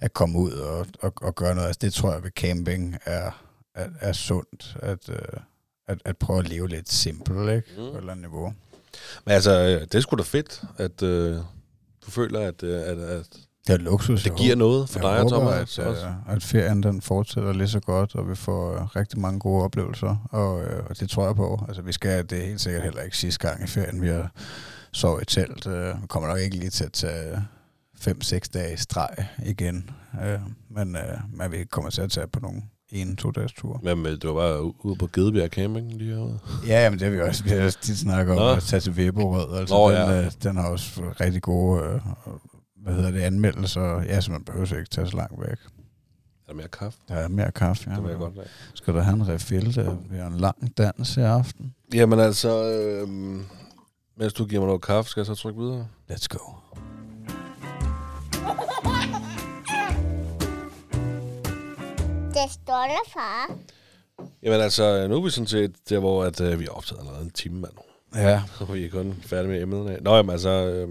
at 0.00 0.12
komme 0.12 0.38
ud 0.38 0.52
og, 0.52 0.86
og, 1.00 1.12
og 1.16 1.34
gøre 1.34 1.54
noget. 1.54 1.66
Altså, 1.66 1.78
det 1.82 1.92
tror 1.92 2.12
jeg 2.12 2.22
ved 2.22 2.30
camping 2.30 2.96
er, 3.04 3.44
er, 3.74 3.88
er 4.00 4.12
sundt, 4.12 4.76
at, 4.82 5.08
øh, 5.08 5.40
at, 5.88 5.98
at 6.04 6.16
prøve 6.16 6.38
at 6.38 6.48
leve 6.48 6.68
lidt 6.68 6.92
simpelt, 6.92 7.50
ikke? 7.50 7.68
Mm. 7.76 7.76
På 7.76 7.90
et 7.90 7.96
eller 7.96 8.12
andet 8.12 8.30
niveau. 8.30 8.54
Men 9.24 9.34
altså, 9.34 9.50
øh, 9.50 9.80
det 9.80 9.94
er 9.94 10.00
sgu 10.00 10.16
da 10.16 10.22
fedt, 10.22 10.62
at 10.78 11.02
øh, 11.02 11.36
du 12.06 12.10
føler, 12.10 12.40
at, 12.40 12.62
at, 12.62 12.98
at 12.98 13.26
Det 13.66 13.72
er 13.72 13.78
luksus. 13.78 14.22
det 14.22 14.36
giver 14.36 14.56
noget 14.56 14.88
for 14.88 14.98
jeg 14.98 15.08
dig 15.08 15.24
og 15.24 15.30
Thomas. 15.30 15.78
at, 15.78 15.86
også. 15.86 16.06
øh, 16.06 16.34
at 16.34 16.42
ferien 16.42 16.82
den 16.82 17.00
fortsætter 17.02 17.52
lige 17.52 17.68
så 17.68 17.80
godt, 17.80 18.14
og 18.14 18.28
vi 18.30 18.34
får 18.34 18.74
øh, 18.74 18.84
rigtig 18.96 19.20
mange 19.20 19.40
gode 19.40 19.64
oplevelser, 19.64 20.28
og, 20.30 20.62
øh, 20.62 20.82
og 20.90 21.00
det 21.00 21.10
tror 21.10 21.26
jeg 21.26 21.36
på. 21.36 21.64
Altså, 21.68 21.82
vi 21.82 21.92
skal, 21.92 22.30
det 22.30 22.38
er 22.42 22.46
helt 22.46 22.60
sikkert 22.60 22.82
heller 22.82 23.02
ikke 23.02 23.16
sidste 23.16 23.48
gang 23.48 23.64
i 23.64 23.66
ferien, 23.66 24.02
vi 24.02 24.08
har 24.08 24.30
sovet 24.92 25.22
i 25.22 25.24
telt. 25.24 25.66
Øh, 25.66 26.02
vi 26.02 26.06
kommer 26.06 26.28
nok 26.28 26.38
ikke 26.38 26.56
lige 26.56 26.70
til 26.70 26.84
at 26.84 26.92
tage 26.92 27.42
5-6 28.00 28.38
dage 28.54 28.74
i 28.74 28.76
streg 28.76 29.08
igen, 29.46 29.90
øh, 30.24 30.38
men, 30.70 30.96
øh, 30.96 31.02
men 31.32 31.52
vi 31.52 31.64
kommer 31.64 31.90
til 31.90 32.02
at 32.02 32.10
tage 32.10 32.26
på 32.26 32.40
nogle 32.40 32.62
en, 32.90 33.16
to 33.16 33.30
dages 33.30 33.52
tur. 33.52 33.80
Men 33.82 34.06
øh, 34.06 34.16
du 34.22 34.32
var 34.32 34.40
bare 34.40 34.84
ude 34.86 34.96
på 34.96 35.08
Gedebjerg 35.12 35.48
Camping 35.50 35.92
lige 35.92 36.14
herude. 36.14 36.38
Ja, 36.66 36.90
men 36.90 36.98
det 36.98 37.08
har 37.08 37.14
vi 37.14 37.20
også, 37.20 37.44
vi 37.44 37.50
har 37.50 37.64
også 37.64 37.78
tit 37.80 37.98
snakket 37.98 38.32
om 38.32 38.38
Nå. 38.38 38.52
at 38.52 38.62
tage 38.62 38.80
til 38.80 38.92
Weberød. 38.92 39.58
Altså, 39.58 39.74
Nå, 39.74 39.90
den, 39.90 39.96
ja. 39.96 40.24
øh, 40.24 40.30
den 40.42 40.56
har 40.56 40.68
også 40.68 41.02
rigtig 41.20 41.42
gode 41.42 41.82
øh, 41.82 42.00
hvad 42.84 42.94
hedder 42.94 43.10
det, 43.10 43.20
anmeldelser. 43.20 44.02
Ja, 44.02 44.20
så 44.20 44.32
man 44.32 44.44
behøver 44.44 44.76
ikke 44.78 44.90
tage 44.90 45.06
så 45.06 45.16
langt 45.16 45.40
væk. 45.40 45.48
Er 45.48 46.48
der 46.48 46.54
mere 46.54 46.68
kaffe? 46.68 46.98
Der 47.08 47.14
er 47.14 47.28
mere 47.28 47.52
kaffe, 47.52 47.90
ja. 47.90 47.94
Det 47.96 48.02
vil 48.02 48.10
jeg 48.10 48.18
godt 48.18 48.34
have. 48.34 48.46
Skal 48.74 48.94
du 48.94 48.98
have 48.98 49.14
en 49.16 49.28
refill? 49.28 49.74
Der 49.74 49.96
vi 50.10 50.16
har 50.16 50.26
en 50.26 50.36
lang 50.36 50.78
dans 50.78 51.16
i 51.16 51.20
aften. 51.20 51.74
Jamen 51.94 52.20
altså, 52.20 52.64
øh, 52.64 53.08
mens 54.16 54.32
du 54.32 54.44
giver 54.46 54.60
mig 54.60 54.66
noget 54.66 54.82
kaffe, 54.82 55.10
skal 55.10 55.20
jeg 55.20 55.26
så 55.26 55.34
trykke 55.34 55.60
videre? 55.60 55.86
Let's 56.10 56.26
go. 56.28 56.52
Det 62.34 62.50
står 62.52 62.84
der, 62.88 63.10
far. 63.12 63.56
Jamen 64.42 64.60
altså, 64.60 65.08
nu 65.08 65.16
er 65.16 65.22
vi 65.24 65.30
sådan 65.30 65.46
set 65.46 65.72
der, 65.88 65.98
hvor 65.98 66.24
at, 66.24 66.40
øh, 66.40 66.58
vi 66.60 66.64
har 66.64 66.70
optaget 66.72 67.00
allerede 67.00 67.22
en 67.24 67.30
time, 67.30 67.60
mand. 67.60 67.72
Ja, 68.14 68.42
Så 68.58 68.64
vi 68.64 68.84
er 68.84 68.90
kun 68.90 69.14
færdige 69.22 69.50
med 69.50 69.62
emnet. 69.62 70.02
Nå, 70.02 70.16
jamen 70.16 70.30
altså, 70.30 70.48
øh, 70.50 70.88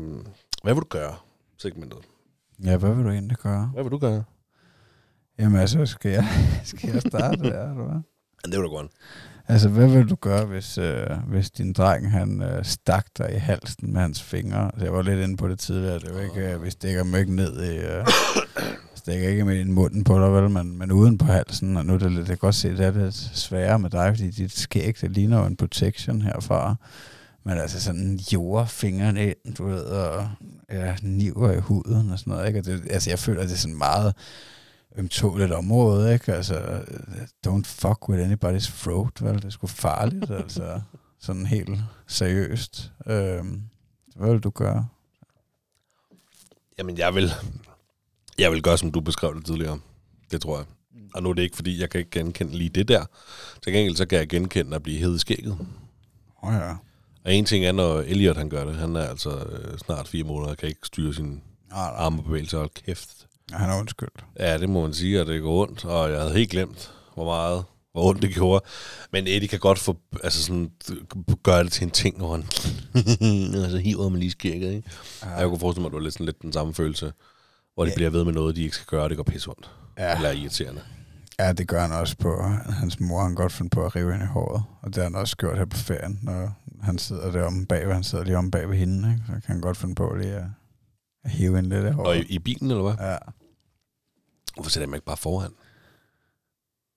hvad 0.64 0.74
vil 0.74 0.82
du 0.82 0.88
gøre? 0.90 1.16
Segmentet. 1.58 2.00
ja 2.64 2.78
hvad 2.78 2.94
vil 2.96 3.06
du 3.06 3.10
egentlig 3.10 3.38
gøre? 3.38 3.70
Hvad 3.74 3.84
vil 3.84 3.92
du 3.92 3.98
gøre? 3.98 4.24
Jamen 5.40 5.60
altså, 5.60 5.86
skal 5.86 6.12
jeg, 6.12 6.26
skal 6.64 6.90
jeg 6.90 7.02
starte 7.02 7.44
der, 7.44 7.70
eller 7.70 7.84
hvad? 7.84 8.02
Ja, 8.46 8.52
det 8.52 8.58
vil 8.58 8.64
du 8.64 8.70
godt. 8.70 8.92
Altså, 9.48 9.70
hvad 9.70 9.88
vil 9.88 10.10
du 10.10 10.16
gøre, 10.16 10.46
hvis, 10.46 10.78
øh, 10.78 11.08
hvis 11.28 11.52
din 11.52 11.74
dreng, 11.74 12.12
han 12.12 12.42
øh, 12.42 12.66
stak 12.66 13.06
dig 13.18 13.34
i 13.34 13.38
halsen 13.38 13.94
med 13.94 14.02
hans 14.02 14.24
fingre? 14.24 14.66
Altså, 14.66 14.86
jeg 14.86 14.94
var 14.94 15.02
lidt 15.02 15.20
inde 15.20 15.38
på 15.38 15.48
det 15.48 15.60
tidligere. 15.60 16.00
Det 16.00 16.10
er 16.10 16.14
jo 16.14 16.20
ikke, 16.20 16.54
øh, 16.54 16.64
vi 16.64 16.70
stikker 16.70 17.04
dem 17.04 17.16
ikke 17.16 17.36
ned 17.36 17.64
i... 17.64 17.78
Øh, 17.78 18.08
stikker 18.96 19.30
ikke 19.30 19.46
med 19.46 19.60
i 19.60 19.64
munden 19.64 20.04
på 20.04 20.20
dig, 20.20 20.34
vel? 20.34 20.50
Men, 20.50 20.78
men 20.78 20.92
uden 20.92 21.18
på 21.18 21.26
halsen. 21.26 21.78
Og 21.78 21.86
nu 21.86 21.94
er 21.94 21.98
det 21.98 22.12
lidt... 22.12 22.20
Jeg 22.20 22.28
kan 22.28 22.38
godt 22.38 22.56
se, 22.56 22.70
det 22.70 22.86
er 22.86 22.92
lidt 22.92 23.16
sværere 23.16 23.80
med 23.80 23.90
dig, 23.90 24.14
fordi 24.16 24.32
dit 24.32 24.58
skæg, 24.58 24.96
det 25.02 25.12
ligner 25.12 25.40
jo 25.40 25.46
en 25.46 25.56
protection 25.56 26.22
herfra. 26.22 26.76
Men 27.44 27.58
altså 27.58 27.82
sådan 27.82 28.20
jorder 28.34 28.66
fingrene 28.66 29.28
ind, 29.28 29.56
du 29.56 29.66
ved, 29.66 29.84
og 29.84 30.30
ja, 30.70 30.96
niver 31.02 31.52
i 31.52 31.60
huden 31.60 32.12
og 32.12 32.20
sådan 32.20 32.32
noget, 32.32 32.48
ikke? 32.48 32.60
Og 32.60 32.66
det, 32.66 32.84
altså, 32.90 33.10
jeg 33.10 33.20
føler, 33.20 33.42
at 33.42 33.48
det 33.48 33.54
er 33.54 33.58
sådan 33.60 33.78
meget 33.78 34.16
ømtåligt 34.96 35.52
område, 35.52 36.14
ikke? 36.14 36.34
Altså, 36.34 36.82
don't 37.48 37.66
fuck 37.66 38.10
with 38.10 38.32
anybody's 38.32 38.84
throat, 38.84 39.22
vel? 39.22 39.36
Det 39.36 39.46
er 39.46 39.50
sgu 39.50 39.68
farligt, 39.68 40.32
altså. 40.42 40.82
Sådan 41.20 41.46
helt 41.46 41.80
seriøst. 42.08 42.92
Øhm, 43.08 43.62
hvad 44.16 44.32
vil 44.32 44.40
du 44.40 44.50
gøre? 44.50 44.88
Jamen, 46.80 46.98
jeg 46.98 47.16
vil, 47.16 47.32
jeg 48.38 48.52
vil 48.52 48.62
gøre, 48.62 48.78
som 48.78 48.92
du 48.92 49.02
beskrev 49.02 49.36
det 49.36 49.46
tidligere. 49.46 49.80
Det 50.32 50.42
tror 50.42 50.58
jeg. 50.58 50.66
Og 51.14 51.24
nu 51.24 51.30
er 51.30 51.34
det 51.34 51.42
ikke, 51.42 51.56
fordi 51.56 51.82
jeg 51.82 51.90
kan 51.90 52.00
ikke 52.00 52.12
genkende 52.12 52.58
lige 52.58 52.70
det 52.70 52.88
der. 52.88 53.06
Til 53.64 53.74
gengæld 53.74 53.96
så 53.96 54.06
kan 54.06 54.18
jeg 54.18 54.30
genkende 54.30 54.76
at 54.76 54.84
blive 54.84 55.00
hed 55.00 55.16
i 55.16 55.20
skægget. 55.20 55.58
Åh 56.44 56.50
oh, 56.50 56.54
ja. 56.54 56.74
Og 57.26 57.34
en 57.34 57.46
ting 57.46 57.66
er, 57.66 57.72
når 57.72 58.00
Elliot 58.00 58.38
han 58.38 58.50
gør 58.50 58.66
det. 58.66 58.76
Han 58.76 58.96
er 58.96 59.08
altså 59.10 59.30
øh, 59.30 59.78
snart 59.78 60.08
fire 60.08 60.24
måneder 60.24 60.52
og 60.52 60.58
kan 60.58 60.70
ikke 60.70 60.80
styre 60.84 61.14
sin 61.14 61.42
arme 61.72 62.24
og 62.54 62.70
kæft. 62.86 63.28
Han 63.52 63.70
er 63.70 63.80
undskyldt. 63.80 64.26
Ja, 64.40 64.58
det 64.58 64.70
må 64.70 64.82
man 64.82 64.94
sige, 64.94 65.20
at 65.20 65.28
det 65.28 65.42
går 65.42 65.62
ondt. 65.62 65.86
Og 65.86 66.12
jeg 66.12 66.20
havde 66.20 66.34
helt 66.34 66.50
glemt, 66.50 66.92
hvor 67.14 67.26
meget 67.26 67.64
hvor 67.92 68.04
ondt 68.10 68.22
det 68.22 68.34
gjorde. 68.34 68.66
Men 69.12 69.28
Eddie 69.28 69.48
kan 69.48 69.60
godt 69.60 69.80
få, 69.80 69.98
altså 70.24 70.44
sådan, 70.44 70.72
gøre 71.44 71.64
det 71.64 71.72
til 71.72 71.84
en 71.84 71.92
ting, 71.92 72.18
hvor 72.18 72.32
han 72.32 72.44
altså, 73.64 73.78
hiver 73.78 74.10
man 74.10 74.20
lige 74.20 74.32
skægget, 74.32 74.72
ikke? 74.74 74.90
Ja. 75.24 75.30
Jeg 75.30 75.48
kunne 75.48 75.60
forestille 75.60 75.82
mig, 75.82 75.88
at 75.88 75.92
det 75.92 75.98
var 75.98 76.04
lidt, 76.04 76.14
sådan 76.14 76.26
lidt 76.26 76.42
den 76.42 76.54
samme 76.54 76.74
følelse, 76.74 77.14
hvor 77.74 77.84
de 77.86 77.90
Ja. 77.90 77.96
bliver 77.96 78.10
ved 78.10 78.24
med 78.24 78.34
noget, 78.34 78.56
de 78.56 78.64
ikke 78.64 78.76
skal 78.76 78.86
gøre, 78.86 79.04
og 79.04 79.10
det 79.10 79.18
går 79.18 79.24
pisse 79.24 79.50
ondt. 79.50 79.72
Ja. 79.98 80.16
Eller 80.16 80.30
er 80.30 80.34
irriterende. 80.34 80.82
Ja, 81.40 81.54
det 81.54 81.68
gør 81.68 81.82
han 81.82 81.92
også 81.92 82.18
på. 82.18 82.42
Hans 82.70 83.00
mor 83.00 83.24
han 83.24 83.36
godt 83.36 83.52
fundet 83.52 83.72
på 83.72 83.86
at 83.86 83.96
rive 83.96 84.12
hende 84.12 84.26
i 84.26 84.28
håret. 84.28 84.64
Og 84.82 84.88
det 84.88 84.96
har 84.96 85.04
han 85.04 85.16
også 85.16 85.36
gjort 85.38 85.58
her 85.58 85.66
på 85.66 85.78
ferien, 85.78 86.20
når 86.22 86.52
han 86.84 86.98
sidder 86.98 87.32
der 87.32 87.44
om 87.44 87.66
bagved. 87.66 87.94
Han 87.94 88.04
sidder 88.04 88.24
lige 88.24 88.38
om 88.38 88.52
bag 88.52 88.70
ved 88.70 88.78
hende, 88.78 89.12
ikke? 89.12 89.24
Så 89.26 89.32
kan 89.32 89.42
han 89.46 89.62
godt 89.62 89.78
finde 89.78 89.96
på 89.96 90.16
lige 90.16 90.34
at, 90.34 90.46
at 91.24 91.32
hive 91.32 91.56
hende 91.56 91.70
lidt 91.70 91.94
håret. 91.94 92.08
Og 92.08 92.18
i, 92.18 92.22
i 92.22 92.40
bilen, 92.40 92.72
eller 92.72 92.84
hvad? 92.84 93.08
Ja. 93.10 93.18
Hvorfor 94.54 94.70
sætter 94.70 94.88
man 94.88 94.98
ikke 94.98 95.06
bare 95.06 95.18
foran? 95.18 95.52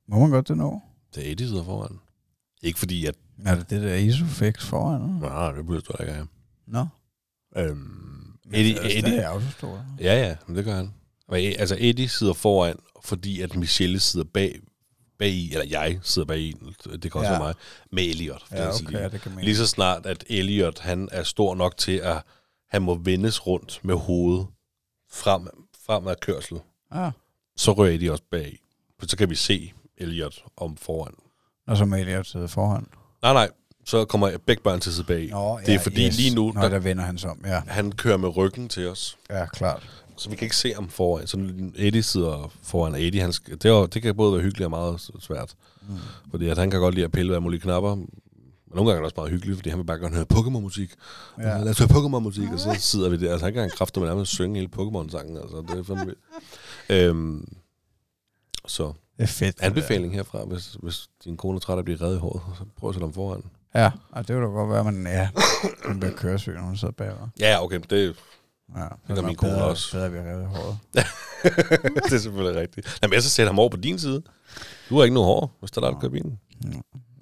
Må 0.09 0.19
man 0.19 0.31
godt 0.31 0.49
det 0.49 0.57
nå? 0.57 0.81
Det 1.15 1.27
er 1.27 1.33
Eddie, 1.33 1.47
der 1.47 1.51
sidder 1.51 1.65
foran. 1.65 1.99
Ikke 2.63 2.79
fordi, 2.79 3.07
at... 3.07 3.15
Er 3.45 3.55
det 3.55 3.71
det 3.71 3.83
der 3.83 3.95
Isofix 3.95 4.65
foran? 4.65 5.01
nu? 5.01 5.07
Nej, 5.07 5.53
det 5.53 5.67
burde 5.67 5.81
du 5.81 5.93
ikke 6.01 6.13
have. 6.13 6.27
Nå. 6.67 6.87
Øhm, 7.57 8.33
Eddie, 8.53 8.61
Eddie, 8.61 8.75
det 8.75 8.83
er 8.83 8.99
Eddie, 8.99 9.01
stadig 9.01 9.27
autostol. 9.27 9.79
Ja, 10.01 10.27
ja, 10.29 10.37
men 10.47 10.57
det 10.57 10.65
gør 10.65 10.75
han. 10.75 10.91
E- 11.33 11.35
altså, 11.35 11.77
Eddie 11.81 12.09
sidder 12.09 12.33
foran, 12.33 12.77
fordi 13.03 13.41
at 13.41 13.57
Michelle 13.57 14.01
sidder 14.01 14.27
bag, 14.35 14.61
bag 15.19 15.29
i, 15.31 15.53
eller 15.53 15.67
jeg 15.67 15.99
sidder 16.03 16.27
bag 16.27 16.39
i, 16.41 16.53
det 16.93 17.13
kan 17.13 17.13
også 17.15 17.25
Ja. 17.33 17.39
være 17.39 17.39
mig, 17.39 17.55
med 17.93 18.03
Elliot. 18.05 18.43
Er 18.51 18.63
Ja, 18.63 18.69
okay, 18.75 18.87
lige- 18.87 18.99
ja, 19.03 19.09
det 19.09 19.21
kan 19.21 19.35
man 19.35 19.45
Lige 19.45 19.57
så 19.57 19.67
snart, 19.67 20.07
at 20.07 20.25
Elliot 20.29 20.79
han 20.79 21.09
er 21.13 21.23
stor 21.23 21.55
nok 21.55 21.77
til, 21.77 21.93
at 21.99 22.23
han 22.71 22.83
må 22.83 22.95
vendes 22.95 23.47
rundt 23.47 23.81
med 23.83 23.95
hovedet 23.95 24.47
frem, 25.11 25.49
frem 25.87 26.07
af 26.07 26.21
kørsel, 26.21 26.59
Ja. 26.95 27.11
så 27.57 27.73
rører 27.73 27.91
Eddie 27.91 28.13
også 28.13 28.25
bag. 28.31 28.59
For 29.01 29.07
så 29.09 29.17
kan 29.17 29.31
vi 29.31 29.35
se 29.35 29.73
Elliot 29.99 30.45
om 30.57 30.77
foran. 30.77 31.15
Og 31.67 31.77
så 31.77 31.85
med 31.85 32.01
Elliot 32.01 32.27
sidder 32.27 32.47
foran. 32.47 32.87
Nej, 33.23 33.33
nej, 33.33 33.51
så 33.85 34.05
kommer 34.05 34.39
begge 34.47 34.63
børn 34.63 34.81
til 34.81 34.91
at 34.91 34.95
sidde 34.95 35.07
bag. 35.07 35.29
Nå, 35.31 35.61
det 35.67 35.75
er 35.75 35.79
fordi 35.79 36.11
lige 36.11 36.35
nu, 36.35 36.53
Nå, 36.53 36.61
der, 36.61 36.69
der 36.69 36.79
vender 36.79 37.05
han 37.05 37.19
sig 37.19 37.31
om, 37.31 37.41
ja. 37.47 37.63
han 37.67 37.93
kører 37.93 38.17
med 38.17 38.37
ryggen 38.37 38.69
til 38.69 38.89
os. 38.89 39.19
Ja, 39.31 39.47
klart. 39.47 40.05
Så 40.19 40.31
vi 40.31 40.37
kan 40.37 40.45
ikke 40.47 40.57
se 40.57 40.73
ham 40.75 40.89
foran. 40.89 41.27
Så 41.27 41.37
Eddie 41.77 42.03
sidder 42.03 42.53
foran, 42.63 42.93
og 42.93 43.03
Eddie, 43.03 43.21
han 43.21 43.31
det, 43.33 43.65
er, 43.65 43.87
det 43.87 44.03
kan 44.03 44.17
både 44.17 44.33
være 44.33 44.43
hyggeligt 44.43 44.65
og 44.65 44.71
meget 44.71 45.11
svært. 45.21 45.55
Mm. 45.89 45.95
Fordi 46.31 46.49
at 46.49 46.59
han 46.59 46.71
kan 46.71 46.81
godt 46.81 46.95
lide 46.95 47.05
at 47.05 47.13
pille 47.13 47.33
alle 47.33 47.43
mulige 47.43 47.61
knapper. 47.61 47.95
Men 47.95 48.09
nogle 48.75 48.91
gange 48.91 48.93
er 48.93 48.97
det 49.01 49.05
også 49.05 49.15
meget 49.17 49.31
hyggeligt, 49.31 49.57
fordi 49.59 49.71
han 49.71 49.79
vil 49.79 49.85
bare 49.85 49.99
gerne 49.99 50.17
høre 50.17 50.27
Pokémon-musik. 50.35 50.91
Ja. 51.39 51.59
Lad 51.59 51.69
os 51.71 51.79
høre 51.79 51.89
Pokémon-musik, 51.89 52.49
og 52.53 52.61
så 52.61 52.77
sidder 52.79 53.09
vi 53.09 53.17
der. 53.17 53.31
Altså, 53.33 53.47
han 53.47 53.55
kan 53.55 53.71
kræfte 53.71 54.01
med 54.01 54.09
nærmest 54.09 54.33
synge 54.33 54.55
hele 54.61 54.71
Pokémon-sangen. 54.77 55.37
Altså, 55.43 55.65
det 55.69 55.79
er 55.79 55.83
fandme 55.83 56.05
vildt. 56.07 56.19
Øhm, 56.91 57.49
så 58.67 58.93
Det 59.17 59.23
er 59.23 59.27
fedt. 59.27 59.57
det 59.57 59.63
anbefaling 59.65 60.15
herfra, 60.15 60.45
hvis, 60.45 60.77
hvis 60.83 61.09
din 61.25 61.37
kone 61.37 61.57
er 61.57 61.61
træt 61.61 61.75
af 61.75 61.79
at 61.79 61.85
blive 61.85 62.01
reddet 62.01 62.17
i 62.17 62.21
håret, 62.21 62.43
så 62.59 62.65
prøv 62.77 62.89
at 62.91 62.95
sætte 62.95 63.05
ham 63.05 63.13
foran. 63.13 63.43
Ja, 63.75 63.91
og 64.13 64.29
det 64.29 64.37
vil 64.37 64.43
da 64.43 64.49
godt 64.49 64.71
være, 64.71 64.85
men 64.93 65.07
ja, 65.07 65.29
hun 65.87 66.01
bliver 66.01 66.15
køresyg, 66.17 66.53
når 66.55 66.63
hun 66.63 66.77
sidder 66.77 66.93
bagved. 66.93 67.17
Ja, 67.41 67.65
okay, 67.65 67.81
det, 67.91 68.17
Ja, 68.77 69.15
gør 69.15 69.23
min 69.23 69.37
kone 69.37 69.53
bedre, 69.53 69.65
også. 69.65 69.93
Bedre, 69.93 70.13
vi 70.13 70.19
revet 70.19 70.47
håret. 70.47 70.79
det 72.05 72.13
er 72.15 72.19
selvfølgelig 72.19 72.61
rigtigt. 72.61 72.99
Jamen, 73.03 73.15
jeg 73.15 73.23
så 73.23 73.31
sætter 73.31 73.53
ham 73.53 73.59
over 73.59 73.69
på 73.69 73.77
din 73.77 73.99
side. 73.99 74.23
Du 74.89 74.97
har 74.97 75.05
ikke 75.05 75.15
noget 75.15 75.27
hår, 75.27 75.57
hvis 75.61 75.71
der 75.71 75.81
er 75.83 75.91
der 76.01 76.09
bilen. 76.09 76.39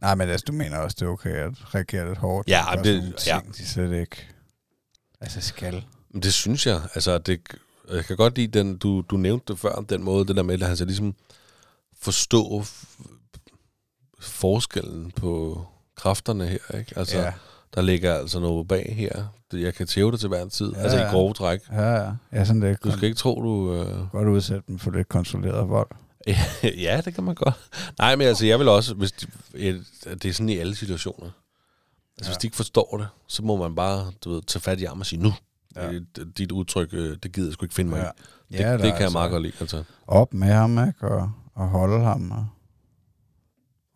Nej, 0.01 0.15
men 0.15 0.29
altså, 0.29 0.45
du 0.47 0.53
mener 0.53 0.79
også, 0.79 0.97
det 1.01 1.07
er 1.07 1.11
okay 1.11 1.31
at 1.31 1.75
reagere 1.75 2.09
lidt 2.09 2.19
hårdt. 2.19 2.49
Ja, 2.49 2.65
det- 2.71 2.85
sådan 2.85 2.97
nogle 2.97 3.15
ja. 3.27 3.41
Ting, 3.41 3.57
de 3.57 3.67
slet 3.69 4.01
ikke 4.01 4.27
altså 5.21 5.41
skal. 5.41 5.85
Men 6.11 6.23
det 6.23 6.35
synes 6.35 6.67
jeg. 6.67 6.81
Altså, 6.95 7.19
det, 7.19 7.41
jeg 7.91 8.05
kan 8.05 8.17
godt 8.17 8.37
lide 8.37 8.59
den, 8.59 8.77
du, 8.79 9.01
du 9.01 9.17
nævnte 9.17 9.53
det 9.53 9.59
før, 9.61 9.75
den 9.89 10.03
måde, 10.03 10.27
det 10.27 10.37
der 10.37 10.43
med, 10.43 10.63
at 10.63 10.67
han 10.69 10.77
skal 10.77 10.87
ligesom 10.87 11.15
forstå 12.01 12.65
forskellen 14.21 15.11
på 15.11 15.65
kræfterne 15.97 16.47
her, 16.47 16.79
ikke? 16.79 16.93
Altså, 16.99 17.19
ja. 17.19 17.33
Der 17.75 17.83
ligger 17.83 18.15
altså 18.15 18.41
noget 18.41 18.69
bag 18.69 18.95
her. 18.97 19.27
Jeg 19.53 19.75
kan 19.75 19.87
tæve 19.87 20.13
det 20.13 20.21
til 20.21 20.29
hver 20.29 20.49
tid. 20.49 20.73
Ja, 20.73 20.79
altså 20.81 20.99
i 20.99 21.11
grove 21.11 21.35
træk. 21.35 21.61
Ja, 21.73 21.93
ja. 22.05 22.11
Ja, 22.33 22.45
sådan 22.45 22.63
det. 22.63 22.85
Du 22.85 22.91
skal 22.91 23.05
ikke 23.05 23.17
tro, 23.19 23.43
du... 23.43 23.75
Øh... 23.75 24.11
godt 24.11 24.29
udsætte 24.29 24.63
dem 24.69 24.79
for 24.79 24.91
lidt 24.91 25.09
kontrolleret 25.09 25.69
vold. 25.69 25.91
ja, 26.63 27.01
det 27.05 27.15
kan 27.15 27.25
man 27.25 27.35
godt. 27.35 27.55
Nej, 27.99 28.17
men 28.17 28.27
altså, 28.27 28.47
jeg 28.47 28.59
vil 28.59 28.69
også, 28.69 28.95
hvis 28.95 29.13
de, 29.13 29.27
et, 29.55 29.85
det 30.05 30.25
er 30.25 30.33
sådan 30.33 30.49
i 30.49 30.59
alle 30.59 30.75
situationer. 30.75 31.31
Altså, 32.17 32.23
ja. 32.23 32.27
hvis 32.29 32.37
de 32.37 32.47
ikke 32.47 32.57
forstår 32.57 32.97
det, 32.99 33.09
så 33.27 33.43
må 33.43 33.57
man 33.57 33.75
bare, 33.75 34.13
du 34.25 34.31
ved, 34.31 34.43
tage 34.43 34.61
fat 34.61 34.81
i 34.81 34.85
armen 34.85 35.01
og 35.01 35.07
sige, 35.07 35.23
nu, 35.23 35.33
Ja. 35.77 35.99
dit 36.39 36.53
udtryk, 36.53 36.89
øh, 36.93 37.17
det 37.23 37.33
gider 37.33 37.49
jeg 37.49 37.53
sgu 37.53 37.65
ikke 37.65 37.75
finde 37.75 37.91
mig 37.91 37.99
Ja. 37.99 38.05
i. 38.05 38.59
Det, 38.59 38.61
Ja, 38.65 38.73
det 38.73 38.81
kan 38.81 38.89
jeg 38.89 39.01
altså- 39.01 39.19
meget 39.19 39.31
godt 39.31 39.43
lide, 39.43 39.55
altså. 39.61 39.85
Op 40.07 40.35
med 40.35 40.49
ham, 40.49 40.87
ikke? 40.87 41.09
Og, 41.09 41.31
og 41.55 41.69
holde 41.69 42.05
ham 42.05 42.31
og, 42.31 42.47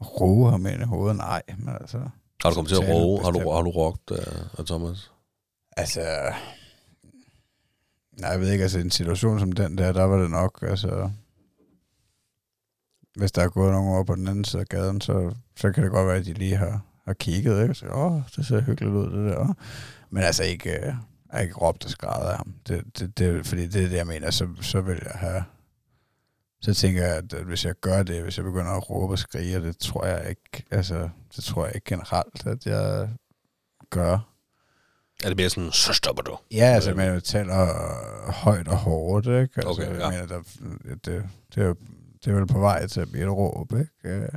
og 0.01 0.21
roe 0.21 0.51
ham 0.51 0.67
ind 0.67 0.83
i 0.83 0.85
hovedet. 0.85 1.17
Nej, 1.17 1.43
men 1.59 1.69
altså... 1.81 1.99
Har 2.43 2.51
du 2.51 2.55
kommet 2.55 2.69
til 2.69 2.83
at 2.83 2.89
råbe? 2.89 3.25
Har 3.25 3.31
du, 3.31 3.51
har 3.51 3.63
du 3.63 3.71
råbt 3.71 4.11
af, 4.11 4.59
af 4.59 4.67
Thomas? 4.67 5.11
Altså... 5.77 6.33
Nej, 8.13 8.31
jeg 8.31 8.41
ved 8.41 8.53
ikke, 8.53 8.63
altså 8.63 8.79
en 8.79 8.91
situation 8.91 9.39
som 9.41 9.53
den 9.53 9.79
der, 9.79 9.93
der 9.93 10.05
var 10.05 10.19
det 10.23 10.31
nok, 10.31 10.59
altså... 10.63 11.11
Hvis 13.17 13.33
der 13.33 13.43
er 13.43 13.49
gået 13.49 13.73
nogen 13.73 13.95
over 13.95 14.05
på 14.05 14.15
den 14.15 14.29
anden 14.29 14.45
side 14.45 14.61
af 14.61 14.67
gaden, 14.67 15.01
så, 15.01 15.35
så 15.57 15.73
kan 15.73 15.83
det 15.85 15.93
godt 15.93 16.07
være, 16.07 16.17
at 16.17 16.27
de 16.27 16.33
lige 16.33 16.57
har, 16.57 16.85
har 17.05 17.13
kigget, 17.15 17.63
ikke? 17.63 17.75
Så, 17.75 17.87
åh, 17.87 18.23
det 18.37 18.47
ser 18.47 18.61
hyggeligt 18.61 18.95
ud, 18.95 19.05
det 19.05 19.31
der. 19.31 19.55
Men 20.11 20.23
altså 20.23 20.45
ikke, 20.45 20.71
øh, 20.71 20.83
jeg 20.83 20.97
har 21.31 21.41
ikke 21.41 21.55
råbt 21.55 21.85
og 21.85 21.91
skræddet 21.91 22.29
af 22.31 22.37
ham. 22.37 22.55
Det, 22.69 22.99
det, 22.99 23.19
det, 23.19 23.47
fordi 23.47 23.67
det 23.67 23.85
er 23.85 23.89
det, 23.89 23.97
jeg 23.97 24.07
mener, 24.07 24.31
så, 24.31 24.49
så 24.61 24.81
vil 24.81 25.01
jeg 25.05 25.13
have... 25.15 25.45
Så 26.61 26.75
tænker 26.75 27.07
jeg, 27.07 27.17
at, 27.17 27.33
at 27.33 27.45
hvis 27.45 27.65
jeg 27.65 27.75
gør 27.75 28.03
det, 28.03 28.23
hvis 28.23 28.37
jeg 28.37 28.45
begynder 28.45 28.71
at 28.73 28.91
råbe 28.91 29.15
og 29.15 29.19
skrige, 29.19 29.57
og 29.57 29.63
det 29.63 29.79
tror 29.79 30.05
jeg 30.07 30.29
ikke, 30.29 30.65
altså, 30.71 31.09
det 31.37 31.45
tror 31.45 31.67
jeg 31.67 31.75
ikke 31.75 31.85
generelt, 31.85 32.47
at 32.47 32.67
jeg 32.67 33.09
gør. 33.91 34.19
Er 35.25 35.29
det 35.29 35.37
mere 35.37 35.51
sådan, 35.51 35.73
så 35.73 35.93
stopper 35.93 36.23
du? 36.23 36.37
Ja, 36.53 36.65
altså, 36.65 36.95
jeg 37.01 37.25
taler 37.25 37.67
højt 38.33 38.69
og 38.69 38.77
hårdt, 38.77 39.27
ikke? 39.27 39.49
Altså, 39.57 39.69
Okay, 39.69 39.99
ja. 40.01 40.11
mener, 40.11 40.27
der, 40.27 40.43
det, 41.05 41.05
det, 41.55 41.63
er, 41.63 41.67
jo- 41.67 41.75
det 42.25 42.31
er 42.31 42.35
vel 42.35 42.47
på 42.47 42.59
vej 42.61 42.87
til 42.87 43.01
at 43.01 43.11
blive 43.11 43.25
et 43.25 43.31
råb, 43.33 43.73
ikke? 43.73 43.91
Øh, 44.05 44.29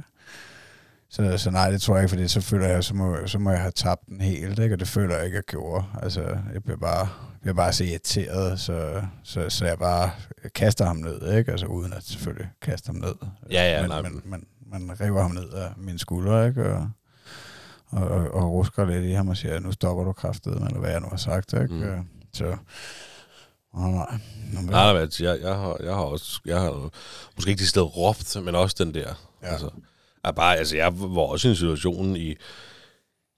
Så, 1.10 1.38
så 1.38 1.52
nej, 1.52 1.72
det 1.72 1.82
tror 1.82 1.96
jeg 1.96 2.04
ikke, 2.04 2.10
fordi 2.10 2.28
så 2.28 2.42
føler 2.42 2.68
jeg, 2.68 2.84
så 2.84 2.94
må, 2.96 3.28
så 3.28 3.40
må 3.40 3.52
jeg 3.52 3.60
have 3.62 3.72
tabt 3.72 4.06
den 4.08 4.22
helt, 4.22 4.60
ikke? 4.60 4.76
Og 4.76 4.80
det 4.80 4.88
føler 4.88 5.16
jeg 5.16 5.26
ikke, 5.26 5.36
jeg 5.36 5.44
gjorde. 5.44 5.86
Altså, 6.02 6.38
jeg 6.54 6.64
bliver 6.64 6.78
bare, 6.78 7.00
jeg 7.00 7.42
bliver 7.42 7.54
bare 7.56 7.74
så 7.74 7.84
irriteret, 7.84 8.60
så, 8.60 9.04
så, 9.24 9.50
så 9.50 9.66
jeg 9.66 9.78
bare 9.80 10.12
kaster 10.56 10.86
ham 10.86 10.96
ned, 10.96 11.38
ikke? 11.38 11.52
Altså, 11.52 11.66
uden 11.66 11.94
at 11.94 12.04
selvfølgelig 12.04 12.50
kaste 12.62 12.88
ham 12.88 12.96
ned. 12.96 13.16
Ja, 13.52 13.72
ja, 13.76 13.82
men, 13.82 13.90
nej. 13.90 14.02
men, 14.02 14.22
men, 14.26 14.46
man 14.72 15.02
river 15.02 15.22
ham 15.22 15.32
ned 15.32 15.50
af 15.50 15.74
mine 15.78 16.00
skuldre, 16.00 16.48
ikke? 16.48 16.74
Og, 16.74 16.90
og, 17.90 18.08
og, 18.08 18.32
og 18.32 18.52
rusker 18.52 18.86
lidt 18.86 19.06
i 19.06 19.12
ham 19.12 19.30
og 19.30 19.38
siger, 19.38 19.60
nu 19.60 19.72
stopper 19.72 20.04
du 20.04 20.12
kraftet, 20.12 20.54
eller 20.56 20.80
hvad 20.80 20.92
jeg 20.92 21.00
nu 21.00 21.08
har 21.10 21.18
sagt, 21.18 21.54
ikke? 21.54 21.74
Mm. 21.74 21.80
Mm. 21.80 22.06
Så, 22.34 22.58
oh, 23.74 23.90
nej. 23.90 24.20
Nå, 24.54 24.62
Nej, 24.62 24.98
altså, 24.98 25.24
jeg, 25.24 25.42
jeg, 25.42 25.56
har, 25.56 25.78
jeg 25.84 25.94
har 25.94 26.02
også, 26.02 26.40
jeg 26.46 26.60
har 26.60 26.90
måske 27.36 27.52
ikke 27.52 27.60
de 27.60 27.68
steder 27.68 27.86
råbt, 27.86 28.38
men 28.44 28.56
også 28.56 28.76
den 28.80 28.94
der. 28.94 29.14
Ja. 29.44 29.48
Altså, 29.48 29.70
jeg, 30.26 30.36
bare, 30.36 30.58
altså, 30.58 30.76
jeg 30.76 31.00
var 31.00 31.22
også 31.22 31.48
i 31.48 31.52
en 31.52 31.56
situation 31.58 32.16
i, 32.16 32.36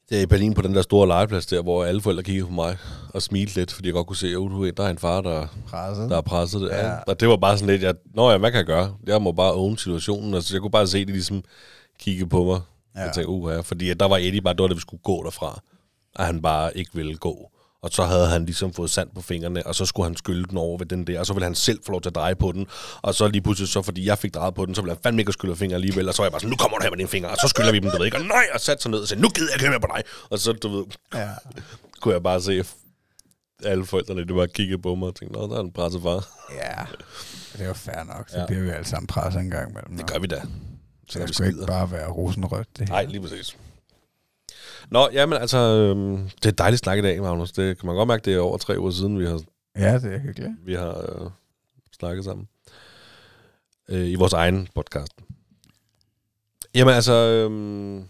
der 0.10 0.22
i 0.22 0.26
Berlin 0.26 0.54
på 0.54 0.62
den 0.62 0.76
der 0.76 0.82
store 0.82 1.08
legeplads 1.08 1.46
der, 1.46 1.62
hvor 1.62 1.86
alle 1.86 2.02
forældre 2.02 2.24
kiggede 2.24 2.48
på 2.48 2.54
mig 2.54 2.78
og 3.14 3.22
smilte 3.22 3.56
lidt, 3.56 3.72
fordi 3.72 3.88
jeg 3.88 3.94
godt 3.94 4.08
kunne 4.08 4.18
se, 4.18 4.28
at 4.68 4.78
der 4.78 4.84
er 4.84 4.90
en 4.90 4.98
far, 4.98 5.22
der, 5.22 5.48
presset. 5.68 6.10
der 6.10 6.18
er 6.18 6.22
presset 6.22 6.62
det. 6.62 6.70
Ja. 6.70 6.88
Ja. 6.88 6.96
Og 7.08 7.20
det 7.20 7.28
var 7.28 7.38
bare 7.38 7.58
sådan 7.58 7.70
lidt, 7.70 7.82
jeg, 7.84 7.96
Nå 8.16 8.32
ja, 8.32 8.38
hvad 8.38 8.52
kan 8.52 8.58
jeg 8.58 8.66
gøre? 8.66 8.96
Jeg 9.08 9.22
må 9.22 9.32
bare 9.32 9.54
own 9.54 9.78
situationen. 9.78 10.34
Altså, 10.34 10.56
jeg 10.56 10.62
kunne 10.62 10.72
bare 10.72 10.88
se, 10.88 11.06
de 11.06 11.12
ligesom 11.12 11.44
kigge 12.00 12.28
på 12.28 12.44
mig. 12.44 12.62
Ja. 12.96 13.02
Jeg 13.02 13.14
tænkte, 13.14 13.30
uh, 13.30 13.52
ja, 13.52 13.60
fordi 13.60 13.90
at 13.90 14.00
der 14.00 14.08
var 14.08 14.18
Eddie 14.18 14.42
bare, 14.42 14.54
det 14.54 14.62
var 14.62 14.68
det, 14.68 14.76
vi 14.76 14.82
skulle 14.82 15.04
gå 15.04 15.24
derfra. 15.24 15.62
At 16.16 16.26
han 16.26 16.42
bare 16.42 16.78
ikke 16.78 16.92
ville 16.94 17.16
gå. 17.16 17.50
Og 17.84 17.90
så 17.92 18.04
havde 18.04 18.28
han 18.28 18.46
ligesom 18.46 18.74
fået 18.74 18.90
sand 18.90 19.10
på 19.16 19.22
fingrene, 19.22 19.68
og 19.68 19.76
så 19.76 19.86
skulle 19.86 20.06
han 20.10 20.16
skylde 20.18 20.46
den 20.50 20.58
over 20.58 20.78
ved 20.78 20.86
den 20.86 21.08
der, 21.08 21.20
og 21.20 21.26
så 21.26 21.34
ville 21.34 21.44
han 21.46 21.56
selv 21.56 21.80
få 21.86 21.92
lov 21.92 22.02
til 22.02 22.10
at 22.10 22.16
dreje 22.16 22.36
på 22.36 22.52
den. 22.52 22.68
Og 23.02 23.16
så 23.16 23.28
lige 23.28 23.42
pludselig, 23.42 23.70
så 23.70 23.82
fordi 23.82 24.06
jeg 24.06 24.18
fik 24.18 24.34
drejet 24.34 24.56
på 24.56 24.66
den, 24.66 24.76
så 24.76 24.82
ville 24.82 24.94
han 24.96 25.00
fandme 25.04 25.22
ikke 25.22 25.30
at 25.30 25.34
skylde 25.34 25.56
fingre 25.56 25.76
alligevel. 25.76 26.08
Og 26.10 26.14
så 26.14 26.22
var 26.22 26.26
jeg 26.26 26.32
bare 26.32 26.40
sådan, 26.42 26.50
nu 26.50 26.56
kommer 26.56 26.78
du 26.78 26.84
her 26.84 26.90
med 26.90 26.98
dine 26.98 27.10
fingre, 27.10 27.30
og 27.30 27.38
så 27.38 27.48
skylder 27.48 27.72
vi 27.72 27.80
dem, 27.80 27.92
du 27.92 27.98
ved 27.98 28.06
ikke. 28.06 28.18
Og 28.18 28.24
nej, 28.24 28.46
og 28.54 28.60
satte 28.60 28.82
sig 28.82 28.92
ned 28.92 29.00
og 29.00 29.08
sagde, 29.08 29.22
nu 29.22 29.30
gider 29.30 29.50
jeg 29.54 29.62
ikke 29.62 29.70
mere 29.70 29.80
på 29.80 29.88
dig. 29.96 30.04
Og 30.30 30.40
så, 30.40 30.54
du 30.54 30.68
ved, 30.78 30.86
Ja. 31.16 31.30
kunne 32.02 32.14
jeg 32.14 32.24
bare 32.24 32.42
se, 32.42 32.64
alle 33.66 33.86
forældrene, 33.86 34.22
det 34.28 34.36
var 34.36 34.46
kigge 34.46 34.78
på 34.78 34.96
mig 34.96 35.08
og 35.08 35.16
tænkte, 35.16 35.40
nå, 35.40 35.48
der 35.48 35.56
er 35.56 35.60
en 35.62 35.72
presset 35.72 36.02
far. 36.02 36.28
Ja, 36.54 36.82
det 37.54 37.62
er 37.62 37.68
jo 37.68 37.74
fair 37.74 38.04
nok. 38.04 38.30
Så 38.30 38.40
Ja. 38.40 38.46
bliver 38.46 38.62
vi 38.62 38.70
alle 38.70 38.86
sammen 38.88 39.08
presset 39.08 39.40
en 39.42 39.50
gang 39.50 39.72
imellem. 39.72 39.98
Det 39.98 40.08
gør 40.12 40.20
vi 40.20 40.28
da. 40.28 40.42
Så 41.10 41.20
det 41.20 41.36
skal 41.36 41.48
ikke 41.48 41.66
bare 41.68 41.92
være 41.92 42.08
rosenrødt. 42.10 42.68
Det 42.80 42.90
Nej, 42.90 43.06
lige 43.06 43.22
præcis. 43.22 43.58
Nå, 44.92 45.10
jamen 45.14 45.38
altså, 45.42 45.58
øhm, 45.58 46.30
det 46.30 46.46
er 46.46 46.52
dejligt 46.52 46.80
snak 46.80 46.98
i 46.98 47.02
dag, 47.02 47.22
Magnus. 47.22 47.52
Det 47.52 47.78
kan 47.80 47.88
man 47.88 47.96
godt 47.96 48.08
mærke, 48.08 48.26
det 48.26 48.34
er 48.36 48.40
over 48.40 48.58
tre 48.58 48.80
uger 48.80 48.92
siden, 48.92 49.20
vi 49.20 49.26
har, 49.26 49.42
Ja, 49.76 50.00
det 50.00 50.14
er 50.14 50.20
hyggeligt. 50.20 50.52
vi 50.66 50.74
har 50.74 50.98
øh, 51.24 51.30
snakket 51.98 52.26
sammen. 52.26 52.48
Øh, 53.90 54.08
I 54.10 54.16
vores 54.16 54.34
egen 54.34 54.68
podcast. 54.76 55.12
Jamen 56.76 56.94
altså, 56.94 57.14
øhm, 57.14 58.04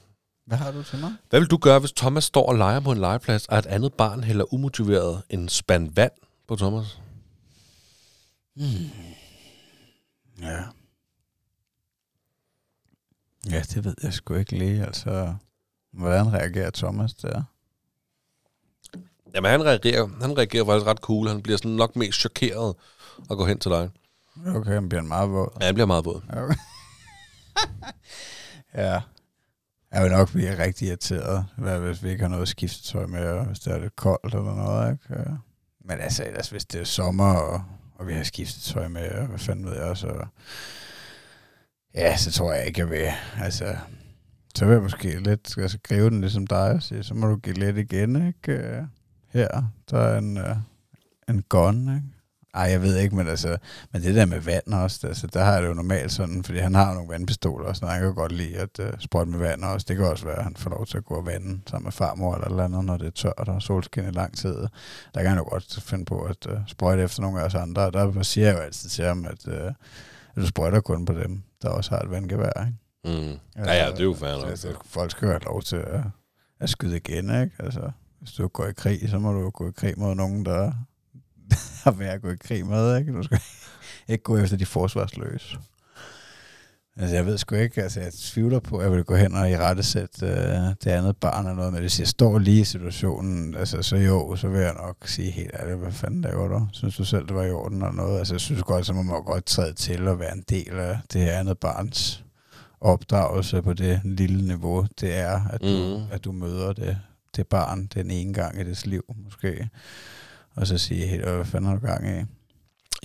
Hvad 0.45 0.57
har 0.57 0.71
du 0.71 0.84
til 0.84 0.99
mig? 0.99 1.13
hvad 1.30 1.39
vil 1.39 1.49
du 1.49 1.57
gøre, 1.57 1.80
hvis 1.80 1.91
Thomas 1.91 2.24
står 2.24 2.45
og 2.49 2.55
leger 2.55 2.80
på 2.80 2.91
en 2.91 2.97
legeplads, 2.97 3.45
og 3.45 3.57
et 3.57 3.65
andet 3.65 3.93
barn 3.93 4.24
hælder 4.24 4.53
umotiveret 4.53 5.21
en 5.30 5.49
spand 5.49 5.91
vand 5.95 6.11
på 6.47 6.55
Thomas? 6.55 6.99
Ja. 10.41 10.63
Ja, 13.51 13.61
det 13.74 13.86
ved 13.86 13.95
jeg 14.03 14.13
sgu 14.13 14.34
ikke 14.36 14.57
lige. 14.57 14.86
Altså, 14.86 15.36
hvordan 15.94 16.34
reagerer 16.34 16.70
Thomas 16.70 17.14
der? 17.14 17.44
Jamen, 19.36 19.52
han 19.52 19.66
reagerer, 19.66 20.08
han 20.22 20.38
reagerer 20.38 20.66
faktisk 20.66 20.88
ret 20.88 20.98
cool. 20.98 21.28
Han 21.28 21.41
bliver 21.41 21.58
sådan 21.58 21.72
nok 21.72 21.96
mest 21.96 22.20
chokeret 22.20 22.76
og 23.30 23.38
går 23.38 23.46
hen 23.46 23.60
til 23.60 23.72
dig. 23.72 23.89
Okay, 24.48 24.74
han 24.74 24.89
bliver 24.89 25.02
meget 25.02 25.32
våd. 25.32 25.58
Ja, 25.60 25.66
han 25.66 25.74
bliver 25.74 25.88
meget 25.88 26.06
våd. 26.06 26.22
Okay. 26.30 26.56
ja. 28.84 29.02
Jeg 29.91 30.04
vil 30.04 30.12
nok 30.12 30.32
blive 30.32 30.58
rigtig 30.58 30.88
irriteret, 30.88 31.46
hvad, 31.58 31.80
hvis 31.80 32.04
vi 32.04 32.10
ikke 32.10 32.22
har 32.22 32.30
noget 32.30 32.48
skiftetøj 32.48 33.06
med, 33.06 33.26
og 33.26 33.46
hvis 33.46 33.60
det 33.60 33.74
er 33.74 33.80
lidt 33.80 33.96
koldt 33.96 34.36
eller 34.36 34.56
noget. 34.56 34.91
Ikke? 34.91 35.24
Men 35.86 36.00
altså, 36.00 36.24
ellers, 36.24 36.50
hvis 36.50 36.66
det 36.66 36.82
er 36.82 36.86
sommer, 36.86 37.34
og, 37.34 37.64
og 37.96 38.08
vi 38.08 38.14
har 38.14 38.24
skiftetøj 38.24 38.88
med, 38.88 39.12
og 39.12 39.26
hvad 39.26 39.39
fanden 39.39 39.66
ved 39.66 39.86
jeg, 39.86 39.98
så... 39.98 40.26
Ja, 41.96 42.18
så 42.18 42.32
tror 42.32 42.54
jeg 42.54 42.68
ikke, 42.68 42.80
jeg 42.80 42.89
vil. 42.89 43.08
Altså, 43.41 43.76
så 44.56 44.66
vil 44.66 44.74
jeg 44.74 44.84
måske 44.84 45.20
lidt 45.20 45.58
altså, 45.58 45.78
gribe 45.84 46.10
den 46.10 46.22
ligesom 46.22 46.47
dig 46.47 46.72
og 46.72 46.84
sige, 46.84 47.04
så 47.04 47.14
må 47.14 47.28
du 47.28 47.36
give 47.36 47.56
lidt 47.56 47.78
igen, 47.78 48.28
ikke? 48.28 48.51
Øh, 48.51 48.84
her, 49.30 49.64
der 49.91 49.99
er 49.99 50.18
en, 50.18 50.38
uh, 50.38 50.58
en 51.30 51.43
gun, 51.49 51.95
ikke? 51.95 52.08
Ej, 52.56 52.64
jeg 52.64 52.82
ved 52.82 52.97
ikke, 52.97 53.16
men 53.16 53.28
altså, 53.28 53.58
men 53.91 54.01
det 54.01 54.16
der 54.16 54.26
med 54.26 54.39
vand 54.39 54.74
også, 54.74 55.08
altså, 55.08 55.28
der 55.28 55.43
har 55.43 55.54
jeg 55.54 55.62
det 55.62 55.70
jo 55.70 55.74
normalt 55.74 56.12
sådan, 56.12 56.43
fordi 56.43 56.60
han 56.60 56.76
har 56.76 56.93
nogle 56.93 57.10
vandpistoler 57.10 57.68
og 57.68 57.76
sådan 57.76 57.86
noget. 57.86 57.99
Han 57.99 58.08
kan 58.08 58.16
godt 58.16 58.32
lide 58.32 58.58
at 58.58 58.80
øh, 58.80 58.88
uh, 58.88 58.93
sprøjte 58.99 59.32
med 59.32 59.39
vand 59.39 59.64
også. 59.64 59.86
Det 59.89 59.95
kan 59.97 60.06
også 60.06 60.26
være, 60.26 60.38
at 60.38 60.43
han 60.43 60.56
får 60.56 60.70
lov 60.70 60.86
til 60.86 60.97
at 60.97 61.06
gå 61.06 61.16
og 61.16 61.26
vande 61.26 61.62
sammen 61.70 61.86
med 61.86 61.91
farmor 61.91 62.36
eller 62.36 62.47
eller 62.47 62.64
andet, 62.64 62.86
når 62.86 62.97
det 62.97 63.08
er 63.08 63.12
tørt 63.12 63.47
og 63.47 63.62
solskin 63.62 64.08
i 64.08 64.12
lang 64.12 64.38
tid. 64.38 64.56
Der 65.14 65.22
kan 65.22 65.28
han 65.28 65.38
jo 65.38 65.49
godt 65.49 65.80
finde 65.82 66.06
på 66.06 66.22
at 66.22 66.45
uh, 66.45 66.58
sprøjte 66.68 67.04
efter 67.04 67.22
nogle 67.22 67.41
af 67.41 67.45
os 67.45 67.56
andre. 67.56 67.86
Og 67.86 67.93
der 67.93 68.24
siger 68.24 68.47
jeg 68.47 68.56
jo 68.56 68.62
altid 68.62 68.89
til 68.89 69.06
ham, 69.06 69.26
at, 69.26 69.47
uh, 69.47 69.68
at 70.36 70.36
du 70.36 70.47
sprøjter 70.47 70.80
kun 70.80 71.06
på 71.06 71.14
dem, 71.14 71.43
der 71.62 71.70
også 71.70 71.89
har 71.89 71.99
et 71.99 72.12
vandgevær, 72.12 72.66
ikke? 72.66 72.83
Mm. 73.06 73.39
Ja, 73.58 73.74
ja, 73.74 73.91
det 73.91 73.99
er 73.99 74.04
jo 74.04 74.14
fair 74.14 74.38
nok. 74.38 74.49
Altså, 74.49 74.74
folk 74.86 75.12
skal 75.12 75.28
have 75.28 75.39
lov 75.39 75.62
til 75.62 75.76
at, 75.76 76.01
at 76.60 76.70
skyde 76.70 76.97
igen, 76.97 77.26
ikke? 77.26 77.51
Altså, 77.60 77.91
hvis 78.20 78.32
du 78.32 78.47
går 78.47 78.66
i 78.66 78.74
krig, 78.74 79.10
så 79.10 79.20
må 79.20 79.34
du 79.34 79.49
gå 79.49 79.70
i 79.70 79.72
krig 79.72 79.93
mod 79.97 80.16
nogen, 80.16 80.45
der 80.45 80.72
har 81.84 81.91
været 81.91 82.10
at 82.10 82.22
gå 82.22 82.30
i 82.30 82.36
krig 82.36 82.66
med, 82.66 82.97
ikke? 82.97 83.14
Du 83.14 83.24
skal 83.24 83.39
ikke 84.08 84.24
gå 84.24 84.38
efter 84.38 84.58
de 84.58 84.66
forsvarsløse. 84.66 85.58
Altså, 86.97 87.16
jeg 87.16 87.26
ved 87.26 87.38
sgu 87.38 87.56
ikke, 87.56 87.84
altså, 87.84 87.99
jeg 87.99 88.14
tvivler 88.14 88.60
på, 88.60 88.78
at 88.78 88.84
jeg 88.84 88.91
vil 88.91 89.04
gå 89.04 89.16
hen 89.16 89.36
og 89.36 89.51
i 89.51 89.58
rette 89.58 89.84
sætte 89.84 90.26
uh, 90.26 90.74
det 90.84 90.88
andet 90.88 91.18
barn 91.18 91.45
eller 91.45 91.56
noget, 91.56 91.74
men 91.74 91.82
hvis 91.82 91.99
jeg 91.99 92.08
står 92.08 92.39
lige 92.39 92.62
i 92.62 92.64
situationen, 92.64 93.56
altså, 93.56 93.82
så 93.82 93.95
jo, 93.95 94.36
så 94.36 94.47
vil 94.47 94.62
jeg 94.62 94.74
nok 94.74 94.97
sige 95.06 95.32
helt 95.32 95.51
ærligt, 95.60 95.78
hvad 95.78 95.91
fanden 95.91 96.22
laver 96.22 96.47
du? 96.47 96.68
Synes 96.72 96.97
du 96.97 97.06
selv, 97.06 97.28
det 97.28 97.36
var 97.36 97.43
i 97.43 97.51
orden 97.51 97.78
eller 97.78 97.91
noget? 97.91 98.20
Altså, 98.20 98.34
jeg 98.34 98.41
synes 98.41 98.64
godt, 98.64 98.86
så 98.86 98.93
må 98.93 99.01
man 99.01 99.24
godt 99.24 99.45
træde 99.45 99.74
til 99.74 100.08
og 100.08 100.20
være 100.20 100.34
en 100.34 100.43
del 100.49 100.80
af 100.80 100.99
det 101.14 101.22
her 101.22 101.39
andet 101.39 101.58
barns 101.58 102.24
opdragelse 102.84 103.62
på 103.62 103.74
det 103.74 104.02
lille 104.04 104.48
niveau, 104.48 104.86
det 105.00 105.16
er, 105.16 105.42
at 105.48 105.62
du, 105.62 105.98
Mhm. 105.98 106.12
at 106.12 106.24
du 106.24 106.32
møder 106.32 106.74
det, 106.74 106.98
det 107.36 107.48
barn 107.48 107.86
den 107.86 108.12
ene 108.12 108.34
gang 108.34 108.60
i 108.62 108.64
dets 108.64 108.86
liv, 108.86 109.04
måske. 109.24 109.70
Og 110.56 110.68
så 110.68 110.78
sige, 110.78 111.08
hey, 111.08 111.22
hvad 111.22 111.46
fanden 111.46 111.70
har 111.70 111.78
du 111.78 111.86
gang 111.86 112.20
i? 112.20 112.24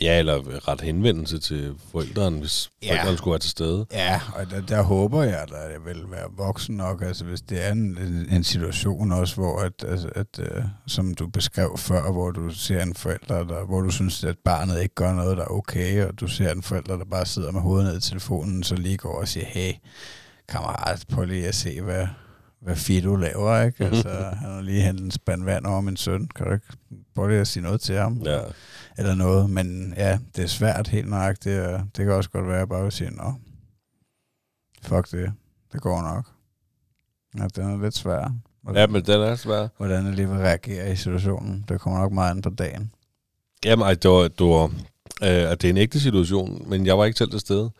Ja, 0.02 0.18
eller 0.18 0.68
ret 0.68 0.80
henvendelse 0.80 1.38
til 1.38 1.74
forældrene, 1.92 2.38
hvis 2.38 2.70
Ja. 2.82 2.92
forældrene 2.92 3.18
skulle 3.18 3.32
være 3.32 3.38
til 3.38 3.50
stede. 3.50 3.86
Ja, 3.92 4.20
og 4.34 4.50
der, 4.50 4.60
der 4.60 4.82
håber 4.82 5.22
jeg, 5.22 5.38
at 5.42 5.50
jeg 5.50 5.84
vil 5.84 6.02
være 6.10 6.26
voksen 6.36 6.76
nok, 6.76 7.02
altså 7.02 7.24
hvis 7.24 7.40
det 7.40 7.66
er 7.66 7.72
en, 7.72 7.98
en, 8.30 8.44
situation 8.44 9.12
også, 9.12 9.34
hvor 9.34 9.58
at, 9.60 9.84
altså, 9.88 10.08
at 10.14 10.38
uh, 10.38 10.64
som 10.86 11.14
du 11.14 11.26
beskrev 11.26 11.76
før, 11.78 12.12
hvor 12.12 12.30
du 12.30 12.50
ser 12.50 12.82
en 12.82 12.94
forælder, 12.94 13.44
der, 13.44 13.64
hvor 13.64 13.80
du 13.80 13.90
synes, 13.90 14.24
at 14.24 14.36
barnet 14.44 14.82
ikke 14.82 14.94
gør 14.94 15.12
noget, 15.14 15.36
der 15.36 15.42
er 15.42 15.50
okay, 15.52 16.04
og 16.04 16.20
du 16.20 16.28
ser 16.28 16.52
en 16.52 16.62
forælder, 16.62 16.96
der 16.96 17.04
bare 17.04 17.26
sidder 17.26 17.52
med 17.52 17.60
hovedet 17.60 17.86
ned 17.88 17.96
i 17.98 18.00
telefonen, 18.00 18.62
så 18.62 18.74
lige 18.74 18.96
går 18.96 19.20
og 19.20 19.28
siger, 19.28 19.46
hey, 19.46 19.72
kammerat, 20.48 21.04
prøv 21.12 21.24
lige 21.24 21.46
at 21.48 21.54
se, 21.54 21.80
hvad, 21.80 22.06
hvad 22.62 22.76
Fido 22.76 23.16
laver, 23.16 23.62
ikke? 23.62 23.84
Altså, 23.84 24.08
han 24.08 24.50
har 24.50 24.60
lige 24.60 24.82
hentet 24.82 25.04
en 25.04 25.10
spand 25.10 25.44
vand 25.44 25.66
over 25.66 25.80
min 25.80 25.96
søn. 25.96 26.28
Kan 26.36 26.46
du 26.46 26.52
ikke 26.52 26.66
prøve 27.14 27.28
lige 27.28 27.40
at 27.40 27.46
sige 27.48 27.62
noget 27.62 27.80
til 27.80 27.96
ham? 27.96 28.22
Ja. 28.24 28.40
Eller 28.98 29.14
noget, 29.14 29.50
men 29.50 29.94
ja, 29.96 30.18
det 30.36 30.44
er 30.44 30.48
svært 30.48 30.88
helt 30.88 31.08
nøjagtigt, 31.08 31.60
og 31.60 31.80
det 31.96 32.04
kan 32.04 32.12
også 32.12 32.30
godt 32.30 32.46
være, 32.46 32.54
at 32.54 32.58
jeg 32.60 32.68
bare 32.68 32.82
vil 32.82 32.92
sige, 32.92 33.10
nå, 33.10 33.34
fuck 34.82 35.10
det, 35.10 35.32
det 35.72 35.80
går 35.80 36.02
nok. 36.02 36.26
Ja, 37.38 37.46
den 37.62 37.70
er 37.70 37.82
lidt 37.82 37.94
svær. 37.96 38.32
Hvordan, 38.62 38.80
ja, 38.80 38.86
men 38.86 39.02
den 39.06 39.20
er 39.20 39.34
svær. 39.36 39.68
hvordan 39.76 40.06
jeg 40.06 40.14
lige 40.14 40.28
vil 40.28 40.38
reagere 40.38 40.92
i 40.92 40.96
situationen. 40.96 41.64
Det 41.68 41.80
kommer 41.80 41.98
nok 42.00 42.12
meget 42.12 42.30
an 42.30 42.42
på 42.42 42.50
dagen. 42.50 42.92
Jamen, 43.64 43.82
ej, 43.86 43.94
det 43.94 44.10
var, 44.10 44.22
det, 44.28 44.46
var, 44.46 44.64
øh, 45.22 45.28
det 45.50 45.64
er 45.64 45.70
en 45.70 45.76
ægte 45.76 46.00
situation, 46.00 46.68
men 46.68 46.86
jeg 46.86 46.98
var 46.98 47.04
ikke 47.04 47.18
selv 47.18 47.30
til 47.30 47.40
stede. 47.40 47.70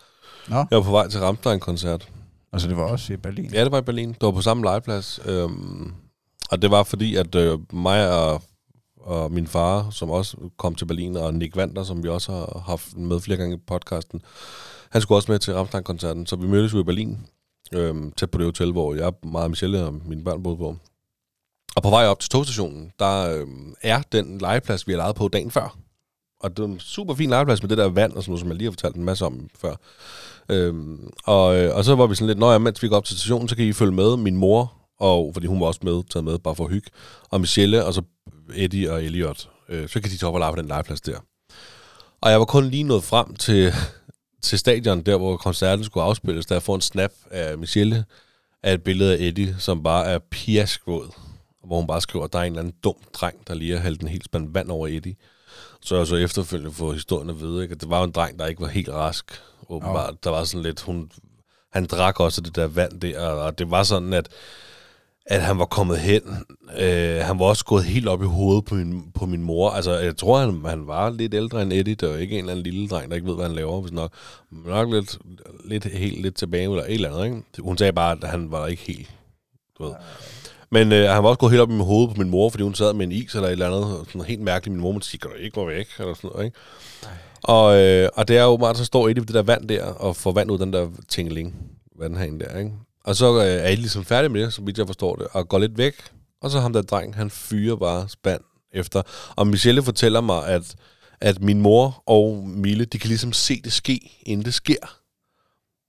Nå, 0.48 0.56
Jeg 0.56 0.76
var 0.78 0.82
på 0.82 0.90
vej 0.90 1.08
til 1.08 1.20
Rammstein-koncert. 1.20 2.08
altså 2.52 2.68
det 2.68 2.76
var 2.76 2.82
også 2.82 3.12
i 3.12 3.16
Berlin. 3.16 3.50
Ja, 3.52 3.64
det 3.64 3.72
var 3.72 3.78
i 3.78 3.82
Berlin. 3.82 4.08
Det 4.08 4.22
var 4.22 4.30
på 4.30 4.42
samme 4.42 4.62
legeplads. 4.62 5.20
Øhm, 5.24 5.92
og 6.50 6.62
det 6.62 6.70
var 6.70 6.82
fordi, 6.82 7.16
at 7.16 7.34
øh, 7.34 7.58
mig 7.74 8.12
og, 8.18 8.42
og 9.00 9.32
min 9.32 9.46
far, 9.46 9.90
som 9.90 10.10
også 10.10 10.36
kom 10.56 10.74
til 10.74 10.86
Berlin, 10.86 11.16
og 11.16 11.34
Nick 11.34 11.56
Vander, 11.56 11.82
som 11.82 12.02
vi 12.02 12.08
også 12.08 12.32
har 12.32 12.62
haft 12.66 12.96
med 12.96 13.20
flere 13.20 13.38
gange 13.38 13.56
i 13.56 13.60
podcasten, 13.66 14.22
han 14.90 15.02
skulle 15.02 15.18
også 15.18 15.32
med 15.32 15.38
til 15.38 15.54
Ramstein-koncerten, 15.54 16.26
så 16.26 16.36
vi 16.36 16.46
mødtes 16.46 16.74
jo 16.74 16.80
i 16.80 16.84
Berlin, 16.84 17.18
øhm, 17.72 18.12
tæt 18.12 18.30
på 18.30 18.38
det 18.38 18.46
hotel, 18.46 18.72
hvor 18.72 18.94
jeg, 18.94 19.12
mig 19.24 19.42
og 19.42 19.50
Michelle 19.50 19.84
og 19.84 19.94
mine 20.04 20.24
børn 20.24 20.42
boede 20.42 20.56
på. 20.56 20.76
Og 21.76 21.82
på 21.82 21.90
vej 21.90 22.06
op 22.06 22.20
til 22.20 22.30
togstationen, 22.30 22.92
der 22.98 23.40
øhm, 23.40 23.74
er 23.82 24.02
den 24.12 24.38
legeplads, 24.38 24.86
vi 24.86 24.92
har 24.92 24.96
lejet 24.96 25.16
på 25.16 25.28
dagen 25.28 25.50
før. 25.50 25.76
Og 26.40 26.56
det 26.56 26.62
er 26.62 26.66
en 26.66 26.80
super 26.80 27.14
fin 27.14 27.30
legeplads 27.30 27.62
med 27.62 27.68
det 27.68 27.78
der 27.78 27.88
vand 27.88 28.12
og 28.12 28.22
sådan 28.22 28.30
noget, 28.30 28.40
som 28.40 28.48
jeg 28.48 28.56
lige 28.56 28.66
har 28.66 28.72
fortalt 28.72 28.96
en 28.96 29.04
masse 29.04 29.26
om 29.26 29.48
før. 29.58 29.74
Øhm, 30.48 31.10
og, 31.24 31.56
øh, 31.56 31.76
og 31.76 31.84
så 31.84 31.94
var 31.94 32.06
vi 32.06 32.14
sådan 32.14 32.26
lidt, 32.26 32.38
når 32.38 32.50
jeg 32.50 32.62
mens 32.62 32.82
vi 32.82 32.88
går 32.88 32.96
op 32.96 33.04
til 33.04 33.18
stationen, 33.18 33.48
så 33.48 33.56
kan 33.56 33.64
I 33.64 33.72
følge 33.72 33.92
med 33.92 34.16
min 34.16 34.36
mor, 34.36 34.77
og 35.00 35.30
fordi 35.34 35.46
hun 35.46 35.60
var 35.60 35.66
også 35.66 35.80
med, 35.82 36.02
taget 36.10 36.24
med, 36.24 36.38
bare 36.38 36.54
for 36.54 36.68
hygge, 36.68 36.90
og 37.30 37.40
Michelle, 37.40 37.84
og 37.84 37.94
så 37.94 38.02
Eddie 38.54 38.92
og 38.92 39.04
Elliot. 39.04 39.48
Øh, 39.68 39.88
så 39.88 40.00
kan 40.00 40.10
de 40.10 40.16
tage 40.16 40.28
op 40.28 40.34
og 40.34 40.40
lege 40.40 40.52
på 40.52 40.60
den 40.60 40.68
legeplads 40.68 41.00
der. 41.00 41.18
Og 42.20 42.30
jeg 42.30 42.38
var 42.38 42.44
kun 42.44 42.64
lige 42.64 42.82
nået 42.82 43.04
frem 43.04 43.36
til, 43.36 43.72
til 44.42 44.58
stadion, 44.58 45.02
der 45.02 45.16
hvor 45.16 45.36
koncerten 45.36 45.84
skulle 45.84 46.04
afspilles, 46.04 46.46
der 46.46 46.54
jeg 46.54 46.62
får 46.62 46.74
en 46.74 46.80
snap 46.80 47.12
af 47.30 47.58
Michelle, 47.58 48.04
af 48.62 48.74
et 48.74 48.82
billede 48.82 49.12
af 49.12 49.18
Eddie, 49.20 49.56
som 49.58 49.82
bare 49.82 50.06
er 50.06 50.18
piaskvåd, 50.30 51.10
hvor 51.66 51.76
hun 51.76 51.86
bare 51.86 52.00
skriver, 52.00 52.24
at 52.24 52.32
der 52.32 52.38
er 52.38 52.42
en 52.42 52.52
eller 52.52 52.60
anden 52.60 52.74
dum 52.84 52.94
dreng, 53.12 53.46
der 53.46 53.54
lige 53.54 53.72
har 53.72 53.82
hældt 53.82 54.02
en 54.02 54.08
helt 54.08 54.24
spand 54.24 54.52
vand 54.52 54.70
over 54.70 54.88
Eddie. 54.88 55.16
Så 55.80 55.96
jeg 55.96 56.06
så 56.06 56.16
efterfølgende 56.16 56.72
fået 56.72 56.94
historien 56.94 57.30
at 57.30 57.40
vide, 57.40 57.62
ikke? 57.62 57.72
at 57.72 57.80
det 57.80 57.90
var 57.90 58.04
en 58.04 58.10
dreng, 58.10 58.38
der 58.38 58.46
ikke 58.46 58.60
var 58.60 58.68
helt 58.68 58.88
rask, 58.88 59.40
åbenbart. 59.68 60.24
Der 60.24 60.30
var 60.30 60.44
sådan 60.44 60.62
lidt, 60.62 60.80
hun, 60.80 61.10
han 61.72 61.86
drak 61.86 62.20
også 62.20 62.40
det 62.40 62.56
der 62.56 62.66
vand 62.66 63.00
der, 63.00 63.20
og 63.20 63.58
det 63.58 63.70
var 63.70 63.82
sådan, 63.82 64.12
at, 64.12 64.28
at 65.30 65.42
han 65.42 65.58
var 65.58 65.64
kommet 65.64 65.98
hen. 65.98 66.22
Øh, 66.78 67.20
han 67.20 67.38
var 67.38 67.44
også 67.44 67.64
gået 67.64 67.84
helt 67.84 68.08
op 68.08 68.22
i 68.22 68.26
hovedet 68.26 68.64
på 68.64 68.74
min, 68.74 69.02
på 69.14 69.26
min 69.26 69.42
mor. 69.42 69.70
Altså, 69.70 69.98
jeg 69.98 70.16
tror, 70.16 70.38
han, 70.38 70.64
han 70.66 70.86
var 70.86 71.10
lidt 71.10 71.34
ældre 71.34 71.62
end 71.62 71.72
Eddie. 71.72 71.94
Det 71.94 72.08
var 72.08 72.16
ikke 72.16 72.34
en 72.34 72.38
eller 72.38 72.52
anden 72.52 72.64
lille 72.64 72.88
dreng, 72.88 73.10
der 73.10 73.14
ikke 73.14 73.28
ved, 73.28 73.34
hvad 73.34 73.46
han 73.46 73.54
laver. 73.54 73.80
Hvis 73.80 73.92
nok, 73.92 74.12
nok 74.50 74.92
lidt, 74.92 75.18
lidt, 75.64 75.84
helt 75.84 76.22
lidt 76.22 76.34
tilbage, 76.34 76.62
eller 76.62 76.82
et 76.82 76.94
eller 76.94 77.14
andet. 77.14 77.24
Ikke? 77.24 77.62
Hun 77.62 77.78
sagde 77.78 77.92
bare, 77.92 78.16
at 78.22 78.30
han 78.30 78.50
var 78.50 78.66
ikke 78.66 78.82
helt, 78.82 79.10
du 79.78 79.84
ved. 79.84 79.92
Men 80.70 80.92
øh, 80.92 81.10
han 81.10 81.22
var 81.22 81.28
også 81.28 81.38
gået 81.38 81.52
helt 81.52 81.62
op 81.62 81.70
i 81.70 81.74
mit 81.74 81.86
hoved 81.86 82.08
på 82.08 82.14
min 82.18 82.30
mor, 82.30 82.48
fordi 82.48 82.62
hun 82.62 82.74
sad 82.74 82.94
med 82.94 83.06
en 83.06 83.12
is 83.12 83.34
eller 83.34 83.48
et 83.48 83.52
eller 83.52 83.66
andet. 83.66 84.06
Sådan 84.06 84.22
helt 84.22 84.40
mærkeligt. 84.40 84.72
Min 84.72 84.82
mor 84.82 84.92
måtte 84.92 85.08
sige, 85.08 85.20
kan 85.20 85.30
du 85.30 85.36
ikke 85.36 85.54
gå 85.54 85.66
væk? 85.66 85.88
Eller 85.98 86.14
sådan 86.14 86.30
noget, 86.34 86.44
ikke? 86.44 86.58
Og, 87.42 87.80
øh, 87.80 88.08
og 88.14 88.28
det 88.28 88.38
er 88.38 88.44
jo 88.44 88.56
meget, 88.56 88.76
så 88.76 88.84
står 88.84 89.08
Eddie 89.08 89.20
ved 89.20 89.26
det 89.26 89.34
der 89.34 89.42
vand 89.42 89.68
der, 89.68 89.84
og 89.84 90.16
får 90.16 90.32
vand 90.32 90.50
ud 90.50 90.60
af 90.60 90.66
den 90.66 90.72
der 90.72 90.88
tingeling, 91.08 91.54
vandhanen 91.98 92.40
der, 92.40 92.58
ikke? 92.58 92.72
Og 93.04 93.16
så 93.16 93.36
øh, 93.36 93.44
er 93.44 93.64
Eddie 93.64 93.76
ligesom 93.76 94.04
færdig 94.04 94.30
med 94.30 94.42
det, 94.42 94.54
så 94.54 94.62
vidt 94.62 94.78
jeg 94.78 94.86
forstår 94.86 95.16
det, 95.16 95.26
og 95.32 95.48
går 95.48 95.58
lidt 95.58 95.78
væk. 95.78 95.94
Og 96.42 96.50
så 96.50 96.60
ham 96.60 96.72
der 96.72 96.82
dreng, 96.82 97.14
han 97.16 97.30
fyrer 97.30 97.76
bare 97.76 98.08
spand 98.08 98.40
efter. 98.72 99.02
Og 99.36 99.46
Michelle 99.46 99.82
fortæller 99.82 100.20
mig, 100.20 100.46
at, 100.46 100.74
at 101.20 101.42
min 101.42 101.60
mor 101.60 102.02
og 102.06 102.36
Mille, 102.48 102.84
de 102.84 102.98
kan 102.98 103.08
ligesom 103.08 103.32
se 103.32 103.60
det 103.64 103.72
ske, 103.72 104.22
inden 104.22 104.44
det 104.44 104.54
sker. 104.54 104.98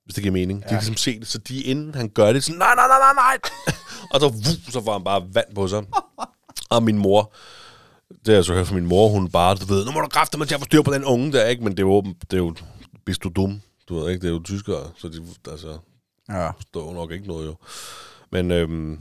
Hvis 0.06 0.16
det 0.16 0.24
giver 0.24 0.34
mening. 0.34 0.60
Ja. 0.60 0.66
De 0.66 0.70
kan 0.70 0.78
ligesom 0.78 0.96
se 0.96 1.20
det, 1.20 1.28
så 1.28 1.38
de 1.38 1.64
inden 1.64 1.96
han 1.96 2.10
gør 2.10 2.34
det, 2.34 2.44
sådan, 2.44 2.60
nej, 2.60 2.76
nej, 2.76 2.88
nej, 2.88 2.98
nej, 3.00 3.14
nej. 3.14 3.38
og 4.14 4.20
så, 4.20 4.30
vuh, 4.30 4.72
så 4.74 4.84
får 4.84 4.92
han 4.92 5.04
bare 5.04 5.24
vand 5.34 5.56
på 5.56 5.68
sig. 5.68 5.84
og 6.70 6.84
min 6.84 6.98
mor 6.98 7.34
det 8.26 8.34
jeg 8.34 8.46
så 8.46 8.54
hørt 8.54 8.68
fra 8.68 8.76
min 8.76 8.86
mor, 8.86 9.08
hun 9.08 9.30
bare, 9.30 9.56
du 9.56 9.66
ved, 9.66 9.86
nu 9.86 9.92
må 9.92 10.02
du 10.02 10.08
kræfte 10.08 10.38
mig 10.38 10.48
til 10.48 10.56
at 10.56 10.62
få 10.62 10.66
styr 10.66 10.82
på 10.82 10.94
den 10.94 11.04
unge 11.04 11.32
der, 11.32 11.46
ikke? 11.46 11.64
Men 11.64 11.72
det 11.72 11.80
er 11.80 11.88
jo, 11.88 12.02
det 12.02 12.34
er 12.34 12.38
jo, 12.38 12.56
hvis 13.06 13.18
du 13.18 13.30
er 13.30 13.34
dum, 13.34 13.62
du 13.90 14.00
ved 14.00 14.12
ikke, 14.12 14.22
det 14.22 14.28
er 14.28 14.34
jo 14.34 14.44
tyskere, 14.44 14.92
så 14.98 15.08
de, 15.08 15.52
altså, 15.52 15.78
Ja. 16.30 16.50
forstår 16.52 16.94
nok 16.94 17.12
ikke 17.12 17.28
noget 17.28 17.48
jo. 17.48 17.56
Men 18.32 18.52
øhm, 18.52 19.00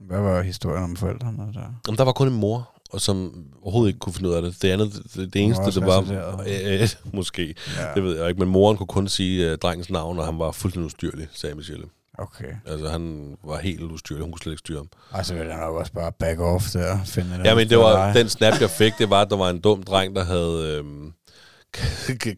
Hvad 0.00 0.20
var 0.20 0.42
historien 0.42 0.84
om 0.84 0.96
forældrene 0.96 1.38
der? 1.54 1.60
Jamen, 1.86 1.98
der 1.98 2.04
var 2.04 2.12
kun 2.12 2.28
en 2.28 2.34
mor, 2.34 2.70
og 2.90 3.00
som 3.00 3.44
overhovedet 3.62 3.88
ikke 3.88 3.98
kunne 3.98 4.12
finde 4.12 4.28
ud 4.30 4.34
af 4.34 4.42
det. 4.42 4.62
Det 4.62 4.70
andet, 4.70 4.92
det, 5.14 5.34
det 5.34 5.42
eneste, 5.42 5.60
også 5.60 5.80
det 5.80 5.86
var... 5.88 6.00
Øh, 6.46 6.80
øh, 6.82 6.88
måske, 7.12 7.54
Ja. 7.78 7.94
det 7.94 8.04
ved 8.04 8.18
jeg 8.18 8.28
ikke. 8.28 8.38
Men 8.40 8.48
moren 8.48 8.76
kunne 8.76 8.86
kun 8.86 9.08
sige 9.08 9.52
uh, 9.52 9.58
drengens 9.58 9.90
navn, 9.90 10.18
og 10.18 10.24
han 10.26 10.38
var 10.38 10.52
fuldstændig 10.52 10.86
ustyrlig, 10.86 11.28
sagde 11.32 11.54
Michelle. 11.56 11.84
Okay. 12.18 12.52
Altså, 12.66 12.88
han 12.88 13.36
var 13.44 13.58
helt 13.58 13.82
ustyrlig. 13.82 14.22
Hun 14.22 14.32
kunne 14.32 14.40
slet 14.40 14.52
ikke 14.52 14.58
styre 14.58 14.76
ham. 14.78 14.88
Og 15.10 15.26
så 15.26 15.34
vil 15.34 15.46
jeg 15.46 15.56
nok 15.60 15.74
også 15.74 15.92
bare 15.92 16.12
back 16.12 16.40
off 16.40 16.70
der. 16.72 16.98
Finde 17.04 17.36
et 17.36 17.44
Ja, 17.44 17.54
men 17.54 17.68
det 17.68 17.78
var, 17.78 18.06
dig. 18.06 18.14
den 18.22 18.28
snap, 18.28 18.60
jeg 18.60 18.70
fik, 18.70 18.92
det 18.98 19.10
var, 19.10 19.20
at 19.22 19.30
der 19.30 19.36
var 19.36 19.50
en 19.50 19.60
dum 19.60 19.82
dreng, 19.82 20.16
der 20.16 20.24
havde 20.24 20.76
øhm, 20.78 21.12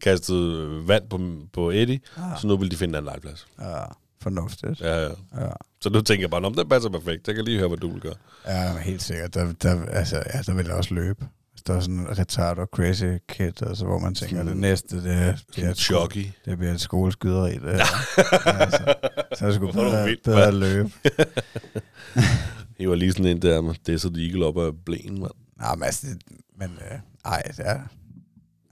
kastet 0.01 0.87
vand 0.87 1.09
på, 1.09 1.19
på 1.53 1.69
Eddie, 1.71 1.99
Ah. 2.17 2.39
så 2.41 2.47
nu 2.47 2.57
ville 2.57 2.71
de 2.71 2.75
finde 2.77 2.91
en 2.91 2.95
anden 2.95 3.05
legeplads. 3.05 3.47
Ja, 3.59 3.83
fornuftigt. 4.21 4.81
Ja, 4.81 4.95
ja. 5.03 5.09
Ja. 5.37 5.49
Så 5.81 5.89
nu 5.89 6.01
tænker 6.01 6.23
jeg 6.23 6.29
bare, 6.29 6.41
om 6.45 6.53
det 6.53 6.69
passer 6.69 6.89
perfekt. 6.89 7.27
Jeg 7.27 7.35
kan 7.35 7.45
lige 7.45 7.57
høre, 7.57 7.67
hvad 7.67 7.77
du 7.77 7.91
vil 7.91 8.01
gøre. 8.01 8.13
Ja, 8.47 8.77
helt 8.77 9.01
sikkert. 9.03 9.33
Der, 9.33 9.53
der, 9.61 9.85
altså, 9.85 10.15
ja, 10.33 10.41
der 10.45 10.53
vil 10.53 10.65
jeg 10.65 10.75
også 10.75 10.93
løbe. 10.93 11.25
Der 11.67 11.73
er 11.75 11.79
sådan 11.79 11.95
en 11.99 12.19
retard 12.19 12.57
og 12.57 12.67
crazy 12.75 13.03
kid, 13.29 13.61
altså, 13.63 13.85
hvor 13.85 13.99
man 13.99 14.15
tænker, 14.15 14.35
Sådan- 14.35 14.47
det 14.47 14.57
næste, 14.57 15.03
det, 15.03 15.13
er- 15.13 15.31
det, 15.31 15.39
Sådan 15.77 15.97
er 16.01 16.05
et 16.05 16.15
i. 16.15 16.31
det 16.45 16.57
bliver 16.57 16.73
et 16.73 16.81
skoleskyderi. 16.81 17.53
Det, 17.53 17.61
her. 17.71 18.47
altså, 18.47 18.93
så 19.37 19.45
er 19.45 19.49
det 19.49 19.55
sgu 19.55 19.71
bedre, 19.71 20.05
vild, 20.05 20.17
bedre 20.23 20.51
løbe. 20.51 20.91
Det 22.77 22.89
var 22.89 22.95
lige 22.95 23.11
sådan 23.11 23.25
en 23.25 23.41
der, 23.41 23.73
det 23.85 23.93
er 23.93 23.97
så 23.99 24.09
de 24.09 24.27
eagle 24.27 24.45
op 24.45 24.57
af 24.57 24.71
blæen, 24.85 25.19
mand. 25.19 25.31
Nej, 25.59 25.75
men 25.75 25.83
altså, 25.83 26.07
det, 26.07 26.17
men 26.59 26.69
øh, 26.91 26.99
ej, 27.25 27.41
det 27.41 27.65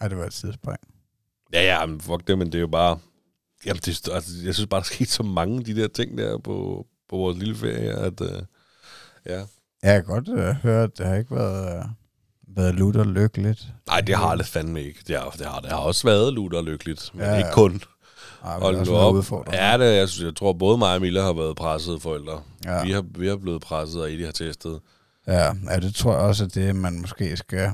ej, 0.05 0.09
det 0.09 0.17
var 0.17 0.25
et 0.25 0.33
sidespring. 0.33 0.79
Ja, 1.53 1.63
ja, 1.63 1.85
men 1.85 2.01
fuck 2.01 2.27
det, 2.27 2.37
men 2.37 2.47
det 2.47 2.55
er 2.55 2.59
jo 2.59 2.67
bare... 2.67 2.97
Jamen, 3.65 3.81
det, 3.85 4.09
altså, 4.13 4.31
jeg 4.43 4.53
synes 4.53 4.67
bare, 4.67 4.79
der 4.79 4.85
skete 4.85 5.11
så 5.11 5.23
mange 5.23 5.57
af 5.57 5.63
de 5.63 5.75
der 5.75 5.87
ting 5.87 6.17
der 6.17 6.37
på, 6.37 6.85
på 7.09 7.17
vores 7.17 7.37
lille 7.37 7.55
ferie, 7.55 7.91
at... 7.91 8.21
Uh, 8.21 8.27
ja. 9.25 9.39
Jeg 9.83 10.03
kan 10.03 10.03
godt 10.03 10.29
øh, 10.29 10.55
høre, 10.55 10.83
at 10.83 10.97
det 10.97 11.05
har 11.05 11.15
ikke 11.15 11.35
været, 11.35 11.77
øh, 11.77 11.85
været 12.47 12.75
lutter 12.75 13.03
lykkeligt. 13.03 13.67
Nej, 13.87 14.01
det 14.01 14.15
har 14.15 14.35
det 14.35 14.45
fandme 14.45 14.83
ikke. 14.83 14.99
Det 15.07 15.19
har, 15.19 15.29
det 15.29 15.45
har, 15.45 15.59
det 15.59 15.69
har 15.69 15.77
også 15.77 16.07
været 16.07 16.33
lutter 16.33 16.61
lykkeligt, 16.61 17.11
men 17.13 17.21
Ja, 17.23 17.27
ja, 17.27 17.33
ja. 17.33 17.37
ikke 17.37 17.51
kun. 17.53 17.81
Ej, 18.43 18.53
også 18.55 18.91
nu 18.91 18.97
op. 18.97 19.53
Ja, 19.53 19.77
det, 19.77 19.95
jeg, 19.95 20.09
synes, 20.09 20.25
jeg 20.25 20.35
tror, 20.35 20.53
både 20.53 20.77
mig 20.77 20.95
og 20.95 21.01
Milla 21.01 21.21
har 21.21 21.33
været 21.33 21.55
pressede 21.55 21.99
forældre. 21.99 22.41
Ja. 22.65 22.75
Ja. 22.75 22.83
Vi, 22.83 22.91
har, 22.91 23.05
vi 23.19 23.27
har 23.27 23.35
blevet 23.35 23.61
presset, 23.61 24.01
og 24.01 24.11
Eddie 24.11 24.25
har 24.25 24.31
testet. 24.31 24.79
Ja, 25.27 25.53
ja, 25.69 25.79
det 25.79 25.95
tror 25.95 26.11
jeg 26.11 26.21
også, 26.21 26.43
at 26.43 26.55
det 26.55 26.75
man 26.75 27.01
måske 27.01 27.37
skal 27.37 27.71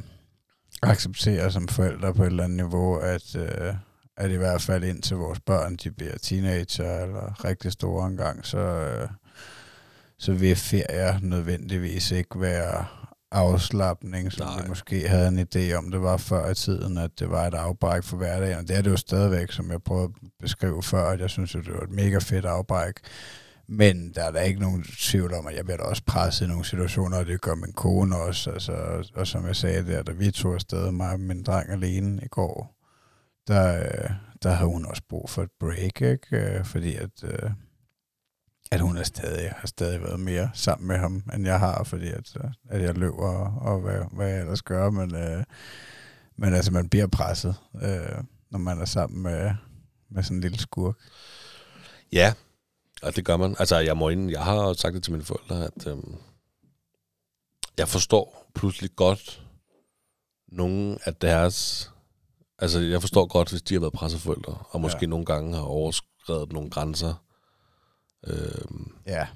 acceptere 0.81 1.51
som 1.51 1.67
forældre 1.67 2.13
på 2.13 2.23
et 2.23 2.27
eller 2.27 2.43
andet 2.43 2.57
niveau, 2.57 2.95
at, 2.95 3.35
øh, 3.35 3.73
at 4.17 4.31
i 4.31 4.35
hvert 4.35 4.61
fald 4.61 4.83
indtil 4.83 5.17
vores 5.17 5.39
børn 5.39 5.75
de 5.75 5.91
bliver 5.91 6.17
teenager 6.17 6.99
eller 6.99 7.45
rigtig 7.45 7.71
store 7.71 8.07
engang, 8.07 8.45
så, 8.45 8.57
øh, 8.57 9.07
så 10.19 10.33
vil 10.33 10.55
ferier 10.55 11.19
nødvendigvis 11.21 12.11
ikke 12.11 12.41
være 12.41 12.85
afslappning, 13.31 14.31
som 14.31 14.47
Nej. 14.47 14.61
vi 14.61 14.67
måske 14.67 15.07
havde 15.07 15.27
en 15.27 15.39
idé 15.39 15.73
om, 15.73 15.91
det 15.91 16.01
var 16.01 16.17
før 16.17 16.49
i 16.49 16.55
tiden, 16.55 16.97
at 16.97 17.11
det 17.19 17.29
var 17.29 17.47
et 17.47 17.53
afbræk 17.53 18.03
for 18.03 18.17
hverdagen. 18.17 18.57
Og 18.57 18.67
det 18.67 18.77
er 18.77 18.81
det 18.81 18.91
jo 18.91 18.97
stadigvæk, 18.97 19.51
som 19.51 19.71
jeg 19.71 19.83
prøvede 19.83 20.13
at 20.23 20.29
beskrive 20.39 20.83
før, 20.83 21.09
at 21.09 21.19
jeg 21.19 21.29
synes, 21.29 21.55
at 21.55 21.65
det 21.65 21.73
var 21.73 21.81
et 21.81 21.91
mega 21.91 22.17
fedt 22.17 22.45
afbræk. 22.45 22.93
Men 23.67 24.11
der 24.15 24.23
er 24.23 24.31
da 24.31 24.39
ikke 24.39 24.59
nogen 24.61 24.83
tvivl 24.83 25.33
om, 25.33 25.47
at 25.47 25.55
jeg 25.55 25.65
bliver 25.65 25.77
da 25.77 25.83
også 25.83 26.03
presset 26.05 26.45
i 26.45 26.49
nogle 26.49 26.65
situationer, 26.65 27.17
og 27.17 27.25
det 27.25 27.41
gør 27.41 27.55
min 27.55 27.73
kone 27.73 28.15
også. 28.15 28.51
Altså, 28.51 29.03
og 29.15 29.27
som 29.27 29.47
jeg 29.47 29.55
sagde 29.55 29.87
der, 29.87 30.03
da 30.03 30.11
vi 30.11 30.31
tog 30.31 30.53
afsted, 30.53 30.91
mig 30.91 31.11
og 31.11 31.19
min 31.19 31.43
dreng 31.43 31.69
alene 31.69 32.21
i 32.23 32.27
går, 32.27 32.75
der, 33.47 33.79
øh, 33.79 34.11
der 34.43 34.51
havde 34.51 34.69
hun 34.69 34.85
også 34.85 35.01
brug 35.09 35.29
for 35.29 35.43
et 35.43 35.51
break, 35.59 36.01
ikke? 36.01 36.19
Øh, 36.31 36.65
fordi 36.65 36.95
at, 36.95 37.23
øh, 37.23 37.51
at 38.71 38.79
hun 38.79 38.97
er 38.97 39.03
stadig, 39.03 39.51
har 39.57 39.67
stadig 39.67 40.01
været 40.01 40.19
mere 40.19 40.49
sammen 40.53 40.87
med 40.87 40.97
ham, 40.97 41.23
end 41.33 41.45
jeg 41.45 41.59
har, 41.59 41.83
fordi 41.83 42.07
at, 42.07 42.37
at 42.69 42.81
jeg 42.81 42.97
løber 42.97 43.27
og, 43.27 43.73
og 43.73 43.81
hvad, 43.81 44.01
hvad 44.11 44.27
jeg 44.27 44.39
ellers 44.39 44.61
gør. 44.61 44.89
Men, 44.89 45.15
øh, 45.15 45.43
men 46.37 46.53
altså, 46.53 46.71
man 46.71 46.89
bliver 46.89 47.07
presset, 47.07 47.55
øh, 47.81 48.23
når 48.51 48.59
man 48.59 48.81
er 48.81 48.85
sammen 48.85 49.23
med, 49.23 49.51
med 50.09 50.23
sådan 50.23 50.37
en 50.37 50.41
lille 50.41 50.59
skurk. 50.59 50.95
Ja, 52.11 52.33
og 53.01 53.15
det 53.15 53.25
gør 53.25 53.37
man. 53.37 53.55
Altså, 53.59 53.77
jeg 53.77 53.97
må 53.97 54.09
inden, 54.09 54.29
jeg 54.29 54.43
har 54.43 54.73
sagt 54.73 54.93
det 54.95 55.03
til 55.03 55.11
mine 55.11 55.23
forældre, 55.25 55.65
at 55.65 55.87
øhm, 55.87 56.15
jeg 57.77 57.87
forstår 57.87 58.51
pludselig 58.55 58.95
godt 58.95 59.43
nogle 60.47 60.97
af 61.05 61.15
deres... 61.15 61.87
Altså, 62.59 62.79
jeg 62.79 63.01
forstår 63.01 63.25
godt, 63.27 63.49
hvis 63.49 63.61
de 63.61 63.73
har 63.73 63.81
været 63.81 63.93
presseforældre, 63.93 64.57
og 64.69 64.81
måske 64.81 64.99
Ja. 65.01 65.07
nogle 65.07 65.25
gange 65.25 65.55
har 65.55 65.63
overskrevet 65.63 66.51
nogle 66.53 66.69
grænser, 66.69 67.13
øhm, 68.27 68.95
Ja, 69.05 69.27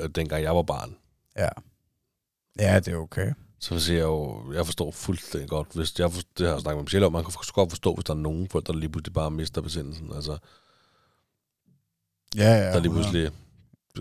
øh, 0.00 0.08
dengang 0.14 0.42
jeg 0.42 0.56
var 0.56 0.62
barn. 0.62 0.96
ja. 1.36 1.48
Ja, 2.58 2.80
det 2.80 2.92
er 2.92 2.96
okay. 2.96 3.32
Så 3.60 3.80
siger 3.80 3.96
jeg 3.98 4.04
jo, 4.04 4.52
jeg 4.52 4.66
forstår 4.66 4.90
fuldstændig 4.90 5.48
godt, 5.50 5.68
hvis 5.74 5.98
jeg, 5.98 6.12
forstår, 6.12 6.30
det 6.38 6.46
har 6.46 6.54
jeg 6.54 6.60
snakket 6.60 6.76
med 6.76 6.82
Michelle 6.84 7.06
om, 7.06 7.12
man 7.12 7.24
kan 7.24 7.32
godt 7.54 7.70
forstå, 7.70 7.94
hvis 7.94 8.04
der 8.04 8.14
er 8.14 8.18
nogen 8.18 8.48
forældre, 8.48 8.72
der 8.72 8.78
lige 8.78 8.90
pludselig 8.90 9.12
bare 9.14 9.30
mister 9.30 9.60
besindelsen. 9.60 10.12
Altså, 10.14 10.38
Ja, 12.36 12.52
ja. 12.54 12.72
der 12.72 12.80
lige 12.80 12.90
100. 12.90 12.90
pludselig 12.92 13.30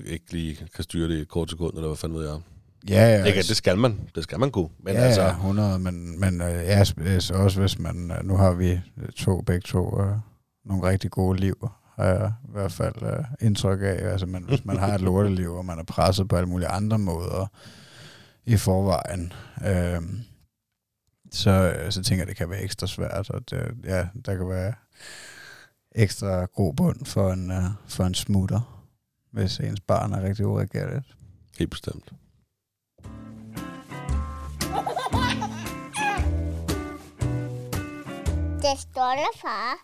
ikke 0.05 0.31
lige 0.31 0.67
kan 0.75 0.83
styre 0.83 1.09
det 1.09 1.17
i 1.17 1.21
et 1.21 1.27
kort 1.27 1.49
sekund, 1.49 1.73
eller 1.73 1.87
hvad 1.87 1.97
fanden 1.97 2.19
ved 2.19 2.29
jeg. 2.29 2.39
Ja, 2.89 3.17
ja. 3.17 3.23
Ikke, 3.23 3.39
at 3.39 3.45
det 3.47 3.57
skal 3.57 3.77
man. 3.77 3.99
Det 4.15 4.23
skal 4.23 4.39
man 4.39 4.51
kunne. 4.51 4.69
Men 4.79 4.93
ja, 4.93 4.99
altså, 5.01 5.21
ja, 5.21 5.29
100, 5.29 5.79
men, 5.79 6.19
men 6.19 6.41
øh, 6.41 6.47
ja, 6.47 6.83
så 7.19 7.33
også 7.33 7.59
hvis 7.59 7.79
man, 7.79 8.11
øh, 8.11 8.25
nu 8.25 8.37
har 8.37 8.51
vi 8.51 8.71
øh, 8.71 9.09
to, 9.15 9.41
begge 9.41 9.61
to, 9.61 10.01
øh, 10.01 10.15
nogle 10.65 10.89
rigtig 10.89 11.11
gode 11.11 11.39
liv, 11.39 11.69
har 11.95 12.05
jeg 12.05 12.31
i 12.47 12.51
hvert 12.51 12.71
fald 12.71 13.03
øh, 13.03 13.25
indtryk 13.41 13.81
af. 13.81 14.11
Altså, 14.11 14.25
men 14.25 14.43
hvis 14.43 14.65
man 14.65 14.77
har 14.77 14.95
et 14.95 15.01
lorteliv, 15.07 15.53
og 15.53 15.65
man 15.65 15.79
er 15.79 15.83
presset 15.83 16.27
på 16.27 16.35
alle 16.35 16.49
mulige 16.49 16.67
andre 16.67 16.99
måder 16.99 17.47
i 18.45 18.57
forvejen, 18.57 19.33
øh, 19.65 20.01
så, 21.31 21.51
øh, 21.51 21.91
så 21.91 22.03
tænker 22.03 22.21
jeg, 22.21 22.27
det 22.27 22.37
kan 22.37 22.49
være 22.49 22.61
ekstra 22.61 22.87
svært, 22.87 23.29
og 23.29 23.49
det, 23.49 23.71
ja, 23.83 24.07
der 24.25 24.35
kan 24.35 24.49
være 24.49 24.73
ekstra 25.95 26.45
grobund 26.45 27.05
for 27.05 27.31
en, 27.31 27.51
øh, 27.51 27.63
for 27.87 28.03
en 28.03 28.13
smutter, 28.13 28.83
hvis 29.31 29.59
ens 29.59 29.79
barn 29.81 30.13
er 30.13 30.23
rigtig 30.23 30.45
ureagerligt. 30.47 31.05
helt 31.57 31.71
bestemt. 31.71 32.11
Det 38.61 38.79
stolte 38.79 39.29
far. 39.41 39.75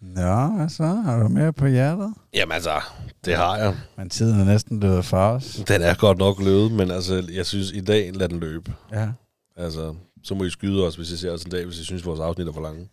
Nå, 0.00 0.56
hvad 0.56 0.68
så? 0.68 0.86
Har 0.86 1.22
du 1.22 1.28
mere 1.28 1.52
på 1.52 1.66
hjertet? 1.66 2.14
Jamen 2.34 2.52
altså, 2.52 2.80
det 3.24 3.36
har 3.36 3.56
jeg. 3.56 3.76
Men 3.96 4.10
tiden 4.10 4.40
er 4.40 4.44
næsten 4.44 4.80
løbet 4.80 5.04
fra 5.04 5.32
os. 5.32 5.60
Den 5.68 5.82
er 5.82 5.94
godt 5.94 6.18
nok 6.18 6.40
løbet, 6.40 6.72
men 6.72 6.90
altså, 6.90 7.28
jeg 7.32 7.46
synes, 7.46 7.70
i 7.72 7.80
dag, 7.80 8.12
lad 8.14 8.28
den 8.28 8.40
løbe. 8.40 8.74
Ja. 8.92 9.08
Altså, 9.56 9.94
så 10.24 10.34
må 10.34 10.44
I 10.44 10.50
skyde 10.50 10.86
os, 10.86 10.96
hvis 10.96 11.10
I 11.10 11.16
ser 11.16 11.30
os 11.30 11.44
en 11.44 11.50
dag, 11.50 11.64
hvis 11.64 11.78
I 11.78 11.84
synes, 11.84 12.06
vores 12.06 12.20
afsnit 12.20 12.48
er 12.48 12.52
for 12.52 12.60
lange. 12.60 12.88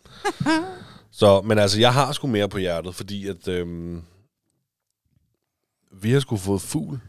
så, 1.11 1.41
men 1.41 1.57
altså, 1.59 1.79
jeg 1.79 1.93
har 1.93 2.11
sgu 2.11 2.27
mere 2.27 2.49
på 2.49 2.57
hjertet, 2.57 2.95
fordi 2.95 3.27
at 3.27 3.47
øhm, 3.47 4.01
vi 6.01 6.11
har 6.11 6.19
sgu 6.19 6.37
fået 6.37 6.61
fugl 6.61 6.99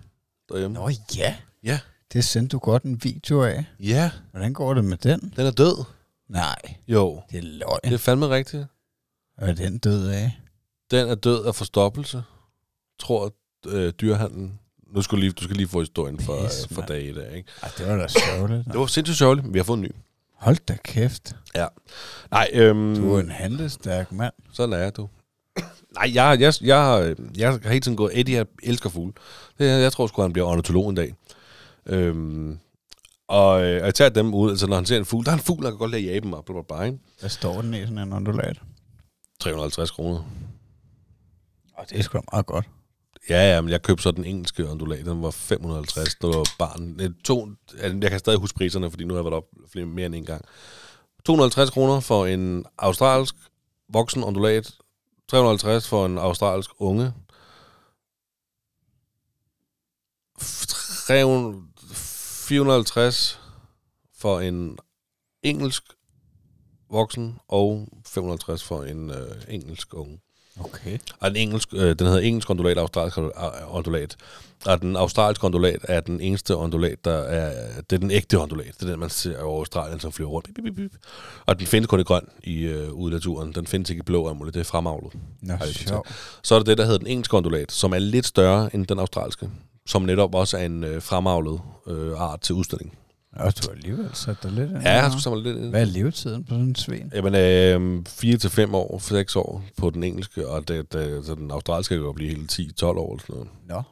derhjemme. 0.48 0.74
Nå 0.74 0.90
ja. 1.16 1.36
Ja. 1.62 1.80
Det 2.12 2.24
sendte 2.24 2.52
du 2.52 2.58
godt 2.58 2.82
en 2.82 3.04
video 3.04 3.42
af. 3.44 3.64
Ja, 3.80 4.10
Hvordan 4.30 4.52
går 4.52 4.74
det 4.74 4.84
med 4.84 4.96
den? 4.96 5.32
den 5.36 5.46
er 5.46 5.50
død. 5.50 5.84
Nej, 6.28 6.56
Jo, 6.88 7.22
det 7.30 7.38
er 7.38 7.42
løgn. 7.42 7.80
det 7.84 7.92
er 7.92 7.98
fandme 7.98 8.28
rigtigt. 8.28 8.66
Hvad 9.38 9.48
er 9.48 9.54
den 9.54 9.78
død 9.78 10.08
af? 10.08 10.40
Den 10.90 11.08
er 11.08 11.14
død 11.14 11.44
af 11.46 11.54
forstoppelse, 11.54 12.22
tror 12.98 13.34
øh, 13.66 13.92
dyrhandlen. 13.92 14.58
Nu 14.86 15.02
skal 15.02 15.16
du 15.16 15.20
lige, 15.20 15.32
du 15.32 15.44
skal 15.44 15.56
lige 15.56 15.68
få 15.68 15.80
historien 15.80 16.20
for, 16.20 16.42
Pis, 16.42 16.66
øh, 16.70 16.74
for 16.74 16.82
dag 16.82 17.02
i 17.02 17.14
dag, 17.14 17.36
ikke? 17.36 17.48
Ej, 17.62 17.70
det 17.78 17.86
var 17.86 17.96
da 17.96 18.08
sørgeligt. 18.08 18.66
Det 18.66 18.78
var 18.78 18.86
sindssygt 18.86 19.18
sørgeligt, 19.18 19.52
vi 19.52 19.58
har 19.58 19.64
fået 19.64 19.76
en 19.78 19.82
ny. 19.82 19.90
Hold 20.42 20.56
da 20.68 20.76
kæft. 20.84 21.36
Nej, 22.30 22.50
øhm, 22.52 22.96
Du 22.96 23.14
er 23.14 23.20
en 23.20 23.30
handlestærk 23.30 24.12
mand. 24.12 24.32
sådan 24.52 24.72
er 24.72 24.90
du. 24.90 25.08
Nej, 25.94 26.10
jeg, 26.14 26.40
jeg, 26.40 26.52
jeg, 26.62 26.76
har, 26.84 27.14
jeg 27.36 27.50
har 27.50 27.68
hele 27.68 27.80
tiden 27.80 27.96
gået, 27.96 28.20
Eddie 28.20 28.36
jeg 28.36 28.46
elsker 28.62 28.90
fugle. 28.90 29.12
Det, 29.58 29.80
jeg 29.82 29.92
tror 29.92 30.06
sgu, 30.06 30.22
han 30.22 30.32
bliver 30.32 30.46
ornitolog 30.48 30.88
en 30.90 30.94
dag. 30.96 31.14
Øhm, 31.86 32.58
og, 33.28 33.62
øh, 33.64 33.80
og 33.80 33.86
jeg 33.86 33.94
tager 33.94 34.08
dem 34.10 34.34
ud, 34.34 34.50
altså 34.50 34.66
når 34.66 34.76
han 34.76 34.86
ser 34.86 34.96
en 34.96 35.04
fugl, 35.04 35.24
der 35.24 35.30
er 35.30 35.36
en 35.36 35.42
fugl, 35.42 35.64
der 35.64 35.70
kan 35.70 35.78
godt 35.78 35.90
lade 35.90 36.02
jage 36.02 36.20
dem 36.20 36.32
op, 36.34 36.44
bla, 36.44 36.52
bla, 36.54 36.62
bla, 36.76 36.82
ikke? 36.86 36.98
Hvad 37.20 37.30
står 37.30 37.62
den 37.62 37.74
i 37.74 37.80
sådan 37.80 37.98
en 37.98 38.12
undulat? 38.12 38.60
350 39.40 39.90
kroner. 39.90 40.18
Og 41.74 41.86
det 41.90 41.98
er 41.98 42.02
sgu 42.02 42.18
da 42.18 42.22
meget 42.32 42.46
godt. 42.46 42.68
Ja, 43.28 43.54
ja, 43.54 43.60
men 43.60 43.70
jeg 43.70 43.82
købte 43.82 44.02
så 44.02 44.10
den 44.10 44.24
engelske 44.24 44.70
ondulat, 44.70 45.06
den 45.06 45.22
var 45.22 45.30
550, 45.30 46.14
det 46.14 46.28
var 46.28 46.54
barn. 46.58 47.00
Øh, 47.00 47.10
to, 47.24 47.48
jeg 47.82 48.10
kan 48.10 48.18
stadig 48.18 48.38
huske 48.38 48.56
priserne, 48.56 48.90
fordi 48.90 49.04
nu 49.04 49.14
har 49.14 49.18
jeg 49.18 49.24
været 49.24 49.34
op 49.34 49.48
flere, 49.72 49.86
mere 49.86 50.06
end 50.06 50.14
en 50.14 50.24
gang. 50.24 50.44
250 51.24 51.70
kroner 51.70 52.00
for 52.00 52.26
en 52.26 52.66
australsk 52.78 53.34
voksen 53.88 54.24
ondulat, 54.24 54.74
350 55.28 55.88
for 55.88 56.06
en 56.06 56.18
australsk 56.18 56.70
unge, 56.78 57.12
300, 60.38 61.62
450 62.46 63.40
for 64.18 64.40
en 64.40 64.78
engelsk 65.42 65.82
voksen, 66.90 67.38
og 67.48 67.88
550 68.06 68.64
for 68.64 68.82
en 68.82 69.10
øh, 69.10 69.42
engelsk 69.48 69.94
unge. 69.94 70.20
Okay. 70.60 70.98
Og 71.20 71.30
den, 71.30 71.36
engelsk, 71.36 71.68
øh, 71.72 71.98
den 71.98 72.06
hedder 72.06 72.20
engelsk 72.20 72.50
ondulat, 72.50 72.78
australsk 72.78 73.18
ondulat. 73.70 74.16
Og 74.66 74.82
den 74.82 74.96
australske 74.96 75.44
ondulat 75.44 75.78
er 75.82 76.00
den 76.00 76.20
eneste 76.20 76.56
ondulat, 76.56 77.04
der 77.04 77.12
er, 77.12 77.80
det 77.90 77.96
er 77.96 78.00
den 78.00 78.10
ægte 78.10 78.40
ondulat. 78.40 78.74
Det 78.80 78.82
er 78.82 78.90
den, 78.90 79.00
man 79.00 79.10
ser 79.10 79.42
over 79.42 79.58
Australien, 79.58 80.00
som 80.00 80.12
flyver 80.12 80.30
rundt. 80.30 80.48
Bip, 80.54 80.64
bip, 80.64 80.74
bip. 80.74 80.92
Og 81.46 81.58
den 81.58 81.66
findes 81.66 81.88
kun 81.88 82.00
i 82.00 82.02
grøn 82.02 82.24
i 82.44 82.60
øh, 82.60 82.92
ude 82.92 83.12
i 83.12 83.14
naturen. 83.14 83.52
Den 83.52 83.66
findes 83.66 83.90
ikke 83.90 84.00
i 84.00 84.02
blå 84.02 84.28
amulet. 84.28 84.54
Det 84.54 84.60
er 84.60 84.64
fremavlet. 84.64 85.12
Nå, 85.40 85.54
sjov. 85.64 86.06
Så 86.42 86.54
er 86.54 86.58
der 86.58 86.64
det, 86.64 86.78
der 86.78 86.84
hedder 86.84 86.98
den 86.98 87.06
engelske 87.06 87.36
ondulat, 87.36 87.72
som 87.72 87.92
er 87.92 87.98
lidt 87.98 88.26
større 88.26 88.74
end 88.74 88.86
den 88.86 88.98
australske. 88.98 89.50
Som 89.86 90.02
netop 90.02 90.34
også 90.34 90.58
er 90.58 90.64
en 90.64 90.84
øh, 90.84 91.02
fremavlet 91.02 91.60
øh, 91.86 92.20
art 92.20 92.40
til 92.40 92.54
udstilling. 92.54 92.98
Og 93.32 93.56
du 93.56 93.68
har 93.68 93.74
alligevel 93.76 94.10
sat 94.12 94.36
dig 94.42 94.52
lidt 94.52 94.70
ind. 94.70 94.82
Ja, 94.82 94.92
jeg 94.92 95.02
har 95.02 95.10
sgu 95.10 95.18
samlet 95.20 95.42
lidt 95.42 95.56
ind. 95.58 95.70
Hvad 95.70 95.80
er 95.80 95.84
levetiden 95.84 96.44
på 96.44 96.48
sådan 96.50 96.64
en 96.64 96.74
svin? 96.74 97.12
Jamen, 97.14 97.34
øh, 97.34 98.04
4 98.06 98.36
til 98.36 98.50
5 98.50 98.74
år, 98.74 98.98
6 98.98 99.36
år 99.36 99.62
på 99.76 99.90
den 99.90 100.04
engelske, 100.04 100.48
og 100.48 100.68
det, 100.68 100.92
det, 100.92 101.26
så 101.26 101.34
den 101.34 101.50
australske 101.50 101.94
kan 101.94 102.04
jo 102.04 102.12
blive 102.12 102.30
helt 102.36 102.52
10-12 102.52 102.84
år. 102.84 103.12
Eller 103.12 103.24
sådan 103.26 103.34
noget. 103.36 103.48
Nå. 103.68 103.82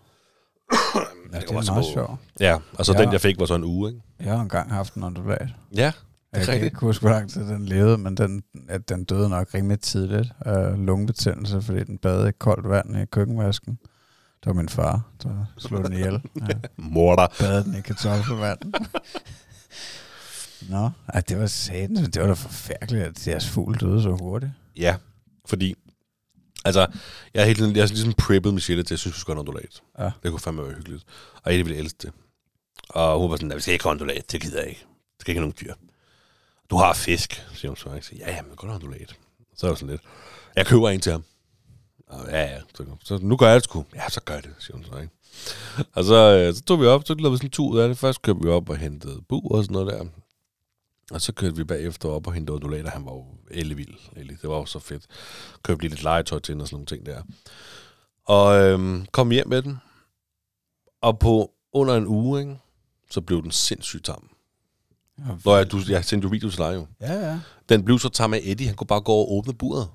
Ja, 1.33 1.39
det 1.39 1.47
kommer 1.47 1.63
er 1.63 1.73
meget 1.73 1.87
sjovt. 1.95 2.11
Ja, 2.41 2.57
og 2.75 2.87
så 2.87 2.93
Ja. 2.93 3.03
den, 3.05 3.13
jeg 3.13 3.21
fik, 3.21 3.41
var 3.41 3.47
så 3.47 3.55
en 3.55 3.65
uge, 3.65 3.89
ikke? 3.91 4.03
Jeg 4.21 4.33
har 4.35 4.41
engang 4.43 4.71
haft 4.73 4.95
en 4.95 5.03
ondulat. 5.03 5.49
Ja, 5.77 5.93
Jeg 6.33 6.45
kan 6.45 6.65
ikke 6.65 6.81
huske, 6.81 7.03
hvor 7.03 7.11
lang 7.11 7.31
tid 7.31 7.41
den 7.49 7.67
levede, 7.67 7.99
men 7.99 8.17
den, 8.17 8.43
at 8.69 8.89
den 8.89 9.05
døde 9.05 9.29
nok 9.29 9.49
rimelig 9.55 9.81
tidligt 9.81 10.29
af 10.41 10.87
lungebetændelse, 10.87 11.63
fordi 11.63 11.85
den 11.85 11.99
badede 11.99 12.29
i 12.29 12.33
koldt 12.39 12.69
vand 12.69 12.97
i 12.99 13.05
køkkenvasken. 13.05 13.79
Det 14.45 14.47
var 14.47 14.53
min 14.53 14.69
far, 14.69 15.03
der 15.23 15.45
slog 15.59 15.85
den 15.85 15.93
ihjel. 15.93 16.23
Ja, 16.49 16.55
morder. 16.77 17.27
badede 17.41 17.65
den 17.65 17.75
i 17.75 17.81
kartoffelvand. 17.81 18.59
Nå, 20.69 20.91
ej, 21.15 21.21
det 21.21 21.39
var 21.39 21.47
satan. 21.47 21.97
Det 21.97 22.21
var 22.21 22.27
da 22.27 22.33
forfærdeligt, 22.33 23.05
at 23.05 23.23
deres 23.25 23.49
fugl 23.49 23.81
døde 23.81 24.03
så 24.03 24.11
hurtigt. 24.11 24.53
Ja, 24.77 24.97
fordi... 25.47 25.75
Altså, 26.65 26.87
jeg 27.35 27.43
er, 27.43 27.47
helt, 27.47 27.61
jeg 27.77 27.83
er 27.83 27.87
ligesom 27.87 28.13
preppet 28.13 28.55
Michelle 28.55 28.83
til, 28.83 28.87
at 28.87 28.91
jeg 28.91 28.99
synes, 28.99 29.17
vi 29.17 29.21
skal 29.21 29.35
have 29.35 29.41
en 29.43 29.49
ondulat. 29.49 29.83
Ja. 29.99 30.11
Det 30.23 30.31
kunne 30.31 30.41
fandme 30.41 30.63
være 30.65 30.75
hyggeligt. 30.75 31.05
Og 31.43 31.53
Eddie 31.53 31.65
ville 31.65 31.79
elske 31.79 31.99
det. 32.03 32.13
Og 32.89 33.21
hun 33.21 33.31
var 33.31 33.37
sådan, 33.37 33.49
"Nej, 33.49 33.55
vi 33.57 33.61
skal 33.63 33.73
ikke 33.73 33.85
have 33.85 33.91
ondulat, 33.91 34.33
det 34.33 34.41
gider 34.41 34.61
jeg 34.61 34.69
ikke. 34.69 34.81
Det 34.81 35.21
skal 35.21 35.31
ikke 35.33 35.39
have 35.41 35.45
nogen 35.51 35.57
dyr. 35.61 35.75
Du 36.71 36.77
har 36.77 36.93
fisk, 36.93 37.47
siger 37.55 37.69
hun 37.71 37.77
så. 37.77 37.91
Jeg 37.93 38.05
siger, 38.05 38.27
ja, 38.27 38.35
ja, 38.35 38.43
men 38.43 38.57
godt 38.57 38.73
ondulat. 38.73 39.17
Så 39.57 39.67
er 39.67 39.71
jeg 39.71 39.79
sådan 39.79 39.91
lidt, 39.91 40.03
jeg 40.57 40.67
køber 40.67 40.89
en 40.91 41.01
til 41.01 41.13
ham. 41.13 41.25
Ja, 42.13 42.43
ja. 42.43 42.61
Så, 42.75 42.85
så, 43.05 43.19
nu 43.23 43.37
gør 43.37 43.47
jeg 43.47 43.55
det 43.55 43.65
sgu. 43.65 43.85
Ja, 43.95 44.09
så 44.09 44.21
gør 44.21 44.35
jeg 44.35 44.43
det, 44.43 44.55
siger 44.59 44.77
hun 44.77 44.85
så, 44.85 44.99
ikke? 44.99 45.13
Og 45.93 46.05
så, 46.05 46.15
øh, 46.15 46.55
så 46.55 46.63
tog 46.63 46.81
vi 46.81 46.87
op, 46.87 47.03
så 47.07 47.15
lavede 47.15 47.31
vi 47.31 47.37
sådan 47.37 47.47
en 47.47 47.51
tur 47.51 47.69
ud 47.69 47.79
af 47.79 47.89
det. 47.89 47.99
Først 47.99 48.23
kørte 48.23 48.41
vi 48.43 48.49
op 48.49 48.69
og 48.69 48.77
hentede 48.77 49.23
bur 49.29 49.55
og 49.57 49.65
sådan 49.65 49.73
noget 49.73 49.93
der. 49.93 50.05
Og 51.11 51.21
så 51.21 51.33
kørte 51.33 51.57
vi 51.57 51.65
bagefter 51.65 52.09
op 52.09 52.27
og 52.27 52.33
hentede 52.33 52.55
undulater. 52.55 52.91
Han 52.91 53.05
var 53.05 53.13
jo 53.13 53.25
ellevild. 53.51 53.95
Ellig. 54.17 54.43
Det 54.43 54.51
var 54.51 54.57
jo 54.57 54.67
så 54.67 54.79
fedt. 54.79 55.07
Købte 55.63 55.83
lige 55.83 55.91
lidt 55.91 56.03
legetøj 56.03 56.39
til 56.39 56.53
hende 56.53 56.63
og 56.63 56.69
sådan 56.69 56.75
nogle 56.77 56.87
ting 56.87 57.07
der. 57.07 57.23
Og 58.25 58.65
øhm, 58.65 59.07
kom 59.13 59.31
hjem 59.31 59.49
med 59.49 59.63
den. 59.63 59.79
Og 61.01 61.19
på 61.19 61.51
under 61.73 61.95
en 61.95 62.07
uge, 62.07 62.41
ikke, 62.41 62.59
så 63.11 63.21
blev 63.21 63.43
den 63.43 63.51
sindssygt 63.51 64.05
tam. 64.05 64.31
Når 65.45 65.57
jeg, 65.57 65.73
du, 65.73 65.81
jeg 65.89 66.05
sendte 66.05 66.27
jo 66.27 66.31
video 66.31 66.51
til 66.51 66.59
dig 66.59 66.75
jo. 66.75 66.87
Ja, 67.01 67.13
ja. 67.13 67.41
Den 67.69 67.85
blev 67.85 67.99
så 67.99 68.09
tam 68.09 68.35
af 68.35 68.41
Eddie. 68.43 68.67
Han 68.67 68.77
kunne 68.77 68.87
bare 68.87 69.01
gå 69.01 69.13
over 69.13 69.27
og 69.27 69.33
åbne 69.33 69.55
buret. 69.55 69.89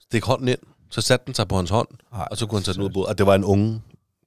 Stik 0.00 0.24
hånden 0.24 0.48
ind. 0.48 0.58
Så 0.90 1.00
satte 1.00 1.26
den 1.26 1.34
sig 1.34 1.48
på 1.48 1.56
hans 1.56 1.70
hånd. 1.70 1.88
Ej, 2.12 2.28
Og 2.30 2.36
så 2.36 2.46
kunne 2.46 2.58
han 2.58 2.64
tage 2.64 2.74
den 2.74 2.82
ud 2.82 2.86
af 2.88 2.92
buret. 2.92 3.06
Og 3.08 3.18
det 3.18 3.26
var 3.26 3.34
en 3.34 3.44
unge. 3.44 3.82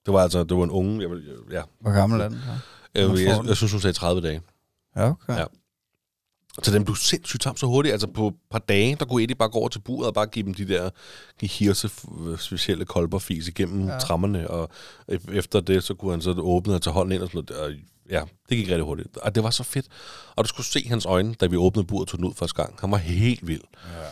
Det 0.05 0.13
var 0.13 0.19
altså, 0.21 0.43
det 0.43 0.57
var 0.57 0.63
en 0.63 0.69
unge. 0.71 1.01
Jeg, 1.01 1.09
vil- 1.09 1.23
ja. 1.51 1.61
Hvor 1.79 1.91
gammel 1.91 2.21
er 2.21 2.29
den 2.29 2.37
så? 2.45 2.51
Jeg, 2.99 3.07
Hvor 3.07 3.17
jeg, 3.17 3.27
jeg, 3.27 3.45
jeg, 3.47 3.55
synes, 3.57 3.71
hun 3.71 3.81
sagde 3.81 3.93
30 3.93 4.21
dage. 4.21 4.41
Ja, 4.95 5.09
okay. 5.09 5.37
Ja. 5.37 5.45
Så 6.63 6.71
den 6.71 6.85
blev 6.85 6.95
sindssygt 6.95 7.41
tam 7.41 7.57
så 7.57 7.65
hurtigt. 7.65 7.91
Altså 7.91 8.07
på 8.07 8.27
et 8.27 8.33
par 8.51 8.59
dage, 8.59 8.95
der 8.95 9.05
kunne 9.05 9.23
Eddie 9.23 9.35
bare 9.35 9.49
gå 9.49 9.59
over 9.59 9.69
til 9.69 9.79
buret 9.79 10.07
og 10.07 10.13
bare 10.13 10.25
give 10.25 10.45
dem 10.45 10.53
de 10.53 10.67
der 10.67 10.89
de 11.41 11.47
hirse 11.47 11.89
specielle 12.37 12.85
kolberfis 12.85 13.47
igennem 13.47 13.87
ja. 13.87 13.93
Ja. 13.93 13.99
trammerne. 13.99 14.49
Og 14.49 14.69
e- 15.11 15.31
efter 15.33 15.59
det, 15.59 15.83
så 15.83 15.93
kunne 15.93 16.11
han 16.11 16.21
så 16.21 16.31
åbne 16.37 16.73
og 16.75 16.81
tage 16.81 16.93
hånden 16.93 17.11
ind 17.11 17.21
og 17.23 17.29
sådan 17.31 17.45
noget. 17.49 17.63
Og 17.75 17.79
ja, 18.09 18.23
det 18.49 18.57
gik 18.57 18.67
rigtig 18.67 18.81
hurtigt. 18.83 19.17
Og 19.17 19.35
det 19.35 19.43
var 19.43 19.49
så 19.49 19.63
fedt. 19.63 19.85
Og 20.35 20.43
du 20.43 20.47
skulle 20.47 20.67
se 20.67 20.87
hans 20.87 21.05
øjne, 21.05 21.33
da 21.33 21.45
vi 21.45 21.57
åbnede 21.57 21.87
buret 21.87 22.01
og 22.01 22.07
tog 22.07 22.17
den 22.17 22.25
ud 22.27 22.33
første 22.33 22.55
gang. 22.55 22.75
Han 22.79 22.91
var 22.91 22.97
helt 22.97 23.47
vild. 23.47 23.61
Ja. 23.93 24.05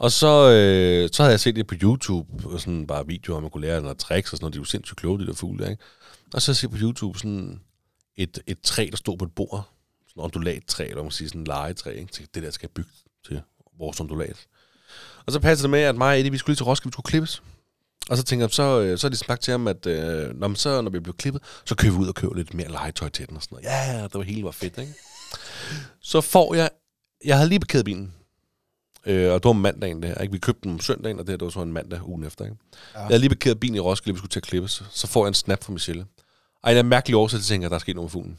Og 0.00 0.12
så, 0.12 0.50
øh, 0.50 1.08
så 1.12 1.22
havde 1.22 1.32
jeg 1.32 1.40
set 1.40 1.56
det 1.56 1.66
på 1.66 1.74
YouTube, 1.82 2.48
og 2.48 2.60
sådan 2.60 2.86
bare 2.86 3.06
videoer, 3.06 3.34
hvor 3.34 3.40
man 3.40 3.50
kunne 3.50 3.66
lære 3.66 3.80
noget 3.80 3.98
tricks 3.98 4.32
og 4.32 4.36
sådan 4.36 4.44
noget. 4.44 4.54
De 4.54 4.58
er 4.58 4.60
jo 4.60 4.64
sindssygt 4.64 4.96
kloge, 4.96 5.18
de 5.18 5.26
der 5.26 5.32
fugle, 5.32 5.64
der, 5.64 5.70
ikke? 5.70 5.82
Og 6.34 6.42
så 6.42 6.58
jeg 6.62 6.70
på 6.70 6.76
YouTube 6.80 7.18
sådan 7.18 7.60
et, 8.16 8.38
et 8.46 8.60
træ, 8.60 8.88
der 8.90 8.96
stod 8.96 9.18
på 9.18 9.24
et 9.24 9.32
bord. 9.32 9.68
Sådan 10.08 10.20
et 10.20 10.24
ondulattræ, 10.24 10.84
eller 10.88 11.02
man 11.02 11.10
sige 11.10 11.28
sådan 11.28 11.40
et 11.40 11.48
legetræ, 11.48 11.90
ikke? 11.90 12.12
Til 12.12 12.28
det 12.34 12.42
der 12.42 12.50
skal 12.50 12.66
jeg 12.66 12.74
bygge 12.74 12.90
til 13.26 13.42
vores 13.78 14.00
ondulat. 14.00 14.46
Og 15.26 15.32
så 15.32 15.40
passede 15.40 15.62
det 15.62 15.70
med, 15.70 15.80
at 15.80 15.96
mig 15.96 16.08
og 16.08 16.18
Eddie, 16.18 16.32
vi 16.32 16.38
skulle 16.38 16.52
lige 16.52 16.56
til 16.56 16.64
Roskilde, 16.64 16.88
vi 16.88 16.92
skulle 16.92 17.10
klippes. 17.10 17.42
Og 18.10 18.16
så 18.16 18.22
tænker 18.22 18.44
jeg, 18.46 18.50
så, 18.50 18.80
øh, 18.80 18.98
så 18.98 19.06
er 19.06 19.08
de 19.08 19.16
sagt 19.16 19.42
til 19.42 19.50
ham, 19.50 19.68
at 19.68 19.86
øh, 19.86 20.40
når, 20.40 20.48
man 20.48 20.56
så, 20.56 20.80
når 20.80 20.90
vi 20.90 21.00
bliver 21.00 21.16
klippet, 21.16 21.42
så 21.64 21.74
kører 21.74 21.92
vi 21.92 21.98
ud 21.98 22.08
og 22.08 22.14
køber 22.14 22.34
lidt 22.34 22.54
mere 22.54 22.68
legetøj 22.68 23.08
til 23.08 23.28
den 23.28 23.36
og 23.36 23.42
sådan 23.42 23.54
noget. 23.54 23.64
Ja, 23.64 23.98
ja, 23.98 24.02
det 24.02 24.14
var 24.14 24.22
hele 24.22 24.44
var 24.44 24.50
fedt, 24.50 24.78
ikke? 24.78 24.94
Så 26.00 26.20
får 26.20 26.54
jeg, 26.54 26.70
jeg 27.24 27.36
havde 27.36 27.48
lige 27.48 27.60
parkeret 27.60 27.84
bilen, 27.84 28.14
Øh, 29.06 29.32
og 29.32 29.34
det 29.34 29.44
var 29.44 29.50
om 29.50 29.56
mandagen 29.56 30.02
det 30.02 30.08
her. 30.10 30.18
Ikke? 30.22 30.32
Vi 30.32 30.38
købte 30.38 30.60
den 30.62 30.70
om 30.72 30.80
søndagen, 30.80 31.18
og 31.18 31.26
det 31.26 31.32
her 31.32 31.36
det 31.36 31.44
var 31.44 31.50
så 31.50 31.62
en 31.62 31.72
mandag 31.72 32.08
ugen 32.08 32.24
efter. 32.24 32.44
Ikke? 32.44 32.56
Ja. 32.94 32.98
Jeg 32.98 33.06
havde 33.06 33.18
lige 33.18 33.28
parkeret 33.28 33.60
bilen 33.60 33.76
i 33.76 33.80
Roskilde, 33.80 34.14
vi 34.14 34.18
skulle 34.18 34.30
til 34.30 34.40
at 34.40 34.44
klippes. 34.44 34.82
Så 34.90 35.06
får 35.06 35.24
jeg 35.24 35.28
en 35.28 35.34
snap 35.34 35.64
fra 35.64 35.72
Michelle. 35.72 36.06
Og 36.62 36.70
en 36.72 36.76
af 36.76 36.84
mærkelig 36.84 37.16
årsag, 37.16 37.40
så 37.40 37.46
tænker 37.46 37.66
at 37.66 37.70
der 37.70 37.76
er 37.76 37.80
sket 37.80 37.94
noget 37.94 38.06
med 38.06 38.10
fuglen. 38.10 38.38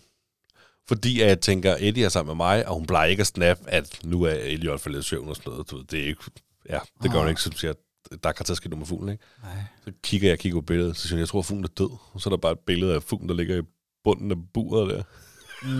Fordi 0.88 1.21
at 1.21 1.27
jeg 1.27 1.41
tænker, 1.41 1.75
Eddie 1.79 2.05
er 2.05 2.09
sammen 2.09 2.38
med 2.38 2.45
mig, 2.45 2.67
og 2.67 2.75
hun 2.75 2.85
plejer 2.85 3.07
ikke 3.09 3.21
at 3.21 3.27
snap, 3.27 3.57
at 3.67 3.99
nu 4.03 4.23
er 4.23 4.33
Elliot 4.33 4.81
faldet 4.81 4.99
i 4.99 5.03
søvn 5.03 5.29
og 5.29 5.35
sådan 5.35 5.51
noget. 5.51 5.71
Du 5.71 5.77
ved, 5.77 5.85
det 5.85 5.99
er 5.99 6.07
ikke, 6.07 6.23
ja, 6.69 6.79
det 7.03 7.11
gør 7.11 7.19
hun 7.19 7.29
ikke, 7.29 7.41
som 7.41 7.51
siger, 7.51 7.71
at 7.71 8.23
der 8.23 8.31
kan 8.31 8.45
tage 8.45 8.69
noget 8.69 8.77
med 8.77 8.88
fuglen. 8.88 9.09
Ikke? 9.09 9.23
Nej. 9.43 9.63
Så 9.85 9.91
kigger 10.03 10.29
jeg 10.29 10.39
kigger 10.39 10.61
på 10.61 10.65
billedet, 10.65 10.97
så 10.97 11.07
siger 11.07 11.17
jeg, 11.17 11.19
jeg 11.19 11.27
tror, 11.27 11.39
at 11.39 11.45
fuglen 11.45 11.63
er 11.63 11.67
død. 11.77 11.89
Og 12.13 12.21
så 12.21 12.29
er 12.29 12.31
der 12.31 12.38
bare 12.38 12.51
et 12.51 12.59
billede 12.59 12.95
af 12.95 13.03
fuglen, 13.03 13.29
der 13.29 13.35
ligger 13.35 13.57
i 13.57 13.65
bunden 14.03 14.31
af 14.31 14.38
buret 14.53 14.89
der. 14.89 15.03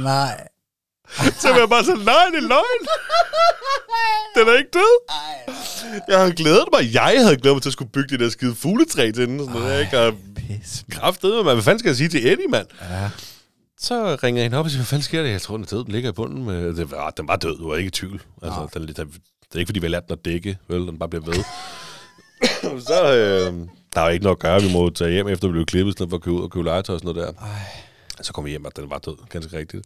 Nej. 0.04 0.48
Så 1.42 1.50
var 1.50 1.60
jeg 1.60 1.70
bare 1.70 1.84
sådan, 1.84 2.06
nej, 2.06 2.26
det 2.32 2.38
er 2.44 2.48
løgn. 2.48 2.84
Den 4.36 4.48
er 4.48 4.58
ikke 4.58 4.70
død. 4.74 5.16
Jeg 6.08 6.20
havde 6.20 6.34
glædet 6.34 6.66
mig. 6.74 6.94
Jeg 6.94 7.24
havde 7.24 7.38
glædet 7.38 7.56
mig 7.56 7.62
til 7.62 7.70
at 7.70 7.74
skulle 7.74 7.92
bygge 7.92 8.10
det 8.10 8.20
der 8.20 8.30
skide 8.30 8.56
fugletræ 8.56 9.12
til 9.12 9.28
den. 9.28 9.40
Sådan 9.40 9.54
noget, 9.54 9.82
ikke? 9.82 10.18
Pis. 10.36 10.86
kraftedeme, 10.92 11.44
mand. 11.44 11.56
Hvad 11.56 11.64
fanden 11.64 11.80
skal 11.80 11.90
jeg 11.90 11.96
sige 11.96 12.10
til 12.10 12.28
Eddie, 12.28 12.48
mand? 12.48 12.68
Ja. 12.82 13.10
Så 13.80 14.16
ringer 14.24 14.42
jeg 14.42 14.46
hende 14.46 14.58
op 14.58 14.66
og 14.66 14.72
siger, 14.72 14.80
hvad 14.80 14.86
fanden 14.86 15.04
sker 15.04 15.22
der? 15.22 15.30
Jeg 15.30 15.42
tror, 15.42 15.56
den 15.56 15.64
er 15.64 15.68
død. 15.68 15.84
Den 15.84 15.92
ligger 15.92 16.10
i 16.10 16.14
bunden. 16.14 16.46
Med, 16.46 16.76
det 16.76 16.92
var, 16.92 17.10
den 17.10 17.28
var 17.28 17.36
død. 17.36 17.58
Du 17.58 17.70
var 17.70 17.76
ikke 17.76 17.88
i 17.88 17.92
tvivl. 17.92 18.22
Altså, 18.44 18.68
den, 18.74 18.88
det, 18.88 19.00
er 19.00 19.60
ikke, 19.60 19.68
fordi 19.68 19.80
vi 19.80 19.86
har 19.86 19.92
lært 19.92 20.08
den 20.08 20.14
at 20.14 20.26
dække. 20.26 20.58
Vel, 20.68 20.88
den 20.88 21.00
bare 21.00 21.10
bliver 21.10 21.26
ved. 21.26 21.44
så 22.88 23.16
øh, 23.16 23.68
der 23.96 24.02
er 24.02 24.06
jo 24.06 24.12
ikke 24.12 24.24
noget 24.24 24.36
at 24.36 24.42
gøre. 24.42 24.62
Vi 24.62 24.74
må 24.74 24.90
tage 24.90 25.12
hjem, 25.12 25.28
efter 25.28 25.48
vi 25.48 25.52
blev 25.52 25.66
klippet, 25.66 25.98
sådan 25.98 26.10
for 26.10 26.18
at 26.18 26.24
købe 26.24 26.36
ud 26.36 26.44
og 26.44 26.52
købe 26.52 26.64
legetøj 26.64 26.94
og 26.94 27.00
sådan 27.00 27.16
noget 27.16 27.36
der. 27.36 27.42
Ej. 27.42 27.60
Så 28.22 28.34
kom 28.34 28.46
vi 28.46 28.50
hjem, 28.50 28.66
og 28.66 28.76
den 28.76 28.90
var 28.90 28.98
død, 28.98 29.16
ganske 29.30 29.58
rigtigt. 29.58 29.86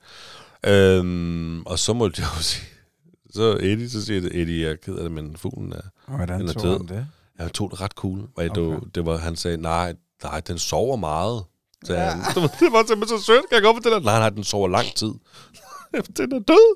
Øhm, 0.65 1.61
og 1.61 1.80
så 1.80 1.93
måtte 1.93 2.22
jeg 2.22 2.30
jo 2.38 2.43
sige, 2.43 2.65
så 3.34 3.57
Eddie, 3.61 3.89
så 3.89 4.06
siger 4.06 4.22
det, 4.22 4.41
Eddie, 4.41 4.64
jeg 4.65 4.72
er 4.72 4.76
ked 4.76 4.95
af 4.95 5.03
det, 5.03 5.11
men 5.11 5.38
fuglen 5.38 5.73
er, 5.73 5.81
hvordan 6.15 6.39
Den 6.39 6.49
er 6.49 6.53
tog 6.53 6.77
han 6.77 6.88
det? 6.88 7.07
jeg 7.39 7.53
tog 7.53 7.72
det 7.72 7.81
ret 7.81 7.91
cool. 7.91 8.19
Og 8.19 8.45
okay. 8.49 8.61
Det, 8.61 8.95
det 8.95 9.06
var, 9.06 9.18
han 9.18 9.35
sagde, 9.35 9.57
nej, 9.57 9.93
nej, 10.23 10.39
den 10.39 10.57
sover 10.57 10.95
meget. 10.95 11.43
Så 11.84 11.95
han, 11.95 12.18
det, 12.19 12.35
var, 12.41 12.47
det 12.60 12.72
var 12.72 12.85
simpelthen 12.88 13.19
så 13.19 13.26
sødt, 13.26 13.49
kan 13.49 13.56
jeg 13.56 13.61
gå 13.61 13.73
på 13.73 13.80
det 13.84 13.91
der? 13.91 13.99
Nej, 13.99 14.19
nej, 14.19 14.30
den 14.30 14.43
sover 14.43 14.68
lang 14.68 14.88
tid. 14.95 15.14
den 16.18 16.34
er 16.34 16.39
død. 16.39 16.76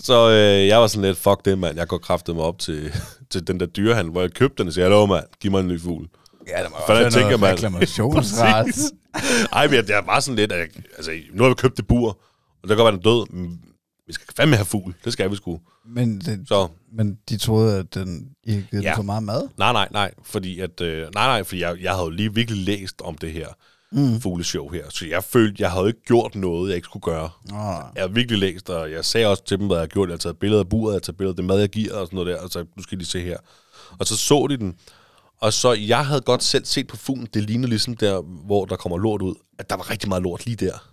Så 0.00 0.30
øh, 0.30 0.66
jeg 0.66 0.80
var 0.80 0.86
sådan 0.86 1.02
lidt, 1.08 1.18
fuck 1.18 1.44
det, 1.44 1.58
mand. 1.58 1.76
Jeg 1.78 1.88
går 1.88 1.98
kraftet 1.98 2.36
mig 2.36 2.44
op 2.44 2.58
til, 2.58 2.92
til 3.30 3.46
den 3.46 3.60
der 3.60 3.66
dyrehandel, 3.66 4.12
hvor 4.12 4.20
jeg 4.20 4.30
købte 4.32 4.58
den 4.58 4.66
og 4.66 4.72
siger, 4.72 4.84
hallo, 4.84 5.06
mand, 5.06 5.24
giv 5.40 5.50
mig 5.50 5.60
en 5.60 5.68
ny 5.68 5.80
fugl. 5.80 6.08
Ja, 6.48 6.62
der 6.62 6.68
må 6.68 6.76
Fanden, 6.86 7.04
jeg 7.04 7.12
tænker, 7.12 7.36
man. 7.36 7.52
reklamationsret. 7.52 8.92
Ej, 9.52 9.66
men 9.66 9.74
jeg, 9.74 9.88
jeg 9.88 10.02
var 10.06 10.20
sådan 10.20 10.36
lidt, 10.36 10.52
at 10.52 10.58
jeg, 10.58 10.68
altså, 10.96 11.12
nu 11.32 11.42
har 11.42 11.50
vi 11.50 11.54
købt 11.54 11.76
det 11.76 11.86
bur, 11.86 12.08
og 12.08 12.68
det 12.68 12.68
kan 12.68 12.76
godt 12.76 12.84
være, 12.84 12.92
den 12.92 13.02
død, 13.02 13.56
vi 14.06 14.12
skal 14.12 14.26
fandme 14.36 14.56
have 14.56 14.66
fugl. 14.66 14.94
Det 15.04 15.12
skal 15.12 15.30
vi 15.30 15.36
sgu. 15.36 15.60
men, 15.86 16.20
det, 16.20 16.48
Så 16.48 16.68
men 16.92 17.18
de 17.28 17.36
troede, 17.36 17.78
at 17.78 17.94
den 17.94 18.28
I 18.44 18.50
havde 18.50 18.66
givet 18.70 18.82
Ja. 18.82 18.94
for 18.96 19.02
meget 19.02 19.22
mad? 19.22 19.48
nej, 19.58 19.72
nej, 19.72 19.88
nej, 19.92 20.14
fordi 20.22 20.60
at, 20.60 20.80
øh, 20.80 20.98
nej, 21.00 21.26
nej, 21.26 21.42
fordi 21.44 21.60
jeg, 21.60 21.76
jeg 21.82 21.90
havde 21.92 22.04
jo 22.04 22.10
lige 22.10 22.34
virkelig 22.34 22.64
læst 22.64 23.02
om 23.04 23.18
det 23.18 23.32
her 23.32 23.46
mm. 23.92 24.20
fugleshow 24.20 24.68
her, 24.68 24.84
så 24.90 25.06
jeg 25.06 25.24
følte, 25.24 25.62
jeg 25.62 25.70
havde 25.70 25.86
ikke 25.86 26.02
gjort 26.06 26.34
noget, 26.34 26.68
jeg 26.68 26.76
ikke 26.76 26.84
skulle 26.84 27.02
gøre. 27.02 27.30
Åh, 27.52 27.84
Jeg 27.96 28.02
har 28.02 28.08
virkelig 28.08 28.38
læst, 28.38 28.70
og 28.70 28.90
jeg 28.90 29.04
sagde 29.04 29.26
også 29.26 29.44
til 29.44 29.58
dem, 29.58 29.66
hvad 29.66 29.76
jeg 29.76 29.82
har 29.82 29.86
gjort. 29.86 30.08
Jeg 30.08 30.14
har 30.14 30.18
taget 30.18 30.38
billeder 30.38 30.60
af 30.62 30.68
buret, 30.68 30.92
jeg 30.92 30.96
har 30.96 31.00
taget 31.00 31.16
billeder 31.16 31.32
af 31.32 31.36
det 31.36 31.44
mad, 31.44 31.58
jeg 31.60 31.68
giver, 31.68 31.94
og 31.94 32.06
sådan 32.06 32.16
noget 32.16 32.34
der, 32.34 32.40
og 32.42 32.50
så 32.50 32.64
nu 32.76 32.82
skal 32.82 33.00
de 33.00 33.04
se 33.04 33.20
her. 33.20 33.36
Og 33.98 34.06
så 34.06 34.16
så 34.16 34.46
de 34.50 34.56
den, 34.56 34.74
og 35.40 35.52
så 35.52 35.72
jeg 35.72 36.06
havde 36.06 36.20
godt 36.20 36.42
selv 36.42 36.64
set 36.64 36.86
på 36.86 36.96
fuglen, 36.96 37.28
det 37.34 37.42
ligner 37.42 37.68
ligesom 37.68 37.96
der, 37.96 38.20
hvor 38.22 38.64
der 38.64 38.76
kommer 38.76 38.98
lort 38.98 39.22
ud, 39.22 39.34
at 39.58 39.70
der 39.70 39.76
var 39.76 39.90
rigtig 39.90 40.08
meget 40.08 40.22
lort 40.22 40.46
lige 40.46 40.56
der. 40.56 40.88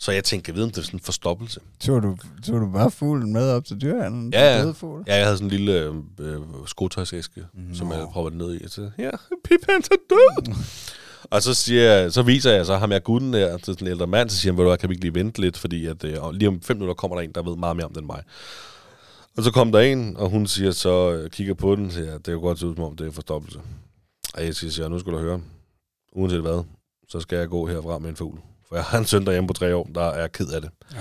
Så 0.00 0.12
jeg 0.12 0.24
tænkte, 0.24 0.50
jeg 0.50 0.56
ved, 0.56 0.64
om 0.64 0.70
det 0.70 0.78
er 0.78 0.82
sådan 0.82 0.96
en 0.96 1.04
forstoppelse. 1.04 1.60
tog, 1.80 2.02
du, 2.02 2.16
tog 2.46 2.60
du 2.60 2.70
bare 2.70 2.90
fuglen 2.90 3.32
med 3.32 3.50
op 3.50 3.64
til 3.64 3.80
dyrehandlen? 3.80 4.32
Ja, 4.32 4.58
Den 4.58 4.66
ja. 4.66 4.72
fugl? 4.72 5.04
Ja, 5.06 5.14
jeg 5.16 5.24
havde 5.24 5.36
sådan 5.36 5.46
en 5.46 5.58
lille 5.58 5.80
øh, 5.80 5.94
øh, 6.20 6.40
skotøjsæske, 6.66 7.46
mm. 7.54 7.74
som 7.74 7.92
jeg 7.92 8.08
proppede 8.12 8.38
ned 8.38 8.60
i. 8.60 8.68
Så 8.68 8.90
ja, 8.98 9.10
Pip, 9.44 9.60
han 9.68 9.82
er 9.90 9.96
død. 10.10 10.54
Og 11.30 11.42
så, 11.42 11.54
siger 11.54 12.08
så 12.08 12.22
viser 12.22 12.52
jeg 12.52 12.66
så 12.66 12.76
ham 12.76 12.92
jeg 12.92 13.02
gutten 13.02 13.32
der 13.32 13.56
til 13.56 13.64
sådan 13.74 13.86
en 13.86 13.90
ældre 13.90 14.06
mand, 14.06 14.30
så 14.30 14.36
siger 14.36 14.52
han, 14.52 14.64
du 14.64 14.76
kan 14.76 14.88
vi 14.88 14.94
ikke 14.94 15.04
lige 15.04 15.14
vente 15.14 15.40
lidt, 15.40 15.58
fordi 15.58 15.86
at, 15.86 16.04
øh, 16.04 16.22
og 16.24 16.34
lige 16.34 16.48
om 16.48 16.60
fem 16.60 16.76
minutter 16.76 16.94
kommer 16.94 17.16
der 17.16 17.22
en, 17.22 17.32
der 17.32 17.42
ved 17.42 17.56
meget 17.56 17.76
mere 17.76 17.86
om 17.86 17.92
det 17.92 18.00
end 18.00 18.06
mig. 18.06 18.22
Og 19.36 19.42
så 19.42 19.50
kom 19.50 19.72
der 19.72 19.80
en, 19.80 20.16
og 20.16 20.30
hun 20.30 20.46
siger 20.46 20.70
så, 20.70 21.12
øh, 21.12 21.30
kigger 21.30 21.54
på 21.54 21.76
den, 21.76 21.90
siger, 21.90 22.12
det 22.12 22.24
kan 22.24 22.40
godt 22.40 22.58
se 22.58 22.66
ud 22.66 22.74
som 22.74 22.84
om 22.84 22.96
det 22.96 23.06
er 23.06 23.10
forstoppelse. 23.10 23.60
Og 24.34 24.44
jeg 24.44 24.54
siger, 24.54 24.70
siger, 24.70 24.88
nu 24.88 24.98
skal 24.98 25.12
du 25.12 25.18
høre, 25.18 25.40
uanset 26.12 26.40
hvad, 26.40 26.64
så 27.08 27.20
skal 27.20 27.38
jeg 27.38 27.48
gå 27.48 27.66
herfra 27.66 27.98
med 27.98 28.10
en 28.10 28.16
fugl. 28.16 28.38
For 28.68 28.76
jeg 28.76 28.84
har 28.84 28.98
en 28.98 29.04
søn 29.04 29.26
derhjemme 29.26 29.46
på 29.46 29.52
tre 29.52 29.76
år, 29.76 29.88
der 29.94 30.04
er 30.10 30.26
ked 30.26 30.48
af 30.48 30.60
det. 30.60 30.70
Ja. 30.94 30.98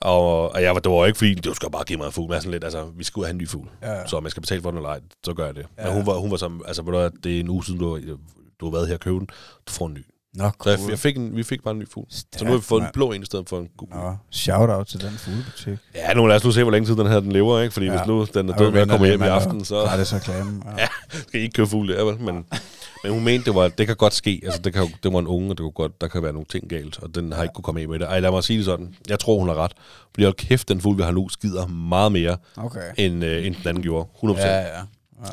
Og, 0.00 0.52
og 0.54 0.62
jeg 0.62 0.74
var, 0.74 0.80
det 0.80 0.92
var 0.92 1.06
ikke 1.06 1.18
fordi, 1.18 1.34
du 1.34 1.54
skal 1.54 1.70
bare 1.70 1.84
give 1.84 1.98
mig 1.98 2.06
en 2.06 2.12
fugl. 2.12 2.28
Men 2.28 2.36
er 2.36 2.40
sådan 2.40 2.50
lidt, 2.52 2.64
altså, 2.64 2.84
vi 2.96 3.04
og 3.22 3.26
have 3.26 3.30
en 3.34 3.38
ny 3.38 3.48
fugl. 3.48 3.68
Ja. 3.82 4.06
Så 4.06 4.16
om 4.16 4.24
jeg 4.24 4.30
skal 4.30 4.40
betale 4.40 4.62
for 4.62 4.70
den 4.70 4.78
eller 4.78 4.88
ej, 4.90 5.00
så 5.24 5.34
gør 5.34 5.46
jeg 5.46 5.54
det. 5.54 5.66
Ja. 5.78 5.84
Men 5.84 5.92
hun 5.94 6.06
var, 6.06 6.12
hun 6.14 6.30
var 6.30 6.36
som, 6.36 6.62
altså, 6.66 6.82
ved 6.82 6.92
du 6.92 6.98
det 7.24 7.36
er 7.36 7.40
en 7.40 7.48
uge 7.48 7.64
siden, 7.64 7.80
du, 7.80 7.94
har- 7.94 8.16
du 8.60 8.66
har 8.66 8.72
været 8.72 8.86
her 8.88 8.94
og 8.94 9.00
købe 9.00 9.18
den. 9.18 9.26
Du 9.68 9.72
får 9.72 9.86
en 9.86 9.94
ny. 9.94 10.04
Nå, 10.34 10.44
Så 10.44 10.50
cool. 10.58 10.72
jeg, 10.72 10.90
jeg 10.90 10.98
fik 10.98 11.16
en, 11.16 11.36
vi 11.36 11.42
fik 11.42 11.62
bare 11.64 11.72
en 11.74 11.78
ny 11.78 11.88
fugl. 11.90 12.06
Så 12.10 12.24
nu 12.44 12.50
har 12.50 12.56
vi 12.58 12.62
fået 12.62 12.78
en 12.80 12.82
mand. 12.82 12.92
blå 12.94 13.12
en 13.12 13.22
i 13.22 13.24
stedet 13.26 13.48
for 13.48 13.58
en 13.58 13.68
gul. 13.78 13.88
Nå, 13.90 14.16
shout 14.30 14.70
out 14.70 14.86
til 14.86 15.00
den 15.00 15.10
fuglebutik. 15.10 15.78
Ja, 15.94 16.14
nu 16.14 16.26
lad 16.26 16.36
os 16.36 16.44
nu 16.44 16.50
se, 16.52 16.62
hvor 16.62 16.70
længe 16.72 16.86
tid 16.86 16.96
den 16.96 17.06
her 17.06 17.20
den 17.20 17.32
lever, 17.32 17.60
ikke? 17.60 17.72
Fordi 17.72 17.86
ja. 17.86 17.92
Hvis 17.96 18.06
nu 18.06 18.24
den 18.34 18.48
er 18.48 18.56
død, 18.56 18.70
når 18.70 18.78
jeg 18.78 18.88
kommer 18.88 19.06
hjem 19.06 19.22
i 19.22 19.26
aften, 19.26 19.64
så 19.64 19.74
Gratis 19.84 20.14
reklame. 20.14 20.62
Ja. 20.66 20.70
Ja. 20.82 20.88
skal 21.28 21.40
I 21.40 21.42
ikke 21.42 21.52
købe 21.54 21.68
fugl 21.68 21.88
der, 21.88 22.04
vel? 22.04 22.20
Men, 22.20 22.46
men 23.02 23.12
hun 23.12 23.24
mente, 23.24 23.44
det, 23.44 23.54
var, 23.54 23.68
det 23.68 23.86
kan 23.86 23.96
godt 23.96 24.14
ske. 24.14 24.40
Altså, 24.44 24.60
det, 24.62 24.72
kan, 24.72 24.82
jo- 24.82 24.90
det 25.02 25.12
var 25.12 25.18
en 25.18 25.26
unge, 25.26 25.50
og 25.50 25.58
det 25.58 25.62
kunne 25.62 25.70
godt, 25.72 26.00
der 26.00 26.08
kan 26.08 26.22
være 26.22 26.32
nogle 26.32 26.46
ting 26.50 26.68
galt, 26.68 26.98
og 26.98 27.14
den 27.14 27.32
har 27.32 27.42
ikke 27.42 27.52
kunne 27.54 27.62
komme 27.62 27.80
af 27.80 27.88
med 27.88 27.98
det. 27.98 28.04
Ej, 28.06 28.20
lad 28.20 28.30
mig 28.30 28.44
sige 28.44 28.56
det 28.56 28.64
sådan. 28.64 28.94
Jeg 29.08 29.18
tror, 29.18 29.38
hun 29.38 29.48
har 29.48 29.54
ret. 29.54 29.72
Fordi 30.14 30.24
hold 30.24 30.34
kæft, 30.34 30.68
den 30.68 30.80
fugl, 30.80 30.96
vi 30.98 31.02
har 31.02 31.10
nu, 31.10 31.28
skider 31.28 31.66
meget 31.66 32.12
mere, 32.12 32.36
Okay. 32.56 32.92
end, 32.98 33.24
øh, 33.24 33.46
end 33.46 33.54
den 33.54 33.68
anden 33.68 33.82
gjorde. 33.82 34.08
100%. 34.14 34.38
Ja, 34.40 34.58
ja. 34.58 34.82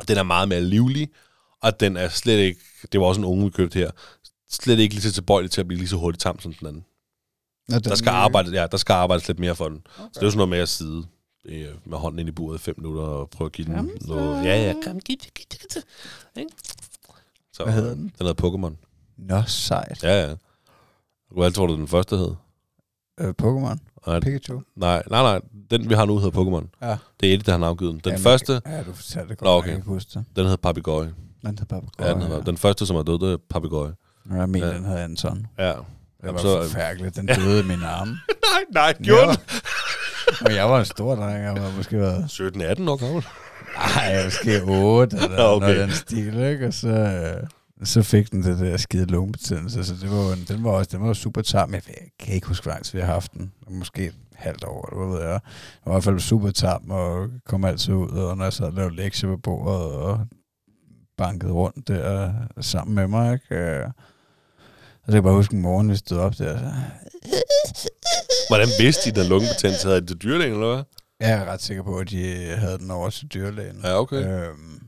Den 0.07 0.17
er 0.17 0.23
meget 0.23 0.49
mere 0.49 0.61
livlig, 0.61 1.09
og 1.61 1.79
den 1.79 1.97
er 1.97 2.09
slet 2.09 2.37
ikke, 2.37 2.59
det 2.91 2.99
var 2.99 3.05
også 3.05 3.21
en 3.21 3.25
unge, 3.25 3.43
vi 3.45 3.49
købte 3.49 3.79
her, 3.79 3.91
slet 4.51 4.79
ikke 4.79 4.93
lige 4.93 5.01
så 5.03 5.11
tilbøjelig 5.11 5.51
til 5.51 5.61
at 5.61 5.67
blive 5.67 5.77
lige 5.79 5.89
så 5.89 5.95
hurtigt 5.95 6.21
tam 6.21 6.39
som 6.39 6.53
den 6.53 6.67
anden. 6.67 6.85
Nå, 7.69 7.75
den 7.75 7.83
Der 7.83 7.95
skal, 7.95 8.09
nye- 8.11 8.15
arbejde, 8.15 8.61
ja, 8.61 8.67
der 8.67 8.77
skal 8.77 8.93
arbejdes 8.93 9.27
lidt 9.27 9.39
mere 9.39 9.55
for 9.55 9.69
den. 9.69 9.81
Okay. 9.97 10.03
Så 10.03 10.09
det 10.13 10.21
er 10.21 10.25
jo 10.25 10.29
sådan 10.31 10.37
noget 10.37 10.49
med 10.49 10.57
at 10.59 10.69
sidde 10.69 11.03
øh, 11.45 11.65
med 11.85 11.97
hånden 11.97 12.19
ind 12.19 12.29
i 12.29 12.31
buret 12.31 12.57
i 12.59 12.61
fem 12.61 12.75
minutter 12.77 13.01
og 13.03 13.29
prøve 13.29 13.45
at 13.45 13.51
give 13.51 13.67
den 13.67 13.91
noget. 14.01 14.45
Ja, 14.45 14.63
ja, 14.67 14.73
kom, 14.85 14.99
giv 14.99 15.15
giv 15.17 15.31
giv 15.49 15.59
det. 15.73 15.83
Ikke? 16.37 16.49
Så, 17.57 17.63
Hvad 17.63 17.73
hedder 17.73 17.93
den? 17.93 18.11
Den 18.19 18.27
hedder 18.27 18.47
Pokémon. 18.49 18.75
Nå, 19.17 19.41
sejt. 19.47 20.03
Ja, 20.03 20.27
ja. 20.27 20.35
Hvad 21.31 21.51
tror 21.51 21.67
du, 21.67 21.75
den 21.75 21.87
første 21.87 22.17
hed? 22.17 22.35
Øh, 23.19 23.33
Pokémon. 23.41 23.77
Nej, 24.07 24.19
Pikachu. 24.19 24.61
nej, 24.75 25.03
nej, 25.09 25.21
nej, 25.21 25.41
den 25.71 25.89
vi 25.89 25.93
har 25.93 26.05
nu 26.05 26.17
hedder 26.19 26.41
Pokémon. 26.43 26.87
Ja. 26.87 26.97
Det 27.19 27.29
er 27.29 27.33
Eddie, 27.33 27.43
der 27.45 27.51
har 27.51 27.59
navngivet 27.59 27.91
den. 27.93 27.99
Den 28.03 28.11
Jamen, 28.11 28.23
første, 28.23 28.61
Ja, 28.65 28.83
du 28.83 28.93
fortalte 28.93 29.29
det 29.29 29.37
godt. 29.37 29.41
Nå, 29.47 29.51
Nå, 29.51 29.57
okay. 29.57 29.67
Jeg 29.69 29.75
kan 29.75 29.85
huske 29.85 30.09
det. 30.13 30.25
den 30.35 30.43
hedder 30.43 30.57
Papegøje. 30.57 31.13
Den 31.41 31.49
hedder 31.59 31.65
bare 31.65 31.81
Ja, 32.07 32.13
den, 32.13 32.21
hedder, 32.21 32.43
den 32.43 32.57
første, 32.57 32.85
som 32.85 32.95
er 32.95 33.03
død, 33.03 33.19
det 33.19 33.33
er 33.33 33.37
Papegøje. 33.49 33.93
Jeg 34.31 34.49
mener, 34.49 34.67
Ja. 34.67 34.73
den 34.73 34.85
havde 34.85 34.99
Anton. 34.99 35.47
Ja. 35.57 35.67
Det 35.67 36.33
var 36.33 36.37
så- 36.37 36.63
forfærdeligt. 36.63 37.15
Den 37.15 37.25
døde 37.25 37.59
i 37.59 37.63
mine 37.63 37.87
arme. 37.87 38.11
Nej, 38.47 38.63
nej, 38.71 38.93
gjorde 39.03 39.27
den? 39.27 39.37
Og 40.45 40.55
jeg 40.55 40.69
var 40.69 40.79
en 40.79 40.85
stor 40.85 41.15
dreng. 41.15 41.43
Jeg 41.43 41.63
var 41.63 41.71
måske 41.77 41.97
været... 41.99 42.23
17-18 42.23 42.89
år 42.89 42.95
gammel. 42.95 43.25
Ej, 43.77 44.23
måske 44.25 44.63
8 44.63 45.17
eller 45.17 45.37
Nå, 45.37 45.43
okay. 45.43 45.65
noget 45.67 45.79
den 45.79 45.91
stil, 45.91 46.39
ikke? 46.39 46.67
Og 46.67 46.73
så, 46.73 46.87
øh, 46.87 47.47
så 47.83 48.03
fik 48.03 48.31
den 48.31 48.43
det 48.43 48.59
der 48.59 48.77
skide 48.77 49.05
lungebetændelse. 49.05 49.83
Så 49.85 49.93
det 50.01 50.11
var, 50.11 50.33
en, 50.33 50.45
den 50.47 50.63
var 50.63 50.71
også 50.71 50.89
den 50.97 51.07
var 51.07 51.13
super 51.13 51.41
tam. 51.41 51.73
Jeg 51.73 51.81
kan 52.19 52.33
ikke 52.33 52.47
huske, 52.47 52.63
hvor 52.63 52.71
lang 52.71 52.85
tid 52.85 52.93
vi 52.99 53.05
har 53.05 53.13
haft 53.13 53.33
den. 53.33 53.51
Måske 53.69 54.05
et 54.05 54.15
halvt 54.35 54.63
år, 54.63 54.89
eller 54.91 55.05
hvad 55.05 55.17
ved 55.17 55.23
jeg. 55.25 55.31
Jeg 55.31 55.41
var 55.85 55.91
i 55.91 55.95
hvert 55.95 56.03
fald 56.03 56.19
super 56.19 56.51
tam, 56.51 56.91
og 56.91 57.27
kom 57.47 57.65
altid 57.65 57.93
ud, 57.93 58.09
og 58.09 58.37
når 58.37 58.43
jeg 58.43 58.53
sad 58.53 58.65
og 58.65 58.73
lavede 58.73 58.95
lektier 58.95 59.29
på 59.29 59.37
bordet, 59.37 59.91
og 59.91 60.19
bankede 61.17 61.51
rundt 61.51 61.87
der 61.87 62.31
sammen 62.61 62.95
med 62.95 63.07
mig, 63.07 63.33
ikke? 63.33 63.55
Øh, 63.55 63.85
Og 63.85 63.93
så 65.05 65.05
kan 65.05 65.13
jeg 65.13 65.23
bare 65.23 65.33
huske 65.33 65.53
en 65.55 65.61
morgen, 65.61 65.89
vi 65.91 65.95
stod 65.95 66.17
op 66.17 66.37
der. 66.37 66.57
Så, 66.57 66.71
Hvordan 68.49 68.67
vidste 68.79 69.11
de, 69.11 69.21
den 69.21 69.29
lungebetændelse 69.29 69.87
havde 69.87 70.01
det 70.01 70.21
dyrlægen, 70.23 70.53
eller 70.53 70.75
hvad? 70.75 70.83
Jeg 71.19 71.31
er 71.31 71.45
ret 71.45 71.61
sikker 71.61 71.83
på, 71.83 71.97
at 71.97 72.09
de 72.09 72.55
havde 72.57 72.77
den 72.77 72.91
over 72.91 73.09
til 73.09 73.27
dyrlægen. 73.27 73.79
Ja, 73.83 73.99
okay. 73.99 74.49
Øhm, 74.49 74.87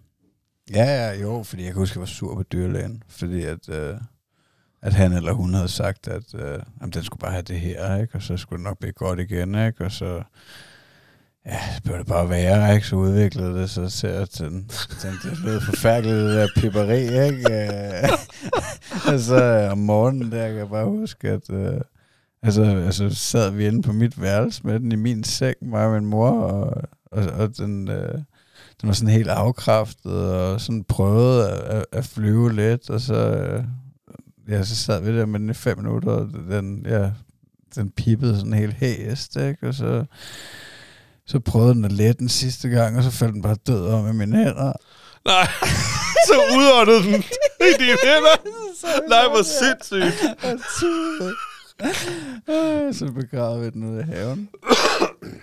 ja, 0.74 0.84
ja, 0.84 1.22
jo, 1.22 1.44
fordi 1.44 1.64
jeg 1.64 1.72
kan 1.74 1.80
huske, 1.80 1.92
at 1.92 1.96
jeg 1.96 2.02
var 2.02 2.06
sur 2.06 2.36
på 2.36 2.44
dyrlægen, 2.44 3.04
fordi 3.08 3.44
at, 3.44 3.70
øh, 3.70 3.96
at 4.82 4.94
han 4.94 5.14
eller 5.14 5.34
hun 5.34 5.54
havde 5.54 5.68
sagt, 5.68 6.08
at 6.08 6.36
øh, 6.36 6.60
jamen, 6.82 6.94
den 6.94 7.04
skulle 7.04 7.20
bare 7.20 7.32
have 7.32 7.42
det 7.42 7.60
her, 7.60 7.96
ikke? 7.96 8.16
og 8.16 8.22
så 8.22 8.38
skulle 8.38 8.58
det 8.58 8.64
nok 8.64 8.80
blive 8.80 8.94
godt 8.94 9.20
igen, 9.20 9.56
ikke? 9.56 9.86
og 9.86 9.92
så 9.92 10.24
ja, 11.46 11.60
så 11.76 11.82
blev 11.84 11.98
det 11.98 12.08
bare 12.08 12.30
værre, 12.30 12.76
ikke? 12.76 12.88
så 12.88 12.96
udviklede 12.96 13.62
det 13.62 13.70
sig 13.70 13.92
til, 13.92 14.08
at 14.08 14.36
den, 14.38 14.54
den, 15.02 15.14
det 15.24 15.40
lød 15.44 15.62
forfærdeligt, 15.62 16.16
det 16.16 16.34
der 16.36 16.48
pipperi, 16.56 17.02
ikke? 17.02 17.54
Øh, 17.54 18.10
og 19.14 19.20
så 19.20 19.70
om 19.72 19.78
morgenen, 19.78 20.32
der 20.32 20.48
kan 20.48 20.58
jeg 20.58 20.70
bare 20.70 20.86
huske, 20.86 21.30
at 21.30 21.50
øh, 21.50 21.82
altså, 22.44 22.64
altså, 22.64 23.16
sad 23.16 23.52
vi 23.52 23.68
inde 23.68 23.82
på 23.82 23.92
mit 23.92 24.22
værelse 24.22 24.62
med 24.64 24.80
den 24.80 24.92
i 24.92 24.96
min 24.96 25.24
seng, 25.24 25.56
mig 25.62 25.86
og 25.86 25.94
min 25.94 26.06
mor, 26.06 26.30
og, 26.30 26.84
og, 27.12 27.28
og 27.28 27.58
den, 27.58 27.90
øh, 27.90 28.14
den 28.82 28.88
var 28.88 28.94
sådan 28.94 29.14
helt 29.14 29.28
afkræftet, 29.28 30.34
og 30.34 30.62
sådan 30.62 30.84
prøvede 30.84 31.52
at, 31.52 31.86
at, 31.92 32.06
flyve 32.06 32.54
lidt, 32.54 32.90
og 32.90 33.02
så, 33.02 33.16
øh, 33.16 33.64
ja, 34.50 34.64
så 34.64 34.76
sad 34.76 35.02
vi 35.02 35.18
der 35.18 35.26
med 35.26 35.40
den 35.40 35.50
i 35.50 35.54
fem 35.54 35.78
minutter, 35.78 36.12
og 36.12 36.30
den, 36.50 36.86
ja, 36.86 37.12
den 37.76 37.90
pippede 37.90 38.36
sådan 38.36 38.54
helt 38.54 38.74
hæst, 38.74 39.36
ikke? 39.36 39.68
Og 39.68 39.74
så, 39.74 40.06
så 41.26 41.40
prøvede 41.40 41.74
den 41.74 41.86
at 41.86 41.92
lette 41.92 42.20
den 42.20 42.30
sidste 42.30 42.70
gang, 42.70 42.98
og 42.98 43.04
så 43.04 43.12
faldt 43.12 43.34
den 43.34 43.42
bare 43.42 43.56
død 43.68 43.88
om 43.88 44.10
i 44.10 44.14
mine 44.14 44.38
hænder. 44.38 44.74
Nej, 45.26 45.48
så 46.28 46.34
udåndede 46.58 47.04
den 47.04 47.24
i 47.60 47.72
dine 47.80 47.98
hænder. 48.04 48.36
Nej, 49.14 49.28
hvor 49.28 49.44
sindssygt. 49.44 50.24
Øh, 52.50 52.94
så 52.94 53.12
begravede 53.16 53.62
vi 53.62 53.70
den 53.70 53.84
ude 53.84 54.00
i 54.00 54.04
haven. 54.04 54.50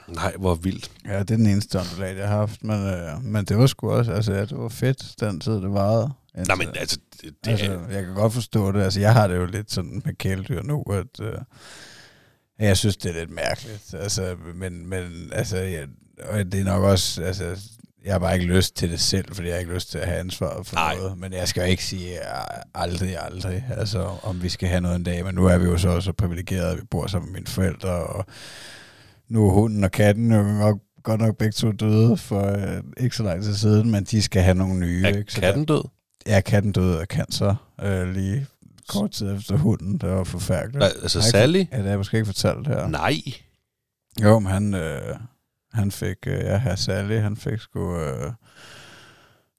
Nej, 0.08 0.34
hvor 0.38 0.54
vildt. 0.54 0.90
Ja, 1.04 1.18
det 1.18 1.30
er 1.30 1.36
den 1.36 1.46
eneste 1.46 1.78
undulat, 1.78 2.16
jeg 2.16 2.28
har 2.28 2.36
haft, 2.36 2.64
men, 2.64 2.86
øh, 2.86 3.24
men 3.24 3.44
det 3.44 3.58
var 3.58 3.66
sgu 3.66 3.90
også, 3.90 4.12
altså 4.12 4.32
ja, 4.32 4.40
det 4.40 4.58
var 4.58 4.68
fedt, 4.68 5.14
den 5.20 5.40
tid 5.40 5.52
det 5.52 5.72
varede. 5.72 6.10
Nej, 6.34 6.56
men 6.56 6.68
altså, 6.74 6.98
det, 7.22 7.34
det 7.44 7.50
altså, 7.50 7.72
er... 7.72 7.88
jeg 7.90 8.04
kan 8.04 8.14
godt 8.14 8.32
forstå 8.32 8.72
det. 8.72 8.82
Altså, 8.82 9.00
jeg 9.00 9.12
har 9.12 9.26
det 9.26 9.36
jo 9.36 9.46
lidt 9.46 9.72
sådan 9.72 10.02
med 10.04 10.14
kæledyr 10.14 10.62
nu, 10.62 10.82
at 10.82 11.20
øh, 11.20 11.38
jeg 12.58 12.76
synes, 12.76 12.96
det 12.96 13.10
er 13.10 13.14
lidt 13.14 13.30
mærkeligt. 13.30 13.94
Altså, 13.94 14.36
men, 14.54 14.86
men 14.86 15.30
altså, 15.32 15.56
jeg, 15.56 15.88
og 16.22 16.52
det 16.52 16.60
er 16.60 16.64
nok 16.64 16.82
også, 16.82 17.22
altså, 17.22 17.56
jeg 18.06 18.14
har 18.14 18.18
bare 18.18 18.34
ikke 18.34 18.46
lyst 18.54 18.76
til 18.76 18.90
det 18.90 19.00
selv, 19.00 19.34
fordi 19.34 19.48
jeg 19.48 19.54
har 19.54 19.60
ikke 19.60 19.74
lyst 19.74 19.90
til 19.90 19.98
at 19.98 20.06
have 20.06 20.18
ansvaret 20.20 20.66
for 20.66 20.74
Nej. 20.74 20.96
noget. 20.96 21.18
Men 21.18 21.32
jeg 21.32 21.48
skal 21.48 21.60
jo 21.60 21.66
ikke 21.66 21.84
sige 21.84 22.18
aldrig, 22.74 23.16
aldrig, 23.18 23.64
altså, 23.70 24.10
om 24.22 24.42
vi 24.42 24.48
skal 24.48 24.68
have 24.68 24.80
noget 24.80 24.96
en 24.96 25.02
dag. 25.02 25.24
Men 25.24 25.34
nu 25.34 25.46
er 25.46 25.58
vi 25.58 25.64
jo 25.64 25.78
så 25.78 25.88
også 25.88 26.12
privilegerede, 26.12 26.70
at 26.70 26.76
vi 26.76 26.82
bor 26.90 27.06
sammen 27.06 27.32
med 27.32 27.40
mine 27.40 27.46
forældre, 27.46 27.90
og 27.90 28.26
nu 29.28 29.48
er 29.48 29.52
hunden 29.52 29.84
og 29.84 29.90
katten 29.90 30.32
jo 30.32 30.42
nok, 30.42 30.78
godt 31.02 31.20
nok 31.20 31.36
begge 31.36 31.52
to 31.52 31.72
døde 31.72 32.16
for 32.16 32.46
øh, 32.46 32.82
ikke 32.96 33.16
så 33.16 33.22
lang 33.22 33.42
tid 33.42 33.54
siden, 33.54 33.90
men 33.90 34.04
de 34.04 34.22
skal 34.22 34.42
have 34.42 34.54
nogle 34.54 34.80
nye. 34.80 35.02
Er 35.04 35.08
ikke? 35.08 35.32
Så 35.32 35.40
katten 35.40 35.64
død? 35.64 35.82
der, 36.26 36.34
ja, 36.34 36.40
katten 36.40 36.72
døde 36.72 37.00
af 37.00 37.06
cancer 37.06 37.54
øh, 37.82 38.08
lige 38.14 38.46
kort 38.88 39.10
tid 39.10 39.36
efter 39.36 39.56
hunden. 39.56 39.98
Det 39.98 40.08
var 40.08 40.24
forfærdeligt. 40.24 40.76
Hva, 40.76 40.86
altså, 41.02 41.22
Sally? 41.22 41.58
Ja, 41.58 41.76
det 41.76 41.82
har 41.82 41.90
jeg 41.90 41.98
måske 41.98 42.16
ikke 42.16 42.26
fortalt 42.26 42.66
her. 42.66 42.86
Nej. 42.88 43.14
Jo, 44.22 44.38
men 44.38 44.52
han, 44.52 44.74
øh, 44.74 45.16
han 45.76 45.90
fik, 45.90 46.16
øh, 46.26 46.38
ja, 46.38 46.58
her 46.58 46.74
Sally, 46.76 47.18
han 47.18 47.36
fik 47.36 47.58
sgu 47.60 47.96
øh, 48.00 48.32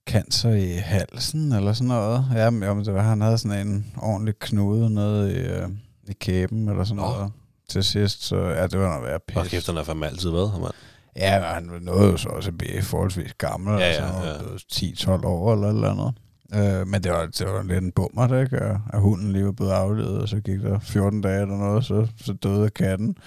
cancer 0.10 0.50
i 0.52 0.72
halsen, 0.72 1.52
eller 1.52 1.74
sådan 1.74 1.88
noget. 1.88 2.26
Ja, 2.36 2.50
men, 2.50 2.64
jo, 2.64 2.74
men 2.74 2.86
det 2.86 2.94
var, 2.94 3.02
han 3.02 3.22
havde 3.22 3.38
sådan 3.38 3.68
en 3.68 3.86
ordentlig 3.98 4.40
knude 4.40 4.90
nede 4.94 5.34
i, 5.34 5.38
øh, 5.38 5.68
i 6.08 6.14
kæben, 6.14 6.70
eller 6.70 6.84
sådan 6.84 7.04
Nå. 7.04 7.10
noget. 7.10 7.32
Til 7.70 7.84
sidst, 7.84 8.24
så 8.24 8.36
ja, 8.38 8.68
det 8.68 8.80
var 8.80 8.88
noget 8.88 9.04
værd 9.04 9.22
pis. 9.28 9.52
kæft, 9.52 9.68
han 9.68 9.76
har 9.76 9.84
fandme 9.84 10.06
altid 10.08 10.30
været 10.30 10.52
her, 10.52 10.60
mand. 10.60 10.72
Ja, 11.16 11.40
men 11.40 11.50
han 11.74 11.82
nåede 11.84 12.12
jo 12.12 12.18
så 12.18 12.30
også 12.30 12.50
at 12.50 12.58
blive 12.58 12.82
forholdsvis 12.82 13.34
gammel, 13.38 13.74
Ja, 13.74 13.88
ja, 13.88 14.06
ja, 14.06 14.20
ja, 14.20 14.28
ja. 14.28 14.34
ja. 14.34 15.16
10-12 15.16 15.26
år 15.26 15.54
eller 15.54 15.70
eller 15.70 15.92
andet. 15.92 16.14
Øh, 16.54 16.88
men 16.88 17.04
det 17.04 17.12
var, 17.12 17.26
det 17.26 17.48
var 17.48 17.64
lidt 17.64 17.84
en 17.84 17.92
bummer, 17.92 18.28
det, 18.28 18.42
ikke? 18.44 18.58
At 18.94 19.00
hunden 19.02 19.32
lige 19.32 19.46
var 19.46 19.52
blevet 19.52 19.72
aflevet, 19.72 20.22
og 20.22 20.30
så 20.30 20.40
gik 20.40 20.60
der 20.62 20.80
14 20.80 21.22
dage 21.22 21.42
eller 21.42 21.58
noget, 21.58 21.86
så, 21.86 22.08
så 22.26 22.34
døde 22.34 22.70
katten. 22.70 23.18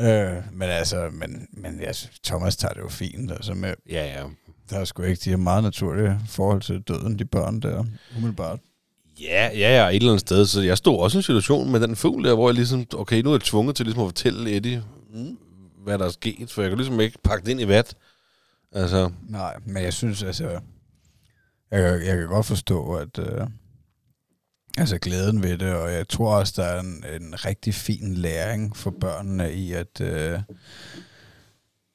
Øh, 0.00 0.36
men 0.52 0.68
altså, 0.68 1.10
men, 1.12 1.48
men 1.52 1.80
synes, 1.92 2.18
Thomas 2.24 2.56
tager 2.56 2.74
det 2.74 2.80
jo 2.80 2.88
fint. 2.88 3.30
Altså 3.30 3.54
med, 3.54 3.74
Ja, 3.90 4.04
ja. 4.06 4.24
der 4.70 4.78
er 4.78 4.84
sgu 4.84 5.02
ikke 5.02 5.20
de 5.24 5.30
her 5.30 5.36
meget 5.36 5.62
naturlige 5.62 6.20
forhold 6.28 6.62
til 6.62 6.80
døden, 6.80 7.18
de 7.18 7.24
børn 7.24 7.60
der, 7.60 7.84
umiddelbart. 8.16 8.58
Ja, 9.20 9.50
ja, 9.54 9.82
ja, 9.82 9.88
et 9.88 9.96
eller 9.96 10.08
andet 10.08 10.20
sted. 10.20 10.46
Så 10.46 10.60
jeg 10.60 10.78
stod 10.78 10.98
også 10.98 11.16
i 11.16 11.20
en 11.20 11.22
situation 11.22 11.72
med 11.72 11.80
den 11.80 11.96
fugl 11.96 12.24
der, 12.24 12.34
hvor 12.34 12.48
jeg 12.48 12.54
ligesom, 12.54 12.86
okay, 12.94 13.22
nu 13.22 13.30
er 13.30 13.34
jeg 13.34 13.40
tvunget 13.40 13.76
til 13.76 13.86
ligesom 13.86 14.02
at 14.02 14.08
fortælle 14.08 14.56
Eddie, 14.56 14.84
mm, 15.14 15.38
hvad 15.84 15.98
der 15.98 16.04
er 16.04 16.10
sket, 16.10 16.50
for 16.50 16.62
jeg 16.62 16.70
kan 16.70 16.78
ligesom 16.78 17.00
ikke 17.00 17.18
pakke 17.24 17.44
det 17.44 17.50
ind 17.50 17.60
i 17.60 17.68
vat. 17.68 17.94
Altså, 18.72 19.10
Nej, 19.28 19.56
men 19.66 19.82
jeg 19.82 19.92
synes, 19.92 20.22
altså, 20.22 20.48
jeg, 21.70 22.00
jeg 22.06 22.16
kan 22.16 22.26
godt 22.26 22.46
forstå, 22.46 22.92
at 22.94 23.18
øh, 23.18 23.46
altså 24.78 24.98
glæden 24.98 25.42
ved 25.42 25.58
det, 25.58 25.74
og 25.74 25.92
jeg 25.92 26.08
tror 26.08 26.34
også, 26.34 26.52
der 26.56 26.64
er 26.64 26.80
en, 26.80 27.04
en 27.20 27.44
rigtig 27.44 27.74
fin 27.74 28.14
læring 28.14 28.76
for 28.76 28.90
børnene 29.00 29.52
i, 29.52 29.72
at, 29.72 30.00
øh, 30.00 30.40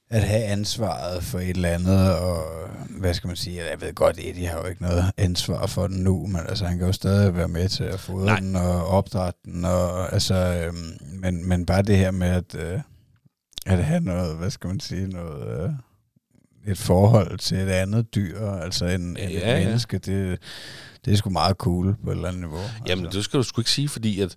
at 0.10 0.24
have 0.24 0.44
ansvaret 0.44 1.24
for 1.24 1.40
et 1.40 1.50
eller 1.50 1.70
andet, 1.70 2.16
og 2.16 2.70
hvad 2.90 3.14
skal 3.14 3.28
man 3.28 3.36
sige, 3.36 3.64
jeg 3.72 3.82
ved 3.82 3.94
godt, 3.94 4.20
Eddie 4.20 4.48
har 4.48 4.60
jo 4.60 4.66
ikke 4.66 4.82
noget 4.82 5.12
ansvar 5.18 5.68
for 5.68 5.88
den 5.88 6.04
nu, 6.04 6.28
men 6.28 6.42
altså, 6.50 6.66
han 6.66 6.78
kan 6.78 6.88
jo 6.88 6.94
stadig 6.94 7.36
være 7.36 7.48
med 7.48 7.70
til 7.70 7.84
at 7.84 8.00
fodre 8.00 8.26
Nej. 8.26 8.40
den 8.40 8.56
og 8.56 8.88
opdrætte 8.88 9.40
den, 9.46 9.66
og 9.66 10.14
altså, 10.14 10.36
øhm, 10.36 11.20
men, 11.20 11.48
men 11.50 11.66
bare 11.66 11.82
det 11.82 11.98
her 11.98 12.12
med 12.12 12.28
at, 12.28 12.56
øh, 12.56 12.80
at 13.66 13.86
have 13.86 14.00
noget, 14.02 14.38
hvad 14.38 14.50
skal 14.50 14.68
man 14.68 14.80
sige, 14.80 15.08
noget, 15.08 15.64
øh, 15.64 15.70
et 16.68 16.78
forhold 16.78 17.38
til 17.38 17.58
et 17.58 17.70
andet 17.70 18.16
dyr, 18.16 18.48
altså 18.52 18.86
en, 18.86 19.02
en 19.02 19.18
Ja, 19.18 19.26
et 19.30 19.34
ja. 19.40 19.66
menneske, 19.66 19.98
det, 19.98 20.40
det 21.06 21.14
er 21.14 21.18
sgu 21.18 21.30
meget 21.30 21.58
cool 21.58 21.96
på 22.04 22.10
et 22.12 22.16
eller 22.16 22.28
andet 22.28 22.42
niveau. 22.42 22.60
Jamen, 22.88 23.06
altså. 23.06 23.18
det 23.18 23.26
skal 23.26 23.38
du 23.38 23.44
sgu 23.44 23.62
ikke 23.62 23.72
sige, 23.72 23.90
fordi 23.90 24.22
at... 24.22 24.36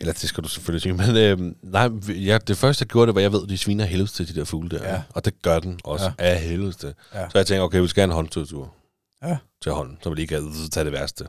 Eller 0.00 0.12
det 0.12 0.28
skal 0.28 0.44
du 0.44 0.48
selvfølgelig 0.48 0.82
sige, 0.82 0.92
men 1.12 1.16
øh, 1.16 1.54
nej, 1.62 1.88
ja, 2.08 2.38
det 2.38 2.56
første, 2.56 2.82
jeg 2.82 2.88
gjorde, 2.88 3.06
det 3.06 3.14
var, 3.14 3.20
jeg 3.20 3.32
ved, 3.32 3.46
de 3.46 3.58
sviner 3.58 3.84
af 3.84 3.90
helvede 3.90 4.10
til 4.10 4.28
de 4.28 4.34
der 4.40 4.44
fugle 4.44 4.68
der. 4.70 4.88
Ja. 4.94 5.02
Og 5.14 5.24
det 5.24 5.42
gør 5.42 5.58
den 5.58 5.80
også 5.84 6.12
Ja. 6.18 6.24
ja. 6.26 6.34
af 6.34 6.40
helvede 6.40 6.72
til. 6.72 6.94
Ja. 7.14 7.28
Så 7.28 7.38
jeg 7.38 7.46
tænkte, 7.46 7.62
okay, 7.62 7.80
vi 7.80 7.88
skal 7.88 8.00
have 8.00 8.04
en 8.10 8.14
håndstøvtur 8.14 8.74
Ja. 9.22 9.36
til 9.62 9.72
hånden, 9.72 9.98
så 10.02 10.08
vi 10.10 10.14
lige 10.16 10.26
kan 10.26 10.52
tage 10.72 10.84
det 10.84 10.92
værste. 10.92 11.24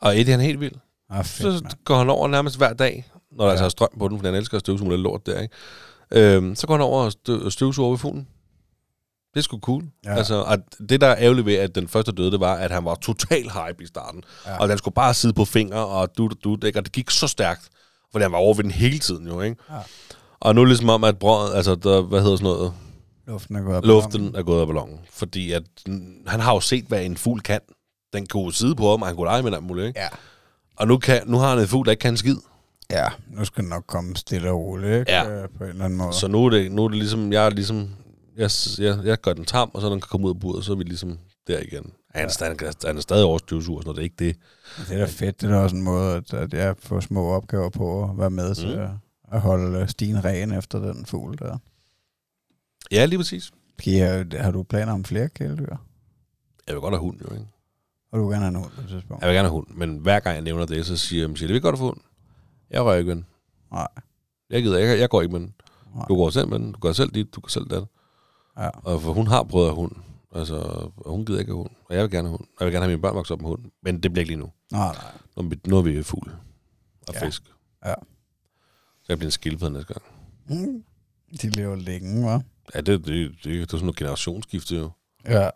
Og 0.00 0.20
Eddie, 0.20 0.30
han 0.32 0.40
er 0.40 0.44
helt 0.44 0.60
vild. 0.60 0.72
Ah, 1.10 1.24
fedt, 1.24 1.54
Så 1.58 1.62
mand. 1.64 1.74
går 1.84 1.98
han 1.98 2.10
over 2.10 2.28
nærmest 2.28 2.56
hver 2.56 2.72
dag, 2.72 3.10
når 3.32 3.36
der 3.38 3.44
Ja. 3.44 3.46
ja. 3.46 3.50
altså 3.50 3.64
er 3.64 3.68
strøm 3.68 3.88
på 3.98 4.08
den, 4.08 4.18
for 4.18 4.26
han 4.26 4.34
elsker 4.34 4.56
at 4.56 4.60
støvsuge 4.60 4.96
lort 4.96 5.26
der, 5.26 5.40
ikke? 5.40 5.54
Øhm, 6.10 6.54
så 6.56 6.66
går 6.66 6.74
han 6.74 6.80
over 6.82 7.04
og 7.04 7.12
støv- 7.12 7.50
støvsuger 7.50 7.86
over 7.86 7.94
ved 7.94 7.98
fuglen. 7.98 8.28
Det 9.34 9.40
er 9.40 9.42
sgu 9.42 9.58
cool. 9.58 9.84
Ja. 10.04 10.14
Altså, 10.16 10.42
at 10.44 10.60
det, 10.88 11.00
der 11.00 11.06
er 11.06 11.16
ærgerligt 11.18 11.46
ved, 11.46 11.54
at 11.54 11.74
den 11.74 11.88
første 11.88 12.12
døde, 12.12 12.30
det 12.30 12.40
var, 12.40 12.54
at 12.54 12.70
han 12.70 12.84
var 12.84 12.94
total 12.94 13.42
hype 13.42 13.82
i 13.84 13.86
starten. 13.86 14.22
Ja. 14.46 14.56
Og 14.58 14.68
den 14.68 14.78
skulle 14.78 14.94
bare 14.94 15.14
sidde 15.14 15.34
på 15.34 15.44
fingre, 15.44 15.86
og 15.86 16.08
du, 16.18 16.30
du, 16.44 16.58
ikke? 16.66 16.78
og 16.78 16.84
det 16.84 16.92
gik 16.92 17.10
så 17.10 17.26
stærkt. 17.28 17.68
Fordi 18.12 18.22
han 18.22 18.32
var 18.32 18.38
over 18.38 18.54
ved 18.54 18.64
den 18.64 18.70
hele 18.72 18.98
tiden 18.98 19.26
jo, 19.26 19.40
ikke? 19.40 19.56
Ja. 19.70 19.76
Og 20.40 20.54
nu 20.54 20.60
er 20.60 20.64
det 20.64 20.70
ligesom 20.70 20.88
om, 20.88 21.04
at 21.04 21.18
brød, 21.18 21.54
altså, 21.54 21.74
der, 21.74 22.02
hvad 22.02 22.20
hedder 22.22 22.36
sådan 22.36 22.44
noget, 22.52 22.72
Luften 23.26 23.56
er 23.56 23.62
gået 23.62 23.76
op. 23.76 23.84
luften 23.84 24.34
er 24.34 24.42
gået 24.42 24.60
af 24.60 24.66
ballonen. 24.66 24.98
Fordi 25.12 25.52
at, 25.52 25.62
mm, 25.86 26.06
han 26.26 26.40
har 26.40 26.54
jo 26.54 26.60
set, 26.60 26.84
hvad 26.88 27.04
en 27.04 27.16
fugl 27.16 27.40
kan. 27.40 27.60
Den 28.12 28.26
kunne 28.26 28.52
sidde 28.52 28.74
på 28.74 28.90
ham, 28.90 29.02
og 29.02 29.08
han 29.08 29.16
kunne 29.16 29.26
lege 29.26 29.42
med 29.42 29.50
den 29.50 29.66
muligt, 29.66 29.86
ikke? 29.86 30.00
Ja. 30.00 30.08
Og 30.76 30.88
nu, 30.88 30.98
kan, 30.98 31.22
nu 31.26 31.38
har 31.38 31.50
han 31.50 31.58
en 31.58 31.66
fugl, 31.68 31.84
der 31.84 31.90
ikke 31.90 32.00
kan 32.00 32.16
skid. 32.16 32.36
Ja, 32.90 33.08
nu 33.30 33.44
skal 33.44 33.62
den 33.62 33.70
nok 33.70 33.84
komme 33.86 34.16
stille 34.16 34.50
og 34.50 34.60
roligt, 34.60 34.98
ikke? 35.00 35.12
Ja. 35.12 35.30
Øh, 35.30 35.48
På 35.58 35.64
en 35.64 35.70
eller 35.70 35.84
anden 35.84 35.98
måde. 35.98 36.12
Så 36.12 36.28
nu 36.28 36.44
er 36.46 36.50
det, 36.50 36.72
nu 36.72 36.84
er 36.84 36.88
det 36.88 36.98
ligesom, 36.98 37.32
jeg 37.32 37.46
er 37.46 37.50
ligesom, 37.50 37.90
jeg, 38.36 38.50
jeg, 38.78 39.04
jeg 39.04 39.20
gør 39.20 39.32
den 39.32 39.44
tam, 39.44 39.70
og 39.74 39.80
så 39.80 39.86
når 39.86 39.90
den 39.94 40.00
kan 40.00 40.08
komme 40.08 40.26
ud 40.26 40.34
af 40.34 40.40
buret, 40.40 40.64
så 40.64 40.72
er 40.72 40.76
vi 40.76 40.84
ligesom 40.84 41.18
der 41.46 41.58
igen. 41.60 41.92
Han 42.14 42.24
er, 42.24 42.28
stadig, 42.28 42.56
han 42.84 42.96
er 42.96 43.00
stadig 43.00 43.24
over 43.24 43.38
støvsuger, 43.38 43.82
så 43.82 43.92
det 43.92 43.98
er 43.98 44.02
ikke 44.02 44.16
det. 44.18 44.36
Det 44.88 44.94
er 44.94 44.98
da 44.98 45.04
fedt. 45.06 45.40
Det 45.40 45.50
er 45.50 45.56
også 45.56 45.76
en 45.76 45.82
måde, 45.82 46.16
at, 46.16 46.34
at 46.34 46.54
jeg 46.54 46.74
får 46.78 47.00
små 47.00 47.26
opgaver 47.32 47.70
på 47.70 48.04
at 48.10 48.18
være 48.18 48.30
med 48.30 48.54
til 48.54 48.74
Mm. 48.76 48.82
at, 48.82 48.90
at 49.32 49.40
holde 49.40 49.78
øh, 49.80 49.88
stien 49.88 50.24
ren 50.24 50.52
efter 50.52 50.78
den 50.78 51.06
fugl 51.06 51.38
der. 51.38 51.58
Ja, 52.92 53.04
lige 53.04 53.18
præcis. 53.18 53.52
Pia, 53.78 54.24
har 54.42 54.50
du 54.50 54.62
planer 54.62 54.92
om 54.92 55.04
flere 55.04 55.28
kæledyr? 55.28 55.76
Jeg 56.66 56.74
vil 56.74 56.80
godt 56.80 56.94
have 56.94 57.00
hund, 57.00 57.18
jo, 57.20 57.34
ikke? 57.34 57.46
Og 58.12 58.18
du 58.18 58.24
vil 58.28 58.32
gerne 58.34 58.44
have 58.44 58.48
en 58.56 58.56
hund 58.56 58.70
på 58.70 58.80
et 58.80 58.88
tidspunkt? 58.88 59.22
Jeg 59.22 59.28
vil 59.28 59.34
gerne 59.36 59.48
have 59.48 59.52
hund, 59.52 59.66
men 59.70 59.98
hver 59.98 60.20
gang 60.20 60.34
jeg 60.34 60.42
nævner 60.42 60.66
det, 60.66 60.86
så 60.86 60.96
siger 60.96 61.28
jeg, 61.28 61.38
det 61.38 61.48
vil 61.48 61.60
godt 61.60 61.78
have 61.78 61.86
hund. 61.88 62.00
Jeg 62.70 62.84
rører 62.84 62.96
ikke 62.98 63.08
med 63.08 63.16
den. 63.16 63.26
Nej. 63.72 63.88
Jeg 64.50 64.62
gider 64.62 64.78
ikke, 64.78 64.98
jeg 65.00 65.08
går 65.08 65.22
ikke 65.22 65.32
med 65.32 65.40
den. 65.40 65.54
Nej. 65.94 66.04
Du 66.08 66.16
går 66.16 66.30
selv 66.30 66.48
med 66.48 66.58
den, 66.58 66.72
du 66.72 66.78
går 66.78 66.92
selv 66.92 67.10
dit, 67.10 67.34
du 67.34 67.40
går 67.40 67.48
selv 67.48 67.64
dat. 67.66 67.84
Ja. 68.58 68.68
Og 68.68 69.02
for 69.02 69.12
hun 69.12 69.26
har 69.26 69.42
prøvet 69.42 69.68
at 69.68 69.74
hund. 69.74 69.92
Altså, 70.34 70.54
og 70.96 71.10
hun 71.10 71.26
gider 71.26 71.38
ikke 71.40 71.50
have 71.52 71.56
hund. 71.62 71.70
Og 71.88 71.94
jeg 71.94 72.02
vil 72.02 72.10
gerne 72.10 72.28
have 72.28 72.36
hund. 72.38 72.48
Jeg 72.60 72.66
vil 72.66 72.72
gerne 72.72 72.84
have 72.84 72.90
mine 72.90 73.02
børn 73.02 73.14
vokse 73.14 73.32
op 73.34 73.40
med 73.40 73.48
hund. 73.48 73.62
Men 73.82 74.02
det 74.02 74.12
bliver 74.12 74.22
ikke 74.22 74.30
lige 74.32 74.40
nu. 74.40 74.50
Nej, 74.72 74.94
nej. 74.94 75.12
Nu 75.36 75.42
er 75.42 75.48
vi, 75.48 75.60
nu 75.66 75.78
er 75.78 75.82
vi 75.82 76.02
fugl 76.02 76.30
og 77.08 77.14
Ja. 77.14 77.26
fisk. 77.26 77.42
Ja. 77.86 77.94
Så 79.02 79.06
jeg 79.08 79.18
bliver 79.18 79.28
en 79.28 79.32
skildpadde 79.32 79.72
næste 79.72 79.94
gang. 79.94 80.02
Mm. 80.48 80.84
De 81.42 81.50
lever 81.50 81.76
længe, 81.76 82.34
hva'? 82.36 82.40
Ja, 82.74 82.80
det, 82.80 82.86
det, 83.06 83.06
det, 83.06 83.44
det 83.44 83.62
er 83.62 83.66
sådan 83.66 83.80
noget 83.80 83.96
generationsskifte 83.96 84.76
jo. 84.76 84.90
Ja. 85.28 85.50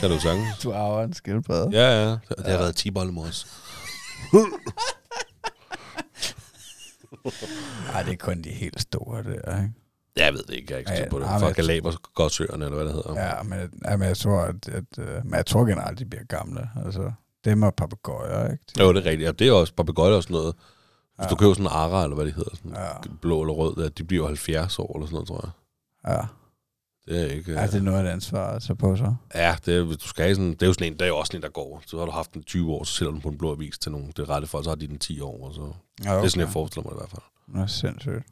Kan 0.00 0.10
du 0.10 0.20
sagtens. 0.20 0.58
Du 0.62 0.72
arver 0.72 1.02
en 1.04 1.12
skildpadde. 1.12 1.70
Ja, 1.72 2.04
ja. 2.04 2.10
Det, 2.10 2.22
det 2.38 2.46
har 2.46 2.58
været 2.58 2.76
10 2.76 2.90
bollemors. 2.90 3.46
Nej, 7.92 8.02
det 8.06 8.12
er 8.12 8.16
kun 8.16 8.42
de 8.42 8.50
helt 8.50 8.80
store 8.80 9.22
der, 9.22 9.62
ikke? 9.62 9.72
Ja, 10.16 10.24
jeg 10.24 10.32
ved 10.34 10.42
det 10.42 10.54
ikke. 10.54 10.66
Jeg 10.70 10.74
er 10.74 10.78
ikke 10.78 10.92
Ja, 10.92 11.08
på 11.10 11.18
det. 11.18 11.26
Fra 11.26 11.46
jeg- 11.46 11.54
Galaber, 11.54 11.92
Godsøerne, 12.14 12.64
eller 12.64 12.76
hvad 12.76 12.84
det 12.86 12.94
hedder. 12.94 13.26
Ja, 13.26 13.42
men, 13.42 13.58
ja, 13.84 13.96
men 13.96 14.08
jeg 14.08 14.16
tror, 14.16 14.40
at, 14.40 14.68
at 14.68 14.84
øh, 14.98 15.24
men 15.24 15.34
jeg 15.34 15.46
tror 15.46 15.64
generelt, 15.64 15.98
de 15.98 16.04
bliver 16.04 16.24
gamle. 16.24 16.70
Altså, 16.84 17.12
dem 17.44 17.62
og 17.62 17.74
papegøjer, 17.74 18.52
ikke? 18.52 18.64
De, 18.76 18.82
Jo, 18.82 18.92
det 18.92 19.06
er 19.06 19.10
rigtigt. 19.10 19.26
Ja, 19.26 19.32
det 19.32 19.48
er 19.48 19.52
også 19.52 19.74
papegøjer 19.74 20.16
og 20.16 20.22
sådan 20.22 20.34
noget. 20.34 20.54
Hvis 21.16 21.24
Ja. 21.24 21.28
du 21.30 21.36
køber 21.36 21.52
sådan 21.54 21.66
en 21.66 21.72
ara, 21.72 22.02
eller 22.02 22.14
hvad 22.14 22.26
det 22.26 22.34
hedder, 22.34 22.56
sådan 22.56 22.70
Ja. 22.70 23.10
blå 23.20 23.40
eller 23.42 23.54
rød, 23.54 23.76
der, 23.82 23.88
de 23.88 24.04
bliver 24.04 24.22
jo 24.22 24.26
70 24.26 24.78
år 24.78 24.94
eller 24.96 25.06
sådan 25.06 25.14
noget, 25.14 25.28
tror 25.28 25.40
jeg. 25.44 25.52
ja. 26.14 26.22
Det 27.12 27.20
er 27.22 27.26
ikke... 27.34 27.52
ja, 27.52 27.66
det 27.66 27.74
er 27.74 27.80
noget 27.82 27.98
af 27.98 28.02
et 28.04 28.08
ansvar 28.08 28.46
at 28.50 28.62
tage 28.62 28.76
på 28.76 28.96
sig. 28.96 29.16
Ja, 29.34 29.56
det 29.66 29.76
er, 29.76 29.82
hvis 29.82 29.96
du 29.96 30.08
skal 30.08 30.36
sådan, 30.36 30.50
det 30.50 30.62
er 30.62 30.66
jo 30.66 30.72
sådan 30.72 30.86
en, 30.86 30.92
det 30.92 31.02
er 31.02 31.06
jo 31.06 31.16
også 31.16 31.36
en, 31.36 31.42
der 31.42 31.48
går. 31.48 31.82
Så 31.86 31.98
har 31.98 32.04
du 32.06 32.10
haft 32.12 32.34
den 32.34 32.42
20 32.42 32.72
år, 32.72 32.84
så 32.84 32.92
sælger 32.92 33.10
du 33.10 33.14
den 33.14 33.22
på 33.22 33.28
en 33.28 33.38
blå 33.38 33.52
avis 33.52 33.78
til 33.78 33.92
nogle, 33.92 34.06
det 34.06 34.18
er 34.18 34.30
rette 34.30 34.46
folk, 34.48 34.64
så 34.64 34.70
har 34.70 34.74
de 34.74 34.86
den 34.86 34.98
10 34.98 35.20
år. 35.20 35.46
Og 35.48 35.54
så. 35.54 35.60
Okay. 35.60 35.74
Ja, 36.04 36.16
Det 36.16 36.24
er 36.24 36.28
sådan, 36.28 36.40
jeg 36.40 36.48
forestiller 36.52 36.88
mig 36.90 36.96
i 36.96 36.98
hvert 36.98 37.10
fald. 37.10 37.62
Er 37.62 37.66
sindssygt. 37.66 38.26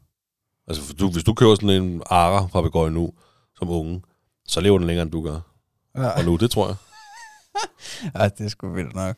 Altså, 0.67 0.83
for 0.83 0.93
du, 0.93 1.11
hvis 1.11 1.23
du 1.23 1.33
køber 1.33 1.55
sådan 1.55 1.69
en 1.83 2.01
ara 2.05 2.47
papegøje 2.47 2.91
nu, 2.91 3.13
som 3.55 3.69
unge, 3.69 4.01
så 4.47 4.61
lever 4.61 4.77
den 4.77 4.87
længere, 4.87 5.03
end 5.03 5.11
du 5.11 5.21
gør. 5.23 5.39
Ja, 5.95 6.09
Og 6.09 6.25
nu, 6.25 6.35
det 6.35 6.51
tror 6.51 6.67
jeg. 6.67 6.75
ja 8.21 8.29
det 8.29 8.45
er 8.45 8.49
sgu 8.49 8.69
vildt 8.69 8.95
nok. 8.95 9.15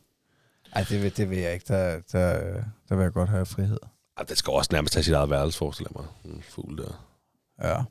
Ej, 0.75 0.85
det 0.89 1.03
vil, 1.03 1.17
det 1.17 1.29
vil 1.29 1.37
jeg 1.37 1.53
ikke. 1.53 1.65
Der, 1.67 1.99
der, 2.11 2.53
der 2.89 2.95
vil 2.95 3.03
jeg 3.03 3.13
godt 3.13 3.29
have 3.29 3.45
frihed. 3.45 3.77
Ej, 4.17 4.23
det 4.23 4.37
skal 4.37 4.53
også 4.53 4.69
nærmest 4.73 4.93
have 4.93 5.03
sit 5.03 5.13
eget 5.13 5.29
værelse, 5.29 5.57
forestiller 5.57 5.91
jeg 5.95 6.05
mig. 6.23 6.35
En 6.35 6.43
fugl 6.49 6.77
der. 6.77 7.05
Ja. 7.63 7.83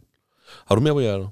Har 0.66 0.74
du 0.74 0.80
mere 0.80 0.92
på 0.94 1.00
hjertet? 1.00 1.28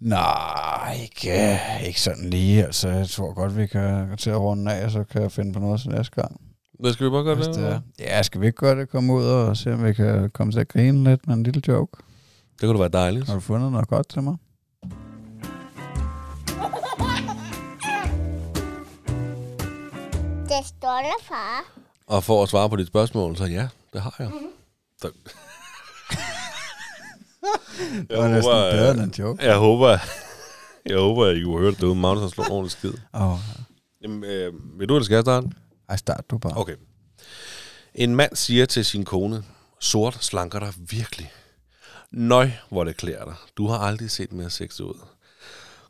Nej, 0.00 0.98
ikke, 1.02 1.58
ikke 1.86 2.00
sådan 2.00 2.30
lige. 2.30 2.64
Altså, 2.64 2.88
jeg 2.88 3.08
tror 3.08 3.32
godt, 3.34 3.56
vi 3.56 3.66
kan 3.66 4.16
til 4.16 4.30
at 4.30 4.40
runde 4.40 4.72
af, 4.72 4.84
og 4.84 4.90
så 4.90 5.04
kan 5.04 5.22
jeg 5.22 5.32
finde 5.32 5.52
på 5.52 5.58
noget 5.58 5.80
til 5.80 5.90
næste 5.90 6.22
gang. 6.22 6.40
Hvad 6.78 6.92
skal 6.92 7.06
vi 7.06 7.10
bare 7.10 7.24
gøre 7.24 7.34
Hvis 7.34 7.46
det? 7.46 7.56
det 7.56 7.66
er. 7.66 7.80
Ja, 7.98 8.22
skal 8.22 8.40
vi 8.40 8.46
ikke 8.46 8.56
godt 8.56 8.78
at 8.78 8.88
komme 8.88 9.12
ud 9.12 9.24
og 9.24 9.56
se, 9.56 9.72
om 9.72 9.84
vi 9.84 9.92
kan 9.92 10.30
komme 10.30 10.52
til 10.52 10.60
at 10.60 10.68
grine 10.68 11.04
lidt 11.04 11.26
med 11.26 11.34
en 11.34 11.42
lille 11.42 11.62
joke? 11.68 12.02
Det 12.52 12.60
kunne 12.60 12.72
da 12.72 12.78
være 12.78 12.88
dejligt. 12.88 13.26
Har 13.26 13.34
du 13.34 13.40
fundet 13.40 13.72
noget 13.72 13.88
godt 13.88 14.08
til 14.08 14.22
mig? 14.22 14.36
Det 20.48 20.66
står 20.66 20.98
der, 21.02 21.24
far. 21.24 21.64
Og 22.06 22.24
for 22.24 22.42
at 22.42 22.48
svare 22.48 22.70
på 22.70 22.76
dit 22.76 22.86
spørgsmål, 22.86 23.36
så 23.36 23.44
ja, 23.44 23.68
det 23.92 24.00
har 24.02 24.16
jeg. 24.18 24.30
Så... 25.00 25.10
Det 28.08 28.18
var 28.18 28.28
næsten 28.28 28.52
bedre 28.52 28.90
end 28.90 29.00
en 29.00 29.14
joke. 29.18 29.44
Jeg 29.44 29.56
håber, 29.56 29.98
jeg 30.86 30.98
håber, 30.98 31.26
at 31.26 31.36
I 31.36 31.42
kunne 31.42 31.58
høre 31.58 31.70
det 31.70 31.80
derude. 31.80 31.94
Magnus 31.94 32.22
har 32.22 32.28
slået 32.28 32.46
en 32.46 32.52
ordentlig 32.52 32.70
skid. 32.70 32.92
Åh, 33.14 33.32
oh, 33.32 33.38
Jamen, 34.02 34.24
øh, 34.24 34.52
vil 34.78 34.88
du, 34.88 34.94
eller 34.94 35.04
skal 35.04 35.14
jeg 35.14 35.24
starte? 35.24 35.48
Ej, 35.88 35.96
start 35.96 36.30
du 36.30 36.38
bare. 36.38 36.56
Okay. 36.56 36.76
En 37.94 38.16
mand 38.16 38.36
siger 38.36 38.66
til 38.66 38.84
sin 38.84 39.04
kone, 39.04 39.44
sort 39.80 40.24
slanker 40.24 40.58
dig 40.58 40.72
virkelig. 40.76 41.32
Nøj, 42.10 42.50
hvor 42.68 42.84
det 42.84 42.96
klæder 42.96 43.24
dig. 43.24 43.34
Du 43.56 43.66
har 43.66 43.78
aldrig 43.78 44.10
set 44.10 44.32
mere 44.32 44.50
sexet 44.50 44.84
ud. 44.84 45.00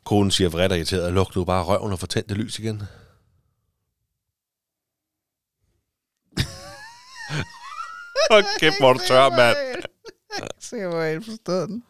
Konen 0.03 0.31
siger 0.31 0.49
vredt 0.49 0.71
og 0.71 0.77
irriteret, 0.77 1.13
luk 1.13 1.35
nu 1.35 1.45
bare 1.45 1.63
røven 1.63 1.91
og 1.91 1.99
få 1.99 2.07
tændt 2.07 2.29
det 2.29 2.37
lys 2.37 2.59
igen. 2.59 2.75
Hold 8.31 8.59
kæft, 8.59 8.79
hvor 8.79 8.93
du 8.93 8.99
tør, 9.07 9.29
mand. 9.29 9.57
Se, 10.59 10.85
hvor 10.85 11.01
jeg 11.01 11.23
forstod 11.23 11.67
den. 11.67 11.83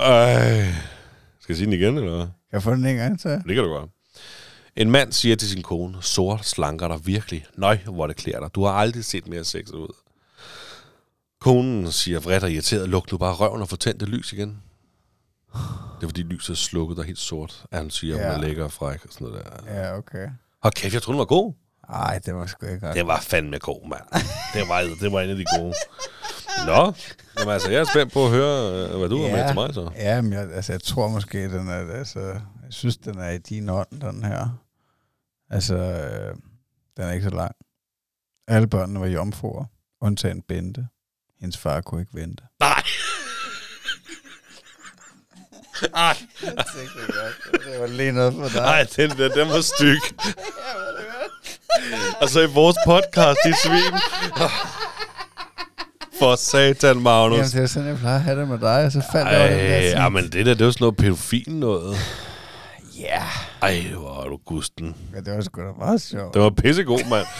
Ej. 0.00 0.72
Skal 1.40 1.52
jeg 1.52 1.56
sige 1.56 1.66
den 1.66 1.72
igen, 1.72 1.96
eller 1.96 2.16
hvad? 2.16 2.26
Kan 2.26 2.32
jeg 2.52 2.62
få 2.62 2.70
den 2.70 2.86
en 2.86 2.96
gang 2.96 3.20
til? 3.20 3.30
Det 3.30 3.54
kan 3.54 3.64
du 3.64 3.68
godt. 3.68 3.90
En 4.76 4.90
mand 4.90 5.12
siger 5.12 5.36
til 5.36 5.48
sin 5.48 5.62
kone, 5.62 5.96
sort 6.02 6.46
slanker 6.46 6.88
dig 6.88 7.06
virkelig. 7.06 7.46
Nøj, 7.56 7.78
hvor 7.84 8.06
det 8.06 8.16
klæder 8.16 8.40
dig. 8.40 8.54
Du 8.54 8.64
har 8.64 8.72
aldrig 8.72 9.04
set 9.04 9.28
mere 9.28 9.44
sexet 9.44 9.74
ud. 9.74 9.94
Konen 11.40 11.92
siger 11.92 12.20
vredt 12.20 12.44
og 12.44 12.50
irriteret, 12.52 12.88
luk 12.88 13.12
nu 13.12 13.18
bare 13.18 13.34
røven 13.34 13.62
og 13.62 13.68
få 13.68 13.76
tændt 13.76 14.00
det 14.00 14.08
lys 14.08 14.32
igen. 14.32 14.62
Det 16.00 16.02
er 16.02 16.08
fordi 16.08 16.22
lyset 16.22 16.50
er 16.50 16.56
slukket 16.56 16.98
og 16.98 17.04
helt 17.04 17.18
sort. 17.18 17.64
at 17.70 17.78
Han 17.78 17.90
siger, 17.90 18.16
at 18.16 18.20
Ja. 18.22 18.32
hun 18.34 18.42
er 18.42 18.46
lækker 18.46 18.64
og 18.64 18.72
fræk 18.72 19.04
og 19.04 19.12
sådan 19.12 19.26
noget 19.28 19.44
der. 19.66 19.74
Ja, 19.74 19.96
okay. 19.96 20.28
Hold 20.62 20.72
kæft, 20.74 20.94
jeg 20.94 21.02
troede, 21.02 21.14
den 21.14 21.18
var 21.18 21.24
god. 21.24 21.52
Ej, 21.88 22.18
det 22.26 22.34
var 22.34 22.46
sgu 22.46 22.66
ikke 22.66 22.80
godt. 22.80 22.96
Det 22.96 23.06
var 23.06 23.20
fandme 23.20 23.58
god, 23.58 23.88
mand. 23.88 24.00
Det 24.54 24.68
var, 24.68 24.80
det 25.00 25.12
var 25.12 25.20
en 25.20 25.30
af 25.30 25.36
de 25.36 25.44
gode. 25.58 25.74
Nå, 26.66 26.92
jamen 27.38 27.52
altså, 27.54 27.70
jeg 27.70 27.80
er 27.80 27.84
spændt 27.84 28.12
på 28.12 28.24
at 28.24 28.30
høre, 28.30 28.88
øh, 28.90 28.98
hvad 28.98 29.08
du 29.08 29.22
har 29.22 29.30
med 29.36 29.46
til 29.46 29.54
mig 29.54 29.74
så. 29.74 29.90
Ja, 29.96 30.20
men 30.20 30.32
jeg, 30.32 30.50
altså, 30.52 30.72
jeg 30.72 30.82
tror 30.82 31.08
måske, 31.08 31.44
den 31.50 31.68
er, 31.68 31.92
altså, 31.98 32.34
jeg 32.72 32.76
synes, 32.76 32.96
den 32.96 33.18
er 33.18 33.30
i 33.30 33.38
din 33.38 33.68
ånd, 33.68 34.00
den 34.00 34.24
her. 34.24 34.48
Altså, 35.50 35.74
øh, 35.74 36.36
den 36.96 37.04
er 37.04 37.12
ikke 37.12 37.24
så 37.24 37.30
lang. 37.30 37.54
Alle 38.48 38.66
børnene 38.68 39.00
var 39.00 39.06
jomfruer, 39.06 39.64
undtagen 40.00 40.42
Bente. 40.42 40.88
Hendes 41.40 41.58
far 41.58 41.80
kunne 41.80 42.00
ikke 42.00 42.14
vente. 42.14 42.44
Nej. 42.60 42.82
Ej, 45.94 46.16
det 46.40 47.80
var 47.80 47.86
lige 47.86 48.12
noget 48.12 48.34
for 48.34 48.48
dig. 48.48 48.58
ej, 48.58 48.86
den 48.96 49.10
der, 49.10 49.28
den 49.28 49.48
var 49.48 49.60
styg. 49.60 50.00
altså 52.20 52.40
i 52.40 52.46
vores 52.46 52.76
podcast, 52.86 53.38
de 53.44 53.54
svin. 53.64 53.94
For 56.18 56.36
satan, 56.36 57.00
Magnus. 57.00 57.36
Jamen, 57.36 57.50
det 57.50 57.62
er 57.62 57.66
sådan, 57.66 57.88
jeg 57.88 57.98
plejer 57.98 58.16
at 58.16 58.22
have 58.22 58.40
det 58.40 58.48
med 58.48 58.58
dig, 58.58 58.84
og 58.84 58.92
så 58.92 59.02
faldt 59.12 59.30
jeg 59.30 59.40
over 59.40 59.48
der 59.48 60.00
Ej, 60.00 60.08
men 60.08 60.24
det 60.24 60.46
der, 60.46 60.54
det 60.54 60.60
er 60.60 60.64
jo 60.64 60.72
sådan 60.72 60.82
noget 60.84 60.96
pædofil 60.96 61.54
noget. 61.54 61.96
Ja, 62.98 63.22
Ej, 63.62 63.82
hvor 63.94 64.24
er 64.24 64.28
du 64.28 64.36
gusten. 64.36 64.96
ja, 65.14 65.20
det 65.20 65.34
var 65.34 65.40
sgu 65.40 65.60
da 65.60 65.72
meget 65.78 66.00
sjovt. 66.00 66.34
Det 66.34 66.42
var 66.42 66.50
pissegod, 66.50 67.08
mand. 67.10 67.26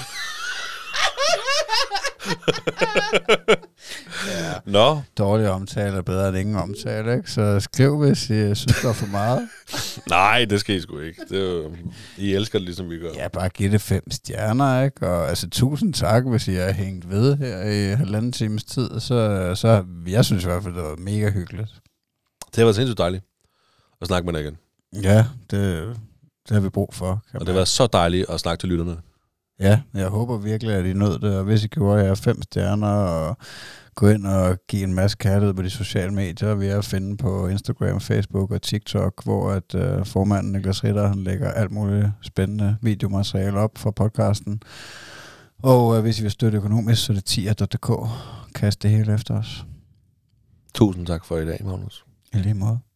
Nå, 4.66 5.01
Dårlig 5.19 5.51
omtale 5.51 5.97
er 5.97 6.03
bedre 6.03 6.29
end 6.29 6.37
ingen 6.37 6.57
omtale, 6.57 7.16
ikke? 7.16 7.31
Så 7.31 7.61
skriv, 7.61 7.99
hvis 7.99 8.31
I 8.31 8.55
synes, 8.55 8.79
der 8.83 8.89
er 8.89 8.93
for 8.93 9.07
meget. 9.07 9.49
nej, 10.09 10.45
det 10.45 10.61
skal 10.61 10.77
I 10.77 10.81
sgu 10.81 10.99
ikke. 10.99 11.23
Det 11.29 11.39
er 11.39 11.53
jo, 11.53 11.73
I 12.19 12.35
elsker 12.35 12.59
det, 12.59 12.66
ligesom 12.66 12.91
vi 12.91 12.99
gør. 12.99 13.11
Ja, 13.15 13.29
bare 13.29 13.49
giv 13.49 13.70
det 13.70 13.81
fem 13.81 14.11
stjerner, 14.11 14.83
ikke? 14.83 15.09
Og 15.09 15.29
altså, 15.29 15.51
tusind 15.51 15.95
tak, 15.95 16.27
hvis 16.27 16.49
I 16.49 16.55
har 16.55 16.73
hængt 16.73 17.11
ved 17.11 17.37
her 17.37 17.62
i 17.62 17.95
halvanden 17.95 18.33
times 18.33 18.65
tid. 18.65 19.01
Så, 19.01 19.53
så 19.55 19.85
jeg 20.07 20.24
synes 20.24 20.45
i 20.45 20.47
hvert 20.47 20.62
fald, 20.62 20.74
det 20.74 20.83
var 20.83 20.97
mega 20.99 21.31
hyggeligt. 21.31 21.70
Det 22.47 22.57
har 22.57 22.65
været 22.65 22.77
sindssygt 22.77 22.99
dejligt 22.99 23.24
at 24.01 24.07
snakke 24.07 24.27
med 24.27 24.33
dig 24.33 24.43
igen. 24.43 24.57
Ja, 25.02 25.27
det, 25.51 25.97
det 26.48 26.55
har 26.55 26.60
vi 26.60 26.69
brug 26.69 26.94
for. 26.94 27.23
Og 27.35 27.40
det 27.40 27.48
har 27.48 27.55
været 27.55 27.69
så 27.69 27.86
dejligt 27.86 28.31
at 28.31 28.40
snakke 28.40 28.62
til 28.62 28.69
lytterne. 28.69 28.97
Ja, 29.60 29.81
jeg 29.94 30.09
håber 30.09 30.36
virkelig, 30.36 30.74
at 30.74 30.86
I 30.86 30.93
nød 30.93 31.19
det, 31.19 31.36
og 31.36 31.44
hvis 31.44 31.64
I 31.64 31.69
gjorde 31.69 32.05
jer 32.05 32.14
fem 32.14 32.43
stjerner, 32.43 32.89
og 32.89 33.36
gå 33.94 34.09
ind 34.09 34.27
og 34.27 34.59
give 34.69 34.85
en 34.85 34.94
masse 34.94 35.16
kærlighed 35.16 35.55
på 35.55 35.62
de 35.62 35.70
sociale 35.70 36.14
medier, 36.14 36.55
vi 36.55 36.66
er 36.66 36.78
at 36.78 36.85
finde 36.85 37.16
på 37.16 37.48
Instagram, 37.48 38.01
Facebook 38.01 38.51
og 38.51 38.62
TikTok, 38.62 39.24
hvor 39.24 39.51
at 39.51 39.74
uh, 39.74 40.06
formanden 40.06 40.52
Niklas 40.52 40.85
Ritter, 40.85 41.09
han 41.09 41.24
lægger 41.24 41.51
alt 41.51 41.70
muligt 41.70 42.09
spændende 42.23 42.77
videomateriale 42.81 43.59
op 43.59 43.78
fra 43.78 43.90
podcasten. 43.90 44.62
Og 45.62 45.86
uh, 45.86 45.98
hvis 45.98 46.19
I 46.19 46.23
vil 46.23 46.31
støtte 46.31 46.59
økonomisk, 46.59 47.05
så 47.05 47.12
er 47.12 47.14
det 47.14 47.24
tier.dk. 47.24 47.90
Kast 48.55 48.82
det 48.82 48.90
hele 48.90 49.14
efter 49.14 49.39
os. 49.39 49.66
Tusind 50.74 51.06
tak 51.06 51.24
for 51.24 51.36
i 51.36 51.47
dag, 51.47 51.60
Magnus. 51.64 52.05
I 52.35 52.39
lige 52.39 52.55
måde. 52.55 52.91